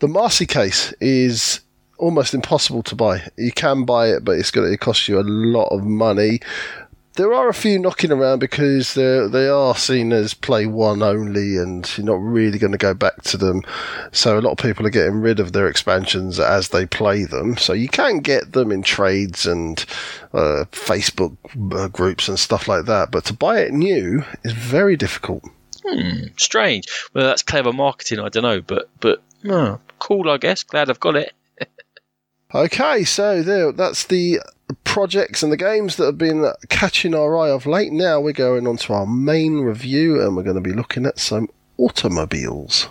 The 0.00 0.08
Marcy 0.08 0.46
Case 0.46 0.92
is 1.00 1.60
almost 2.00 2.34
impossible 2.34 2.82
to 2.84 2.96
buy. 2.96 3.22
You 3.36 3.52
can 3.52 3.84
buy 3.84 4.08
it, 4.08 4.24
but 4.24 4.38
it's 4.38 4.50
going 4.50 4.70
to 4.70 4.76
cost 4.76 5.06
you 5.08 5.20
a 5.20 5.22
lot 5.22 5.68
of 5.68 5.84
money. 5.84 6.40
There 7.14 7.34
are 7.34 7.48
a 7.48 7.54
few 7.54 7.78
knocking 7.78 8.12
around 8.12 8.38
because 8.38 8.94
they 8.94 9.48
are 9.48 9.74
seen 9.76 10.12
as 10.12 10.32
play 10.32 10.66
one 10.66 11.02
only, 11.02 11.58
and 11.58 11.90
you're 11.98 12.06
not 12.06 12.22
really 12.22 12.58
going 12.58 12.72
to 12.72 12.78
go 12.78 12.94
back 12.94 13.22
to 13.24 13.36
them. 13.36 13.62
So 14.12 14.38
a 14.38 14.40
lot 14.40 14.52
of 14.52 14.58
people 14.58 14.86
are 14.86 14.90
getting 14.90 15.20
rid 15.20 15.40
of 15.40 15.52
their 15.52 15.68
expansions 15.68 16.40
as 16.40 16.68
they 16.68 16.86
play 16.86 17.24
them. 17.24 17.56
So 17.58 17.72
you 17.72 17.88
can 17.88 18.20
get 18.20 18.52
them 18.52 18.72
in 18.72 18.82
trades 18.82 19.44
and 19.44 19.84
uh, 20.32 20.64
Facebook 20.70 21.36
uh, 21.74 21.88
groups 21.88 22.28
and 22.28 22.38
stuff 22.38 22.68
like 22.68 22.86
that, 22.86 23.10
but 23.10 23.24
to 23.26 23.34
buy 23.34 23.60
it 23.60 23.72
new 23.72 24.24
is 24.44 24.52
very 24.52 24.96
difficult. 24.96 25.42
Hmm, 25.84 26.26
strange. 26.36 26.86
Well, 27.12 27.26
that's 27.26 27.42
clever 27.42 27.72
marketing. 27.72 28.20
I 28.20 28.28
don't 28.28 28.42
know, 28.42 28.60
but 28.60 28.88
but 29.00 29.22
oh, 29.46 29.80
cool. 29.98 30.30
I 30.30 30.38
guess. 30.38 30.62
Glad 30.62 30.90
I've 30.90 31.00
got 31.00 31.16
it. 31.16 31.32
Okay, 32.52 33.04
so 33.04 33.42
there, 33.42 33.70
that's 33.70 34.04
the 34.06 34.40
projects 34.82 35.42
and 35.42 35.52
the 35.52 35.56
games 35.56 35.96
that 35.96 36.06
have 36.06 36.18
been 36.18 36.52
catching 36.68 37.14
our 37.14 37.38
eye 37.38 37.50
of 37.50 37.64
late. 37.64 37.92
Now 37.92 38.20
we're 38.20 38.32
going 38.32 38.66
on 38.66 38.76
to 38.78 38.92
our 38.92 39.06
main 39.06 39.60
review 39.60 40.20
and 40.20 40.36
we're 40.36 40.42
going 40.42 40.56
to 40.56 40.60
be 40.60 40.72
looking 40.72 41.06
at 41.06 41.20
some 41.20 41.48
automobiles. 41.78 42.88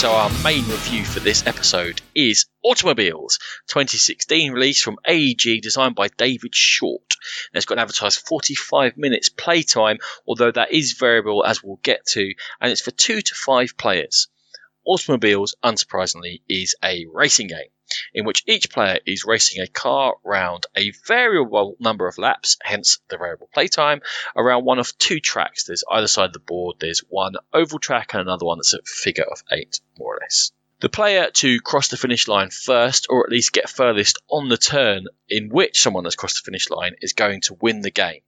So, 0.00 0.12
our 0.12 0.30
main 0.42 0.64
review 0.64 1.04
for 1.04 1.20
this 1.20 1.46
episode 1.46 2.00
is 2.14 2.46
Automobiles 2.64 3.38
2016, 3.66 4.50
release 4.50 4.80
from 4.80 4.96
AEG, 5.06 5.60
designed 5.60 5.94
by 5.94 6.08
David 6.08 6.54
Short. 6.54 7.02
And 7.52 7.58
it's 7.58 7.66
got 7.66 7.74
an 7.74 7.80
advertised 7.80 8.26
45 8.26 8.96
minutes 8.96 9.28
playtime, 9.28 9.98
although 10.26 10.52
that 10.52 10.72
is 10.72 10.92
variable 10.92 11.44
as 11.44 11.62
we'll 11.62 11.80
get 11.82 12.06
to, 12.12 12.32
and 12.62 12.72
it's 12.72 12.80
for 12.80 12.92
two 12.92 13.20
to 13.20 13.34
five 13.34 13.76
players. 13.76 14.28
Automobiles, 14.86 15.54
unsurprisingly, 15.62 16.40
is 16.48 16.74
a 16.82 17.04
racing 17.12 17.48
game 17.48 17.68
in 18.14 18.24
which 18.24 18.42
each 18.46 18.70
player 18.70 18.98
is 19.06 19.24
racing 19.24 19.62
a 19.62 19.66
car 19.66 20.14
round 20.24 20.66
a 20.76 20.92
variable 21.06 21.76
number 21.80 22.06
of 22.06 22.18
laps, 22.18 22.56
hence 22.62 22.98
the 23.08 23.18
variable 23.18 23.48
playtime, 23.52 24.00
around 24.36 24.64
one 24.64 24.78
of 24.78 24.96
two 24.98 25.20
tracks. 25.20 25.64
There's 25.64 25.84
either 25.90 26.08
side 26.08 26.26
of 26.26 26.32
the 26.32 26.38
board, 26.38 26.76
there's 26.80 27.00
one 27.00 27.34
oval 27.52 27.78
track 27.78 28.14
and 28.14 28.22
another 28.22 28.46
one 28.46 28.58
that's 28.58 28.74
a 28.74 28.82
figure 28.84 29.24
of 29.24 29.42
eight, 29.50 29.80
more 29.98 30.16
or 30.16 30.20
less. 30.20 30.52
The 30.80 30.88
player 30.88 31.30
to 31.30 31.60
cross 31.60 31.88
the 31.88 31.98
finish 31.98 32.26
line 32.26 32.48
first, 32.48 33.06
or 33.10 33.24
at 33.24 33.30
least 33.30 33.52
get 33.52 33.68
furthest 33.68 34.18
on 34.28 34.48
the 34.48 34.56
turn 34.56 35.04
in 35.28 35.50
which 35.50 35.82
someone 35.82 36.04
has 36.04 36.16
crossed 36.16 36.36
the 36.36 36.50
finish 36.50 36.70
line, 36.70 36.96
is 37.02 37.12
going 37.12 37.42
to 37.42 37.58
win 37.60 37.82
the 37.82 37.90
game. 37.90 38.22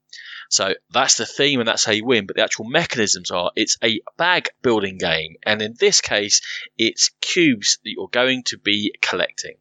So 0.52 0.74
that's 0.90 1.14
the 1.14 1.24
theme 1.24 1.60
and 1.60 1.68
that's 1.68 1.86
how 1.86 1.92
you 1.92 2.04
win. 2.04 2.26
But 2.26 2.36
the 2.36 2.42
actual 2.42 2.66
mechanisms 2.66 3.30
are 3.30 3.52
it's 3.56 3.78
a 3.82 4.02
bag 4.18 4.50
building 4.60 4.98
game. 4.98 5.36
And 5.46 5.62
in 5.62 5.74
this 5.80 6.02
case, 6.02 6.42
it's 6.76 7.10
cubes 7.22 7.78
that 7.82 7.90
you're 7.90 8.08
going 8.08 8.42
to 8.44 8.58
be 8.58 8.94
collecting. 9.00 9.56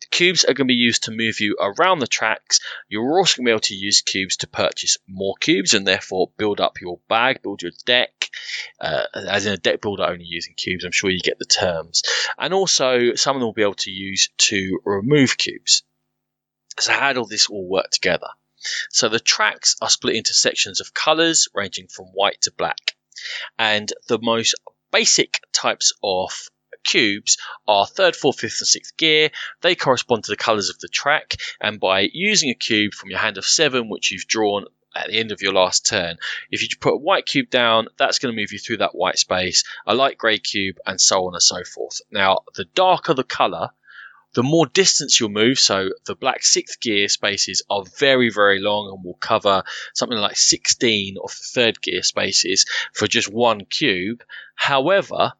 The 0.00 0.06
cubes 0.10 0.42
are 0.42 0.52
going 0.52 0.66
to 0.66 0.72
be 0.72 0.74
used 0.74 1.04
to 1.04 1.12
move 1.12 1.38
you 1.38 1.56
around 1.60 2.00
the 2.00 2.08
tracks. 2.08 2.58
You're 2.88 3.18
also 3.18 3.36
going 3.36 3.44
to 3.44 3.48
be 3.50 3.52
able 3.52 3.60
to 3.60 3.74
use 3.76 4.02
cubes 4.02 4.38
to 4.38 4.48
purchase 4.48 4.96
more 5.06 5.36
cubes 5.40 5.74
and 5.74 5.86
therefore 5.86 6.32
build 6.36 6.60
up 6.60 6.80
your 6.80 6.98
bag, 7.08 7.40
build 7.42 7.62
your 7.62 7.72
deck, 7.84 8.28
uh, 8.80 9.04
as 9.14 9.46
in 9.46 9.52
a 9.52 9.58
deck 9.58 9.80
builder 9.80 10.02
only 10.02 10.24
using 10.24 10.54
cubes. 10.54 10.84
I'm 10.84 10.90
sure 10.90 11.08
you 11.08 11.20
get 11.20 11.38
the 11.38 11.44
terms. 11.44 12.02
And 12.36 12.52
also, 12.52 13.14
some 13.14 13.36
of 13.36 13.40
them 13.40 13.46
will 13.46 13.52
be 13.52 13.62
able 13.62 13.74
to 13.74 13.92
use 13.92 14.28
to 14.38 14.80
remove 14.84 15.38
cubes. 15.38 15.84
So, 16.80 16.92
how 16.92 17.12
does 17.12 17.28
this 17.28 17.48
all 17.48 17.68
work 17.68 17.90
together? 17.90 18.28
So 18.90 19.08
the 19.08 19.20
tracks 19.20 19.76
are 19.80 19.90
split 19.90 20.16
into 20.16 20.34
sections 20.34 20.80
of 20.80 20.94
colours 20.94 21.48
ranging 21.54 21.88
from 21.88 22.06
white 22.06 22.40
to 22.42 22.52
black. 22.52 22.96
And 23.58 23.92
the 24.08 24.18
most 24.18 24.54
basic 24.92 25.40
types 25.52 25.92
of 26.02 26.30
cubes 26.84 27.36
are 27.66 27.86
third, 27.86 28.16
fourth, 28.16 28.40
fifth, 28.40 28.60
and 28.60 28.68
sixth 28.68 28.96
gear. 28.96 29.30
They 29.60 29.74
correspond 29.74 30.24
to 30.24 30.32
the 30.32 30.36
colours 30.36 30.70
of 30.70 30.78
the 30.78 30.88
track, 30.88 31.36
and 31.60 31.80
by 31.80 32.08
using 32.12 32.50
a 32.50 32.54
cube 32.54 32.94
from 32.94 33.10
your 33.10 33.18
hand 33.18 33.38
of 33.38 33.44
seven, 33.44 33.88
which 33.88 34.10
you've 34.10 34.28
drawn 34.28 34.66
at 34.94 35.08
the 35.08 35.18
end 35.18 35.32
of 35.32 35.42
your 35.42 35.52
last 35.52 35.84
turn, 35.84 36.16
if 36.50 36.62
you 36.62 36.68
put 36.80 36.94
a 36.94 36.98
white 36.98 37.26
cube 37.26 37.50
down, 37.50 37.88
that's 37.98 38.18
going 38.18 38.34
to 38.34 38.40
move 38.40 38.52
you 38.52 38.58
through 38.58 38.78
that 38.78 38.94
white 38.94 39.18
space, 39.18 39.64
a 39.86 39.94
light 39.94 40.16
grey 40.16 40.38
cube, 40.38 40.78
and 40.86 41.00
so 41.00 41.26
on 41.26 41.34
and 41.34 41.42
so 41.42 41.62
forth. 41.64 42.00
Now, 42.10 42.40
the 42.54 42.64
darker 42.64 43.12
the 43.12 43.24
colour, 43.24 43.70
The 44.36 44.42
more 44.42 44.66
distance 44.66 45.18
you'll 45.18 45.30
move, 45.30 45.58
so 45.58 45.92
the 46.04 46.14
black 46.14 46.44
sixth 46.44 46.78
gear 46.78 47.08
spaces 47.08 47.62
are 47.70 47.84
very, 47.98 48.28
very 48.28 48.60
long 48.60 48.92
and 48.92 49.02
will 49.02 49.14
cover 49.14 49.62
something 49.94 50.18
like 50.18 50.36
16 50.36 51.16
of 51.24 51.30
the 51.30 51.44
third 51.54 51.80
gear 51.80 52.02
spaces 52.02 52.66
for 52.92 53.06
just 53.06 53.32
one 53.32 53.64
cube. 53.64 54.22
However, 54.54 55.32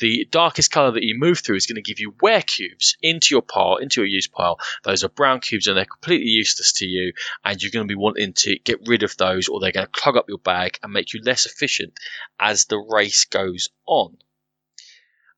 the 0.00 0.26
darkest 0.30 0.70
color 0.70 0.90
that 0.90 1.02
you 1.02 1.18
move 1.18 1.38
through 1.38 1.56
is 1.56 1.64
going 1.64 1.76
to 1.76 1.80
give 1.80 1.98
you 1.98 2.14
wear 2.20 2.42
cubes 2.42 2.98
into 3.00 3.34
your 3.34 3.40
pile, 3.40 3.76
into 3.76 4.02
your 4.02 4.08
use 4.08 4.26
pile. 4.26 4.58
Those 4.84 5.02
are 5.02 5.08
brown 5.08 5.40
cubes 5.40 5.66
and 5.66 5.78
they're 5.78 5.86
completely 5.86 6.28
useless 6.28 6.74
to 6.74 6.86
you, 6.86 7.14
and 7.42 7.62
you're 7.62 7.72
going 7.72 7.88
to 7.88 7.94
be 7.94 7.98
wanting 7.98 8.34
to 8.34 8.58
get 8.58 8.86
rid 8.86 9.02
of 9.02 9.16
those, 9.16 9.48
or 9.48 9.60
they're 9.60 9.72
going 9.72 9.86
to 9.86 9.92
clog 9.92 10.18
up 10.18 10.28
your 10.28 10.36
bag 10.36 10.78
and 10.82 10.92
make 10.92 11.14
you 11.14 11.22
less 11.24 11.46
efficient 11.46 11.94
as 12.38 12.66
the 12.66 12.76
race 12.76 13.24
goes 13.24 13.70
on. 13.86 14.18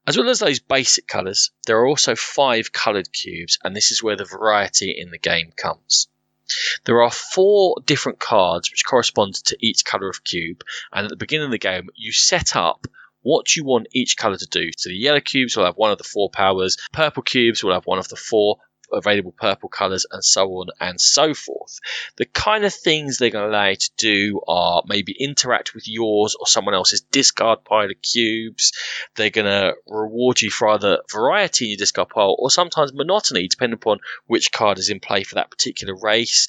As 0.08 0.16
well 0.16 0.30
as 0.30 0.38
those 0.38 0.58
basic 0.58 1.06
colours, 1.06 1.50
there 1.66 1.76
are 1.76 1.86
also 1.86 2.16
five 2.16 2.72
coloured 2.72 3.12
cubes, 3.12 3.58
and 3.62 3.76
this 3.76 3.92
is 3.92 4.02
where 4.02 4.16
the 4.16 4.24
variety 4.24 4.90
in 4.90 5.10
the 5.10 5.18
game 5.18 5.52
comes. 5.54 6.08
There 6.86 7.02
are 7.02 7.10
four 7.10 7.76
different 7.84 8.18
cards 8.18 8.70
which 8.70 8.86
correspond 8.86 9.34
to 9.34 9.58
each 9.60 9.84
colour 9.84 10.08
of 10.08 10.24
cube, 10.24 10.64
and 10.94 11.04
at 11.04 11.10
the 11.10 11.16
beginning 11.16 11.44
of 11.44 11.50
the 11.50 11.58
game, 11.58 11.90
you 11.94 12.12
set 12.12 12.56
up 12.56 12.86
what 13.20 13.54
you 13.54 13.64
want 13.64 13.88
each 13.92 14.16
colour 14.16 14.38
to 14.38 14.46
do. 14.46 14.70
So 14.78 14.88
the 14.88 14.96
yellow 14.96 15.20
cubes 15.20 15.54
will 15.54 15.66
have 15.66 15.76
one 15.76 15.92
of 15.92 15.98
the 15.98 16.04
four 16.04 16.30
powers, 16.30 16.78
purple 16.90 17.22
cubes 17.22 17.62
will 17.62 17.74
have 17.74 17.84
one 17.84 17.98
of 17.98 18.08
the 18.08 18.16
four, 18.16 18.60
available 18.92 19.32
purple 19.32 19.68
colors 19.68 20.06
and 20.10 20.24
so 20.24 20.48
on 20.54 20.68
and 20.80 21.00
so 21.00 21.34
forth. 21.34 21.78
The 22.16 22.24
kind 22.24 22.64
of 22.64 22.74
things 22.74 23.18
they're 23.18 23.30
going 23.30 23.50
to 23.50 23.56
allow 23.56 23.68
you 23.68 23.76
to 23.76 23.90
do 23.96 24.40
are 24.46 24.82
maybe 24.86 25.16
interact 25.18 25.74
with 25.74 25.88
yours 25.88 26.36
or 26.38 26.46
someone 26.46 26.74
else's 26.74 27.00
discard 27.00 27.64
pile 27.64 27.90
of 27.90 28.02
cubes. 28.02 28.72
They're 29.16 29.30
going 29.30 29.46
to 29.46 29.74
reward 29.86 30.40
you 30.40 30.50
for 30.50 30.68
either 30.68 30.98
variety 31.10 31.66
in 31.66 31.70
your 31.72 31.78
discard 31.78 32.08
pile 32.08 32.36
or 32.38 32.50
sometimes 32.50 32.92
monotony, 32.92 33.48
depending 33.48 33.74
upon 33.74 33.98
which 34.26 34.52
card 34.52 34.78
is 34.78 34.90
in 34.90 35.00
play 35.00 35.22
for 35.22 35.36
that 35.36 35.50
particular 35.50 35.94
race. 35.94 36.46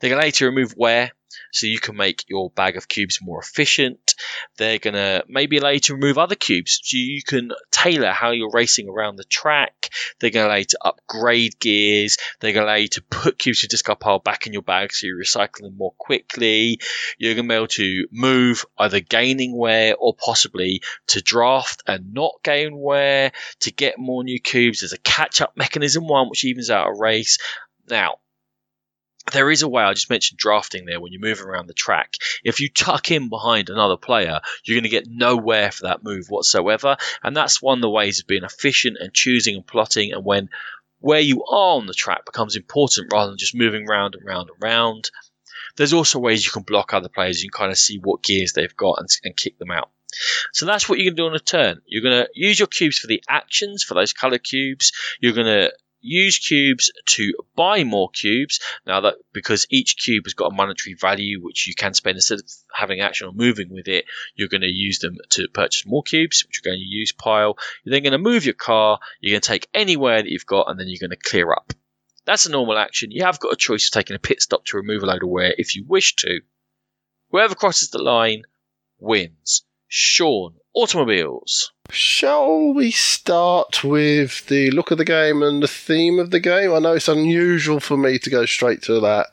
They're 0.00 0.10
going 0.10 0.18
to 0.18 0.22
allow 0.22 0.26
you 0.26 0.32
to 0.32 0.46
remove 0.46 0.74
wear 0.76 1.12
so 1.52 1.66
you 1.66 1.78
can 1.78 1.96
make 1.96 2.24
your 2.28 2.50
bag 2.50 2.76
of 2.76 2.88
cubes 2.88 3.18
more 3.22 3.40
efficient. 3.40 4.14
They're 4.56 4.78
going 4.78 4.94
to 4.94 5.24
maybe 5.28 5.58
allow 5.58 5.70
you 5.70 5.80
to 5.80 5.94
remove 5.94 6.18
other 6.18 6.34
cubes 6.34 6.80
so 6.82 6.96
you 6.96 7.22
can 7.22 7.52
tailor 7.70 8.10
how 8.10 8.30
you're 8.30 8.50
racing 8.50 8.88
around 8.88 9.16
the 9.16 9.24
track. 9.24 9.90
They're 10.18 10.30
going 10.30 10.44
to 10.44 10.50
allow 10.50 10.58
you 10.58 10.64
to 10.64 10.78
upgrade 10.84 11.58
gears. 11.58 12.18
They're 12.40 12.52
going 12.52 12.66
to 12.66 12.70
allow 12.70 12.78
you 12.78 12.88
to 12.88 13.02
put 13.02 13.38
cubes 13.38 13.62
you 13.62 13.68
discard 13.68 14.00
pile 14.00 14.18
back 14.18 14.46
in 14.46 14.52
your 14.52 14.62
bag 14.62 14.92
so 14.92 15.06
you 15.06 15.16
recycle 15.16 15.62
them 15.62 15.76
more 15.76 15.94
quickly. 15.98 16.80
You're 17.18 17.34
going 17.34 17.48
to 17.48 17.52
be 17.52 17.56
able 17.56 17.66
to 17.68 18.06
move 18.10 18.64
either 18.78 19.00
gaining 19.00 19.56
wear 19.56 19.94
or 19.96 20.14
possibly 20.14 20.82
to 21.08 21.20
draft 21.20 21.82
and 21.86 22.12
not 22.12 22.34
gain 22.42 22.76
wear 22.76 23.32
to 23.60 23.72
get 23.72 23.98
more 23.98 24.24
new 24.24 24.40
cubes. 24.40 24.80
There's 24.80 24.92
a 24.92 24.98
catch 24.98 25.40
up 25.40 25.56
mechanism 25.56 26.06
one 26.06 26.28
which 26.28 26.44
evens 26.44 26.70
out 26.70 26.88
a 26.88 26.98
race. 26.98 27.38
Now, 27.88 28.16
there 29.32 29.50
is 29.50 29.62
a 29.62 29.68
way, 29.68 29.82
I 29.82 29.94
just 29.94 30.10
mentioned 30.10 30.38
drafting 30.38 30.84
there 30.84 31.00
when 31.00 31.12
you're 31.12 31.20
moving 31.20 31.46
around 31.46 31.68
the 31.68 31.74
track. 31.74 32.14
If 32.44 32.60
you 32.60 32.68
tuck 32.68 33.10
in 33.10 33.28
behind 33.28 33.70
another 33.70 33.96
player, 33.96 34.40
you're 34.64 34.76
going 34.76 34.82
to 34.84 34.88
get 34.88 35.06
nowhere 35.08 35.70
for 35.70 35.84
that 35.84 36.02
move 36.02 36.26
whatsoever. 36.28 36.96
And 37.22 37.36
that's 37.36 37.62
one 37.62 37.78
of 37.78 37.82
the 37.82 37.90
ways 37.90 38.20
of 38.20 38.26
being 38.26 38.44
efficient 38.44 38.96
and 39.00 39.14
choosing 39.14 39.56
and 39.56 39.66
plotting. 39.66 40.12
And 40.12 40.24
when 40.24 40.48
where 41.02 41.20
you 41.20 41.44
are 41.44 41.76
on 41.76 41.86
the 41.86 41.94
track 41.94 42.24
becomes 42.24 42.56
important 42.56 43.12
rather 43.12 43.30
than 43.30 43.38
just 43.38 43.56
moving 43.56 43.86
round 43.86 44.14
and 44.14 44.24
round 44.24 44.48
and 44.48 44.62
round. 44.62 45.10
There's 45.76 45.92
also 45.92 46.18
ways 46.18 46.44
you 46.44 46.52
can 46.52 46.62
block 46.62 46.94
other 46.94 47.08
players. 47.08 47.42
You 47.42 47.50
can 47.50 47.58
kind 47.58 47.72
of 47.72 47.78
see 47.78 47.98
what 47.98 48.22
gears 48.22 48.52
they've 48.52 48.76
got 48.76 48.98
and, 48.98 49.08
and 49.24 49.36
kick 49.36 49.58
them 49.58 49.70
out. 49.70 49.90
So 50.52 50.66
that's 50.66 50.88
what 50.88 50.98
you 50.98 51.06
can 51.06 51.16
do 51.16 51.26
on 51.26 51.34
a 51.34 51.40
turn. 51.40 51.80
You're 51.86 52.02
going 52.02 52.24
to 52.24 52.28
use 52.34 52.58
your 52.58 52.68
cubes 52.68 52.98
for 52.98 53.08
the 53.08 53.22
actions, 53.28 53.82
for 53.82 53.94
those 53.94 54.12
color 54.12 54.38
cubes. 54.38 54.92
You're 55.20 55.32
going 55.32 55.46
to 55.46 55.72
use 56.02 56.38
cubes 56.38 56.92
to 57.06 57.32
buy 57.56 57.84
more 57.84 58.10
cubes. 58.10 58.60
Now 58.86 59.00
that 59.02 59.14
because 59.32 59.66
each 59.70 59.96
cube 59.96 60.24
has 60.26 60.34
got 60.34 60.52
a 60.52 60.54
monetary 60.54 60.94
value 60.94 61.42
which 61.42 61.66
you 61.66 61.74
can 61.74 61.94
spend 61.94 62.16
instead 62.16 62.40
of 62.40 62.50
having 62.74 63.00
action 63.00 63.28
or 63.28 63.32
moving 63.32 63.70
with 63.70 63.88
it, 63.88 64.04
you're 64.34 64.48
going 64.48 64.62
to 64.62 64.66
use 64.66 64.98
them 64.98 65.16
to 65.30 65.48
purchase 65.48 65.86
more 65.86 66.02
cubes, 66.02 66.44
which 66.44 66.60
you're 66.62 66.72
going 66.72 66.82
to 66.82 66.86
use 66.86 67.12
pile. 67.12 67.56
You're 67.84 67.92
then 67.92 68.02
going 68.02 68.12
to 68.12 68.18
move 68.18 68.44
your 68.44 68.54
car. 68.54 68.98
You're 69.20 69.34
going 69.34 69.42
to 69.42 69.48
take 69.48 69.68
anywhere 69.72 70.22
that 70.22 70.28
you've 70.30 70.46
got, 70.46 70.68
and 70.68 70.78
then 70.78 70.88
you're 70.88 71.00
going 71.00 71.16
to 71.16 71.28
clear 71.30 71.52
up. 71.52 71.72
That's 72.24 72.46
a 72.46 72.50
normal 72.50 72.78
action. 72.78 73.10
You 73.10 73.24
have 73.24 73.40
got 73.40 73.52
a 73.52 73.56
choice 73.56 73.86
of 73.86 73.92
taking 73.92 74.16
a 74.16 74.20
pit 74.20 74.42
stop 74.42 74.64
to 74.66 74.76
remove 74.76 75.02
a 75.02 75.06
load 75.06 75.22
of 75.22 75.28
wear 75.28 75.54
if 75.56 75.74
you 75.74 75.84
wish 75.86 76.16
to. 76.16 76.40
Whoever 77.30 77.54
crosses 77.54 77.90
the 77.90 78.02
line 78.02 78.42
wins. 78.98 79.64
Sean, 79.88 80.54
automobiles. 80.74 81.72
Shall 81.92 82.72
we 82.72 82.90
start 82.90 83.84
with 83.84 84.46
the 84.46 84.70
look 84.70 84.90
of 84.90 84.98
the 84.98 85.04
game 85.04 85.42
and 85.42 85.62
the 85.62 85.68
theme 85.68 86.18
of 86.18 86.30
the 86.30 86.40
game? 86.40 86.72
I 86.72 86.78
know 86.78 86.94
it's 86.94 87.06
unusual 87.08 87.80
for 87.80 87.98
me 87.98 88.18
to 88.18 88.30
go 88.30 88.46
straight 88.46 88.80
to 88.82 88.98
that, 89.00 89.26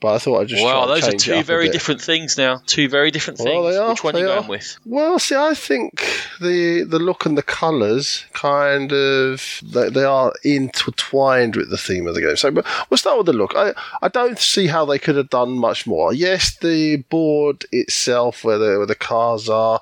but 0.00 0.14
I 0.14 0.18
thought 0.18 0.42
I'd 0.42 0.48
just. 0.48 0.62
Well, 0.62 0.86
those 0.86 1.08
are 1.08 1.12
two 1.12 1.42
very 1.42 1.68
different 1.68 2.00
things 2.00 2.38
now. 2.38 2.60
Two 2.66 2.88
very 2.88 3.10
different 3.10 3.38
things. 3.38 3.50
Well, 3.50 3.64
they 3.64 3.76
are, 3.76 3.88
Which 3.90 4.04
one 4.04 4.14
are 4.14 4.20
you 4.20 4.26
going 4.26 4.46
with? 4.46 4.78
Well, 4.84 5.18
see, 5.18 5.34
I 5.34 5.54
think 5.54 6.00
the 6.40 6.82
the 6.82 6.98
look 6.98 7.26
and 7.26 7.36
the 7.36 7.42
colours 7.42 8.24
kind 8.32 8.92
of 8.92 9.60
they, 9.62 9.88
they 9.90 10.04
are 10.04 10.32
intertwined 10.44 11.56
with 11.56 11.70
the 11.70 11.78
theme 11.78 12.06
of 12.06 12.14
the 12.14 12.20
game. 12.20 12.36
So, 12.36 12.50
but 12.50 12.66
we'll 12.90 12.98
start 12.98 13.18
with 13.18 13.26
the 13.26 13.32
look. 13.32 13.52
I 13.54 13.72
I 14.02 14.08
don't 14.08 14.38
see 14.38 14.66
how 14.66 14.84
they 14.84 14.98
could 14.98 15.16
have 15.16 15.30
done 15.30 15.58
much 15.58 15.86
more. 15.86 16.12
Yes, 16.12 16.56
the 16.56 16.96
board 16.96 17.64
itself, 17.72 18.44
where 18.44 18.58
the 18.58 18.78
where 18.78 18.86
the 18.86 18.94
cars 18.94 19.48
are, 19.48 19.80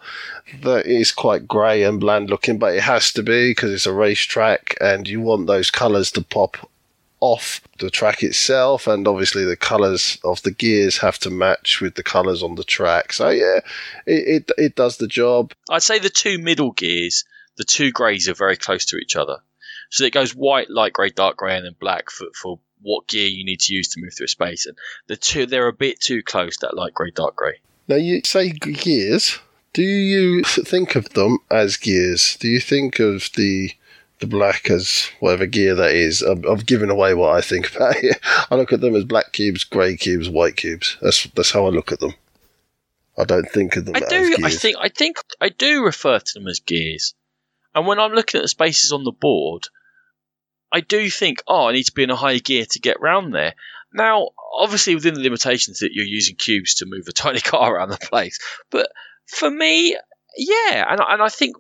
that 0.63 0.87
is 0.87 1.13
quite 1.13 1.49
grey 1.49 1.83
and 1.83 2.01
bland 2.01 2.31
looking, 2.31 2.59
but 2.59 2.75
it 2.75 2.83
has 2.83 3.13
to 3.13 3.23
be 3.23 3.51
because 3.51 3.73
it's 3.73 3.87
a 3.87 3.93
racetrack, 3.93 4.77
and 4.81 5.09
you 5.09 5.21
want 5.21 5.47
those 5.47 5.71
colours 5.71 6.11
to 6.13 6.23
pop 6.23 6.57
off 7.25 7.63
the 7.79 7.89
track 7.89 8.23
itself, 8.23 8.87
and 8.87 9.09
obviously 9.09 9.47
the 9.47 9.57
colours 9.57 10.19
of 10.25 10.43
the 10.43 10.51
gears 10.51 10.99
have 10.99 11.19
to 11.19 11.31
match 11.31 11.81
with 11.81 11.95
the 11.95 12.03
colours 12.03 12.43
on 12.43 12.55
the 12.55 12.65
track. 12.65 13.15
So 13.15 13.31
yeah, 13.31 13.61
it, 14.05 14.49
it, 14.49 14.51
it 14.59 14.75
does 14.75 14.99
the 14.99 15.07
job. 15.07 15.55
I'd 15.71 15.83
say 15.83 15.99
the 15.99 16.11
two 16.11 16.37
middle 16.37 16.73
gears, 16.73 17.25
the 17.57 17.65
two 17.65 17.93
greys, 17.93 18.29
are 18.29 18.35
very 18.35 18.59
close 18.59 18.85
to 18.87 18.99
each 18.99 19.17
other. 19.17 19.39
So 19.91 20.05
it 20.05 20.13
goes 20.13 20.33
white, 20.33 20.69
light 20.69 20.93
grey, 20.93 21.09
dark 21.09 21.39
grey, 21.39 21.57
and 21.57 21.65
then 21.65 21.77
black 21.81 22.11
for, 22.11 22.27
for 22.35 22.61
what 22.83 23.07
gear 23.07 23.27
you 23.27 23.47
need 23.47 23.61
to 23.61 23.75
use 23.75 23.89
to 23.89 24.03
move 24.03 24.13
through 24.15 24.27
a 24.27 24.29
space. 24.29 24.67
And 24.67 24.77
the 25.07 25.17
two 25.17 25.47
they're 25.47 25.69
a 25.69 25.73
bit 25.73 26.01
too 26.01 26.23
close. 26.23 26.59
That 26.59 26.77
light 26.77 26.93
grey, 26.93 27.11
dark 27.11 27.37
grey. 27.37 27.61
Now 27.89 27.97
you 27.97 28.21
say 28.27 28.51
gears. 28.51 29.39
Do 29.73 29.83
you 29.83 30.45
think 30.45 30.95
of 30.95 31.09
them 31.15 31.39
as 31.51 31.79
gears? 31.79 32.37
Do 32.37 32.49
you 32.49 32.61
think 32.61 33.01
of 33.01 33.31
the 33.35 33.73
the 34.21 34.27
black 34.27 34.71
as 34.71 35.11
whatever 35.21 35.47
gear 35.47 35.75
that 35.75 35.93
is. 35.93 36.23
I've, 36.23 36.45
I've 36.47 36.67
given 36.67 36.91
away 36.91 37.15
what 37.15 37.37
I 37.37 37.41
think 37.41 37.75
about 37.75 37.97
it. 37.97 38.19
I 38.51 38.55
look 38.55 38.73
at 38.73 38.81
them 38.81 38.95
as 38.95 39.05
black 39.05 39.33
cubes, 39.33 39.65
grey 39.65 39.97
cubes, 39.97 40.29
white 40.29 40.57
cubes. 40.57 40.97
That's 41.01 41.25
that's 41.35 41.51
how 41.51 41.67
I 41.67 41.71
look 41.71 41.93
at 41.93 42.01
them. 42.01 42.15
I 43.17 43.25
don't 43.25 43.49
think 43.49 43.77
of 43.77 43.85
them. 43.85 43.97
I 43.97 44.01
do. 44.01 44.37
I 44.45 44.51
think. 44.51 44.77
I 44.81 44.89
think 44.89 45.19
I 45.41 45.49
do 45.49 45.85
refer 45.85 46.19
to 46.19 46.35
them 46.35 46.49
as 46.49 46.61
gears. 46.61 47.15
And 47.75 47.87
when 47.87 47.99
I'm 47.99 48.13
looking 48.13 48.39
at 48.39 48.43
the 48.43 48.49
spaces 48.49 48.93
on 48.93 49.05
the 49.05 49.13
board, 49.13 49.67
I 50.73 50.81
do 50.81 51.11
think, 51.11 51.43
oh, 51.47 51.69
I 51.69 51.73
need 51.73 51.85
to 51.85 51.93
be 51.93 52.05
in 52.05 52.11
a 52.11 52.17
higher 52.17 52.39
gear 52.39 52.67
to 52.67 52.79
get 52.81 53.01
round 53.01 53.35
there. 53.35 53.55
Now, 53.93 54.31
obviously, 54.53 54.95
within 54.95 55.15
the 55.15 55.21
limitations 55.23 55.81
that 55.81 55.93
you're 55.93 56.05
using 56.05 56.37
cubes 56.37 56.77
to 56.77 56.87
move 56.87 57.07
a 57.09 57.13
tiny 57.13 57.41
car 57.41 57.75
around 57.75 57.91
the 57.91 57.99
place, 57.99 58.39
but 58.71 58.91
for 59.27 59.51
me, 59.51 59.97
yeah, 60.37 60.85
and 60.89 61.01
and 61.01 61.23
I 61.23 61.29
think 61.29 61.57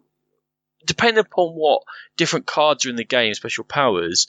depending 0.84 1.20
upon 1.20 1.50
what 1.50 1.82
different 2.16 2.46
cards 2.46 2.86
are 2.86 2.90
in 2.90 2.96
the 2.96 3.04
game, 3.04 3.34
special 3.34 3.64
powers, 3.64 4.28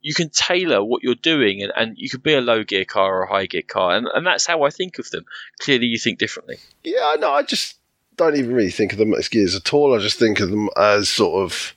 you 0.00 0.14
can 0.14 0.28
tailor 0.28 0.84
what 0.84 1.02
you're 1.02 1.14
doing, 1.14 1.62
and, 1.62 1.72
and 1.76 1.96
you 1.96 2.10
could 2.10 2.22
be 2.22 2.34
a 2.34 2.40
low 2.40 2.62
gear 2.62 2.84
car 2.84 3.20
or 3.20 3.22
a 3.22 3.28
high 3.28 3.46
gear 3.46 3.62
car, 3.62 3.96
and, 3.96 4.06
and 4.14 4.26
that's 4.26 4.46
how 4.46 4.62
I 4.64 4.70
think 4.70 4.98
of 4.98 5.10
them. 5.10 5.24
Clearly, 5.60 5.86
you 5.86 5.98
think 5.98 6.18
differently. 6.18 6.56
Yeah, 6.82 7.16
no, 7.18 7.32
I 7.32 7.42
just 7.42 7.78
don't 8.16 8.36
even 8.36 8.54
really 8.54 8.70
think 8.70 8.92
of 8.92 8.98
them 8.98 9.14
as 9.14 9.28
gears 9.28 9.56
at 9.56 9.72
all. 9.72 9.94
I 9.94 9.98
just 9.98 10.18
think 10.18 10.40
of 10.40 10.50
them 10.50 10.68
as 10.76 11.08
sort 11.08 11.42
of 11.42 11.74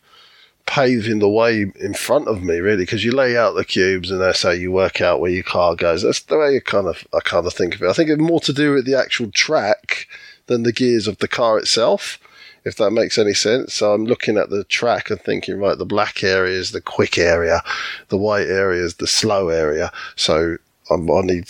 paving 0.65 1.19
the 1.19 1.29
way 1.29 1.71
in 1.79 1.93
front 1.93 2.27
of 2.27 2.43
me, 2.43 2.57
really, 2.57 2.83
because 2.83 3.05
you 3.05 3.11
lay 3.11 3.37
out 3.37 3.55
the 3.55 3.63
cubes 3.63 4.11
and 4.11 4.19
that's 4.19 4.43
how 4.43 4.51
you 4.51 4.71
work 4.71 4.99
out 4.99 5.21
where 5.21 5.31
your 5.31 5.43
car 5.43 5.75
goes. 5.75 6.03
That's 6.03 6.19
the 6.21 6.37
way 6.37 6.53
you 6.53 6.61
kind 6.61 6.87
of 6.87 7.07
I 7.13 7.21
kind 7.21 7.47
of 7.47 7.53
think 7.53 7.75
of 7.75 7.81
it. 7.81 7.89
I 7.89 7.93
think 7.93 8.09
it's 8.09 8.21
more 8.21 8.41
to 8.41 8.53
do 8.53 8.73
with 8.73 8.85
the 8.85 8.99
actual 8.99 9.31
track 9.31 10.07
than 10.47 10.63
the 10.63 10.73
gears 10.73 11.07
of 11.07 11.17
the 11.19 11.27
car 11.27 11.57
itself 11.57 12.19
if 12.67 12.75
that 12.77 12.91
makes 12.91 13.17
any 13.17 13.33
sense. 13.33 13.73
So 13.73 13.93
I'm 13.93 14.05
looking 14.05 14.37
at 14.37 14.49
the 14.49 14.63
track 14.65 15.09
and 15.09 15.19
thinking, 15.19 15.57
right, 15.57 15.77
the 15.77 15.85
black 15.85 16.23
area 16.23 16.57
is 16.57 16.71
the 16.71 16.81
quick 16.81 17.17
area, 17.17 17.63
the 18.09 18.17
white 18.17 18.47
area 18.47 18.83
is 18.83 18.95
the 18.95 19.07
slow 19.07 19.49
area. 19.49 19.91
So 20.15 20.57
I'm, 20.89 21.09
i 21.09 21.21
need 21.21 21.49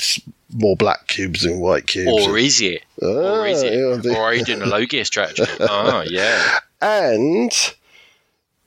more 0.53 0.75
black 0.75 1.07
cubes 1.07 1.41
than 1.41 1.59
white 1.59 1.87
cubes. 1.87 2.27
Or 2.27 2.37
is 2.37 2.61
it? 2.61 2.83
Ah, 3.01 3.41
or 3.41 3.47
is 3.47 3.63
it? 3.63 3.73
Yeah, 3.73 4.15
or 4.15 4.21
are 4.21 4.33
you 4.33 4.45
doing 4.45 4.61
a 4.61 4.65
low 4.65 4.85
gear 4.85 5.05
strategy? 5.05 5.43
oh, 5.59 6.03
yeah. 6.09 6.59
And 6.81 7.51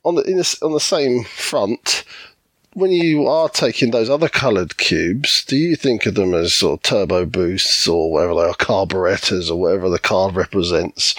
on 0.04 0.16
the, 0.16 0.22
the 0.22 0.58
on 0.62 0.72
the 0.72 0.80
same 0.80 1.24
front, 1.24 2.04
when 2.74 2.90
you 2.90 3.26
are 3.26 3.48
taking 3.48 3.90
those 3.90 4.10
other 4.10 4.28
coloured 4.28 4.76
cubes, 4.76 5.44
do 5.44 5.56
you 5.56 5.76
think 5.76 6.06
of 6.06 6.14
them 6.14 6.34
as 6.34 6.54
sort 6.54 6.80
of 6.80 6.82
turbo 6.82 7.26
boosts 7.26 7.86
or 7.86 8.12
whatever 8.12 8.34
they 8.34 8.48
are, 8.48 8.54
carburetors 8.54 9.50
or 9.50 9.58
whatever 9.58 9.88
the 9.88 9.98
card 9.98 10.34
represents? 10.34 11.14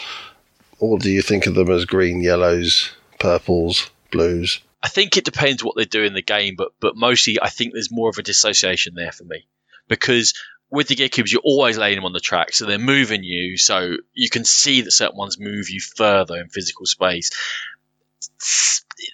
Or 0.82 0.98
do 0.98 1.10
you 1.10 1.22
think 1.22 1.46
of 1.46 1.56
them 1.56 1.70
as 1.70 1.86
green, 1.86 2.22
yellows, 2.22 2.92
purples, 3.20 3.90
blues? 4.12 4.60
I 4.84 4.90
think 4.90 5.16
it 5.16 5.24
depends 5.24 5.64
what 5.64 5.76
they 5.78 5.86
do 5.86 6.04
in 6.04 6.14
the 6.14 6.24
game, 6.24 6.56
but 6.58 6.74
but 6.80 6.96
mostly 6.96 7.40
I 7.42 7.50
think 7.50 7.72
there's 7.72 7.92
more 7.92 8.10
of 8.10 8.18
a 8.18 8.24
dissociation 8.24 8.96
there 8.96 9.12
for 9.12 9.24
me 9.24 9.48
because 9.88 10.34
with 10.72 10.88
the 10.88 10.96
gear 10.96 11.10
cubes 11.10 11.32
you're 11.32 11.42
always 11.44 11.78
laying 11.78 11.96
them 11.96 12.06
on 12.06 12.14
the 12.14 12.20
track, 12.20 12.54
so 12.54 12.66
they're 12.66 12.80
moving 12.80 13.24
you, 13.24 13.58
so 13.58 13.96
you 14.14 14.30
can 14.30 14.44
see 14.44 14.82
that 14.82 14.92
certain 14.92 15.18
ones 15.18 15.40
move 15.40 15.70
you 15.70 15.80
further 15.80 16.38
in 16.38 16.50
physical 16.50 16.86
space. 16.86 17.30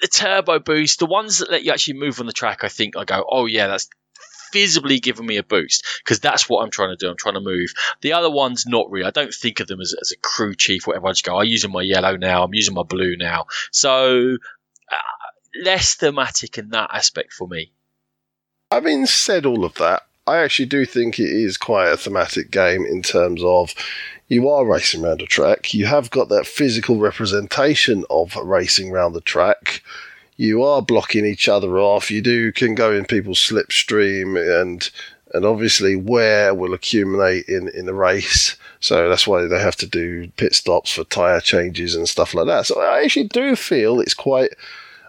The 0.02 0.08
turbo 0.08 0.60
boost, 0.60 1.00
the 1.00 1.06
ones 1.06 1.40
that 1.40 1.52
let 1.52 1.64
you 1.64 1.72
actually 1.72 2.00
move 2.00 2.20
on 2.20 2.28
the 2.28 2.34
track, 2.34 2.64
I 2.64 2.70
think 2.70 2.96
I 2.96 3.04
go, 3.04 3.26
oh 3.30 3.46
yeah, 3.46 3.68
that's 3.68 3.90
visibly 4.52 5.00
giving 5.00 5.26
me 5.26 5.38
a 5.38 5.44
boost 5.44 5.86
because 6.04 6.20
that's 6.20 6.50
what 6.50 6.64
I'm 6.64 6.72
trying 6.72 6.90
to 6.90 6.96
do. 6.96 7.10
I'm 7.10 7.18
trying 7.18 7.36
to 7.36 7.42
move. 7.42 7.74
The 8.02 8.14
other 8.14 8.30
ones, 8.30 8.66
not 8.68 8.90
really. 8.90 9.06
I 9.06 9.12
don't 9.12 9.34
think 9.34 9.60
of 9.60 9.68
them 9.68 9.82
as, 9.82 9.96
as 10.00 10.12
a 10.12 10.18
crew 10.18 10.56
chief, 10.56 10.88
whatever. 10.88 11.08
I 11.08 11.12
just 11.12 11.26
go, 11.26 11.40
I'm 11.40 11.48
using 11.48 11.72
my 11.72 11.82
yellow 11.82 12.18
now. 12.18 12.44
I'm 12.44 12.54
using 12.54 12.74
my 12.74 12.84
blue 12.84 13.16
now. 13.18 13.46
So 13.72 14.38
uh, 14.92 15.64
less 15.64 15.96
thematic 15.96 16.58
in 16.58 16.70
that 16.70 16.90
aspect 16.94 17.34
for 17.34 17.48
me. 17.48 17.72
Having 18.72 19.06
said 19.06 19.46
all 19.46 19.64
of 19.64 19.76
that, 19.76 20.04
I 20.28 20.40
actually 20.40 20.66
do 20.66 20.86
think 20.86 21.20
it 21.20 21.30
is 21.30 21.58
quite 21.58 21.88
a 21.88 21.98
thematic 21.98 22.52
game 22.52 22.86
in 22.86 23.02
terms 23.02 23.42
of 23.44 23.74
you 24.28 24.50
are 24.50 24.66
racing 24.66 25.06
around 25.06 25.22
a 25.22 25.26
track. 25.26 25.74
You 25.74 25.86
have 25.86 26.10
got 26.10 26.28
that 26.30 26.46
physical 26.46 26.98
representation 26.98 28.04
of 28.10 28.36
racing 28.36 28.92
around 28.92 29.14
the 29.14 29.22
track. 29.22 29.82
You 30.38 30.64
are 30.64 30.82
blocking 30.82 31.26
each 31.26 31.50
other 31.50 31.80
off. 31.80 32.12
You 32.12 32.22
do 32.22 32.52
can 32.52 32.76
go 32.76 32.94
in 32.94 33.06
people's 33.06 33.40
slipstream 33.40 34.38
and 34.62 34.90
and 35.34 35.46
obviously 35.46 35.96
wear 35.96 36.54
will 36.54 36.74
accumulate 36.74 37.48
in 37.48 37.68
in 37.70 37.86
the 37.86 37.94
race. 37.94 38.56
So 38.80 39.10
that's 39.10 39.28
why 39.28 39.46
they 39.46 39.60
have 39.60 39.76
to 39.78 39.88
do 39.88 40.30
pit 40.38 40.54
stops 40.54 40.94
for 40.94 41.04
tire 41.04 41.42
changes 41.42 41.96
and 41.96 42.08
stuff 42.08 42.34
like 42.34 42.46
that. 42.46 42.68
So 42.68 42.80
I 42.80 43.04
actually 43.04 43.28
do 43.28 43.56
feel 43.56 44.00
it's 44.00 44.14
quite 44.14 44.52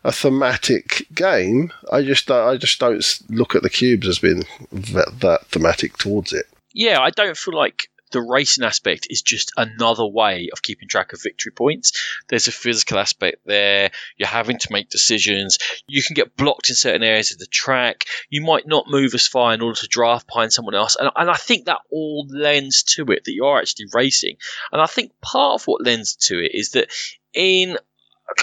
a 0.05 0.13
thematic 0.13 1.07
game. 1.15 1.73
I 1.93 2.03
just 2.03 2.31
I 2.31 2.57
just 2.57 2.81
don't 2.81 3.05
look 3.29 3.55
at 3.55 3.63
the 3.63 3.71
cubes 3.71 4.09
as 4.09 4.19
being 4.19 4.45
that, 4.73 5.21
that 5.21 5.47
thematic 5.47 5.99
towards 5.99 6.33
it. 6.33 6.47
Yeah, 6.73 7.01
I 7.01 7.11
don't 7.11 7.37
feel 7.37 7.55
like 7.55 7.91
the 8.10 8.20
racing 8.20 8.64
aspect 8.64 9.06
is 9.10 9.22
just 9.22 9.52
another 9.56 10.06
way 10.06 10.48
of 10.52 10.62
keeping 10.62 10.89
track 10.89 11.12
of 11.12 11.22
victory 11.22 11.52
points. 11.52 11.93
There's 12.28 12.48
a 12.48 12.52
physical 12.52 12.98
aspect 12.98 13.39
there. 13.44 13.90
You're 14.16 14.28
having 14.28 14.59
to 14.59 14.72
make 14.72 14.89
decisions. 14.89 15.59
You 15.86 16.02
can 16.02 16.14
get 16.14 16.36
blocked 16.36 16.70
in 16.70 16.76
certain 16.76 17.02
areas 17.02 17.32
of 17.32 17.39
the 17.39 17.47
track. 17.47 18.05
You 18.30 18.43
might 18.43 18.66
not 18.66 18.89
move 18.89 19.14
as 19.14 19.26
far 19.26 19.52
in 19.55 19.62
order 19.62 19.78
to 19.80 19.89
draft 19.89 20.26
behind 20.26 20.52
someone 20.52 20.74
else. 20.74 20.97
And, 20.97 21.10
and 21.14 21.30
I 21.30 21.36
think 21.36 21.66
that 21.66 21.80
all 21.90 22.26
lends 22.28 22.82
to 22.94 23.02
it 23.12 23.24
that 23.24 23.32
you're 23.32 23.59
actually 23.59 23.86
racing. 23.93 24.36
And 24.72 24.80
I 24.80 24.86
think 24.86 25.12
part 25.20 25.60
of 25.60 25.66
what 25.66 25.85
lends 25.85 26.16
to 26.26 26.39
it 26.39 26.52
is 26.55 26.72
that 26.72 26.90
in 27.35 27.76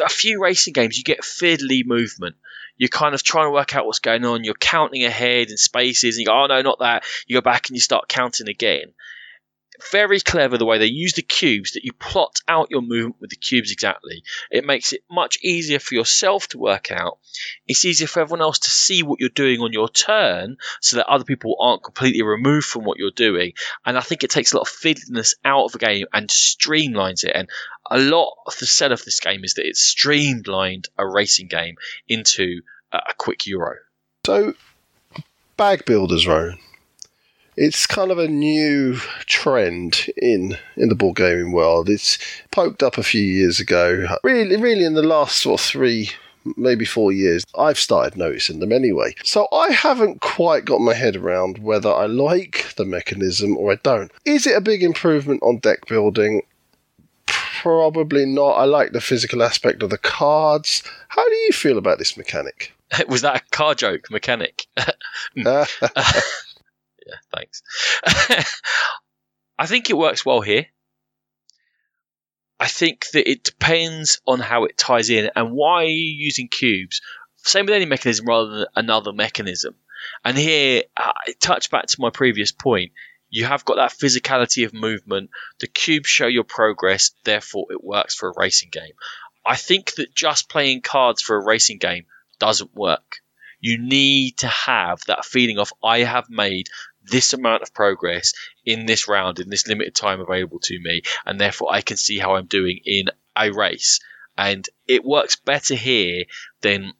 a 0.03 0.09
few 0.09 0.41
racing 0.41 0.73
games, 0.73 0.97
you 0.97 1.03
get 1.03 1.21
fiddly 1.21 1.85
movement. 1.85 2.35
You're 2.77 2.89
kind 2.89 3.15
of 3.15 3.23
trying 3.23 3.47
to 3.47 3.51
work 3.51 3.75
out 3.75 3.85
what's 3.85 3.99
going 3.99 4.25
on. 4.25 4.43
You're 4.43 4.53
counting 4.53 5.05
ahead 5.05 5.49
in 5.49 5.57
spaces, 5.57 6.15
and 6.15 6.21
you 6.21 6.25
go, 6.25 6.43
"Oh 6.43 6.47
no, 6.47 6.61
not 6.61 6.79
that." 6.79 7.03
You 7.25 7.37
go 7.37 7.41
back 7.41 7.69
and 7.69 7.77
you 7.77 7.81
start 7.81 8.09
counting 8.09 8.49
again 8.49 8.93
very 9.91 10.19
clever 10.19 10.57
the 10.57 10.65
way 10.65 10.77
they 10.77 10.85
use 10.85 11.13
the 11.13 11.21
cubes 11.21 11.73
that 11.73 11.83
you 11.83 11.93
plot 11.93 12.39
out 12.47 12.71
your 12.71 12.81
movement 12.81 13.17
with 13.19 13.29
the 13.29 13.35
cubes 13.35 13.71
exactly. 13.71 14.23
It 14.51 14.65
makes 14.65 14.93
it 14.93 15.01
much 15.09 15.37
easier 15.43 15.79
for 15.79 15.95
yourself 15.95 16.47
to 16.49 16.57
work 16.57 16.91
out. 16.91 17.19
It's 17.67 17.85
easier 17.85 18.07
for 18.07 18.21
everyone 18.21 18.41
else 18.41 18.59
to 18.59 18.69
see 18.69 19.03
what 19.03 19.19
you're 19.19 19.29
doing 19.29 19.59
on 19.61 19.73
your 19.73 19.89
turn 19.89 20.57
so 20.81 20.97
that 20.97 21.07
other 21.07 21.23
people 21.23 21.57
aren't 21.59 21.83
completely 21.83 22.23
removed 22.23 22.65
from 22.65 22.83
what 22.83 22.97
you're 22.97 23.11
doing. 23.11 23.53
And 23.85 23.97
I 23.97 24.01
think 24.01 24.23
it 24.23 24.29
takes 24.29 24.53
a 24.53 24.57
lot 24.57 24.67
of 24.67 24.73
fiddliness 24.73 25.35
out 25.43 25.65
of 25.65 25.71
the 25.71 25.79
game 25.79 26.07
and 26.13 26.29
streamlines 26.29 27.23
it. 27.23 27.31
And 27.35 27.49
a 27.89 27.99
lot 27.99 28.33
of 28.47 28.57
the 28.57 28.65
sell 28.65 28.91
of 28.91 29.03
this 29.03 29.19
game 29.19 29.43
is 29.43 29.55
that 29.55 29.67
it's 29.67 29.81
streamlined 29.81 30.87
a 30.97 31.07
racing 31.07 31.47
game 31.47 31.75
into 32.07 32.61
a 32.91 33.13
quick 33.17 33.45
Euro. 33.47 33.75
So, 34.25 34.53
bag 35.57 35.85
builders, 35.85 36.25
Ryan 36.25 36.59
it's 37.57 37.85
kind 37.85 38.11
of 38.11 38.19
a 38.19 38.27
new 38.27 38.97
trend 39.25 40.07
in 40.17 40.57
in 40.75 40.89
the 40.89 40.95
board 40.95 41.17
gaming 41.17 41.51
world. 41.51 41.89
It's 41.89 42.17
poked 42.51 42.83
up 42.83 42.97
a 42.97 43.03
few 43.03 43.21
years 43.21 43.59
ago. 43.59 44.07
Really, 44.23 44.57
really, 44.57 44.85
in 44.85 44.93
the 44.93 45.03
last 45.03 45.41
sort 45.41 45.59
of 45.59 45.65
three 45.65 46.11
maybe 46.57 46.85
four 46.85 47.11
years, 47.11 47.43
I've 47.57 47.79
started 47.79 48.17
noticing 48.17 48.59
them 48.59 48.71
anyway. 48.71 49.15
So 49.23 49.47
I 49.51 49.71
haven't 49.71 50.21
quite 50.21 50.65
got 50.65 50.79
my 50.79 50.93
head 50.93 51.15
around 51.15 51.57
whether 51.57 51.91
I 51.91 52.05
like 52.05 52.73
the 52.77 52.85
mechanism 52.85 53.57
or 53.57 53.71
I 53.71 53.75
don't. 53.75 54.11
Is 54.25 54.45
it 54.45 54.55
a 54.55 54.61
big 54.61 54.83
improvement 54.83 55.41
on 55.43 55.57
deck 55.57 55.87
building? 55.87 56.43
Probably 57.25 58.25
not. 58.25 58.51
I 58.51 58.65
like 58.65 58.91
the 58.91 59.01
physical 59.01 59.41
aspect 59.41 59.81
of 59.81 59.89
the 59.89 59.97
cards. 59.97 60.83
How 61.07 61.27
do 61.27 61.35
you 61.35 61.51
feel 61.51 61.77
about 61.77 61.97
this 61.97 62.15
mechanic? 62.15 62.73
Was 63.07 63.21
that 63.21 63.37
a 63.41 63.55
car 63.55 63.73
joke, 63.75 64.11
mechanic? 64.11 64.67
Mm. 65.35 65.67
Yeah, 67.05 67.15
thanks. 67.33 67.61
I 69.57 69.65
think 69.67 69.89
it 69.89 69.97
works 69.97 70.25
well 70.25 70.41
here. 70.41 70.67
I 72.59 72.67
think 72.67 73.05
that 73.13 73.29
it 73.29 73.43
depends 73.43 74.21
on 74.25 74.39
how 74.39 74.63
it 74.65 74.77
ties 74.77 75.09
in 75.09 75.29
and 75.35 75.51
why 75.51 75.83
are 75.83 75.87
you 75.87 76.15
using 76.17 76.47
cubes. 76.47 77.01
Same 77.37 77.65
with 77.65 77.75
any 77.75 77.85
mechanism 77.85 78.25
rather 78.25 78.49
than 78.49 78.65
another 78.75 79.13
mechanism. 79.13 79.75
And 80.23 80.37
here, 80.37 80.83
uh, 80.95 81.11
touch 81.39 81.69
back 81.69 81.87
to 81.87 82.01
my 82.01 82.09
previous 82.09 82.51
point. 82.51 82.91
You 83.29 83.45
have 83.45 83.65
got 83.65 83.75
that 83.75 83.91
physicality 83.91 84.65
of 84.65 84.73
movement. 84.73 85.31
The 85.59 85.67
cubes 85.67 86.09
show 86.09 86.27
your 86.27 86.43
progress, 86.43 87.11
therefore 87.23 87.67
it 87.71 87.83
works 87.83 88.15
for 88.15 88.29
a 88.29 88.33
racing 88.37 88.69
game. 88.71 88.93
I 89.45 89.55
think 89.57 89.95
that 89.95 90.15
just 90.15 90.49
playing 90.49 90.81
cards 90.81 91.21
for 91.21 91.35
a 91.35 91.43
racing 91.43 91.79
game 91.79 92.05
doesn't 92.39 92.73
work. 92.73 93.17
You 93.59 93.77
need 93.79 94.37
to 94.39 94.47
have 94.47 95.01
that 95.07 95.25
feeling 95.25 95.59
of 95.59 95.73
I 95.83 95.99
have 95.99 96.29
made 96.29 96.69
this 97.09 97.33
amount 97.33 97.63
of 97.63 97.73
progress 97.73 98.33
in 98.65 98.85
this 98.85 99.07
round 99.07 99.39
in 99.39 99.49
this 99.49 99.67
limited 99.67 99.95
time 99.95 100.21
available 100.21 100.59
to 100.59 100.79
me, 100.79 101.01
and 101.25 101.39
therefore 101.39 101.73
I 101.73 101.81
can 101.81 101.97
see 101.97 102.17
how 102.17 102.35
I'm 102.35 102.45
doing 102.45 102.79
in 102.85 103.07
a 103.37 103.51
race. 103.51 103.99
And 104.37 104.67
it 104.87 105.05
works 105.05 105.37
better 105.37 105.75
here 105.75 106.25
than 106.61 106.91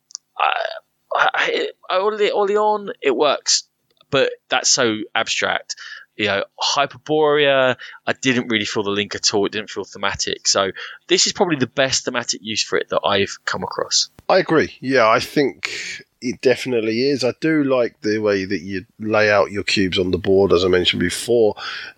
uh, 0.42 1.66
early, 1.92 2.30
early 2.30 2.56
on. 2.56 2.92
It 3.02 3.16
works, 3.16 3.64
but 4.10 4.32
that's 4.50 4.70
so 4.70 5.00
abstract. 5.14 5.76
You 6.16 6.28
know, 6.28 6.46
Hyperborea, 6.58 7.76
I 8.08 8.14
didn't 8.14 8.48
really 8.48 8.64
feel 8.64 8.84
the 8.84 8.90
link 8.90 9.16
at 9.16 9.34
all. 9.34 9.46
It 9.46 9.52
didn't 9.52 9.70
feel 9.70 9.84
thematic. 9.84 10.48
So 10.48 10.72
this 11.08 11.28
is 11.28 11.34
probably 11.34 11.58
the 11.58 11.68
best 11.68 12.06
thematic 12.06 12.40
use 12.42 12.64
for 12.64 12.78
it 12.78 12.88
that 12.90 13.02
I've 13.04 13.38
come 13.44 13.64
across. 13.64 14.10
I 14.30 14.38
agree. 14.38 14.78
Yeah, 14.80 15.10
I 15.10 15.20
think 15.20 16.06
it 16.26 16.42
definitely 16.42 17.08
is. 17.08 17.24
I 17.24 17.34
do 17.40 17.64
like 17.64 18.02
the 18.02 18.20
way 18.20 18.46
that 18.46 18.62
you 18.62 18.86
lay 19.00 19.30
out 19.30 19.52
your 19.52 19.64
cubes 19.64 20.00
on 20.00 20.12
the 20.12 20.18
board, 20.18 20.52
as 20.52 20.66
I 20.66 20.68
mentioned 20.68 21.00
before, 21.00 21.56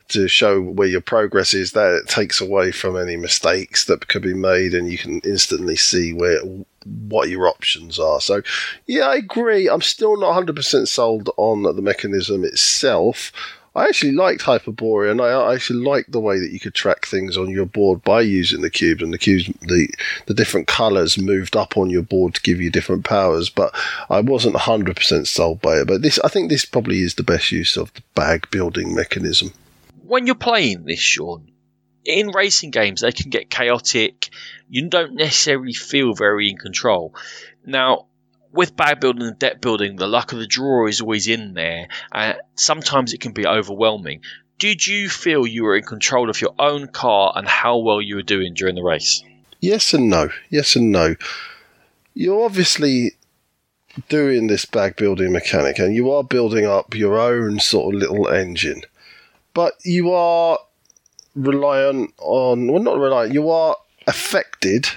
to 0.10 0.28
show 0.28 0.62
where 0.62 0.88
your 0.88 1.02
progress 1.02 1.54
is. 1.54 1.72
That 1.72 1.94
it 1.94 2.10
takes 2.10 2.42
away 2.42 2.72
from 2.72 2.98
any 2.98 3.16
mistakes 3.16 3.86
that 3.86 4.08
could 4.08 4.22
be 4.22 4.34
made, 4.34 4.74
and 4.74 4.92
you 4.92 4.98
can 4.98 5.20
instantly 5.22 5.76
see 5.76 6.14
where 6.14 6.40
what 7.08 7.30
your 7.30 7.48
options 7.48 8.00
are. 8.00 8.22
So, 8.22 8.42
yeah, 8.86 9.08
I 9.08 9.16
agree. 9.16 9.70
I'm 9.70 9.82
still 9.82 10.18
not 10.18 10.42
100% 10.42 10.88
sold 10.88 11.30
on 11.38 11.64
the 11.64 11.82
mechanism 11.82 12.44
itself. 12.44 13.32
I 13.78 13.84
actually 13.86 14.14
liked 14.14 14.42
Hyperborea, 14.42 15.12
and 15.12 15.22
I 15.22 15.54
actually 15.54 15.86
liked 15.86 16.12
the 16.12 16.20
way 16.20 16.40
that 16.40 16.52
you 16.52 16.60
could 16.60 16.74
track 16.74 17.06
things 17.06 17.38
on 17.38 17.52
your 17.52 17.68
board 17.68 18.04
by 18.04 18.22
using 18.22 18.62
the 18.62 18.72
cubes, 18.72 19.04
and 19.04 19.14
the 19.14 19.20
cubes, 19.20 19.46
the 19.62 19.88
the 20.26 20.34
different 20.34 20.66
colours 20.66 21.16
moved 21.16 21.56
up 21.56 21.78
on 21.78 21.92
your 21.92 22.02
board 22.02 22.34
to 22.34 22.42
give 22.42 22.60
you 22.60 22.72
different 22.72 23.06
powers. 23.06 23.52
But 23.52 23.76
I 24.10 24.22
wasn't 24.22 24.56
hundred 24.56 24.96
percent 24.96 25.28
sold 25.28 25.62
by 25.62 25.82
it. 25.82 25.88
But 25.88 26.02
this, 26.02 26.18
I 26.24 26.28
think, 26.28 26.50
this 26.50 26.66
probably 26.66 27.02
is 27.02 27.14
the 27.14 27.24
best 27.24 27.52
use 27.52 27.78
of 27.78 27.94
the 27.94 28.02
bag 28.16 28.50
building 28.50 28.96
mechanism. 28.96 29.54
When 30.02 30.26
you're 30.26 30.36
playing 30.36 30.86
this, 30.86 31.00
Sean, 31.00 31.52
in 32.04 32.30
racing 32.30 32.72
games, 32.72 33.02
they 33.02 33.12
can 33.12 33.30
get 33.30 33.52
chaotic. 33.52 34.30
You 34.68 34.90
don't 34.90 35.14
necessarily 35.14 35.74
feel 35.74 36.16
very 36.16 36.50
in 36.50 36.58
control. 36.58 37.14
Now, 37.64 38.08
with 38.52 38.76
bag 38.76 39.00
building 39.00 39.24
and 39.24 39.40
deck 39.40 39.62
building, 39.62 39.96
the 39.96 40.08
luck 40.08 40.32
of 40.32 40.40
the 40.40 40.48
draw 40.48 40.88
is 40.88 41.02
always 41.02 41.28
in 41.28 41.54
there. 41.54 41.88
Uh, 42.12 42.34
sometimes 42.56 43.14
it 43.14 43.22
can 43.22 43.32
be 43.32 43.46
overwhelming. 43.46 44.22
Did 44.60 44.86
you 44.86 45.10
feel 45.10 45.46
you 45.46 45.64
were 45.64 45.76
in 45.78 45.84
control 45.84 46.30
of 46.30 46.42
your 46.42 46.56
own 46.58 46.88
car 46.88 47.34
and 47.36 47.48
how 47.48 47.78
well 47.78 48.02
you 48.02 48.16
were 48.16 48.24
doing 48.24 48.54
during 48.54 48.76
the 48.76 48.84
race? 48.84 49.24
Yes 49.60 49.94
and 49.94 50.10
no. 50.10 50.30
Yes 50.50 50.76
and 50.76 50.92
no. 50.92 51.16
You're 52.14 52.44
obviously 52.44 53.12
doing 54.10 54.48
this 54.48 54.66
bag 54.66 54.96
building 54.96 55.32
mechanic 55.32 55.80
and 55.80 55.96
you 55.96 56.12
are 56.12 56.24
building 56.24 56.66
up 56.66 56.96
your 56.96 57.20
own 57.20 57.60
sort 57.60 57.94
of 57.94 58.00
little 58.00 58.28
engine. 58.28 58.82
But 59.54 59.74
you 59.84 60.12
are 60.12 60.58
reliant 61.36 62.14
on, 62.20 62.72
well, 62.72 62.82
not 62.82 62.98
reliant, 62.98 63.34
you 63.34 63.50
are 63.50 63.76
affected 64.08 64.88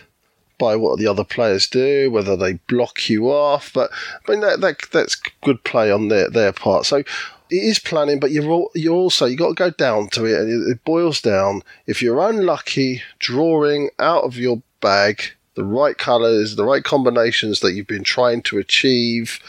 by 0.61 0.77
what 0.77 0.99
the 0.99 1.09
other 1.09 1.25
players 1.25 1.67
do, 1.67 2.11
whether 2.11 2.37
they 2.37 2.53
block 2.69 3.09
you 3.09 3.31
off. 3.31 3.73
But 3.73 3.91
I 3.93 4.31
mean 4.31 4.41
that, 4.43 4.61
that 4.61 4.77
that's 4.93 5.17
good 5.43 5.65
play 5.65 5.91
on 5.91 6.09
their 6.09 6.31
their 6.31 6.53
part. 6.53 6.87
So 6.87 6.99
it 6.99 7.07
is 7.51 7.81
planning, 7.81 8.21
but 8.21 8.31
you're 8.31 8.69
you're 8.77 8.95
also 8.95 9.27
you 9.27 9.37
got 9.37 9.49
to 9.49 9.55
go 9.55 9.71
down 9.71 10.09
to 10.11 10.27
it, 10.27 10.39
and 10.39 10.71
it 10.71 10.85
boils 10.85 11.21
down. 11.21 11.63
If 11.87 12.01
you're 12.01 12.21
unlucky 12.21 13.03
drawing 13.19 13.91
out 13.99 14.23
of 14.23 14.37
your 14.37 14.63
bag 14.81 15.23
the 15.55 15.61
the 15.61 15.67
right 15.67 15.99
colours, 15.99 16.57
the 16.57 16.65
right 16.65 16.85
combinations 16.85 17.61
that 17.61 17.73
you've 17.73 17.87
been 17.87 18.05
trying 18.05 18.41
to 18.41 18.57
achieve, 18.59 19.41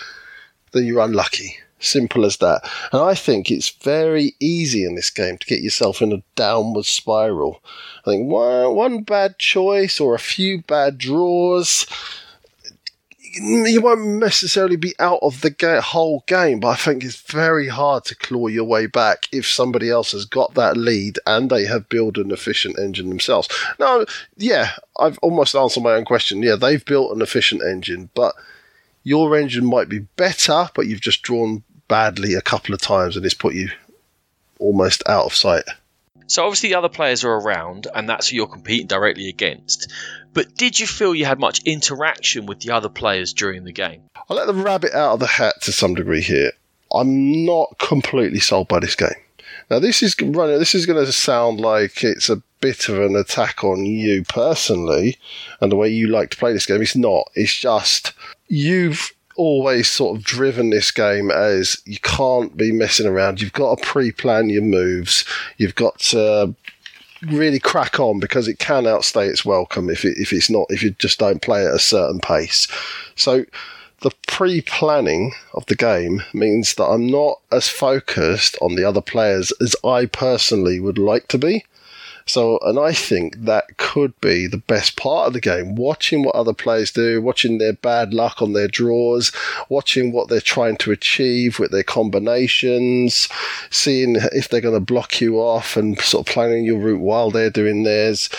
then 0.74 0.86
you're 0.86 1.00
unlucky. 1.00 1.58
Simple 1.82 2.26
as 2.26 2.38
that. 2.38 2.62
And 2.94 3.02
I 3.02 3.16
think 3.16 3.50
it's 3.50 3.70
very 3.70 4.36
easy 4.40 4.86
in 4.86 4.94
this 4.96 5.10
game 5.10 5.38
to 5.40 5.48
get 5.48 5.62
yourself 5.62 6.02
in 6.02 6.14
a 6.14 6.24
downward 6.36 6.86
spiral. 6.86 7.62
I 8.06 8.12
think 8.12 8.30
one, 8.30 8.76
one 8.76 9.04
bad 9.04 9.40
choice 9.40 10.00
or 10.00 10.14
a 10.14 10.20
few 10.20 10.62
bad 10.62 11.00
draws, 11.00 11.88
you 13.34 13.82
won't 13.82 14.06
necessarily 14.20 14.76
be 14.76 14.94
out 15.00 15.20
of 15.24 15.42
the 15.42 15.50
ga- 15.50 15.82
whole 15.82 16.24
game, 16.28 16.60
but 16.60 16.68
I 16.68 16.76
think 16.76 17.04
it's 17.04 17.20
very 17.20 17.68
hard 17.70 18.06
to 18.06 18.16
claw 18.16 18.48
your 18.48 18.66
way 18.66 18.86
back 18.86 19.28
if 19.32 19.48
somebody 19.48 19.90
else 19.90 20.12
has 20.12 20.26
got 20.26 20.54
that 20.54 20.78
lead 20.78 21.18
and 21.26 21.50
they 21.50 21.66
have 21.66 21.90
built 21.90 22.18
an 22.18 22.32
efficient 22.32 22.78
engine 22.78 23.10
themselves. 23.10 23.48
Now, 23.80 24.06
yeah, 24.38 24.74
I've 25.00 25.18
almost 25.20 25.56
answered 25.56 25.82
my 25.84 25.94
own 25.94 26.06
question. 26.06 26.44
Yeah, 26.44 26.58
they've 26.58 26.86
built 26.86 27.16
an 27.16 27.22
efficient 27.22 27.64
engine, 27.64 28.10
but 28.14 28.36
your 29.04 29.36
engine 29.36 29.66
might 29.66 29.90
be 29.90 30.00
better, 30.00 30.70
but 30.76 30.88
you've 30.88 31.02
just 31.02 31.24
drawn 31.24 31.64
badly 31.92 32.36
a 32.36 32.42
couple 32.42 32.74
of 32.74 32.80
times 32.80 33.18
and 33.18 33.26
it's 33.26 33.34
put 33.34 33.54
you 33.54 33.68
almost 34.60 35.04
out 35.10 35.26
of 35.26 35.36
sight. 35.36 35.66
So 36.28 36.46
obviously 36.46 36.70
the 36.70 36.76
other 36.76 36.88
players 36.88 37.26
are 37.26 37.34
around, 37.34 37.88
and 37.94 38.08
that's 38.08 38.30
who 38.30 38.38
you're 38.38 38.48
competing 38.48 38.88
directly 38.88 39.28
against. 39.28 39.92
But 40.32 40.56
did 40.56 40.80
you 40.80 40.88
feel 40.88 41.14
you 41.14 41.26
had 41.26 41.42
much 41.42 41.62
interaction 41.66 42.46
with 42.46 42.62
the 42.62 42.72
other 42.72 42.88
players 42.88 43.34
during 43.34 43.66
the 43.66 43.74
game? 43.74 44.04
I 44.30 44.34
let 44.34 44.48
the 44.48 44.54
rabbit 44.54 44.94
out 44.94 45.16
of 45.16 45.20
the 45.20 45.28
hat 45.28 45.56
to 45.64 45.74
some 45.74 45.94
degree 45.94 46.22
here. 46.22 46.54
I'm 46.96 47.44
not 47.46 47.78
completely 47.78 48.40
sold 48.40 48.70
by 48.70 48.80
this 48.80 48.96
game. 48.96 49.10
Now 49.70 49.80
this 49.80 50.02
is 50.02 50.16
running. 50.22 50.60
This 50.60 50.74
is 50.74 50.86
going 50.86 51.06
to 51.06 51.12
sound 51.12 51.60
like 51.60 52.06
it's 52.06 52.30
a 52.30 52.42
bit 52.62 52.88
of 52.88 53.02
an 53.02 53.18
attack 53.18 53.66
on 53.66 53.86
you 53.86 54.24
personally 54.24 55.18
and 55.60 55.70
the 55.70 55.76
way 55.76 55.90
you 55.90 56.08
like 56.08 56.30
to 56.30 56.38
play 56.38 56.54
this 56.54 56.66
game. 56.66 56.82
It's 56.82 56.96
not. 56.96 57.30
It's 57.36 57.58
just 57.58 58.14
you've 58.48 59.12
always 59.42 59.90
sort 59.90 60.16
of 60.16 60.24
driven 60.24 60.70
this 60.70 60.92
game 60.92 61.32
as 61.32 61.82
you 61.86 61.98
can't 62.04 62.56
be 62.56 62.72
messing 62.72 63.08
around. 63.08 63.42
You've 63.42 63.54
got 63.54 63.80
to 63.80 63.84
pre-plan 63.84 64.52
your 64.52 64.62
moves. 64.62 65.26
You've 65.58 65.74
got 65.74 65.98
to 66.12 66.54
really 67.24 67.60
crack 67.60 68.00
on 68.00 68.20
because 68.20 68.48
it 68.48 68.60
can 68.60 68.86
outstay 68.86 69.26
its 69.26 69.44
welcome 69.44 69.90
if 69.90 70.06
it, 70.06 70.16
if 70.20 70.32
it's 70.32 70.48
not 70.48 70.68
if 70.70 70.84
you 70.84 70.92
just 70.92 71.18
don't 71.18 71.42
play 71.42 71.66
at 71.66 71.74
a 71.74 71.80
certain 71.80 72.20
pace. 72.20 72.68
So 73.16 73.46
the 74.02 74.12
pre-planning 74.28 75.34
of 75.56 75.66
the 75.66 75.76
game 75.76 76.22
means 76.34 76.76
that 76.76 76.86
I'm 76.86 77.08
not 77.08 77.40
as 77.52 77.68
focused 77.68 78.56
on 78.62 78.76
the 78.76 78.84
other 78.84 79.02
players 79.02 79.52
as 79.60 79.76
I 79.84 80.06
personally 80.06 80.80
would 80.80 81.00
like 81.00 81.28
to 81.30 81.40
be. 81.40 81.66
So, 82.26 82.60
and 82.60 82.80
I 82.80 82.94
think 82.94 83.46
that 83.46 83.78
could 83.78 84.20
be 84.22 84.48
the 84.48 84.58
best 84.58 84.96
part 84.98 85.28
of 85.28 85.34
the 85.34 85.42
game. 85.42 85.76
Watching 85.76 86.24
what 86.24 86.36
other 86.36 86.54
players 86.54 86.92
do, 86.92 87.22
watching 87.22 87.58
their 87.58 87.74
bad 87.74 88.14
luck 88.14 88.42
on 88.42 88.54
their 88.54 88.68
draws, 88.68 89.32
watching 89.70 90.12
what 90.12 90.30
they're 90.30 90.42
trying 90.42 90.78
to 90.78 90.92
achieve 90.92 91.60
with 91.60 91.72
their 91.72 91.84
combinations, 91.84 93.28
seeing 93.70 94.18
if 94.34 94.50
they're 94.50 94.62
going 94.62 94.76
to 94.76 94.80
block 94.80 95.20
you 95.20 95.38
off 95.38 95.76
and 95.76 96.00
sort 96.00 96.28
of 96.28 96.34
planning 96.34 96.64
your 96.64 96.80
route 96.80 97.02
while 97.02 97.32
they're 97.32 97.50
doing 97.50 97.84
theirs. 97.84 98.30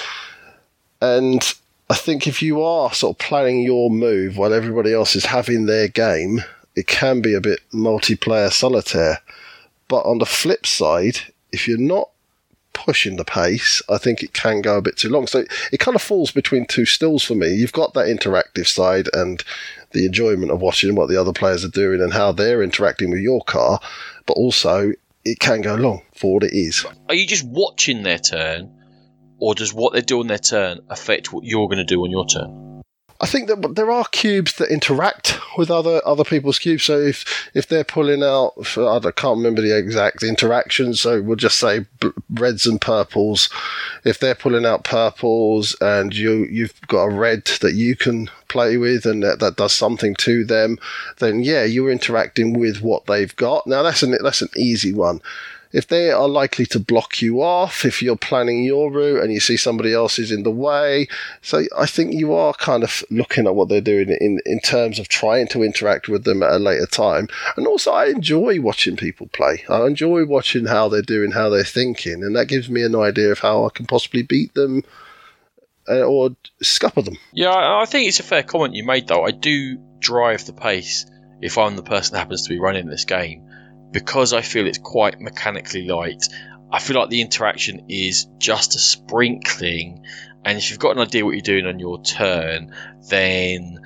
And 1.01 1.43
I 1.91 1.95
think 1.95 2.27
if 2.27 2.41
you 2.41 2.63
are 2.63 2.95
sort 2.95 3.17
of 3.17 3.19
planning 3.19 3.61
your 3.61 3.91
move 3.91 4.39
while 4.39 4.55
everybody 4.55 4.95
else 4.95 5.17
is 5.17 5.27
having 5.27 5.67
their 5.67 5.89
game, 5.89 6.43
it 6.75 6.87
can 6.87 7.21
be 7.21 7.35
a 7.35 7.41
bit 7.41 7.61
multiplayer 7.73 8.51
solitaire. 8.51 9.19
But 9.89 10.07
on 10.07 10.19
the 10.19 10.25
flip 10.25 10.65
side, 10.65 11.19
if 11.51 11.69
you're 11.69 11.77
not 11.77 12.09
pushing 12.73 13.17
the 13.17 13.25
pace, 13.25 13.83
I 13.89 13.99
think 13.99 14.23
it 14.23 14.33
can 14.33 14.63
go 14.63 14.79
a 14.79 14.83
bit 14.83 14.97
too 14.97 15.09
long. 15.09 15.27
So 15.27 15.45
it 15.73 15.81
kind 15.81 15.95
of 15.95 16.03
falls 16.03 16.31
between 16.31 16.67
two 16.67 16.87
stools 16.87 17.23
for 17.23 17.35
me. 17.35 17.55
You've 17.55 17.73
got 17.73 17.95
that 17.95 18.07
interactive 18.07 18.67
side 18.67 19.09
and 19.13 19.43
the 19.93 20.07
enjoyment 20.07 20.51
of 20.51 20.61
watching 20.61 20.95
what 20.95 21.09
the 21.09 21.21
other 21.21 21.33
players 21.33 21.65
are 21.65 21.69
doing 21.69 22.01
and 22.01 22.13
how 22.13 22.33
they're 22.33 22.63
interacting 22.63 23.11
with 23.11 23.21
your 23.21 23.43
car, 23.45 23.81
but 24.27 24.35
also 24.35 24.93
it 25.25 25.39
can 25.39 25.61
go 25.61 25.75
long 25.75 26.03
for 26.15 26.35
what 26.35 26.45
it 26.45 26.53
is. 26.53 26.85
Are 27.09 27.15
you 27.15 27.27
just 27.27 27.45
watching 27.45 28.03
their 28.03 28.19
turn, 28.19 28.73
or 29.39 29.55
does 29.55 29.73
what 29.73 29.93
they 29.93 30.01
do 30.01 30.21
on 30.21 30.27
their 30.27 30.39
turn 30.39 30.81
affect 30.89 31.33
what 31.33 31.45
you're 31.45 31.69
going 31.69 31.79
to 31.79 31.85
do 31.85 32.03
on 32.03 32.11
your 32.11 32.27
turn? 32.27 32.72
I 33.23 33.27
think 33.27 33.47
that 33.47 33.77
there 33.77 33.93
are 33.93 34.05
cubes 34.07 34.55
that 34.55 34.73
interact 34.73 35.39
with 35.57 35.71
other 35.71 36.01
other 36.05 36.25
people's 36.25 36.59
cubes. 36.59 36.83
So 36.83 36.99
if 36.99 37.49
if 37.55 37.69
they're 37.69 37.85
pulling 37.85 38.25
out, 38.25 38.55
I 38.77 38.99
can't 39.15 39.39
remember 39.39 39.63
the 39.63 39.79
exact 39.79 40.25
interaction. 40.25 40.95
So 40.95 41.23
we'll 41.23 41.37
just 41.37 41.61
say 41.61 41.87
reds 42.35 42.67
and 42.67 42.81
purples. 42.81 43.49
If 44.05 44.19
they're 44.19 44.35
pulling 44.35 44.67
out 44.67 44.83
purples 44.83 45.77
and 45.81 46.13
you 46.13 46.47
you've 46.51 46.79
got 46.89 47.05
a 47.05 47.15
red 47.15 47.45
that 47.61 47.75
you 47.75 47.95
can 47.95 48.29
play 48.49 48.77
with 48.77 49.07
and 49.07 49.23
that, 49.23 49.39
that 49.39 49.57
does 49.57 49.73
something 49.73 50.17
to 50.17 50.45
them, 50.45 50.79
then 51.19 51.45
yeah, 51.45 51.63
you're 51.63 51.93
interacting 51.93 52.59
with 52.59 52.83
what 52.83 53.07
they've 53.07 53.35
got. 53.37 53.69
Now 53.69 53.85
that's 53.85 54.03
an 54.03 54.19
that's 54.21 54.43
an 54.43 54.51
easy 54.57 54.93
one 54.93 55.21
if 55.73 55.89
they 55.89 56.11
are 56.11 56.29
likely 56.29 56.67
to 56.67 56.79
block 56.79 57.23
you 57.23 57.43
off 57.43 57.85
if 57.85 58.03
you're 58.03 58.17
planning 58.17 58.63
your 58.63 58.93
route 58.93 59.23
and 59.23 59.33
you 59.33 59.41
see 59.41 59.57
somebody 59.57 59.93
else 59.93 60.19
is 60.19 60.31
in 60.31 60.43
the 60.43 60.51
way. 60.51 61.09
So 61.41 61.65
I 61.77 61.87
think 61.87 62.13
you 62.13 62.35
are 62.35 62.53
kind 62.55 62.83
of 62.83 63.03
looking 63.11 63.47
at 63.47 63.55
what 63.55 63.69
they're 63.69 63.81
doing 63.81 64.11
in, 64.21 64.41
in 64.45 64.61
terms 64.61 64.99
of 64.99 65.09
trying 65.09 65.49
to 65.49 65.63
interact 65.63 66.09
with 66.09 66.25
them 66.25 66.43
at 66.43 66.53
a 66.53 66.59
later 66.59 66.87
time. 66.87 67.29
And 67.57 67.67
also, 67.67 67.93
I 67.93 68.07
enjoy 68.07 68.61
watching 68.61 68.97
people 68.97 69.29
play. 69.29 69.65
I 69.69 69.87
enjoy 69.87 70.27
watching 70.27 70.67
how 70.67 70.89
they're 70.89 71.03
doing, 71.03 71.33
how 71.33 71.49
they're 71.49 71.65
thinking, 71.65 72.23
and 72.23 72.37
that 72.37 72.49
gives 72.49 72.69
me 72.69 72.83
an 72.83 72.95
idea 72.95 73.33
of 73.33 73.39
how 73.39 73.65
I 73.65 73.71
can 73.71 73.87
possibly 73.87 74.23
beat 74.23 74.55
them. 74.55 74.85
Uh, 75.89 76.03
or 76.03 76.31
scupper 76.63 77.03
them. 77.03 77.19
Yeah, 77.33 77.51
I 77.53 77.87
think 77.87 78.07
it's 78.07 78.21
a 78.21 78.23
fair 78.23 78.45
comment 78.45 78.77
you 78.77 78.85
made, 78.85 79.09
though. 79.09 79.25
I 79.25 79.33
do 79.33 79.79
drive 79.99 80.47
the 80.47 80.53
pace 80.53 81.07
if 81.41 81.59
I'm 81.59 81.75
the 81.75 81.83
person 81.83 82.13
that 82.13 82.21
happens 82.21 82.43
to 82.43 82.51
be 82.51 82.61
running 82.61 82.87
this 82.87 83.05
game 83.05 83.52
because 83.93 84.33
I 84.33 84.41
feel 84.41 84.67
it's 84.67 84.79
quite 84.79 85.21
mechanically 85.21 85.87
light, 85.87 86.29
I 86.71 86.79
feel 86.79 86.99
like 86.99 87.11
the 87.11 87.21
interaction 87.21 87.87
is 87.89 88.27
just 88.39 88.75
a 88.75 88.79
sprinkling. 88.79 90.05
And 90.45 90.59
if 90.59 90.71
you've 90.71 90.81
got 90.81 90.97
an 90.97 91.03
idea 91.03 91.25
what 91.25 91.33
you're 91.33 91.43
doing 91.43 91.67
on 91.67 91.79
your 91.79 92.03
turn, 92.03 92.75
then 93.09 93.81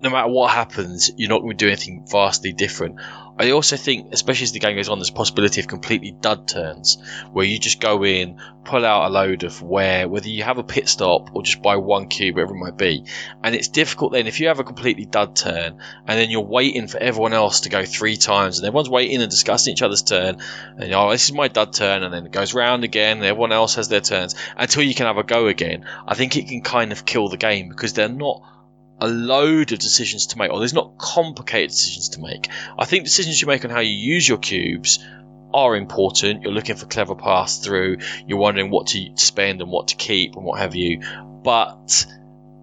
no 0.00 0.10
matter 0.10 0.28
what 0.28 0.52
happens, 0.52 1.10
you're 1.16 1.28
not 1.28 1.40
going 1.40 1.56
to 1.56 1.64
do 1.64 1.68
anything 1.68 2.06
vastly 2.08 2.52
different. 2.52 3.00
I 3.38 3.50
also 3.50 3.76
think, 3.76 4.12
especially 4.12 4.44
as 4.44 4.52
the 4.52 4.60
game 4.60 4.76
goes 4.76 4.88
on, 4.88 4.98
there's 4.98 5.10
possibility 5.10 5.60
of 5.60 5.68
completely 5.68 6.10
dud 6.10 6.48
turns 6.48 6.98
where 7.32 7.44
you 7.44 7.58
just 7.58 7.80
go 7.80 8.02
in, 8.04 8.40
pull 8.64 8.84
out 8.84 9.08
a 9.08 9.10
load 9.10 9.44
of 9.44 9.60
wear, 9.62 10.08
whether 10.08 10.28
you 10.28 10.42
have 10.42 10.58
a 10.58 10.62
pit 10.62 10.88
stop 10.88 11.34
or 11.34 11.42
just 11.42 11.60
buy 11.62 11.76
one 11.76 12.08
cube, 12.08 12.36
whatever 12.36 12.54
it 12.54 12.58
might 12.58 12.78
be. 12.78 13.04
And 13.44 13.54
it's 13.54 13.68
difficult 13.68 14.12
then 14.12 14.26
if 14.26 14.40
you 14.40 14.48
have 14.48 14.58
a 14.58 14.64
completely 14.64 15.04
dud 15.04 15.36
turn 15.36 15.78
and 16.06 16.18
then 16.18 16.30
you're 16.30 16.40
waiting 16.40 16.88
for 16.88 16.98
everyone 16.98 17.34
else 17.34 17.60
to 17.60 17.68
go 17.68 17.84
three 17.84 18.16
times 18.16 18.58
and 18.58 18.66
everyone's 18.66 18.88
waiting 18.88 19.20
and 19.20 19.30
discussing 19.30 19.74
each 19.74 19.82
other's 19.82 20.02
turn 20.02 20.38
and 20.78 20.92
oh 20.94 21.10
this 21.10 21.24
is 21.24 21.32
my 21.32 21.48
dud 21.48 21.72
turn 21.72 22.02
and 22.02 22.12
then 22.12 22.26
it 22.26 22.32
goes 22.32 22.54
round 22.54 22.84
again 22.84 23.18
and 23.18 23.26
everyone 23.26 23.52
else 23.52 23.74
has 23.74 23.88
their 23.88 24.00
turns 24.00 24.34
until 24.56 24.82
you 24.82 24.94
can 24.94 25.06
have 25.06 25.18
a 25.18 25.22
go 25.22 25.46
again. 25.46 25.84
I 26.06 26.14
think 26.14 26.36
it 26.36 26.48
can 26.48 26.62
kind 26.62 26.90
of 26.90 27.04
kill 27.04 27.28
the 27.28 27.36
game 27.36 27.68
because 27.68 27.92
they're 27.92 28.08
not 28.08 28.42
a 29.00 29.08
load 29.08 29.72
of 29.72 29.78
decisions 29.78 30.28
to 30.28 30.38
make, 30.38 30.50
or 30.50 30.58
there's 30.58 30.74
not 30.74 30.96
complicated 30.98 31.70
decisions 31.70 32.10
to 32.10 32.20
make. 32.20 32.48
I 32.78 32.84
think 32.84 33.04
decisions 33.04 33.40
you 33.40 33.48
make 33.48 33.64
on 33.64 33.70
how 33.70 33.80
you 33.80 33.92
use 33.92 34.28
your 34.28 34.38
cubes 34.38 34.98
are 35.52 35.76
important. 35.76 36.42
You're 36.42 36.52
looking 36.52 36.76
for 36.76 36.86
clever 36.86 37.14
paths 37.14 37.58
through. 37.58 37.98
You're 38.26 38.38
wondering 38.38 38.70
what 38.70 38.88
to 38.88 39.16
spend 39.16 39.60
and 39.60 39.70
what 39.70 39.88
to 39.88 39.96
keep 39.96 40.34
and 40.36 40.44
what 40.44 40.60
have 40.60 40.74
you. 40.74 41.02
But 41.42 42.06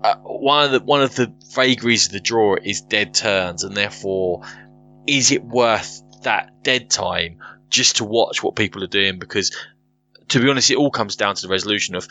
uh, 0.03 0.15
one 0.15 0.65
of 0.65 0.71
the 0.71 0.79
one 0.79 1.01
of 1.01 1.15
the 1.15 1.33
vagaries 1.53 2.07
of 2.07 2.13
the 2.13 2.19
draw 2.19 2.55
is 2.61 2.81
dead 2.81 3.13
turns, 3.13 3.63
and 3.63 3.75
therefore, 3.75 4.41
is 5.07 5.31
it 5.31 5.43
worth 5.43 6.01
that 6.23 6.63
dead 6.63 6.89
time 6.89 7.39
just 7.69 7.97
to 7.97 8.05
watch 8.05 8.43
what 8.43 8.55
people 8.55 8.83
are 8.83 8.87
doing? 8.87 9.19
Because 9.19 9.55
to 10.29 10.39
be 10.39 10.49
honest, 10.49 10.71
it 10.71 10.77
all 10.77 10.91
comes 10.91 11.15
down 11.15 11.35
to 11.35 11.41
the 11.43 11.51
resolution 11.51 11.95
of 11.95 12.07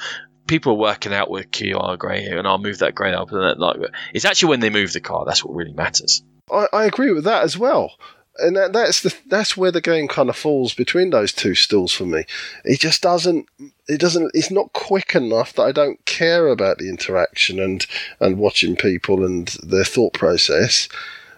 people 0.47 0.73
are 0.73 0.77
working 0.77 1.13
out 1.13 1.31
with 1.31 1.51
QR 1.51 1.99
grey 1.99 2.23
here, 2.23 2.39
and 2.39 2.47
I'll 2.47 2.59
move 2.59 2.79
that 2.79 2.95
grey 2.95 3.13
up, 3.13 3.33
and 3.33 3.59
like 3.59 3.79
it's 4.13 4.25
actually 4.25 4.51
when 4.51 4.61
they 4.61 4.71
move 4.71 4.93
the 4.93 5.01
car 5.01 5.25
that's 5.25 5.45
what 5.45 5.55
really 5.55 5.73
matters. 5.73 6.23
I, 6.51 6.67
I 6.73 6.85
agree 6.85 7.13
with 7.13 7.25
that 7.25 7.43
as 7.43 7.57
well. 7.57 7.93
And 8.39 8.57
that, 8.57 8.73
that's 8.73 9.03
the 9.03 9.15
that's 9.27 9.59
where 9.59 9.71
the 9.71 9.83
game 9.83 10.09
kind 10.09 10.31
of 10.31 10.37
falls 10.37 10.73
between 10.73 11.11
those 11.11 11.33
two 11.33 11.55
stools 11.55 11.93
for 11.93 12.07
me. 12.07 12.25
It 12.65 12.81
just 12.81 13.03
doesn't 13.03 13.47
it 13.89 14.01
doesn't 14.01 14.31
it's 14.33 14.51
not 14.51 14.73
quick 14.73 15.15
enough 15.15 15.53
that 15.55 15.65
I 15.65 15.73
don't 15.73 16.03
care 16.07 16.49
about 16.49 16.79
the 16.79 16.89
interaction 16.89 17.61
and 17.61 17.87
and 18.21 18.39
watching 18.39 18.75
people 18.75 19.25
and 19.25 19.49
their 19.63 19.85
thought 19.85 20.15
process. 20.15 20.89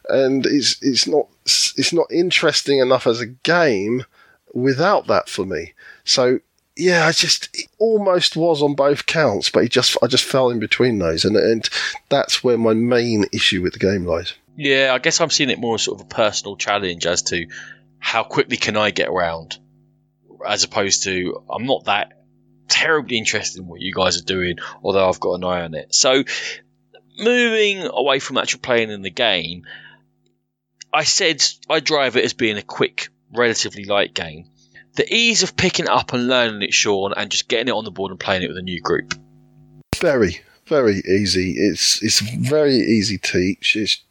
And 0.08 0.46
it's 0.46 0.80
it's 0.82 1.08
not 1.08 1.26
it's 1.44 1.92
not 1.92 2.06
interesting 2.12 2.78
enough 2.78 3.08
as 3.08 3.20
a 3.20 3.26
game 3.26 4.04
without 4.52 5.08
that 5.08 5.28
for 5.28 5.44
me. 5.44 5.72
So 6.04 6.38
yeah, 6.76 7.06
I 7.06 7.12
just 7.12 7.48
it 7.54 7.68
almost 7.78 8.36
was 8.36 8.62
on 8.62 8.74
both 8.74 9.06
counts, 9.06 9.50
but 9.50 9.62
he 9.62 9.68
just 9.68 9.96
I 10.02 10.06
just 10.06 10.24
fell 10.24 10.50
in 10.50 10.58
between 10.58 10.98
those, 10.98 11.24
and 11.24 11.36
and 11.36 11.68
that's 12.08 12.42
where 12.42 12.58
my 12.58 12.74
main 12.74 13.26
issue 13.32 13.62
with 13.62 13.74
the 13.74 13.78
game 13.78 14.04
lies. 14.04 14.34
Yeah, 14.56 14.92
I 14.92 14.98
guess 14.98 15.20
I'm 15.20 15.30
seeing 15.30 15.50
it 15.50 15.58
more 15.58 15.76
as 15.76 15.82
sort 15.82 16.00
of 16.00 16.06
a 16.06 16.08
personal 16.08 16.56
challenge 16.56 17.06
as 17.06 17.22
to 17.22 17.46
how 17.98 18.24
quickly 18.24 18.56
can 18.56 18.76
I 18.76 18.90
get 18.90 19.08
around, 19.08 19.58
as 20.46 20.64
opposed 20.64 21.04
to 21.04 21.42
I'm 21.48 21.66
not 21.66 21.84
that 21.84 22.12
terribly 22.68 23.18
interested 23.18 23.60
in 23.60 23.68
what 23.68 23.80
you 23.80 23.92
guys 23.92 24.18
are 24.18 24.24
doing, 24.24 24.56
although 24.82 25.08
I've 25.08 25.20
got 25.20 25.34
an 25.34 25.44
eye 25.44 25.62
on 25.62 25.74
it. 25.74 25.94
So 25.94 26.24
moving 27.18 27.86
away 27.86 28.18
from 28.18 28.38
actual 28.38 28.60
playing 28.60 28.90
in 28.90 29.02
the 29.02 29.10
game, 29.10 29.64
I 30.92 31.04
said 31.04 31.42
I 31.68 31.80
drive 31.80 32.16
it 32.16 32.24
as 32.24 32.32
being 32.32 32.56
a 32.56 32.62
quick, 32.62 33.08
relatively 33.32 33.84
light 33.84 34.12
game. 34.12 34.46
The 34.96 35.12
ease 35.12 35.42
of 35.42 35.56
picking 35.56 35.86
it 35.86 35.90
up 35.90 36.12
and 36.12 36.28
learning 36.28 36.62
it, 36.62 36.72
Sean, 36.72 37.12
and 37.16 37.30
just 37.30 37.48
getting 37.48 37.68
it 37.68 37.76
on 37.76 37.84
the 37.84 37.90
board 37.90 38.10
and 38.10 38.20
playing 38.20 38.42
it 38.42 38.48
with 38.48 38.58
a 38.58 38.62
new 38.62 38.80
group. 38.80 39.14
Very, 39.96 40.40
very 40.66 41.02
easy. 41.08 41.52
It's 41.56 42.02
it's 42.02 42.20
very 42.20 42.76
easy 42.76 43.18
to 43.18 43.32
teach. 43.32 43.76
It's, 43.76 44.02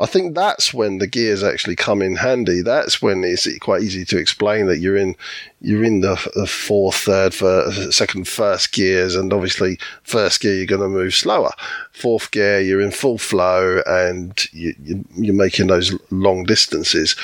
I 0.00 0.06
think 0.06 0.34
that's 0.34 0.72
when 0.72 0.98
the 0.98 1.08
gears 1.08 1.42
actually 1.42 1.74
come 1.74 2.02
in 2.02 2.14
handy. 2.14 2.62
That's 2.62 3.02
when 3.02 3.24
it's 3.24 3.48
quite 3.58 3.82
easy 3.82 4.04
to 4.06 4.18
explain 4.18 4.66
that 4.66 4.78
you're 4.78 4.96
in 4.96 5.16
you're 5.60 5.82
in 5.82 6.02
the, 6.02 6.14
the 6.36 6.46
fourth, 6.46 6.94
third, 6.94 7.34
first, 7.34 7.92
second, 7.92 8.28
first 8.28 8.72
gears, 8.72 9.16
and 9.16 9.32
obviously 9.32 9.76
first 10.04 10.40
gear 10.40 10.54
you're 10.54 10.66
going 10.66 10.80
to 10.80 10.88
move 10.88 11.14
slower. 11.14 11.50
Fourth 11.90 12.30
gear 12.30 12.60
you're 12.60 12.80
in 12.80 12.92
full 12.92 13.18
flow 13.18 13.82
and 13.86 14.46
you, 14.52 14.72
you, 14.84 15.04
you're 15.16 15.34
making 15.34 15.66
those 15.66 15.92
long 16.12 16.44
distances. 16.44 17.16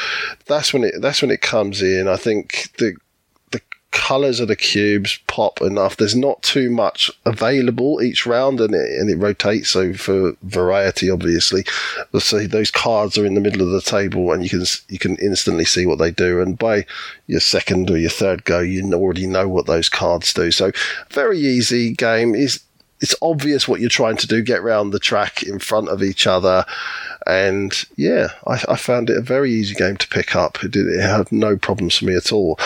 That's 0.46 0.72
when 0.72 0.82
it 0.82 0.94
that's 1.00 1.22
when 1.22 1.30
it 1.30 1.42
comes 1.42 1.80
in. 1.80 2.08
I 2.08 2.16
think 2.16 2.72
the 2.78 2.96
colors 3.94 4.40
of 4.40 4.48
the 4.48 4.56
cubes 4.56 5.18
pop 5.28 5.62
enough. 5.62 5.96
There's 5.96 6.16
not 6.16 6.42
too 6.42 6.68
much 6.68 7.10
available 7.24 8.02
each 8.02 8.26
round, 8.26 8.60
and 8.60 8.74
it, 8.74 9.00
and 9.00 9.08
it 9.08 9.16
rotates. 9.16 9.70
So 9.70 9.94
for 9.94 10.36
variety, 10.42 11.08
obviously, 11.08 11.64
let's 12.12 12.30
those 12.30 12.70
cards 12.70 13.16
are 13.16 13.24
in 13.24 13.34
the 13.34 13.40
middle 13.40 13.62
of 13.62 13.70
the 13.70 13.80
table, 13.80 14.32
and 14.32 14.42
you 14.42 14.50
can 14.50 14.64
you 14.88 14.98
can 14.98 15.16
instantly 15.16 15.64
see 15.64 15.86
what 15.86 15.98
they 15.98 16.10
do. 16.10 16.42
And 16.42 16.58
by 16.58 16.84
your 17.28 17.40
second 17.40 17.90
or 17.90 17.96
your 17.96 18.10
third 18.10 18.44
go, 18.44 18.60
you 18.60 18.92
already 18.92 19.26
know 19.26 19.48
what 19.48 19.66
those 19.66 19.88
cards 19.88 20.34
do. 20.34 20.50
So 20.50 20.72
very 21.10 21.38
easy 21.38 21.92
game. 21.92 22.34
Is 22.34 22.60
it's 23.00 23.14
obvious 23.22 23.68
what 23.68 23.80
you're 23.80 23.90
trying 23.90 24.16
to 24.16 24.26
do. 24.26 24.42
Get 24.42 24.60
around 24.60 24.90
the 24.90 24.98
track 24.98 25.42
in 25.42 25.58
front 25.58 25.88
of 25.88 26.02
each 26.02 26.26
other. 26.26 26.64
And 27.26 27.72
yeah, 27.96 28.28
I, 28.46 28.62
I, 28.68 28.76
found 28.76 29.08
it 29.08 29.16
a 29.16 29.22
very 29.22 29.50
easy 29.50 29.74
game 29.74 29.96
to 29.96 30.08
pick 30.08 30.36
up. 30.36 30.62
It, 30.62 30.72
did, 30.72 30.86
it 30.86 31.00
had 31.00 31.32
no 31.32 31.56
problems 31.56 31.96
for 31.96 32.04
me 32.04 32.16
at 32.16 32.32
all. 32.32 32.58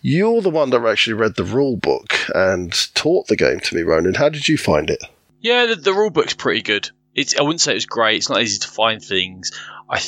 You're 0.00 0.40
the 0.40 0.50
one 0.50 0.70
that 0.70 0.84
actually 0.84 1.14
read 1.14 1.34
the 1.34 1.44
rule 1.44 1.76
book 1.76 2.14
and 2.34 2.72
taught 2.94 3.26
the 3.26 3.36
game 3.36 3.60
to 3.60 3.76
me, 3.76 3.82
Ronan. 3.82 4.14
How 4.14 4.30
did 4.30 4.48
you 4.48 4.56
find 4.56 4.88
it? 4.88 5.02
Yeah, 5.40 5.66
the, 5.66 5.76
the 5.76 5.92
rule 5.92 6.10
book's 6.10 6.34
pretty 6.34 6.62
good. 6.62 6.90
It's, 7.14 7.38
I 7.38 7.42
wouldn't 7.42 7.60
say 7.60 7.72
it 7.72 7.74
was 7.74 7.86
great. 7.86 8.16
It's 8.16 8.30
not 8.30 8.42
easy 8.42 8.58
to 8.60 8.68
find 8.68 9.02
things. 9.02 9.52
I 9.88 9.98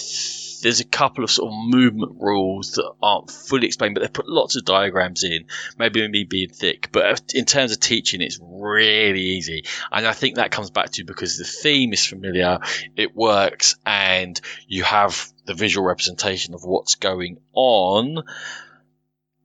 there's 0.62 0.80
a 0.80 0.84
couple 0.84 1.24
of 1.24 1.30
sort 1.30 1.52
of 1.52 1.58
movement 1.58 2.20
rules 2.20 2.72
that 2.72 2.92
aren't 3.02 3.30
fully 3.30 3.66
explained, 3.66 3.94
but 3.94 4.02
they 4.02 4.08
put 4.08 4.28
lots 4.28 4.56
of 4.56 4.64
diagrams 4.64 5.24
in. 5.24 5.46
Maybe 5.78 6.06
me 6.08 6.24
being 6.24 6.50
thick, 6.50 6.90
but 6.92 7.32
in 7.34 7.44
terms 7.44 7.72
of 7.72 7.80
teaching, 7.80 8.20
it's 8.20 8.38
really 8.42 9.20
easy. 9.20 9.64
And 9.90 10.06
I 10.06 10.12
think 10.12 10.36
that 10.36 10.50
comes 10.50 10.70
back 10.70 10.90
to 10.92 11.04
because 11.04 11.38
the 11.38 11.44
theme 11.44 11.92
is 11.92 12.04
familiar, 12.04 12.58
it 12.96 13.16
works, 13.16 13.76
and 13.84 14.40
you 14.66 14.84
have 14.84 15.32
the 15.46 15.54
visual 15.54 15.86
representation 15.86 16.54
of 16.54 16.62
what's 16.64 16.96
going 16.96 17.38
on. 17.54 18.22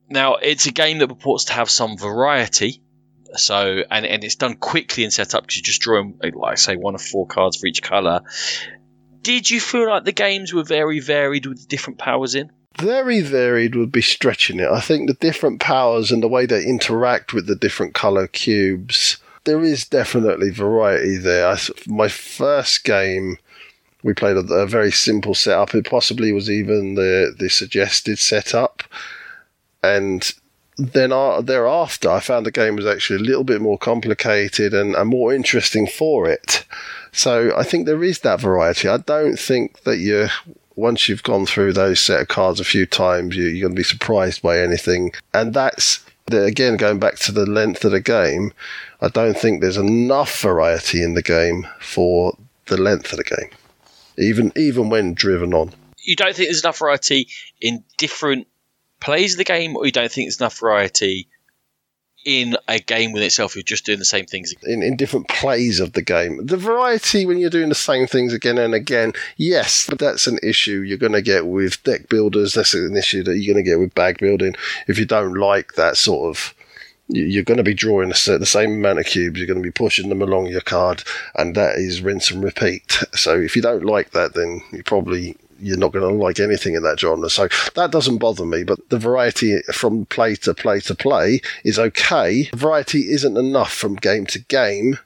Now, 0.10 0.35
it's 0.35 0.65
a 0.65 0.72
game 0.72 0.99
that 0.99 1.07
purports 1.07 1.45
to 1.45 1.53
have 1.53 1.69
some 1.69 1.98
variety. 1.98 2.81
So, 3.35 3.81
and, 3.90 4.06
and 4.06 4.23
it's 4.23 4.35
done 4.35 4.57
quickly 4.57 5.03
and 5.03 5.11
set 5.11 5.34
up 5.34 5.44
because 5.44 5.57
you 5.57 5.64
just 5.64 5.81
draw, 5.81 6.03
like, 6.35 6.60
say, 6.60 6.76
one 6.76 6.94
of 6.94 7.02
four 7.02 7.26
cards 7.26 7.57
for 7.57 7.65
each 7.65 7.81
color 7.81 8.22
did 9.23 9.49
you 9.49 9.59
feel 9.59 9.89
like 9.89 10.03
the 10.03 10.11
games 10.11 10.53
were 10.53 10.63
very 10.63 10.99
varied 10.99 11.45
with 11.45 11.67
different 11.67 11.99
powers 11.99 12.35
in? 12.35 12.51
Very 12.77 13.21
varied 13.21 13.75
would 13.75 13.91
be 13.91 14.01
stretching 14.01 14.59
it. 14.59 14.69
I 14.69 14.81
think 14.81 15.07
the 15.07 15.13
different 15.15 15.59
powers 15.59 16.11
and 16.11 16.21
the 16.21 16.27
way 16.27 16.45
they 16.45 16.65
interact 16.65 17.33
with 17.33 17.47
the 17.47 17.55
different 17.55 17.93
color 17.93 18.27
cubes, 18.27 19.17
there 19.43 19.61
is 19.61 19.85
definitely 19.85 20.49
variety 20.49 21.17
there. 21.17 21.47
I, 21.47 21.57
my 21.87 22.07
first 22.07 22.83
game, 22.83 23.37
we 24.01 24.13
played 24.13 24.37
a, 24.37 24.53
a, 24.53 24.67
very 24.67 24.91
simple 24.91 25.35
setup. 25.35 25.75
It 25.75 25.89
possibly 25.89 26.31
was 26.31 26.49
even 26.49 26.95
the 26.95 27.33
the 27.37 27.49
suggested 27.49 28.19
setup, 28.19 28.83
and 29.83 30.33
then 30.77 31.11
uh, 31.11 31.41
thereafter, 31.41 32.09
I 32.09 32.19
found 32.19 32.45
the 32.45 32.51
game 32.51 32.75
was 32.75 32.85
actually 32.85 33.19
a 33.19 33.23
little 33.23 33.43
bit 33.43 33.61
more 33.61 33.77
complicated 33.77 34.73
and, 34.73 34.95
and 34.95 35.09
more 35.09 35.33
interesting 35.33 35.87
for 35.87 36.27
it. 36.27 36.65
So 37.14 37.56
I 37.56 37.64
think 37.64 37.85
there 37.85 38.03
is 38.03 38.19
that 38.19 38.41
variety. 38.41 38.90
I 38.90 38.98
don't 38.98 39.38
think 39.38 39.84
that 39.84 39.98
you 39.98 40.27
once 40.76 41.07
you've 41.07 41.23
gone 41.23 41.45
through 41.45 41.72
those 41.73 41.99
set 41.99 42.19
of 42.19 42.27
cards 42.27 42.60
a 42.60 42.65
few 42.65 42.88
times, 42.88 43.35
you, 43.35 43.48
are 43.48 43.61
going 43.61 43.76
to 43.76 43.80
be 43.80 43.84
surprised 43.84 44.41
by 44.41 44.60
anything. 44.60 45.14
And 45.31 45.53
that's 45.53 46.03
the, 46.26 46.44
again 46.44 46.77
going 46.77 46.99
back 46.99 47.18
to 47.19 47.31
the 47.31 47.45
length 47.45 47.85
of 47.85 47.91
the 47.91 48.02
game. 48.02 48.52
I 48.99 49.10
don't 49.10 49.38
think 49.38 49.61
there's 49.61 49.77
enough 49.77 50.41
variety 50.41 51.03
in 51.03 51.14
the 51.14 51.22
game 51.22 51.68
for 51.80 52.35
the 52.65 52.77
length 52.77 53.11
of 53.11 53.18
the 53.18 53.23
game, 53.23 53.52
even 54.18 54.52
even 54.56 54.90
when 54.90 55.14
driven 55.14 55.53
on. 55.53 55.72
You 55.99 56.15
don't 56.15 56.35
think 56.35 56.48
there's 56.48 56.64
enough 56.64 56.80
variety 56.80 57.30
in 57.61 57.84
different 57.98 58.48
plays 58.99 59.34
of 59.34 59.38
the 59.38 59.44
game, 59.44 59.76
or 59.76 59.85
you 59.85 59.91
don't 59.91 60.11
think 60.11 60.26
there's 60.26 60.40
enough 60.40 60.60
variety 60.60 61.27
in 62.25 62.55
a 62.67 62.79
game 62.79 63.11
with 63.11 63.23
itself, 63.23 63.55
you're 63.55 63.63
just 63.63 63.85
doing 63.85 63.99
the 63.99 64.05
same 64.05 64.25
things 64.25 64.53
in, 64.63 64.81
in 64.81 64.95
different 64.95 65.27
plays 65.27 65.79
of 65.79 65.93
the 65.93 66.01
game. 66.01 66.45
The 66.45 66.57
variety 66.57 67.25
when 67.25 67.37
you're 67.37 67.49
doing 67.49 67.69
the 67.69 67.75
same 67.75 68.07
things 68.07 68.33
again 68.33 68.57
and 68.57 68.73
again, 68.73 69.13
yes, 69.37 69.89
that's 69.97 70.27
an 70.27 70.39
issue 70.41 70.81
you're 70.81 70.97
going 70.97 71.13
to 71.13 71.21
get 71.21 71.47
with 71.47 71.83
deck 71.83 72.09
builders. 72.09 72.53
That's 72.53 72.73
an 72.73 72.95
issue 72.95 73.23
that 73.23 73.37
you're 73.37 73.53
going 73.53 73.63
to 73.63 73.69
get 73.69 73.79
with 73.79 73.95
bag 73.95 74.19
building. 74.19 74.55
If 74.87 74.97
you 74.97 75.05
don't 75.05 75.33
like 75.33 75.73
that 75.73 75.97
sort 75.97 76.29
of 76.29 76.53
you're 77.09 77.43
going 77.43 77.57
to 77.57 77.63
be 77.63 77.73
drawing 77.73 78.09
the 78.09 78.45
same 78.45 78.71
amount 78.71 78.99
of 78.99 79.05
cubes. 79.05 79.37
You're 79.37 79.47
going 79.47 79.61
to 79.61 79.63
be 79.63 79.71
pushing 79.71 80.09
them 80.09 80.21
along 80.21 80.47
your 80.47 80.61
card, 80.61 81.03
and 81.35 81.53
that 81.55 81.75
is 81.75 82.01
rinse 82.01 82.31
and 82.31 82.43
repeat. 82.43 83.03
So 83.13 83.39
if 83.39 83.55
you 83.55 83.61
don't 83.61 83.83
like 83.83 84.11
that, 84.11 84.33
then 84.33 84.61
you 84.71 84.83
probably 84.83 85.35
you're 85.64 85.77
not 85.77 85.91
going 85.91 86.07
to 86.07 86.23
like 86.23 86.40
anything 86.40 86.76
in 86.76 86.84
that 86.84 86.99
genre. 86.99 87.30
So 87.30 87.48
that 87.76 87.91
doesn't 87.91 88.18
bother 88.18 88.45
me. 88.45 88.64
But 88.64 88.90
the 88.90 88.98
variety 88.98 89.61
from 89.73 90.06
play 90.06 90.35
to 90.38 90.53
play 90.53 90.80
to 90.81 90.95
play 90.95 91.41
is 91.64 91.80
okay. 91.80 92.49
The 92.52 92.57
variety 92.57 93.11
isn't 93.11 93.38
enough 93.38 93.73
from 93.73 93.95
game 93.95 94.26
to 94.27 94.40
game 94.40 94.99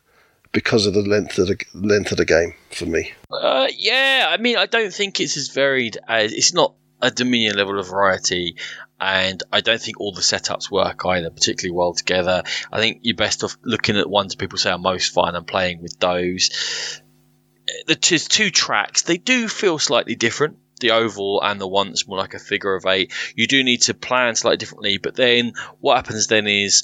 because 0.52 0.86
of 0.86 0.94
the 0.94 1.02
length 1.02 1.38
of 1.38 1.48
the 1.48 1.64
length 1.74 2.12
of 2.12 2.18
the 2.18 2.26
game 2.26 2.54
for 2.72 2.86
me. 2.86 3.14
Uh, 3.32 3.68
yeah, 3.76 4.28
I 4.30 4.38
mean, 4.38 4.58
I 4.58 4.66
don't 4.66 4.94
think 4.94 5.20
it's 5.20 5.38
as 5.38 5.50
varied 5.50 5.98
as 6.08 6.34
it's 6.34 6.54
not 6.54 6.74
a 7.02 7.12
Dominion 7.12 7.56
level 7.56 7.80
of 7.80 7.90
variety, 7.90 8.56
and 9.00 9.42
I 9.52 9.62
don't 9.62 9.82
think 9.82 10.00
all 10.00 10.14
the 10.14 10.22
setups 10.22 10.72
work 10.72 11.06
either 11.06 11.30
particularly 11.30 11.78
well 11.78 11.94
together. 11.94 12.44
I 12.72 12.80
think 12.80 13.02
you're 13.04 13.16
best 13.16 13.44
off 13.44 13.56
looking 13.64 13.98
at 13.98 14.10
ones 14.10 14.36
people 14.36 14.58
say 14.58 14.72
are 14.72 14.80
most 14.80 15.14
fun 15.14 15.36
and 15.36 15.46
playing 15.46 15.82
with 15.82 16.00
those 16.00 17.02
the 17.85 17.95
two, 17.95 18.18
two 18.18 18.49
tracks, 18.49 19.02
they 19.03 19.18
do 19.18 19.48
feel 19.48 19.80
slightly 19.80 20.15
different. 20.15 20.57
The 20.80 20.91
oval 20.91 21.41
and 21.41 21.60
the 21.60 21.68
one 21.68 21.88
that's 21.88 22.07
more 22.07 22.19
like 22.19 22.35
a 22.35 22.39
figure 22.39 22.76
of 22.76 22.85
eight. 22.85 23.11
You 23.35 23.48
do 23.48 23.64
need 23.64 23.81
to 23.84 23.95
plan 23.95 24.35
slightly 24.35 24.57
differently, 24.57 24.99
but 24.99 25.15
then 25.15 25.53
what 25.80 25.95
happens 25.95 26.27
then 26.27 26.45
is 26.45 26.84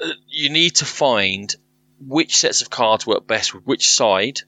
uh, 0.00 0.10
you 0.28 0.50
need 0.50 0.76
to 0.76 0.84
find 0.84 1.54
which 1.98 2.36
sets 2.36 2.62
of 2.62 2.70
cards 2.70 3.06
work 3.06 3.26
best 3.26 3.52
with 3.52 3.64
which 3.64 3.88
side, 3.88 4.42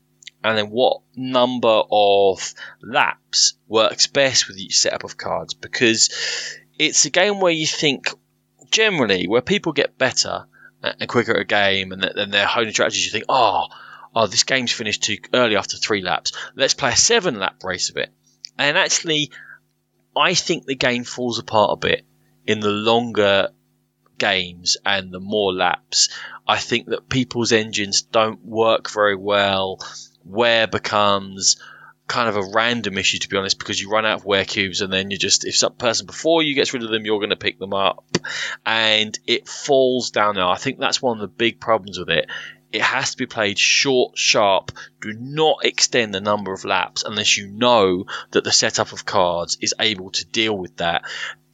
and 0.44 0.56
then 0.56 0.66
what 0.66 1.00
number 1.16 1.82
of 1.90 2.54
laps 2.80 3.54
works 3.66 4.06
best 4.06 4.46
with 4.46 4.58
each 4.58 4.78
setup 4.78 5.02
of 5.02 5.16
cards. 5.16 5.54
Because 5.54 6.14
it's 6.78 7.04
a 7.04 7.10
game 7.10 7.40
where 7.40 7.52
you 7.52 7.66
think 7.66 8.06
generally 8.70 9.26
where 9.26 9.42
people 9.42 9.72
get 9.72 9.98
better 9.98 10.46
and 10.82 11.08
quicker 11.08 11.34
at 11.34 11.40
a 11.40 11.44
game, 11.44 11.90
and 11.90 12.00
then 12.00 12.30
their 12.30 12.46
honing 12.46 12.72
strategies, 12.72 13.06
you 13.06 13.10
think, 13.10 13.24
oh 13.28 13.66
oh, 14.16 14.26
this 14.26 14.44
game's 14.44 14.72
finished 14.72 15.02
too 15.02 15.18
early 15.34 15.56
after 15.56 15.76
three 15.76 16.00
laps. 16.00 16.32
Let's 16.56 16.74
play 16.74 16.90
a 16.90 16.96
seven 16.96 17.38
lap 17.38 17.62
race 17.62 17.90
of 17.90 17.98
it. 17.98 18.10
And 18.58 18.78
actually, 18.78 19.30
I 20.16 20.32
think 20.32 20.64
the 20.64 20.74
game 20.74 21.04
falls 21.04 21.38
apart 21.38 21.70
a 21.74 21.76
bit 21.76 22.06
in 22.46 22.60
the 22.60 22.70
longer 22.70 23.50
games 24.16 24.78
and 24.86 25.12
the 25.12 25.20
more 25.20 25.52
laps. 25.52 26.08
I 26.48 26.56
think 26.56 26.88
that 26.88 27.10
people's 27.10 27.52
engines 27.52 28.00
don't 28.00 28.42
work 28.42 28.90
very 28.90 29.16
well. 29.16 29.80
Wear 30.24 30.66
becomes 30.66 31.60
kind 32.06 32.28
of 32.28 32.36
a 32.36 32.50
random 32.54 32.96
issue, 32.96 33.18
to 33.18 33.28
be 33.28 33.36
honest, 33.36 33.58
because 33.58 33.80
you 33.80 33.90
run 33.90 34.06
out 34.06 34.20
of 34.20 34.24
wear 34.24 34.44
cubes 34.44 34.80
and 34.80 34.92
then 34.92 35.10
you 35.10 35.18
just, 35.18 35.44
if 35.44 35.56
some 35.56 35.74
person 35.74 36.06
before 36.06 36.42
you 36.42 36.54
gets 36.54 36.72
rid 36.72 36.84
of 36.84 36.90
them, 36.90 37.04
you're 37.04 37.18
going 37.18 37.30
to 37.30 37.36
pick 37.36 37.58
them 37.58 37.74
up. 37.74 38.04
And 38.64 39.18
it 39.26 39.46
falls 39.46 40.10
down 40.10 40.36
there. 40.36 40.46
I 40.46 40.56
think 40.56 40.78
that's 40.78 41.02
one 41.02 41.18
of 41.18 41.20
the 41.20 41.36
big 41.36 41.60
problems 41.60 41.98
with 41.98 42.08
it 42.08 42.30
it 42.72 42.82
has 42.82 43.12
to 43.12 43.16
be 43.16 43.26
played 43.26 43.58
short, 43.58 44.18
sharp. 44.18 44.72
Do 45.00 45.12
not 45.12 45.64
extend 45.64 46.14
the 46.14 46.20
number 46.20 46.52
of 46.52 46.64
laps 46.64 47.04
unless 47.04 47.36
you 47.36 47.48
know 47.48 48.06
that 48.32 48.44
the 48.44 48.52
setup 48.52 48.92
of 48.92 49.04
cards 49.04 49.58
is 49.60 49.74
able 49.80 50.10
to 50.10 50.24
deal 50.24 50.56
with 50.56 50.76
that. 50.78 51.02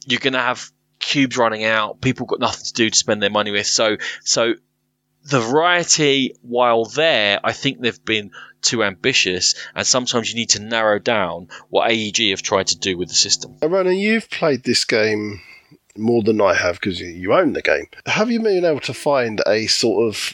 You're 0.05 0.19
going 0.19 0.33
to 0.33 0.39
have 0.39 0.71
cubes 0.99 1.37
running 1.37 1.63
out. 1.63 2.01
People 2.01 2.25
got 2.25 2.39
nothing 2.39 2.65
to 2.65 2.73
do 2.73 2.89
to 2.89 2.97
spend 2.97 3.21
their 3.21 3.29
money 3.29 3.51
with. 3.51 3.67
So, 3.67 3.97
so 4.23 4.55
the 5.25 5.39
variety, 5.39 6.35
while 6.41 6.85
there, 6.85 7.39
I 7.43 7.53
think 7.53 7.79
they've 7.79 8.05
been 8.05 8.31
too 8.61 8.83
ambitious, 8.83 9.55
and 9.75 9.85
sometimes 9.85 10.29
you 10.29 10.35
need 10.35 10.49
to 10.51 10.61
narrow 10.61 10.99
down 10.99 11.49
what 11.69 11.89
AEG 11.89 12.31
have 12.31 12.41
tried 12.41 12.67
to 12.67 12.77
do 12.77 12.97
with 12.97 13.09
the 13.09 13.15
system. 13.15 13.57
Ronan, 13.61 13.97
you've 13.97 14.29
played 14.29 14.63
this 14.63 14.85
game 14.85 15.41
more 15.97 16.23
than 16.23 16.41
I 16.41 16.53
have 16.53 16.79
because 16.79 16.99
you 16.99 17.33
own 17.33 17.53
the 17.53 17.61
game. 17.61 17.87
Have 18.05 18.31
you 18.31 18.41
been 18.41 18.65
able 18.65 18.79
to 18.81 18.93
find 18.93 19.41
a 19.45 19.67
sort 19.67 20.07
of 20.07 20.33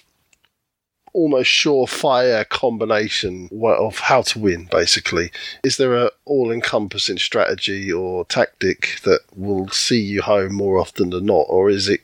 almost 1.13 1.49
surefire 1.49 2.47
combination 2.47 3.49
of 3.63 3.99
how 3.99 4.21
to 4.21 4.39
win, 4.39 4.67
basically? 4.71 5.31
Is 5.63 5.77
there 5.77 5.95
an 5.95 6.09
all-encompassing 6.25 7.17
strategy 7.17 7.91
or 7.91 8.25
tactic 8.25 8.99
that 9.03 9.21
will 9.35 9.67
see 9.69 9.99
you 9.99 10.21
home 10.21 10.53
more 10.53 10.79
often 10.79 11.09
than 11.09 11.25
not, 11.25 11.45
or 11.49 11.69
is 11.69 11.89
it 11.89 12.01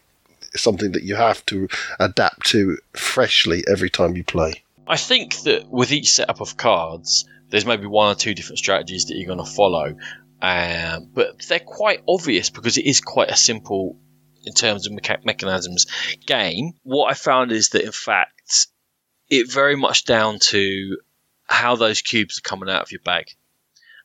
something 0.55 0.93
that 0.93 1.03
you 1.03 1.15
have 1.15 1.45
to 1.47 1.67
adapt 1.99 2.47
to 2.47 2.77
freshly 2.93 3.63
every 3.67 3.89
time 3.89 4.15
you 4.15 4.23
play? 4.23 4.63
I 4.87 4.97
think 4.97 5.35
that 5.43 5.67
with 5.69 5.91
each 5.91 6.11
setup 6.11 6.41
of 6.41 6.57
cards, 6.57 7.25
there's 7.49 7.65
maybe 7.65 7.87
one 7.87 8.11
or 8.11 8.15
two 8.15 8.33
different 8.33 8.59
strategies 8.59 9.05
that 9.05 9.17
you're 9.17 9.27
going 9.27 9.45
to 9.45 9.51
follow, 9.51 9.95
um, 10.41 11.09
but 11.13 11.41
they're 11.47 11.59
quite 11.59 12.01
obvious 12.07 12.49
because 12.49 12.77
it 12.77 12.85
is 12.85 13.01
quite 13.01 13.29
a 13.29 13.35
simple 13.35 13.97
in 14.45 14.53
terms 14.53 14.85
of 14.85 14.93
mecha- 14.93 15.25
mechanisms 15.25 15.87
game. 16.25 16.73
What 16.83 17.11
I 17.11 17.15
found 17.15 17.51
is 17.51 17.69
that 17.69 17.83
in 17.83 17.91
fact 17.91 18.34
it 19.29 19.51
very 19.51 19.75
much 19.75 20.05
down 20.05 20.39
to 20.39 20.97
how 21.45 21.75
those 21.75 22.01
cubes 22.01 22.39
are 22.39 22.41
coming 22.41 22.69
out 22.69 22.81
of 22.81 22.91
your 22.91 23.01
bag 23.01 23.35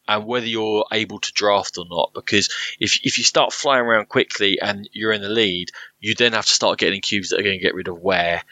and 0.09 0.27
whether 0.27 0.47
you're 0.47 0.87
able 0.93 1.19
to 1.21 1.33
draft 1.33 1.79
or 1.79 1.85
not. 1.89 2.13
Because 2.15 2.49
if, 2.79 3.01
if 3.05 3.19
you 3.19 3.25
start 3.25 3.53
flying 3.53 3.85
around 3.85 4.09
quickly 4.09 4.61
and 4.61 4.89
you're 4.93 5.13
in 5.13 5.23
the 5.23 5.29
lead, 5.29 5.71
you 6.01 6.15
then 6.15 6.33
have 6.33 6.47
to 6.47 6.53
start 6.53 6.79
getting 6.79 7.01
cubes 7.01 7.29
that 7.31 7.39
are 7.39 7.45
going 7.45 7.59
to 7.59 7.65
get 7.65 7.75
rid 7.75 7.89
of 7.89 8.01
wear. 8.01 8.43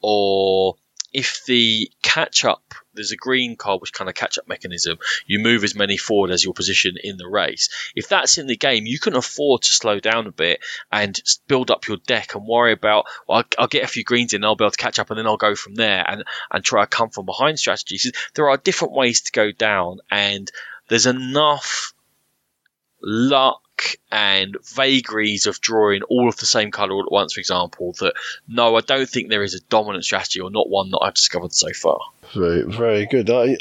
Or 0.00 0.76
if 1.12 1.44
the 1.44 1.90
catch 2.02 2.44
up 2.44 2.74
there's 2.94 3.12
a 3.12 3.16
green 3.16 3.56
card 3.56 3.80
which 3.80 3.92
kind 3.92 4.08
of 4.08 4.14
catch 4.14 4.38
up 4.38 4.48
mechanism. 4.48 4.98
You 5.26 5.38
move 5.38 5.64
as 5.64 5.74
many 5.74 5.96
forward 5.96 6.30
as 6.30 6.44
your 6.44 6.54
position 6.54 6.96
in 7.02 7.16
the 7.16 7.28
race. 7.28 7.68
If 7.94 8.08
that's 8.08 8.38
in 8.38 8.46
the 8.46 8.56
game, 8.56 8.86
you 8.86 8.98
can 8.98 9.16
afford 9.16 9.62
to 9.62 9.72
slow 9.72 10.00
down 10.00 10.26
a 10.26 10.32
bit 10.32 10.60
and 10.90 11.18
build 11.46 11.70
up 11.70 11.88
your 11.88 11.96
deck 11.96 12.34
and 12.34 12.46
worry 12.46 12.72
about, 12.72 13.06
well, 13.26 13.38
I'll, 13.38 13.44
I'll 13.58 13.68
get 13.68 13.84
a 13.84 13.88
few 13.88 14.04
greens 14.04 14.34
in, 14.34 14.44
I'll 14.44 14.56
be 14.56 14.64
able 14.64 14.72
to 14.72 14.76
catch 14.76 14.98
up, 14.98 15.10
and 15.10 15.18
then 15.18 15.26
I'll 15.26 15.36
go 15.36 15.54
from 15.54 15.74
there 15.74 16.04
and, 16.06 16.24
and 16.50 16.64
try 16.64 16.82
to 16.82 16.86
come 16.86 17.10
from 17.10 17.26
behind 17.26 17.58
strategies. 17.58 18.12
There 18.34 18.50
are 18.50 18.56
different 18.56 18.94
ways 18.94 19.22
to 19.22 19.32
go 19.32 19.52
down, 19.52 19.98
and 20.10 20.50
there's 20.88 21.06
enough 21.06 21.94
luck 23.02 23.61
and 24.10 24.56
vagaries 24.74 25.46
of 25.46 25.60
drawing 25.60 26.02
all 26.02 26.28
of 26.28 26.36
the 26.36 26.46
same 26.46 26.70
colour 26.70 26.94
all 26.94 27.02
at 27.02 27.12
once, 27.12 27.34
for 27.34 27.40
example, 27.40 27.92
that 28.00 28.14
no, 28.48 28.76
I 28.76 28.80
don't 28.80 29.08
think 29.08 29.28
there 29.28 29.42
is 29.42 29.54
a 29.54 29.60
dominant 29.68 30.04
strategy 30.04 30.40
or 30.40 30.50
not 30.50 30.68
one 30.68 30.90
that 30.90 31.00
I've 31.02 31.14
discovered 31.14 31.52
so 31.52 31.72
far. 31.72 31.98
Very, 32.34 32.62
very 32.62 33.06
good. 33.06 33.30
I, 33.30 33.56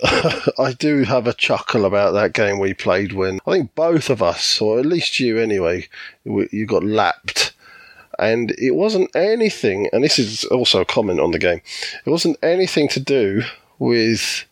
I 0.60 0.73
do 0.73 1.03
have 1.03 1.27
a 1.27 1.34
chuckle 1.34 1.85
about 1.85 2.14
that 2.14 2.34
game 2.34 2.60
we 2.60 2.73
played 2.73 3.14
when 3.14 3.39
I 3.45 3.52
think 3.52 3.76
both 3.76 4.10
of 4.10 4.22
us, 4.22 4.61
or 4.61 4.80
at 4.80 4.85
least 4.85 5.19
you 5.19 5.38
anyway, 5.38 5.88
you 6.23 6.65
got 6.65 6.84
lapped. 6.84 7.53
And 8.19 8.52
it 8.60 8.76
wasn't 8.76 9.10
anything, 9.15 9.89
and 9.91 10.03
this 10.03 10.19
is 10.19 10.43
also 10.45 10.81
a 10.81 10.85
comment 10.85 11.19
on 11.19 11.31
the 11.31 11.39
game, 11.39 11.61
it 12.06 12.10
wasn't 12.10 12.38
anything 12.43 12.88
to 12.89 12.99
do 12.99 13.41
with 13.80 14.45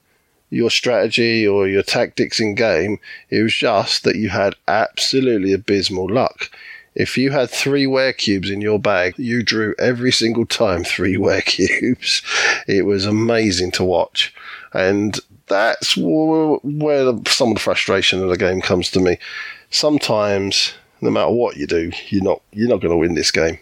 your 0.49 0.69
strategy 0.69 1.47
or 1.47 1.67
your 1.67 1.84
tactics 1.84 2.39
in 2.39 2.55
game. 2.55 2.99
It 3.30 3.43
was 3.43 3.53
just 3.53 4.03
that 4.03 4.15
you 4.15 4.30
had 4.30 4.55
absolutely 4.67 5.53
abysmal 5.53 6.09
luck. 6.09 6.49
If 6.95 7.17
you 7.17 7.31
had 7.31 7.49
three 7.49 7.88
wear 7.88 8.13
cubes 8.13 8.49
in 8.49 8.61
your 8.61 8.80
bag, 8.80 9.13
you 9.17 9.43
drew 9.43 9.76
every 9.80 10.11
single 10.11 10.45
time 10.45 10.84
three 10.84 11.17
wear 11.26 11.41
cubes. 11.41 12.21
It 12.67 12.85
was 12.85 13.05
amazing 13.05 13.71
to 13.71 13.84
watch. 13.84 14.34
And 14.73 15.19
that's 15.47 15.95
where 15.97 17.13
some 17.27 17.49
of 17.49 17.55
the 17.55 17.61
frustration 17.61 18.21
of 18.21 18.30
the 18.30 18.38
game 18.38 18.61
comes 18.61 18.89
to 18.91 18.99
me. 18.99 19.17
Sometimes, 19.71 20.73
no 21.01 21.09
matter 21.09 21.31
what 21.31 21.57
you 21.57 21.67
do, 21.67 21.91
you're 22.07 22.23
not 22.23 22.41
you're 22.51 22.69
not 22.69 22.81
going 22.81 22.91
to 22.91 22.97
win 22.97 23.15
this 23.15 23.31
game 23.31 23.59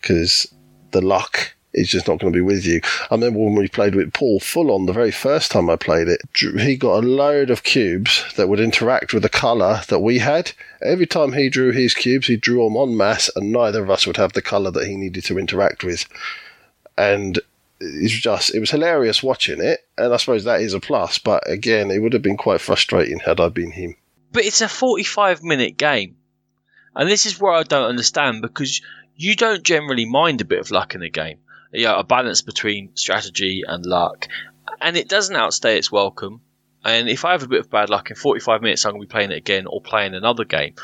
because 0.00 0.52
the 0.90 1.00
luck 1.00 1.54
is 1.74 1.88
just 1.88 2.08
not 2.08 2.20
going 2.20 2.32
to 2.32 2.36
be 2.36 2.40
with 2.40 2.64
you. 2.64 2.80
I 3.10 3.14
remember 3.14 3.40
when 3.40 3.54
we 3.54 3.68
played 3.68 3.94
with 3.94 4.12
Paul 4.12 4.40
full 4.40 4.70
on 4.70 4.86
the 4.86 4.92
very 4.92 5.10
first 5.10 5.50
time 5.50 5.68
I 5.68 5.76
played 5.76 6.08
it, 6.08 6.20
he 6.60 6.76
got 6.76 7.04
a 7.04 7.06
load 7.06 7.50
of 7.50 7.62
cubes 7.62 8.24
that 8.36 8.48
would 8.48 8.60
interact 8.60 9.12
with 9.12 9.22
the 9.22 9.28
colour 9.28 9.82
that 9.88 10.00
we 10.00 10.18
had. 10.18 10.52
Every 10.82 11.06
time 11.06 11.32
he 11.32 11.48
drew 11.48 11.72
his 11.72 11.94
cubes, 11.94 12.28
he 12.28 12.36
drew 12.36 12.64
them 12.64 12.76
en 12.76 12.96
masse, 12.96 13.30
and 13.34 13.52
neither 13.52 13.82
of 13.82 13.90
us 13.90 14.06
would 14.06 14.16
have 14.16 14.32
the 14.32 14.42
colour 14.42 14.70
that 14.70 14.86
he 14.86 14.96
needed 14.96 15.24
to 15.24 15.38
interact 15.38 15.84
with. 15.84 16.06
And 16.96 17.38
it's 17.80 18.14
just, 18.14 18.54
it 18.54 18.60
was 18.60 18.70
hilarious 18.70 19.22
watching 19.22 19.60
it, 19.60 19.84
and 19.98 20.14
I 20.14 20.16
suppose 20.16 20.44
that 20.44 20.60
is 20.60 20.74
a 20.74 20.80
plus, 20.80 21.18
but 21.18 21.48
again, 21.50 21.90
it 21.90 21.98
would 21.98 22.12
have 22.12 22.22
been 22.22 22.36
quite 22.36 22.60
frustrating 22.60 23.18
had 23.18 23.40
I 23.40 23.48
been 23.48 23.72
him. 23.72 23.96
But 24.32 24.44
it's 24.44 24.60
a 24.60 24.68
45 24.68 25.42
minute 25.42 25.76
game. 25.76 26.16
And 26.96 27.10
this 27.10 27.26
is 27.26 27.40
where 27.40 27.52
I 27.52 27.64
don't 27.64 27.88
understand 27.88 28.42
because 28.42 28.80
you 29.16 29.34
don't 29.34 29.64
generally 29.64 30.06
mind 30.06 30.40
a 30.40 30.44
bit 30.44 30.60
of 30.60 30.70
luck 30.70 30.94
in 30.94 31.02
a 31.02 31.08
game 31.08 31.38
you 31.74 31.84
know, 31.84 31.96
a 31.96 32.04
balance 32.04 32.42
between 32.42 32.96
strategy 32.96 33.62
and 33.66 33.84
luck, 33.84 34.28
and 34.80 34.96
it 34.96 35.08
doesn't 35.08 35.36
outstay 35.36 35.78
its 35.78 35.90
welcome. 35.90 36.40
And 36.84 37.08
if 37.08 37.24
I 37.24 37.32
have 37.32 37.42
a 37.42 37.48
bit 37.48 37.60
of 37.60 37.70
bad 37.70 37.88
luck 37.88 38.10
in 38.10 38.16
45 38.16 38.60
minutes, 38.60 38.84
I'm 38.84 38.92
going 38.92 39.02
to 39.02 39.06
be 39.06 39.10
playing 39.10 39.30
it 39.30 39.38
again 39.38 39.66
or 39.66 39.80
playing 39.80 40.14
another 40.14 40.44
game. 40.44 40.74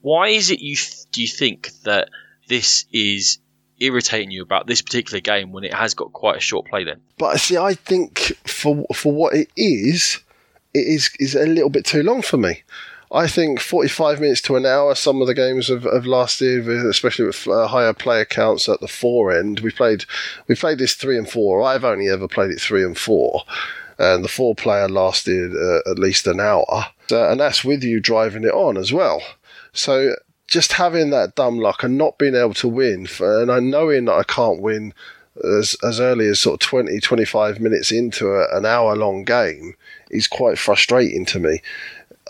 Why 0.00 0.28
is 0.28 0.50
it 0.50 0.60
you 0.60 0.76
th- 0.76 1.10
do 1.12 1.20
you 1.20 1.28
think 1.28 1.70
that 1.84 2.08
this 2.48 2.86
is 2.92 3.38
irritating 3.78 4.30
you 4.30 4.42
about 4.42 4.66
this 4.66 4.82
particular 4.82 5.20
game 5.20 5.52
when 5.52 5.64
it 5.64 5.74
has 5.74 5.94
got 5.94 6.12
quite 6.12 6.36
a 6.36 6.40
short 6.40 6.66
play 6.66 6.84
length? 6.84 7.02
But 7.18 7.38
see, 7.38 7.58
I 7.58 7.74
think 7.74 8.32
for 8.46 8.86
for 8.94 9.12
what 9.12 9.34
it 9.34 9.50
is, 9.56 10.20
it 10.72 10.86
is 10.86 11.10
is 11.18 11.34
a 11.34 11.46
little 11.46 11.70
bit 11.70 11.84
too 11.84 12.02
long 12.02 12.22
for 12.22 12.38
me. 12.38 12.62
I 13.12 13.26
think 13.26 13.58
45 13.58 14.20
minutes 14.20 14.40
to 14.42 14.56
an 14.56 14.64
hour, 14.64 14.94
some 14.94 15.20
of 15.20 15.26
the 15.26 15.34
games 15.34 15.66
have, 15.66 16.06
lasted, 16.06 16.68
especially 16.68 17.26
with 17.26 17.48
uh, 17.48 17.66
higher 17.66 17.92
player 17.92 18.24
counts 18.24 18.68
at 18.68 18.80
the 18.80 18.86
four 18.86 19.32
end. 19.32 19.60
We 19.60 19.72
played, 19.72 20.04
we 20.46 20.54
played 20.54 20.78
this 20.78 20.94
three 20.94 21.18
and 21.18 21.28
four. 21.28 21.62
I've 21.62 21.84
only 21.84 22.08
ever 22.08 22.28
played 22.28 22.52
it 22.52 22.60
three 22.60 22.84
and 22.84 22.96
four. 22.96 23.42
And 23.98 24.24
the 24.24 24.28
four 24.28 24.54
player 24.54 24.88
lasted 24.88 25.54
uh, 25.54 25.90
at 25.90 25.98
least 25.98 26.26
an 26.26 26.38
hour. 26.38 26.86
and 27.10 27.40
that's 27.40 27.64
with 27.64 27.82
you 27.82 27.98
driving 28.00 28.44
it 28.44 28.54
on 28.54 28.76
as 28.76 28.92
well. 28.92 29.20
So 29.72 30.14
just 30.46 30.72
having 30.72 31.10
that 31.10 31.34
dumb 31.34 31.58
luck 31.58 31.82
and 31.82 31.98
not 31.98 32.16
being 32.16 32.36
able 32.36 32.54
to 32.54 32.68
win, 32.68 33.06
for, 33.06 33.42
and 33.42 33.50
I 33.50 33.58
knowing 33.58 34.04
that 34.04 34.14
I 34.14 34.22
can't 34.22 34.60
win 34.60 34.94
as, 35.44 35.76
as 35.82 36.00
early 36.00 36.26
as 36.28 36.40
sort 36.40 36.62
of 36.62 36.68
20, 36.68 37.00
25 37.00 37.60
minutes 37.60 37.92
into 37.92 38.28
a, 38.28 38.56
an 38.56 38.66
hour 38.66 38.96
long 38.96 39.24
game 39.24 39.74
is 40.10 40.26
quite 40.26 40.58
frustrating 40.58 41.24
to 41.26 41.38
me. 41.38 41.60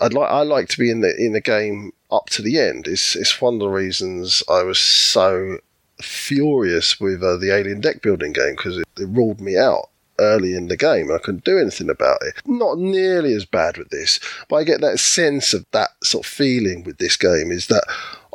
I'd 0.01 0.13
like 0.13 0.29
I 0.29 0.41
like 0.41 0.67
to 0.69 0.79
be 0.79 0.89
in 0.89 1.01
the 1.01 1.15
in 1.15 1.33
the 1.33 1.41
game 1.41 1.93
up 2.11 2.27
to 2.31 2.41
the 2.41 2.59
end. 2.59 2.87
It's 2.87 3.15
it's 3.15 3.39
one 3.39 3.55
of 3.55 3.59
the 3.59 3.69
reasons 3.69 4.43
I 4.49 4.63
was 4.63 4.79
so 4.79 5.59
furious 6.01 6.99
with 6.99 7.23
uh, 7.23 7.37
the 7.37 7.51
Alien 7.51 7.81
deck 7.81 8.01
building 8.01 8.33
game 8.33 8.55
because 8.55 8.77
it, 8.77 8.85
it 8.99 9.05
ruled 9.05 9.39
me 9.39 9.57
out 9.57 9.89
early 10.19 10.53
in 10.53 10.67
the 10.67 10.77
game. 10.77 11.11
I 11.11 11.17
couldn't 11.17 11.43
do 11.43 11.57
anything 11.57 11.89
about 11.89 12.19
it. 12.21 12.35
Not 12.45 12.77
nearly 12.77 13.33
as 13.33 13.45
bad 13.45 13.77
with 13.77 13.89
this, 13.89 14.19
but 14.49 14.57
I 14.57 14.63
get 14.63 14.81
that 14.81 14.99
sense 14.99 15.53
of 15.53 15.65
that 15.71 15.89
sort 16.03 16.25
of 16.25 16.31
feeling 16.31 16.83
with 16.83 16.97
this 16.97 17.17
game 17.17 17.51
is 17.51 17.67
that 17.67 17.83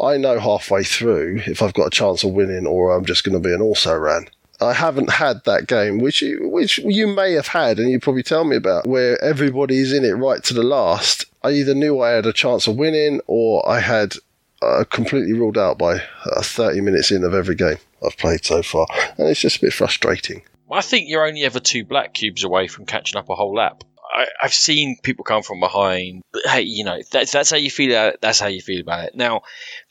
I 0.01 0.17
know 0.17 0.39
halfway 0.39 0.85
through 0.85 1.43
if 1.47 1.63
I've 1.63 1.75
got 1.75 1.87
a 1.87 1.91
chance 1.91 2.25
of 2.25 2.33
winning 2.33 2.67
or 2.67 2.95
I'm 2.95 3.05
just 3.05 3.25
going 3.25 3.41
to 3.41 3.49
be 3.49 3.55
an 3.55 3.63
also 3.63 3.97
ran. 3.97 4.29
I 4.61 4.73
haven't 4.73 5.11
had 5.11 5.45
that 5.45 5.67
game, 5.67 5.99
which 5.99 6.23
you, 6.23 6.49
which 6.49 6.79
you 6.79 7.07
may 7.07 7.33
have 7.33 7.49
had, 7.49 7.79
and 7.79 7.91
you 7.91 8.01
probably 8.01 8.23
tell 8.23 8.45
me 8.45 8.57
about, 8.57 8.87
where 8.87 9.23
everybody's 9.23 9.93
in 9.93 10.03
it 10.03 10.13
right 10.13 10.43
to 10.45 10.55
the 10.55 10.63
last. 10.63 11.27
I 11.47 11.52
either 11.52 11.77
knew 11.77 12.01
I 12.01 12.10
had 12.10 12.27
a 12.27 12.32
chance 12.32 12.66
of 12.66 12.74
winning, 12.74 13.20
or 13.28 13.68
I 13.68 13.78
had 13.78 14.14
uh, 14.60 14.82
completely 14.90 15.32
ruled 15.32 15.56
out 15.56 15.78
by 15.78 16.02
uh, 16.24 16.43
30 16.43 16.81
minutes 16.81 17.12
in 17.12 17.23
of 17.23 17.35
every 17.35 17.55
game 17.55 17.77
I've 18.05 18.16
played 18.16 18.44
so 18.44 18.64
far, 18.64 18.89
and 19.16 19.28
it's 19.28 19.39
just 19.39 19.59
a 19.59 19.60
bit 19.60 19.73
frustrating. 19.73 20.43
I 20.73 20.81
think 20.81 21.09
you're 21.09 21.24
only 21.24 21.44
ever 21.44 21.60
two 21.60 21.85
black 21.85 22.14
cubes 22.14 22.43
away 22.43 22.66
from 22.66 22.85
catching 22.85 23.16
up 23.16 23.28
a 23.28 23.36
whole 23.36 23.55
lap. 23.55 23.85
I, 24.12 24.27
have 24.40 24.55
seen 24.55 24.98
people 25.05 25.24
come 25.24 25.44
from 25.44 25.60
behind, 25.60 26.23
but 26.32 26.43
hey, 26.47 26.62
you 26.62 26.82
know 26.82 27.01
that's 27.12 27.31
that's 27.31 27.51
how 27.51 27.59
you 27.59 27.70
feel. 27.70 28.12
That's 28.20 28.40
how 28.40 28.48
you 28.48 28.60
feel 28.60 28.81
about 28.81 29.05
it. 29.05 29.14
Now, 29.14 29.43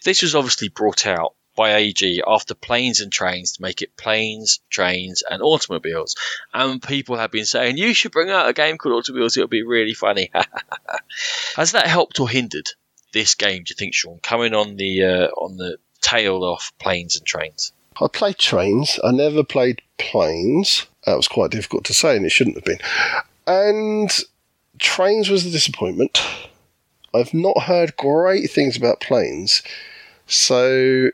this 0.03 0.23
was 0.23 0.36
obviously 0.36 0.68
brought 0.68 1.07
out 1.07 1.36
by 1.56 1.72
AEG 1.72 2.22
after 2.27 2.53
planes 2.53 2.99
and 2.99 3.11
trains 3.11 3.53
to 3.53 3.61
make 3.61 3.82
it 3.82 3.98
planes, 3.98 4.60
trains, 4.69 5.23
and 5.30 5.41
automobiles. 5.41 6.15
And 6.53 6.82
people 6.82 7.18
have 7.18 7.32
been 7.32 7.45
saying, 7.45 7.77
you 7.77 7.94
should 7.94 8.11
bring 8.11 8.30
out 8.30 8.49
a 8.49 8.53
game 8.53 8.77
called 8.77 8.95
Automobiles, 8.95 9.38
it'll 9.38 9.48
be 9.48 9.64
really 9.64 9.94
funny. 9.94 10.32
Has 11.56 11.72
that 11.72 11.88
helped 11.88 12.19
or 12.19 12.30
hindered 12.30 12.69
this 13.14 13.36
game, 13.36 13.64
do 13.64 13.72
you 13.72 13.76
think, 13.77 13.94
Sean, 13.94 14.19
coming 14.22 14.53
on 14.53 14.76
the, 14.76 15.03
uh, 15.03 15.27
on 15.27 15.57
the 15.57 15.77
tail 16.02 16.44
of 16.44 16.72
planes 16.80 17.15
and 17.15 17.26
trains? 17.26 17.72
I 18.02 18.07
played 18.07 18.38
trains. 18.38 18.99
I 19.03 19.11
never 19.11 19.44
played 19.44 19.82
planes. 19.98 20.86
That 21.06 21.15
was 21.15 21.27
quite 21.27 21.52
difficult 21.52 21.86
to 21.86 21.94
say, 21.94 22.18
and 22.18 22.26
it 22.26 22.32
shouldn't 22.32 22.57
have 22.57 22.65
been. 22.65 22.80
And 23.48 24.11
trains 24.80 25.30
was 25.30 25.45
a 25.45 25.52
disappointment. 25.52 26.22
I've 27.14 27.34
not 27.34 27.64
heard 27.64 27.95
great 27.95 28.52
things 28.52 28.76
about 28.76 28.99
planes. 28.99 29.64
So 30.27 31.11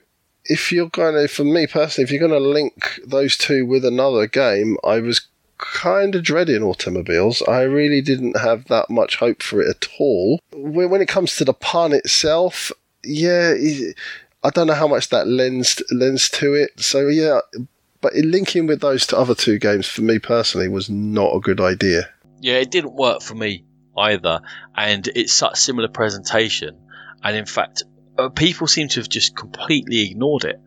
if 0.51 0.69
you're 0.69 0.89
going 0.89 1.15
to, 1.15 1.29
for 1.29 1.45
me 1.45 1.65
personally, 1.65 2.03
if 2.03 2.11
you're 2.11 2.27
going 2.27 2.41
to 2.41 2.49
link 2.49 2.99
those 3.05 3.37
two 3.37 3.65
with 3.65 3.85
another 3.85 4.27
game, 4.27 4.75
I 4.83 4.99
was 4.99 5.21
kind 5.57 6.13
of 6.13 6.23
dreading 6.23 6.61
automobiles. 6.61 7.41
I 7.43 7.61
really 7.61 8.01
didn't 8.01 8.37
have 8.37 8.65
that 8.65 8.89
much 8.89 9.15
hope 9.15 9.41
for 9.41 9.61
it 9.61 9.69
at 9.69 9.87
all. 9.97 10.41
When 10.51 11.01
it 11.01 11.07
comes 11.07 11.37
to 11.37 11.45
the 11.45 11.53
pun 11.53 11.93
itself, 11.93 12.69
yeah, 13.05 13.53
I 14.43 14.49
don't 14.49 14.67
know 14.67 14.73
how 14.73 14.89
much 14.89 15.07
that 15.09 15.25
lends 15.25 15.81
lends 15.89 16.29
to 16.31 16.53
it. 16.53 16.71
So 16.79 17.07
yeah, 17.07 17.39
But 18.01 18.15
linking 18.15 18.65
with 18.65 18.81
those 18.81 19.11
other 19.13 19.35
two 19.35 19.59
games 19.59 19.87
for 19.87 20.01
me 20.01 20.19
personally 20.19 20.67
was 20.67 20.89
not 20.89 21.35
a 21.35 21.39
good 21.39 21.61
idea. 21.61 22.09
Yeah, 22.41 22.55
it 22.55 22.71
didn't 22.71 22.95
work 22.95 23.21
for 23.21 23.35
me 23.35 23.63
either, 23.97 24.41
and 24.75 25.07
it's 25.07 25.31
such 25.31 25.57
similar 25.57 25.87
presentation, 25.87 26.77
and 27.23 27.37
in 27.37 27.45
fact, 27.45 27.83
Uh, 28.17 28.29
people 28.29 28.67
seem 28.67 28.87
to 28.89 28.99
have 28.99 29.09
just 29.09 29.35
completely 29.35 30.09
ignored 30.09 30.45
it. 30.45 30.59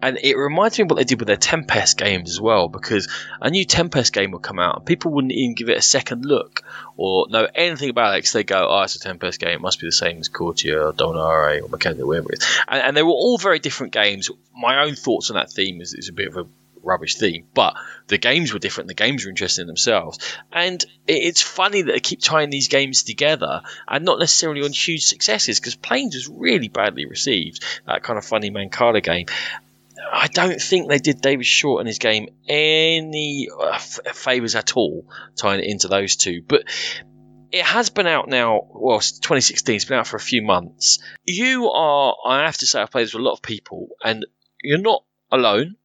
And 0.00 0.18
it 0.22 0.36
reminds 0.36 0.78
me 0.78 0.82
of 0.82 0.90
what 0.90 0.96
they 0.96 1.04
did 1.04 1.20
with 1.20 1.26
their 1.26 1.38
Tempest 1.38 1.96
games 1.96 2.28
as 2.30 2.38
well, 2.38 2.68
because 2.68 3.08
a 3.40 3.48
new 3.48 3.64
Tempest 3.64 4.12
game 4.12 4.32
would 4.32 4.42
come 4.42 4.58
out 4.58 4.76
and 4.76 4.86
people 4.86 5.10
wouldn't 5.10 5.32
even 5.32 5.54
give 5.54 5.70
it 5.70 5.78
a 5.78 5.82
second 5.82 6.26
look 6.26 6.62
or 6.98 7.28
know 7.30 7.48
anything 7.54 7.88
about 7.88 8.14
it 8.14 8.18
because 8.18 8.32
they 8.32 8.44
go, 8.44 8.68
oh, 8.68 8.82
it's 8.82 8.96
a 8.96 9.00
Tempest 9.00 9.40
game, 9.40 9.54
it 9.54 9.60
must 9.60 9.80
be 9.80 9.86
the 9.86 9.92
same 9.92 10.18
as 10.18 10.28
Courtier 10.28 10.88
or 10.88 10.92
Dominare 10.92 11.62
or 11.62 11.68
Mechanical 11.68 12.08
whatever 12.08 12.30
it 12.30 12.42
is. 12.42 12.58
And, 12.68 12.82
and, 12.82 12.96
they 12.96 13.02
were 13.02 13.08
all 13.08 13.38
very 13.38 13.58
different 13.58 13.94
games. 13.94 14.30
My 14.54 14.84
own 14.84 14.96
thoughts 14.96 15.30
on 15.30 15.36
that 15.36 15.50
theme 15.50 15.80
is, 15.80 15.94
is 15.94 16.10
a 16.10 16.12
bit 16.12 16.28
of 16.28 16.36
a 16.36 16.46
rubbish 16.86 17.16
theme, 17.16 17.46
but 17.52 17.74
the 18.06 18.18
games 18.18 18.52
were 18.52 18.58
different. 18.58 18.88
The 18.88 18.94
games 18.94 19.24
were 19.24 19.30
interesting 19.30 19.62
in 19.62 19.66
themselves, 19.66 20.18
and 20.52 20.84
it's 21.06 21.42
funny 21.42 21.82
that 21.82 21.92
they 21.92 22.00
keep 22.00 22.20
tying 22.20 22.50
these 22.50 22.68
games 22.68 23.02
together 23.02 23.62
and 23.86 24.04
not 24.04 24.18
necessarily 24.18 24.62
on 24.62 24.72
huge 24.72 25.04
successes 25.04 25.60
because 25.60 25.74
Planes 25.74 26.14
was 26.14 26.28
really 26.28 26.68
badly 26.68 27.06
received. 27.06 27.64
That 27.86 28.02
kind 28.02 28.18
of 28.18 28.24
funny 28.24 28.50
Mancala 28.50 29.02
game, 29.02 29.26
I 30.12 30.28
don't 30.28 30.60
think 30.60 30.88
they 30.88 30.98
did 30.98 31.20
David 31.20 31.46
Short 31.46 31.80
and 31.80 31.88
his 31.88 31.98
game 31.98 32.28
any 32.48 33.48
uh, 33.50 33.70
f- 33.74 33.98
favors 34.14 34.54
at 34.54 34.76
all 34.76 35.06
tying 35.36 35.60
it 35.60 35.66
into 35.66 35.88
those 35.88 36.16
two. 36.16 36.42
But 36.46 36.64
it 37.52 37.64
has 37.64 37.90
been 37.90 38.06
out 38.06 38.28
now. 38.28 38.66
Well, 38.70 38.98
2016. 38.98 39.76
It's 39.76 39.84
been 39.84 39.98
out 39.98 40.06
for 40.06 40.16
a 40.16 40.20
few 40.20 40.42
months. 40.42 40.98
You 41.24 41.70
are, 41.70 42.16
I 42.24 42.44
have 42.44 42.58
to 42.58 42.66
say, 42.66 42.80
I've 42.80 42.90
played 42.90 43.04
this 43.04 43.14
with 43.14 43.22
a 43.22 43.24
lot 43.24 43.34
of 43.34 43.42
people, 43.42 43.88
and 44.04 44.26
you're 44.62 44.78
not 44.78 45.04
alone. 45.30 45.76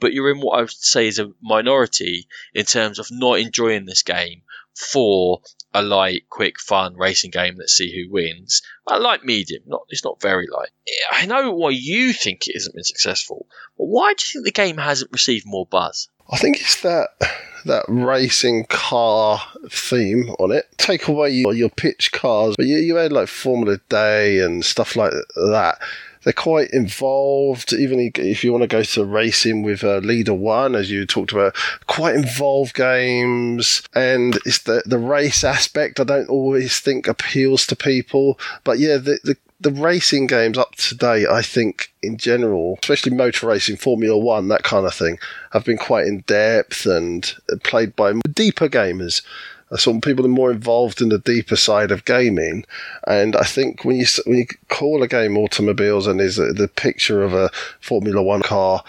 But 0.00 0.12
you're 0.12 0.30
in 0.30 0.40
what 0.40 0.58
I 0.58 0.62
would 0.62 0.70
say 0.70 1.06
is 1.06 1.18
a 1.18 1.30
minority 1.42 2.26
in 2.52 2.64
terms 2.64 2.98
of 2.98 3.08
not 3.10 3.38
enjoying 3.38 3.86
this 3.86 4.02
game 4.02 4.42
for 4.74 5.40
a 5.72 5.82
light, 5.82 6.28
quick, 6.30 6.60
fun 6.60 6.94
racing 6.96 7.30
game. 7.30 7.56
Let's 7.58 7.72
see 7.72 7.92
who 7.94 8.12
wins. 8.12 8.62
A 8.86 8.98
light 8.98 9.24
medium, 9.24 9.62
not 9.66 9.82
it's 9.88 10.04
not 10.04 10.20
very 10.20 10.46
light. 10.46 10.70
I 11.10 11.26
know 11.26 11.52
why 11.52 11.70
you 11.70 12.12
think 12.12 12.46
it 12.46 12.54
hasn't 12.54 12.74
been 12.74 12.84
successful, 12.84 13.46
but 13.76 13.86
why 13.86 14.14
do 14.14 14.24
you 14.24 14.32
think 14.32 14.44
the 14.44 14.62
game 14.62 14.78
hasn't 14.78 15.12
received 15.12 15.46
more 15.46 15.66
buzz? 15.66 16.08
I 16.30 16.38
think 16.38 16.60
it's 16.60 16.80
that 16.82 17.08
that 17.66 17.84
racing 17.88 18.66
car 18.66 19.40
theme 19.68 20.30
on 20.38 20.52
it. 20.52 20.66
Take 20.76 21.08
away 21.08 21.30
your, 21.30 21.54
your 21.54 21.70
PitchCars, 21.70 22.54
but 22.56 22.66
you, 22.66 22.76
you 22.78 22.96
had 22.96 23.12
like 23.12 23.28
Formula 23.28 23.78
D 23.88 24.40
and 24.40 24.64
stuff 24.64 24.96
like 24.96 25.12
that 25.34 25.78
they're 26.24 26.32
quite 26.32 26.70
involved. 26.70 27.72
Even 27.72 28.10
if 28.16 28.42
you 28.42 28.52
want 28.52 28.62
to 28.62 28.68
go 28.68 28.82
to 28.82 29.04
racing 29.04 29.62
with 29.62 29.84
uh, 29.84 29.98
Leader 29.98 30.34
One, 30.34 30.74
as 30.74 30.90
you 30.90 31.06
talked 31.06 31.32
about, 31.32 31.54
quite 31.86 32.16
involved 32.16 32.74
games, 32.74 33.82
and 33.94 34.36
it's 34.44 34.60
the 34.60 34.82
the 34.86 34.98
race 34.98 35.44
aspect. 35.44 36.00
I 36.00 36.04
don't 36.04 36.28
always 36.28 36.80
think 36.80 37.06
appeals 37.06 37.66
to 37.68 37.76
people, 37.76 38.38
but 38.64 38.78
yeah, 38.78 38.96
the, 38.96 39.18
the 39.22 39.36
the 39.60 39.70
racing 39.70 40.26
games 40.26 40.58
up 40.58 40.74
to 40.74 40.94
date, 40.94 41.26
I 41.26 41.40
think, 41.40 41.92
in 42.02 42.18
general, 42.18 42.78
especially 42.82 43.14
motor 43.14 43.46
racing, 43.46 43.76
Formula 43.76 44.18
One, 44.18 44.48
that 44.48 44.62
kind 44.62 44.86
of 44.86 44.94
thing, 44.94 45.18
have 45.52 45.64
been 45.64 45.78
quite 45.78 46.06
in 46.06 46.20
depth 46.20 46.84
and 46.84 47.32
played 47.62 47.96
by 47.96 48.12
deeper 48.32 48.68
gamers 48.68 49.22
some 49.76 50.00
people 50.00 50.24
are 50.24 50.28
more 50.28 50.50
involved 50.50 51.00
in 51.00 51.08
the 51.08 51.18
deeper 51.18 51.56
side 51.56 51.90
of 51.90 52.04
gaming. 52.04 52.64
And 53.06 53.36
I 53.36 53.44
think 53.44 53.84
when 53.84 53.96
you 53.96 54.06
when 54.24 54.38
you 54.38 54.46
call 54.68 55.02
a 55.02 55.08
game 55.08 55.36
automobiles 55.36 56.06
and 56.06 56.20
is 56.20 56.38
uh, 56.38 56.52
the 56.54 56.68
picture 56.68 57.22
of 57.22 57.34
a 57.34 57.50
Formula 57.80 58.22
One 58.22 58.42
car, 58.42 58.84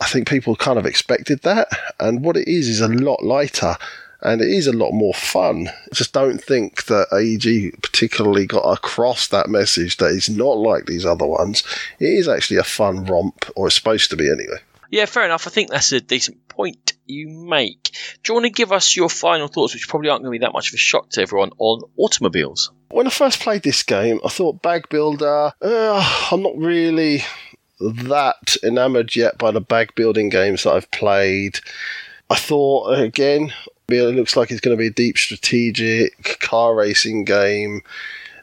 I 0.00 0.06
think 0.06 0.28
people 0.28 0.56
kind 0.56 0.78
of 0.78 0.86
expected 0.86 1.42
that. 1.42 1.68
And 1.98 2.24
what 2.24 2.36
it 2.36 2.48
is 2.48 2.68
is 2.68 2.80
a 2.80 2.88
lot 2.88 3.22
lighter 3.22 3.76
and 4.22 4.40
it 4.40 4.48
is 4.48 4.66
a 4.66 4.72
lot 4.72 4.92
more 4.92 5.14
fun. 5.14 5.68
I 5.68 5.94
just 5.94 6.12
don't 6.12 6.42
think 6.42 6.84
that 6.86 7.08
AEG 7.12 7.80
particularly 7.82 8.46
got 8.46 8.70
across 8.70 9.28
that 9.28 9.48
message 9.48 9.96
that 9.96 10.12
it's 10.12 10.28
not 10.28 10.58
like 10.58 10.86
these 10.86 11.06
other 11.06 11.26
ones. 11.26 11.62
It 11.98 12.10
is 12.10 12.28
actually 12.28 12.58
a 12.58 12.64
fun 12.64 13.04
romp, 13.04 13.46
or 13.56 13.66
it's 13.66 13.76
supposed 13.76 14.10
to 14.10 14.16
be 14.16 14.30
anyway. 14.30 14.58
Yeah, 14.90 15.06
fair 15.06 15.24
enough. 15.24 15.46
I 15.46 15.50
think 15.50 15.70
that's 15.70 15.92
a 15.92 16.00
decent 16.00 16.48
point 16.48 16.94
you 17.06 17.28
make. 17.28 17.92
Do 18.22 18.32
you 18.32 18.34
want 18.34 18.46
to 18.46 18.50
give 18.50 18.72
us 18.72 18.96
your 18.96 19.08
final 19.08 19.48
thoughts, 19.48 19.72
which 19.72 19.88
probably 19.88 20.10
aren't 20.10 20.24
going 20.24 20.32
to 20.32 20.38
be 20.38 20.44
that 20.44 20.52
much 20.52 20.68
of 20.68 20.74
a 20.74 20.78
shock 20.78 21.10
to 21.10 21.22
everyone, 21.22 21.52
on 21.58 21.82
automobiles? 21.96 22.72
When 22.90 23.06
I 23.06 23.10
first 23.10 23.40
played 23.40 23.62
this 23.62 23.84
game, 23.84 24.20
I 24.24 24.28
thought 24.28 24.62
Bag 24.62 24.88
Builder, 24.88 25.52
uh, 25.62 26.28
I'm 26.32 26.42
not 26.42 26.56
really 26.56 27.24
that 27.80 28.56
enamored 28.62 29.16
yet 29.16 29.38
by 29.38 29.52
the 29.52 29.60
bag 29.60 29.94
building 29.94 30.28
games 30.28 30.64
that 30.64 30.72
I've 30.72 30.90
played. 30.90 31.60
I 32.28 32.34
thought, 32.34 32.98
again, 32.98 33.52
it 33.88 34.14
looks 34.14 34.36
like 34.36 34.50
it's 34.50 34.60
going 34.60 34.76
to 34.76 34.80
be 34.80 34.88
a 34.88 34.92
deep 34.92 35.18
strategic 35.18 36.40
car 36.40 36.74
racing 36.74 37.24
game. 37.24 37.82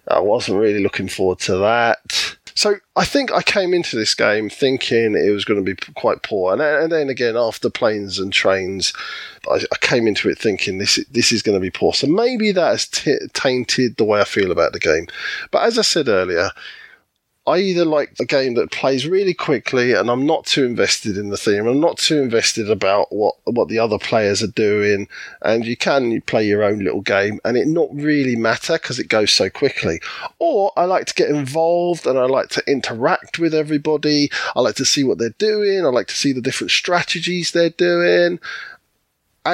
I 0.07 0.19
wasn't 0.19 0.59
really 0.59 0.81
looking 0.81 1.09
forward 1.09 1.39
to 1.39 1.57
that. 1.57 2.36
So 2.57 2.77
I 2.95 3.05
think 3.05 3.31
I 3.31 3.43
came 3.43 3.71
into 3.71 3.95
this 3.95 4.15
game 4.15 4.49
thinking 4.49 5.15
it 5.15 5.29
was 5.29 5.45
going 5.45 5.63
to 5.63 5.75
be 5.75 5.79
quite 5.93 6.23
poor, 6.23 6.51
and, 6.51 6.59
and 6.59 6.91
then 6.91 7.07
again 7.07 7.37
after 7.37 7.69
planes 7.69 8.17
and 8.17 8.33
trains, 8.33 8.93
I, 9.47 9.57
I, 9.71 9.77
came 9.79 10.07
into 10.07 10.27
it 10.27 10.39
thinking 10.39 10.79
this 10.79 10.97
this 11.11 11.31
is 11.31 11.43
going 11.43 11.55
to 11.55 11.61
be 11.61 11.69
poor. 11.69 11.93
So 11.93 12.07
maybe 12.07 12.51
that 12.53 12.69
has 12.69 12.87
t- 12.87 13.19
tainted 13.33 13.97
the 13.97 14.05
way 14.05 14.21
I 14.21 14.23
feel 14.23 14.51
about 14.51 14.73
the 14.73 14.79
game. 14.79 15.05
But 15.51 15.65
as 15.65 15.77
I 15.77 15.83
said 15.83 16.07
earlier, 16.07 16.49
I 17.47 17.59
either 17.59 17.85
like 17.85 18.13
a 18.19 18.25
game 18.25 18.55
that 18.55 18.71
plays 18.71 19.07
really 19.07 19.33
quickly 19.33 19.93
and 19.93 20.11
I'm 20.11 20.25
not 20.25 20.45
too 20.45 20.65
invested 20.65 21.17
in 21.17 21.29
the 21.29 21.37
theme. 21.37 21.65
I'm 21.65 21.79
not 21.79 21.97
too 21.97 22.21
invested 22.21 22.69
about 22.69 23.07
what 23.13 23.35
what 23.45 23.69
the 23.69 23.79
other 23.79 23.97
players 23.97 24.43
are 24.43 24.47
doing, 24.47 25.07
and 25.41 25.65
you 25.65 25.77
can 25.77 26.19
play 26.21 26.45
your 26.45 26.61
own 26.61 26.79
little 26.79 27.01
game 27.01 27.39
and 27.45 27.55
it 27.55 27.67
not 27.67 27.87
really 27.93 28.35
matter 28.35 28.73
because 28.73 28.99
it 28.99 29.07
goes 29.07 29.31
so 29.31 29.49
quickly. 29.49 30.01
Or 30.39 30.73
I 30.75 30.83
like 30.83 31.05
to 31.05 31.13
get 31.13 31.29
involved 31.29 32.05
and 32.05 32.19
I 32.19 32.25
like 32.25 32.49
to 32.49 32.63
interact 32.67 33.39
with 33.39 33.53
everybody. 33.53 34.29
I 34.53 34.59
like 34.59 34.75
to 34.75 34.85
see 34.85 35.05
what 35.05 35.17
they're 35.17 35.29
doing. 35.29 35.85
I 35.85 35.89
like 35.89 36.07
to 36.07 36.15
see 36.15 36.33
the 36.33 36.41
different 36.41 36.71
strategies 36.71 37.51
they're 37.51 37.69
doing 37.69 38.39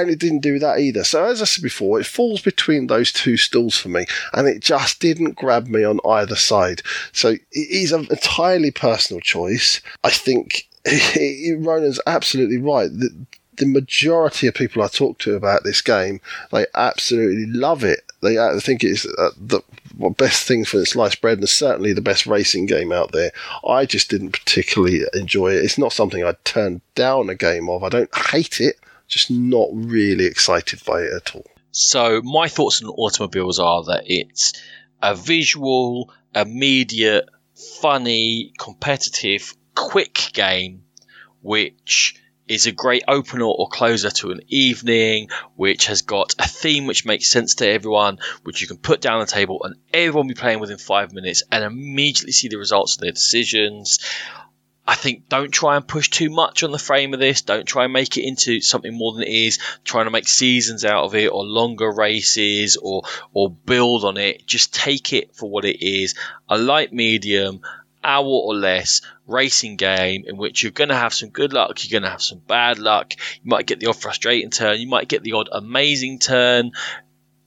and 0.02 0.10
it 0.10 0.20
didn't 0.20 0.40
do 0.40 0.60
that 0.60 0.80
either. 0.80 1.03
So 1.03 1.24
as 1.26 1.41
I 1.41 1.45
said 1.45 1.64
before, 1.64 1.99
it 1.99 2.06
falls 2.06 2.41
between 2.41 2.88
those 2.88 3.11
two 3.11 3.38
stools 3.38 3.78
for 3.78 3.90
me, 3.90 4.06
and 4.34 4.48
it 4.48 4.61
just 4.61 4.99
didn't 4.99 5.36
grab 5.36 5.68
me 5.68 5.84
on 5.84 5.99
either 6.06 6.36
side. 6.36 6.82
So 7.11 7.30
it 7.30 7.41
is 7.52 7.91
an 7.91 8.07
entirely 8.10 8.72
personal 8.72 9.22
choice. 9.22 9.82
I 10.03 10.10
think 10.10 10.68
Ronan's 11.57 11.99
absolutely 12.06 12.57
right. 12.57 12.90
The, 12.90 13.10
the 13.57 13.65
majority 13.68 14.48
of 14.48 14.56
people 14.56 14.82
I 14.82 14.88
talk 14.88 15.20
to 15.20 15.36
about 15.36 15.64
this 15.64 15.82
game, 15.82 16.22
they 16.52 16.65
absolutely 16.74 17.45
love 17.45 17.84
it. 17.84 18.02
They 18.22 18.38
uh, 18.38 18.60
think 18.60 18.84
it's 18.84 19.06
uh, 19.06 19.30
the 19.38 19.61
best 20.18 20.48
thing 20.48 20.65
for 20.65 20.84
sliced 20.86 21.22
bread 21.22 21.38
and 21.38 21.48
certainly 21.48 21.94
the 21.94 22.02
best 22.02 22.26
racing 22.26 22.65
game 22.65 22.91
out 22.91 23.11
there. 23.11 23.32
I 23.68 23.86
just 23.86 24.10
didn't 24.10 24.32
particularly 24.32 25.03
enjoy 25.14 25.52
it. 25.53 25.64
It's 25.64 25.78
not 25.78 25.94
something 25.94 26.24
I'd 26.24 26.44
turn 26.45 26.82
down 26.95 27.30
a 27.30 27.36
game 27.36 27.70
of. 27.70 27.84
I 27.84 27.90
don't 27.90 28.15
hate 28.15 28.60
it 28.60 28.80
just 29.14 29.31
not 29.31 29.69
really 29.72 30.26
excited 30.26 30.84
by 30.85 31.02
it 31.02 31.14
at 31.14 31.35
all. 31.35 31.45
So 31.72 32.22
my 32.22 32.48
thoughts 32.48 32.84
on 32.84 32.90
automobiles 32.90 33.60
are 33.60 33.84
that 33.85 34.03
it's 34.06 34.53
a 35.02 35.15
visual, 35.15 36.14
immediate, 36.34 37.30
funny, 37.81 38.53
competitive, 38.57 39.56
quick 39.76 40.30
game, 40.34 40.84
which 41.41 42.15
is 42.48 42.68
a 42.68 42.72
great 42.72 43.03
opener 43.07 43.45
or 43.45 43.68
closer 43.69 44.10
to 44.10 44.31
an 44.31 44.41
evening, 44.48 45.30
which 45.56 45.88
has 45.88 46.02
got 46.02 46.35
a 46.40 46.48
theme 46.48 46.85
which 46.85 47.06
makes 47.06 47.31
sense 47.31 47.56
to 47.56 47.68
everyone, 47.68 48.19
which 48.44 48.61
you 48.61 48.68
can 48.68 48.77
put 48.77 49.02
down 49.02 49.22
the 49.22 49.26
table 49.26 49.61
and 49.64 49.76
everyone 49.94 50.27
be 50.27 50.34
playing 50.34 50.60
within 50.60 50.77
five 50.77 51.14
minutes 51.14 51.44
and 51.52 51.64
immediately 51.64 52.31
see 52.31 52.49
the 52.49 52.57
results 52.57 52.95
of 52.95 53.02
their 53.02 53.11
decisions. 53.11 53.99
I 54.86 54.96
think 54.96 55.30
don't 55.30 55.52
try 55.52 55.78
and 55.78 55.88
push 55.88 56.10
too 56.10 56.30
much 56.30 56.62
on 56.64 56.72
the 56.72 56.78
frame 56.78 57.14
of 57.14 57.20
this. 57.20 57.42
Don't 57.42 57.66
try 57.66 57.86
and 57.86 57.94
make 57.94 58.18
it 58.18 58.28
into 58.28 58.60
something 58.60 58.94
more 58.94 59.14
than 59.14 59.24
it 59.24 59.30
is. 59.30 59.60
Trying 59.86 60.06
to 60.06 60.12
make 60.12 60.28
seasons 60.28 60.84
out 60.84 61.06
of 61.06 61.16
it 61.16 61.28
or 61.28 61.46
longer 61.46 61.90
races 61.90 62.76
or 62.76 63.04
or 63.32 63.50
build 63.50 64.04
on 64.04 64.18
it. 64.18 64.46
Just 64.46 64.74
take 64.74 65.14
it 65.14 65.36
for 65.36 65.50
what 65.50 65.64
it 65.64 65.86
is. 65.86 66.16
A 66.50 66.58
light 66.58 66.92
medium, 66.92 67.62
hour 68.04 68.26
or 68.26 68.56
less 68.56 69.02
racing 69.26 69.78
game 69.78 70.26
in 70.28 70.36
which 70.36 70.62
you're 70.62 70.72
going 70.72 70.90
to 70.90 70.96
have 70.96 71.14
some 71.14 71.30
good 71.30 71.54
luck. 71.54 71.82
You're 71.84 71.98
going 72.00 72.08
to 72.08 72.12
have 72.12 72.22
some 72.22 72.40
bad 72.40 72.78
luck. 72.78 73.14
You 73.42 73.50
might 73.50 73.66
get 73.66 73.80
the 73.80 73.88
odd 73.88 73.96
frustrating 73.96 74.50
turn. 74.50 74.82
You 74.82 74.88
might 74.88 75.08
get 75.08 75.24
the 75.24 75.34
odd 75.34 75.48
amazing 75.52 76.20
turn. 76.20 76.72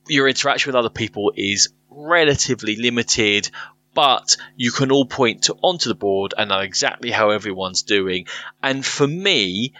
Your 0.09 0.27
interaction 0.27 0.71
with 0.71 0.77
other 0.77 0.89
people 0.89 1.33
is 1.37 1.69
relatively 1.91 2.77
limited 2.77 3.51
but 3.97 4.37
you 4.57 4.71
can 4.71 4.93
all 4.93 5.07
point 5.07 5.45
to, 5.45 5.55
onto 5.63 5.89
the 5.89 5.95
board 5.95 6.35
and 6.37 6.51
know 6.51 6.59
exactly 6.59 7.11
how 7.11 7.31
everyone's 7.31 7.83
doing. 7.83 8.27
And 8.63 8.85
for 8.85 9.07
me, 9.07 9.73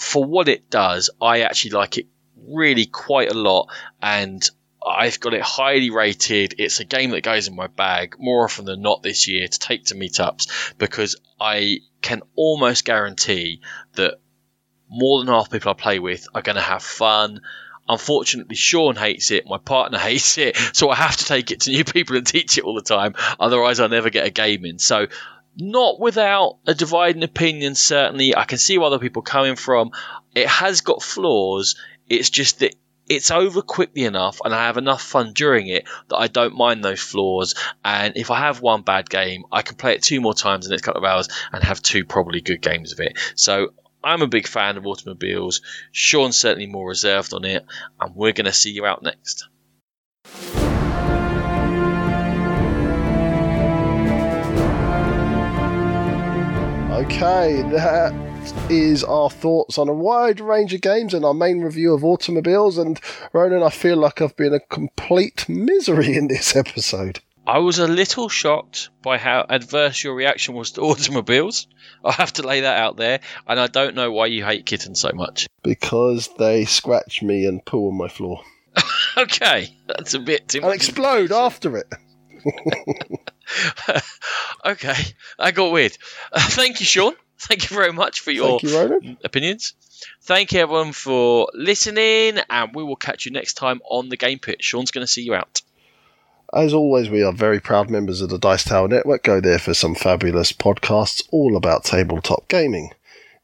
for 0.00 0.24
what 0.24 0.48
it 0.48 0.70
does, 0.70 1.10
I 1.20 1.42
actually 1.42 1.72
like 1.72 1.98
it 1.98 2.06
really 2.48 2.86
quite 2.86 3.30
a 3.30 3.34
lot. 3.34 3.68
And 4.00 4.42
I've 4.84 5.20
got 5.20 5.34
it 5.34 5.42
highly 5.42 5.90
rated. 5.90 6.54
It's 6.56 6.80
a 6.80 6.86
game 6.86 7.10
that 7.10 7.20
goes 7.20 7.48
in 7.48 7.54
my 7.54 7.66
bag 7.66 8.16
more 8.18 8.44
often 8.44 8.64
than 8.64 8.80
not 8.80 9.02
this 9.02 9.28
year 9.28 9.46
to 9.46 9.58
take 9.58 9.84
to 9.86 9.94
meetups 9.94 10.78
because 10.78 11.16
I 11.38 11.80
can 12.00 12.22
almost 12.36 12.86
guarantee 12.86 13.60
that 13.96 14.14
more 14.88 15.18
than 15.18 15.28
half 15.28 15.50
the 15.50 15.58
people 15.58 15.72
I 15.72 15.74
play 15.74 15.98
with 15.98 16.26
are 16.34 16.40
going 16.40 16.56
to 16.56 16.62
have 16.62 16.82
fun. 16.82 17.42
Unfortunately, 17.90 18.54
Sean 18.54 18.94
hates 18.94 19.32
it. 19.32 19.46
My 19.46 19.58
partner 19.58 19.98
hates 20.10 20.38
it. 20.38 20.56
So 20.72 20.90
I 20.90 20.94
have 20.94 21.16
to 21.16 21.24
take 21.24 21.50
it 21.50 21.62
to 21.62 21.70
new 21.70 21.84
people 21.84 22.16
and 22.16 22.26
teach 22.26 22.56
it 22.56 22.64
all 22.64 22.74
the 22.74 22.82
time. 22.82 23.14
Otherwise, 23.38 23.80
I'll 23.80 23.88
never 23.88 24.10
get 24.10 24.26
a 24.26 24.30
game 24.30 24.64
in. 24.64 24.78
So, 24.78 25.08
not 25.56 25.98
without 25.98 26.58
a 26.66 26.74
dividing 26.74 27.24
opinion, 27.24 27.74
certainly. 27.74 28.36
I 28.36 28.44
can 28.44 28.58
see 28.58 28.78
where 28.78 28.86
other 28.86 29.00
people 29.00 29.22
coming 29.22 29.56
from. 29.56 29.90
It 30.34 30.46
has 30.46 30.82
got 30.82 31.02
flaws. 31.02 31.74
It's 32.08 32.30
just 32.30 32.60
that 32.60 32.76
it's 33.08 33.32
over 33.32 33.60
quickly 33.60 34.04
enough 34.04 34.40
and 34.44 34.54
I 34.54 34.66
have 34.66 34.76
enough 34.76 35.02
fun 35.02 35.32
during 35.32 35.66
it 35.66 35.88
that 36.08 36.16
I 36.16 36.28
don't 36.28 36.56
mind 36.56 36.84
those 36.84 37.00
flaws. 37.00 37.56
And 37.84 38.16
if 38.16 38.30
I 38.30 38.38
have 38.38 38.62
one 38.62 38.82
bad 38.82 39.10
game, 39.10 39.42
I 39.50 39.62
can 39.62 39.74
play 39.74 39.94
it 39.94 40.02
two 40.04 40.20
more 40.20 40.32
times 40.32 40.64
in 40.64 40.70
the 40.70 40.74
next 40.74 40.84
couple 40.84 41.04
of 41.04 41.10
hours 41.10 41.28
and 41.52 41.64
have 41.64 41.82
two 41.82 42.04
probably 42.04 42.40
good 42.40 42.62
games 42.62 42.92
of 42.92 43.00
it. 43.00 43.18
So 43.34 43.72
I'm 44.02 44.22
a 44.22 44.26
big 44.26 44.46
fan 44.46 44.76
of 44.76 44.86
automobiles. 44.86 45.60
Sean's 45.92 46.38
certainly 46.38 46.66
more 46.66 46.88
reserved 46.88 47.34
on 47.34 47.44
it, 47.44 47.64
and 48.00 48.14
we're 48.14 48.32
going 48.32 48.46
to 48.46 48.52
see 48.52 48.70
you 48.70 48.86
out 48.86 49.02
next. 49.02 49.46
Okay, 56.92 57.62
that 57.72 58.14
is 58.70 59.04
our 59.04 59.28
thoughts 59.28 59.78
on 59.78 59.88
a 59.88 59.92
wide 59.92 60.40
range 60.40 60.72
of 60.72 60.80
games 60.80 61.12
and 61.12 61.24
our 61.24 61.34
main 61.34 61.60
review 61.60 61.92
of 61.92 62.04
automobiles. 62.04 62.78
And 62.78 63.00
Ronan, 63.32 63.62
I 63.62 63.70
feel 63.70 63.96
like 63.96 64.22
I've 64.22 64.36
been 64.36 64.54
a 64.54 64.60
complete 64.60 65.48
misery 65.48 66.14
in 66.14 66.28
this 66.28 66.56
episode. 66.56 67.20
I 67.50 67.58
was 67.58 67.80
a 67.80 67.88
little 67.88 68.28
shocked 68.28 68.90
by 69.02 69.18
how 69.18 69.44
adverse 69.48 70.04
your 70.04 70.14
reaction 70.14 70.54
was 70.54 70.70
to 70.72 70.82
automobiles. 70.82 71.66
I 72.04 72.12
have 72.12 72.32
to 72.34 72.46
lay 72.46 72.60
that 72.60 72.78
out 72.78 72.96
there, 72.96 73.18
and 73.44 73.58
I 73.58 73.66
don't 73.66 73.96
know 73.96 74.12
why 74.12 74.26
you 74.26 74.44
hate 74.44 74.66
kittens 74.66 75.00
so 75.00 75.10
much. 75.12 75.48
Because 75.64 76.28
they 76.38 76.64
scratch 76.64 77.22
me 77.22 77.46
and 77.46 77.64
poo 77.64 77.88
on 77.88 77.96
my 77.96 78.06
floor. 78.06 78.42
okay, 79.16 79.76
that's 79.88 80.14
a 80.14 80.20
bit 80.20 80.46
too. 80.46 80.62
I'll 80.62 80.70
explode 80.70 81.32
after 81.32 81.76
it. 81.76 81.92
okay, 84.64 85.02
I 85.36 85.50
got 85.50 85.72
weird. 85.72 85.98
Uh, 86.32 86.38
thank 86.40 86.78
you, 86.78 86.86
Sean. 86.86 87.14
Thank 87.36 87.68
you 87.68 87.74
very 87.74 87.92
much 87.92 88.20
for 88.20 88.30
your 88.30 88.60
thank 88.60 89.02
you, 89.02 89.16
opinions. 89.24 89.74
Thank 90.22 90.52
you, 90.52 90.60
everyone, 90.60 90.92
for 90.92 91.50
listening, 91.52 92.38
and 92.48 92.76
we 92.76 92.84
will 92.84 92.94
catch 92.94 93.26
you 93.26 93.32
next 93.32 93.54
time 93.54 93.80
on 93.90 94.08
the 94.08 94.16
Game 94.16 94.38
Pit. 94.38 94.62
Sean's 94.62 94.92
going 94.92 95.04
to 95.04 95.12
see 95.12 95.22
you 95.22 95.34
out. 95.34 95.62
As 96.52 96.74
always, 96.74 97.08
we 97.08 97.22
are 97.22 97.32
very 97.32 97.60
proud 97.60 97.90
members 97.90 98.20
of 98.20 98.28
the 98.28 98.38
Dice 98.38 98.64
Tower 98.64 98.88
Network. 98.88 99.22
Go 99.22 99.40
there 99.40 99.60
for 99.60 99.72
some 99.72 99.94
fabulous 99.94 100.52
podcasts 100.52 101.22
all 101.30 101.56
about 101.56 101.84
tabletop 101.84 102.48
gaming. 102.48 102.90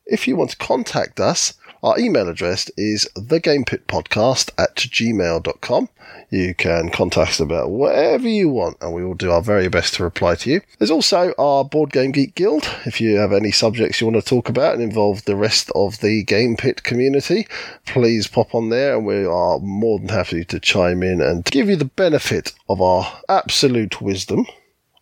If 0.06 0.26
you 0.26 0.34
want 0.34 0.50
to 0.50 0.56
contact 0.56 1.20
us, 1.20 1.54
our 1.86 1.96
email 2.00 2.28
address 2.28 2.68
is 2.76 3.08
thegamepitpodcast 3.16 4.50
at 4.58 4.74
gmail.com. 4.74 5.88
You 6.30 6.52
can 6.52 6.90
contact 6.90 7.30
us 7.30 7.40
about 7.40 7.70
whatever 7.70 8.26
you 8.26 8.48
want, 8.48 8.78
and 8.80 8.92
we 8.92 9.04
will 9.04 9.14
do 9.14 9.30
our 9.30 9.40
very 9.40 9.68
best 9.68 9.94
to 9.94 10.02
reply 10.02 10.34
to 10.34 10.50
you. 10.50 10.62
There's 10.78 10.90
also 10.90 11.32
our 11.38 11.64
Board 11.64 11.92
Game 11.92 12.10
Geek 12.10 12.34
Guild. 12.34 12.68
If 12.86 13.00
you 13.00 13.18
have 13.18 13.32
any 13.32 13.52
subjects 13.52 14.00
you 14.00 14.08
want 14.08 14.20
to 14.20 14.28
talk 14.28 14.48
about 14.48 14.74
and 14.74 14.82
involve 14.82 15.24
the 15.24 15.36
rest 15.36 15.70
of 15.76 16.00
the 16.00 16.24
Game 16.24 16.56
Pit 16.56 16.82
community, 16.82 17.46
please 17.86 18.26
pop 18.26 18.52
on 18.52 18.70
there, 18.70 18.96
and 18.96 19.06
we 19.06 19.24
are 19.24 19.60
more 19.60 20.00
than 20.00 20.08
happy 20.08 20.44
to 20.46 20.58
chime 20.58 21.04
in 21.04 21.20
and 21.20 21.44
give 21.44 21.68
you 21.68 21.76
the 21.76 21.84
benefit 21.84 22.52
of 22.68 22.80
our 22.82 23.20
absolute 23.28 24.00
wisdom 24.00 24.44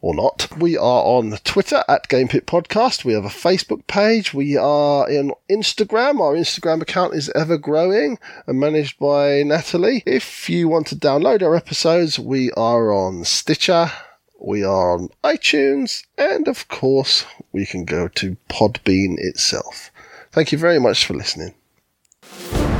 or 0.04 0.14
not. 0.14 0.46
We 0.58 0.76
are 0.76 1.02
on 1.02 1.38
Twitter 1.44 1.82
at 1.88 2.10
GamePit 2.10 2.42
Podcast. 2.42 3.06
We 3.06 3.14
have 3.14 3.24
a 3.24 3.28
Facebook 3.28 3.86
page. 3.86 4.34
We 4.34 4.54
are 4.54 5.08
in 5.08 5.32
Instagram. 5.50 6.20
Our 6.20 6.34
Instagram 6.34 6.82
account 6.82 7.14
is 7.14 7.30
ever 7.30 7.56
growing 7.56 8.18
and 8.46 8.60
managed 8.60 8.98
by 8.98 9.42
Natalie. 9.44 10.02
If 10.04 10.50
you 10.50 10.68
want 10.68 10.88
to 10.88 10.96
download 10.96 11.40
our 11.40 11.56
episodes, 11.56 12.18
we 12.18 12.50
are 12.52 12.92
on 12.92 13.24
Stitcher. 13.24 13.90
We 14.38 14.62
are 14.62 14.92
on 14.92 15.08
iTunes, 15.24 16.04
and 16.18 16.48
of 16.48 16.68
course, 16.68 17.24
we 17.52 17.64
can 17.64 17.86
go 17.86 18.08
to 18.08 18.36
Podbean 18.50 19.14
itself. 19.16 19.90
Thank 20.32 20.52
you 20.52 20.58
very 20.58 20.78
much 20.78 21.06
for 21.06 21.14
listening. 21.14 21.54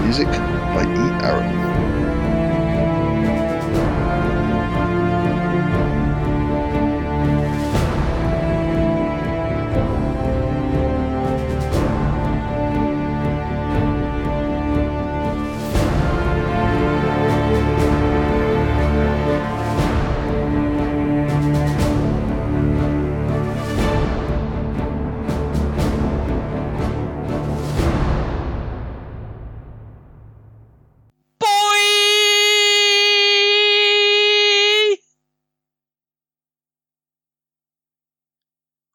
Music 0.03 0.27
by 0.27 0.83
E. 0.83 1.25
Aaron. 1.25 1.74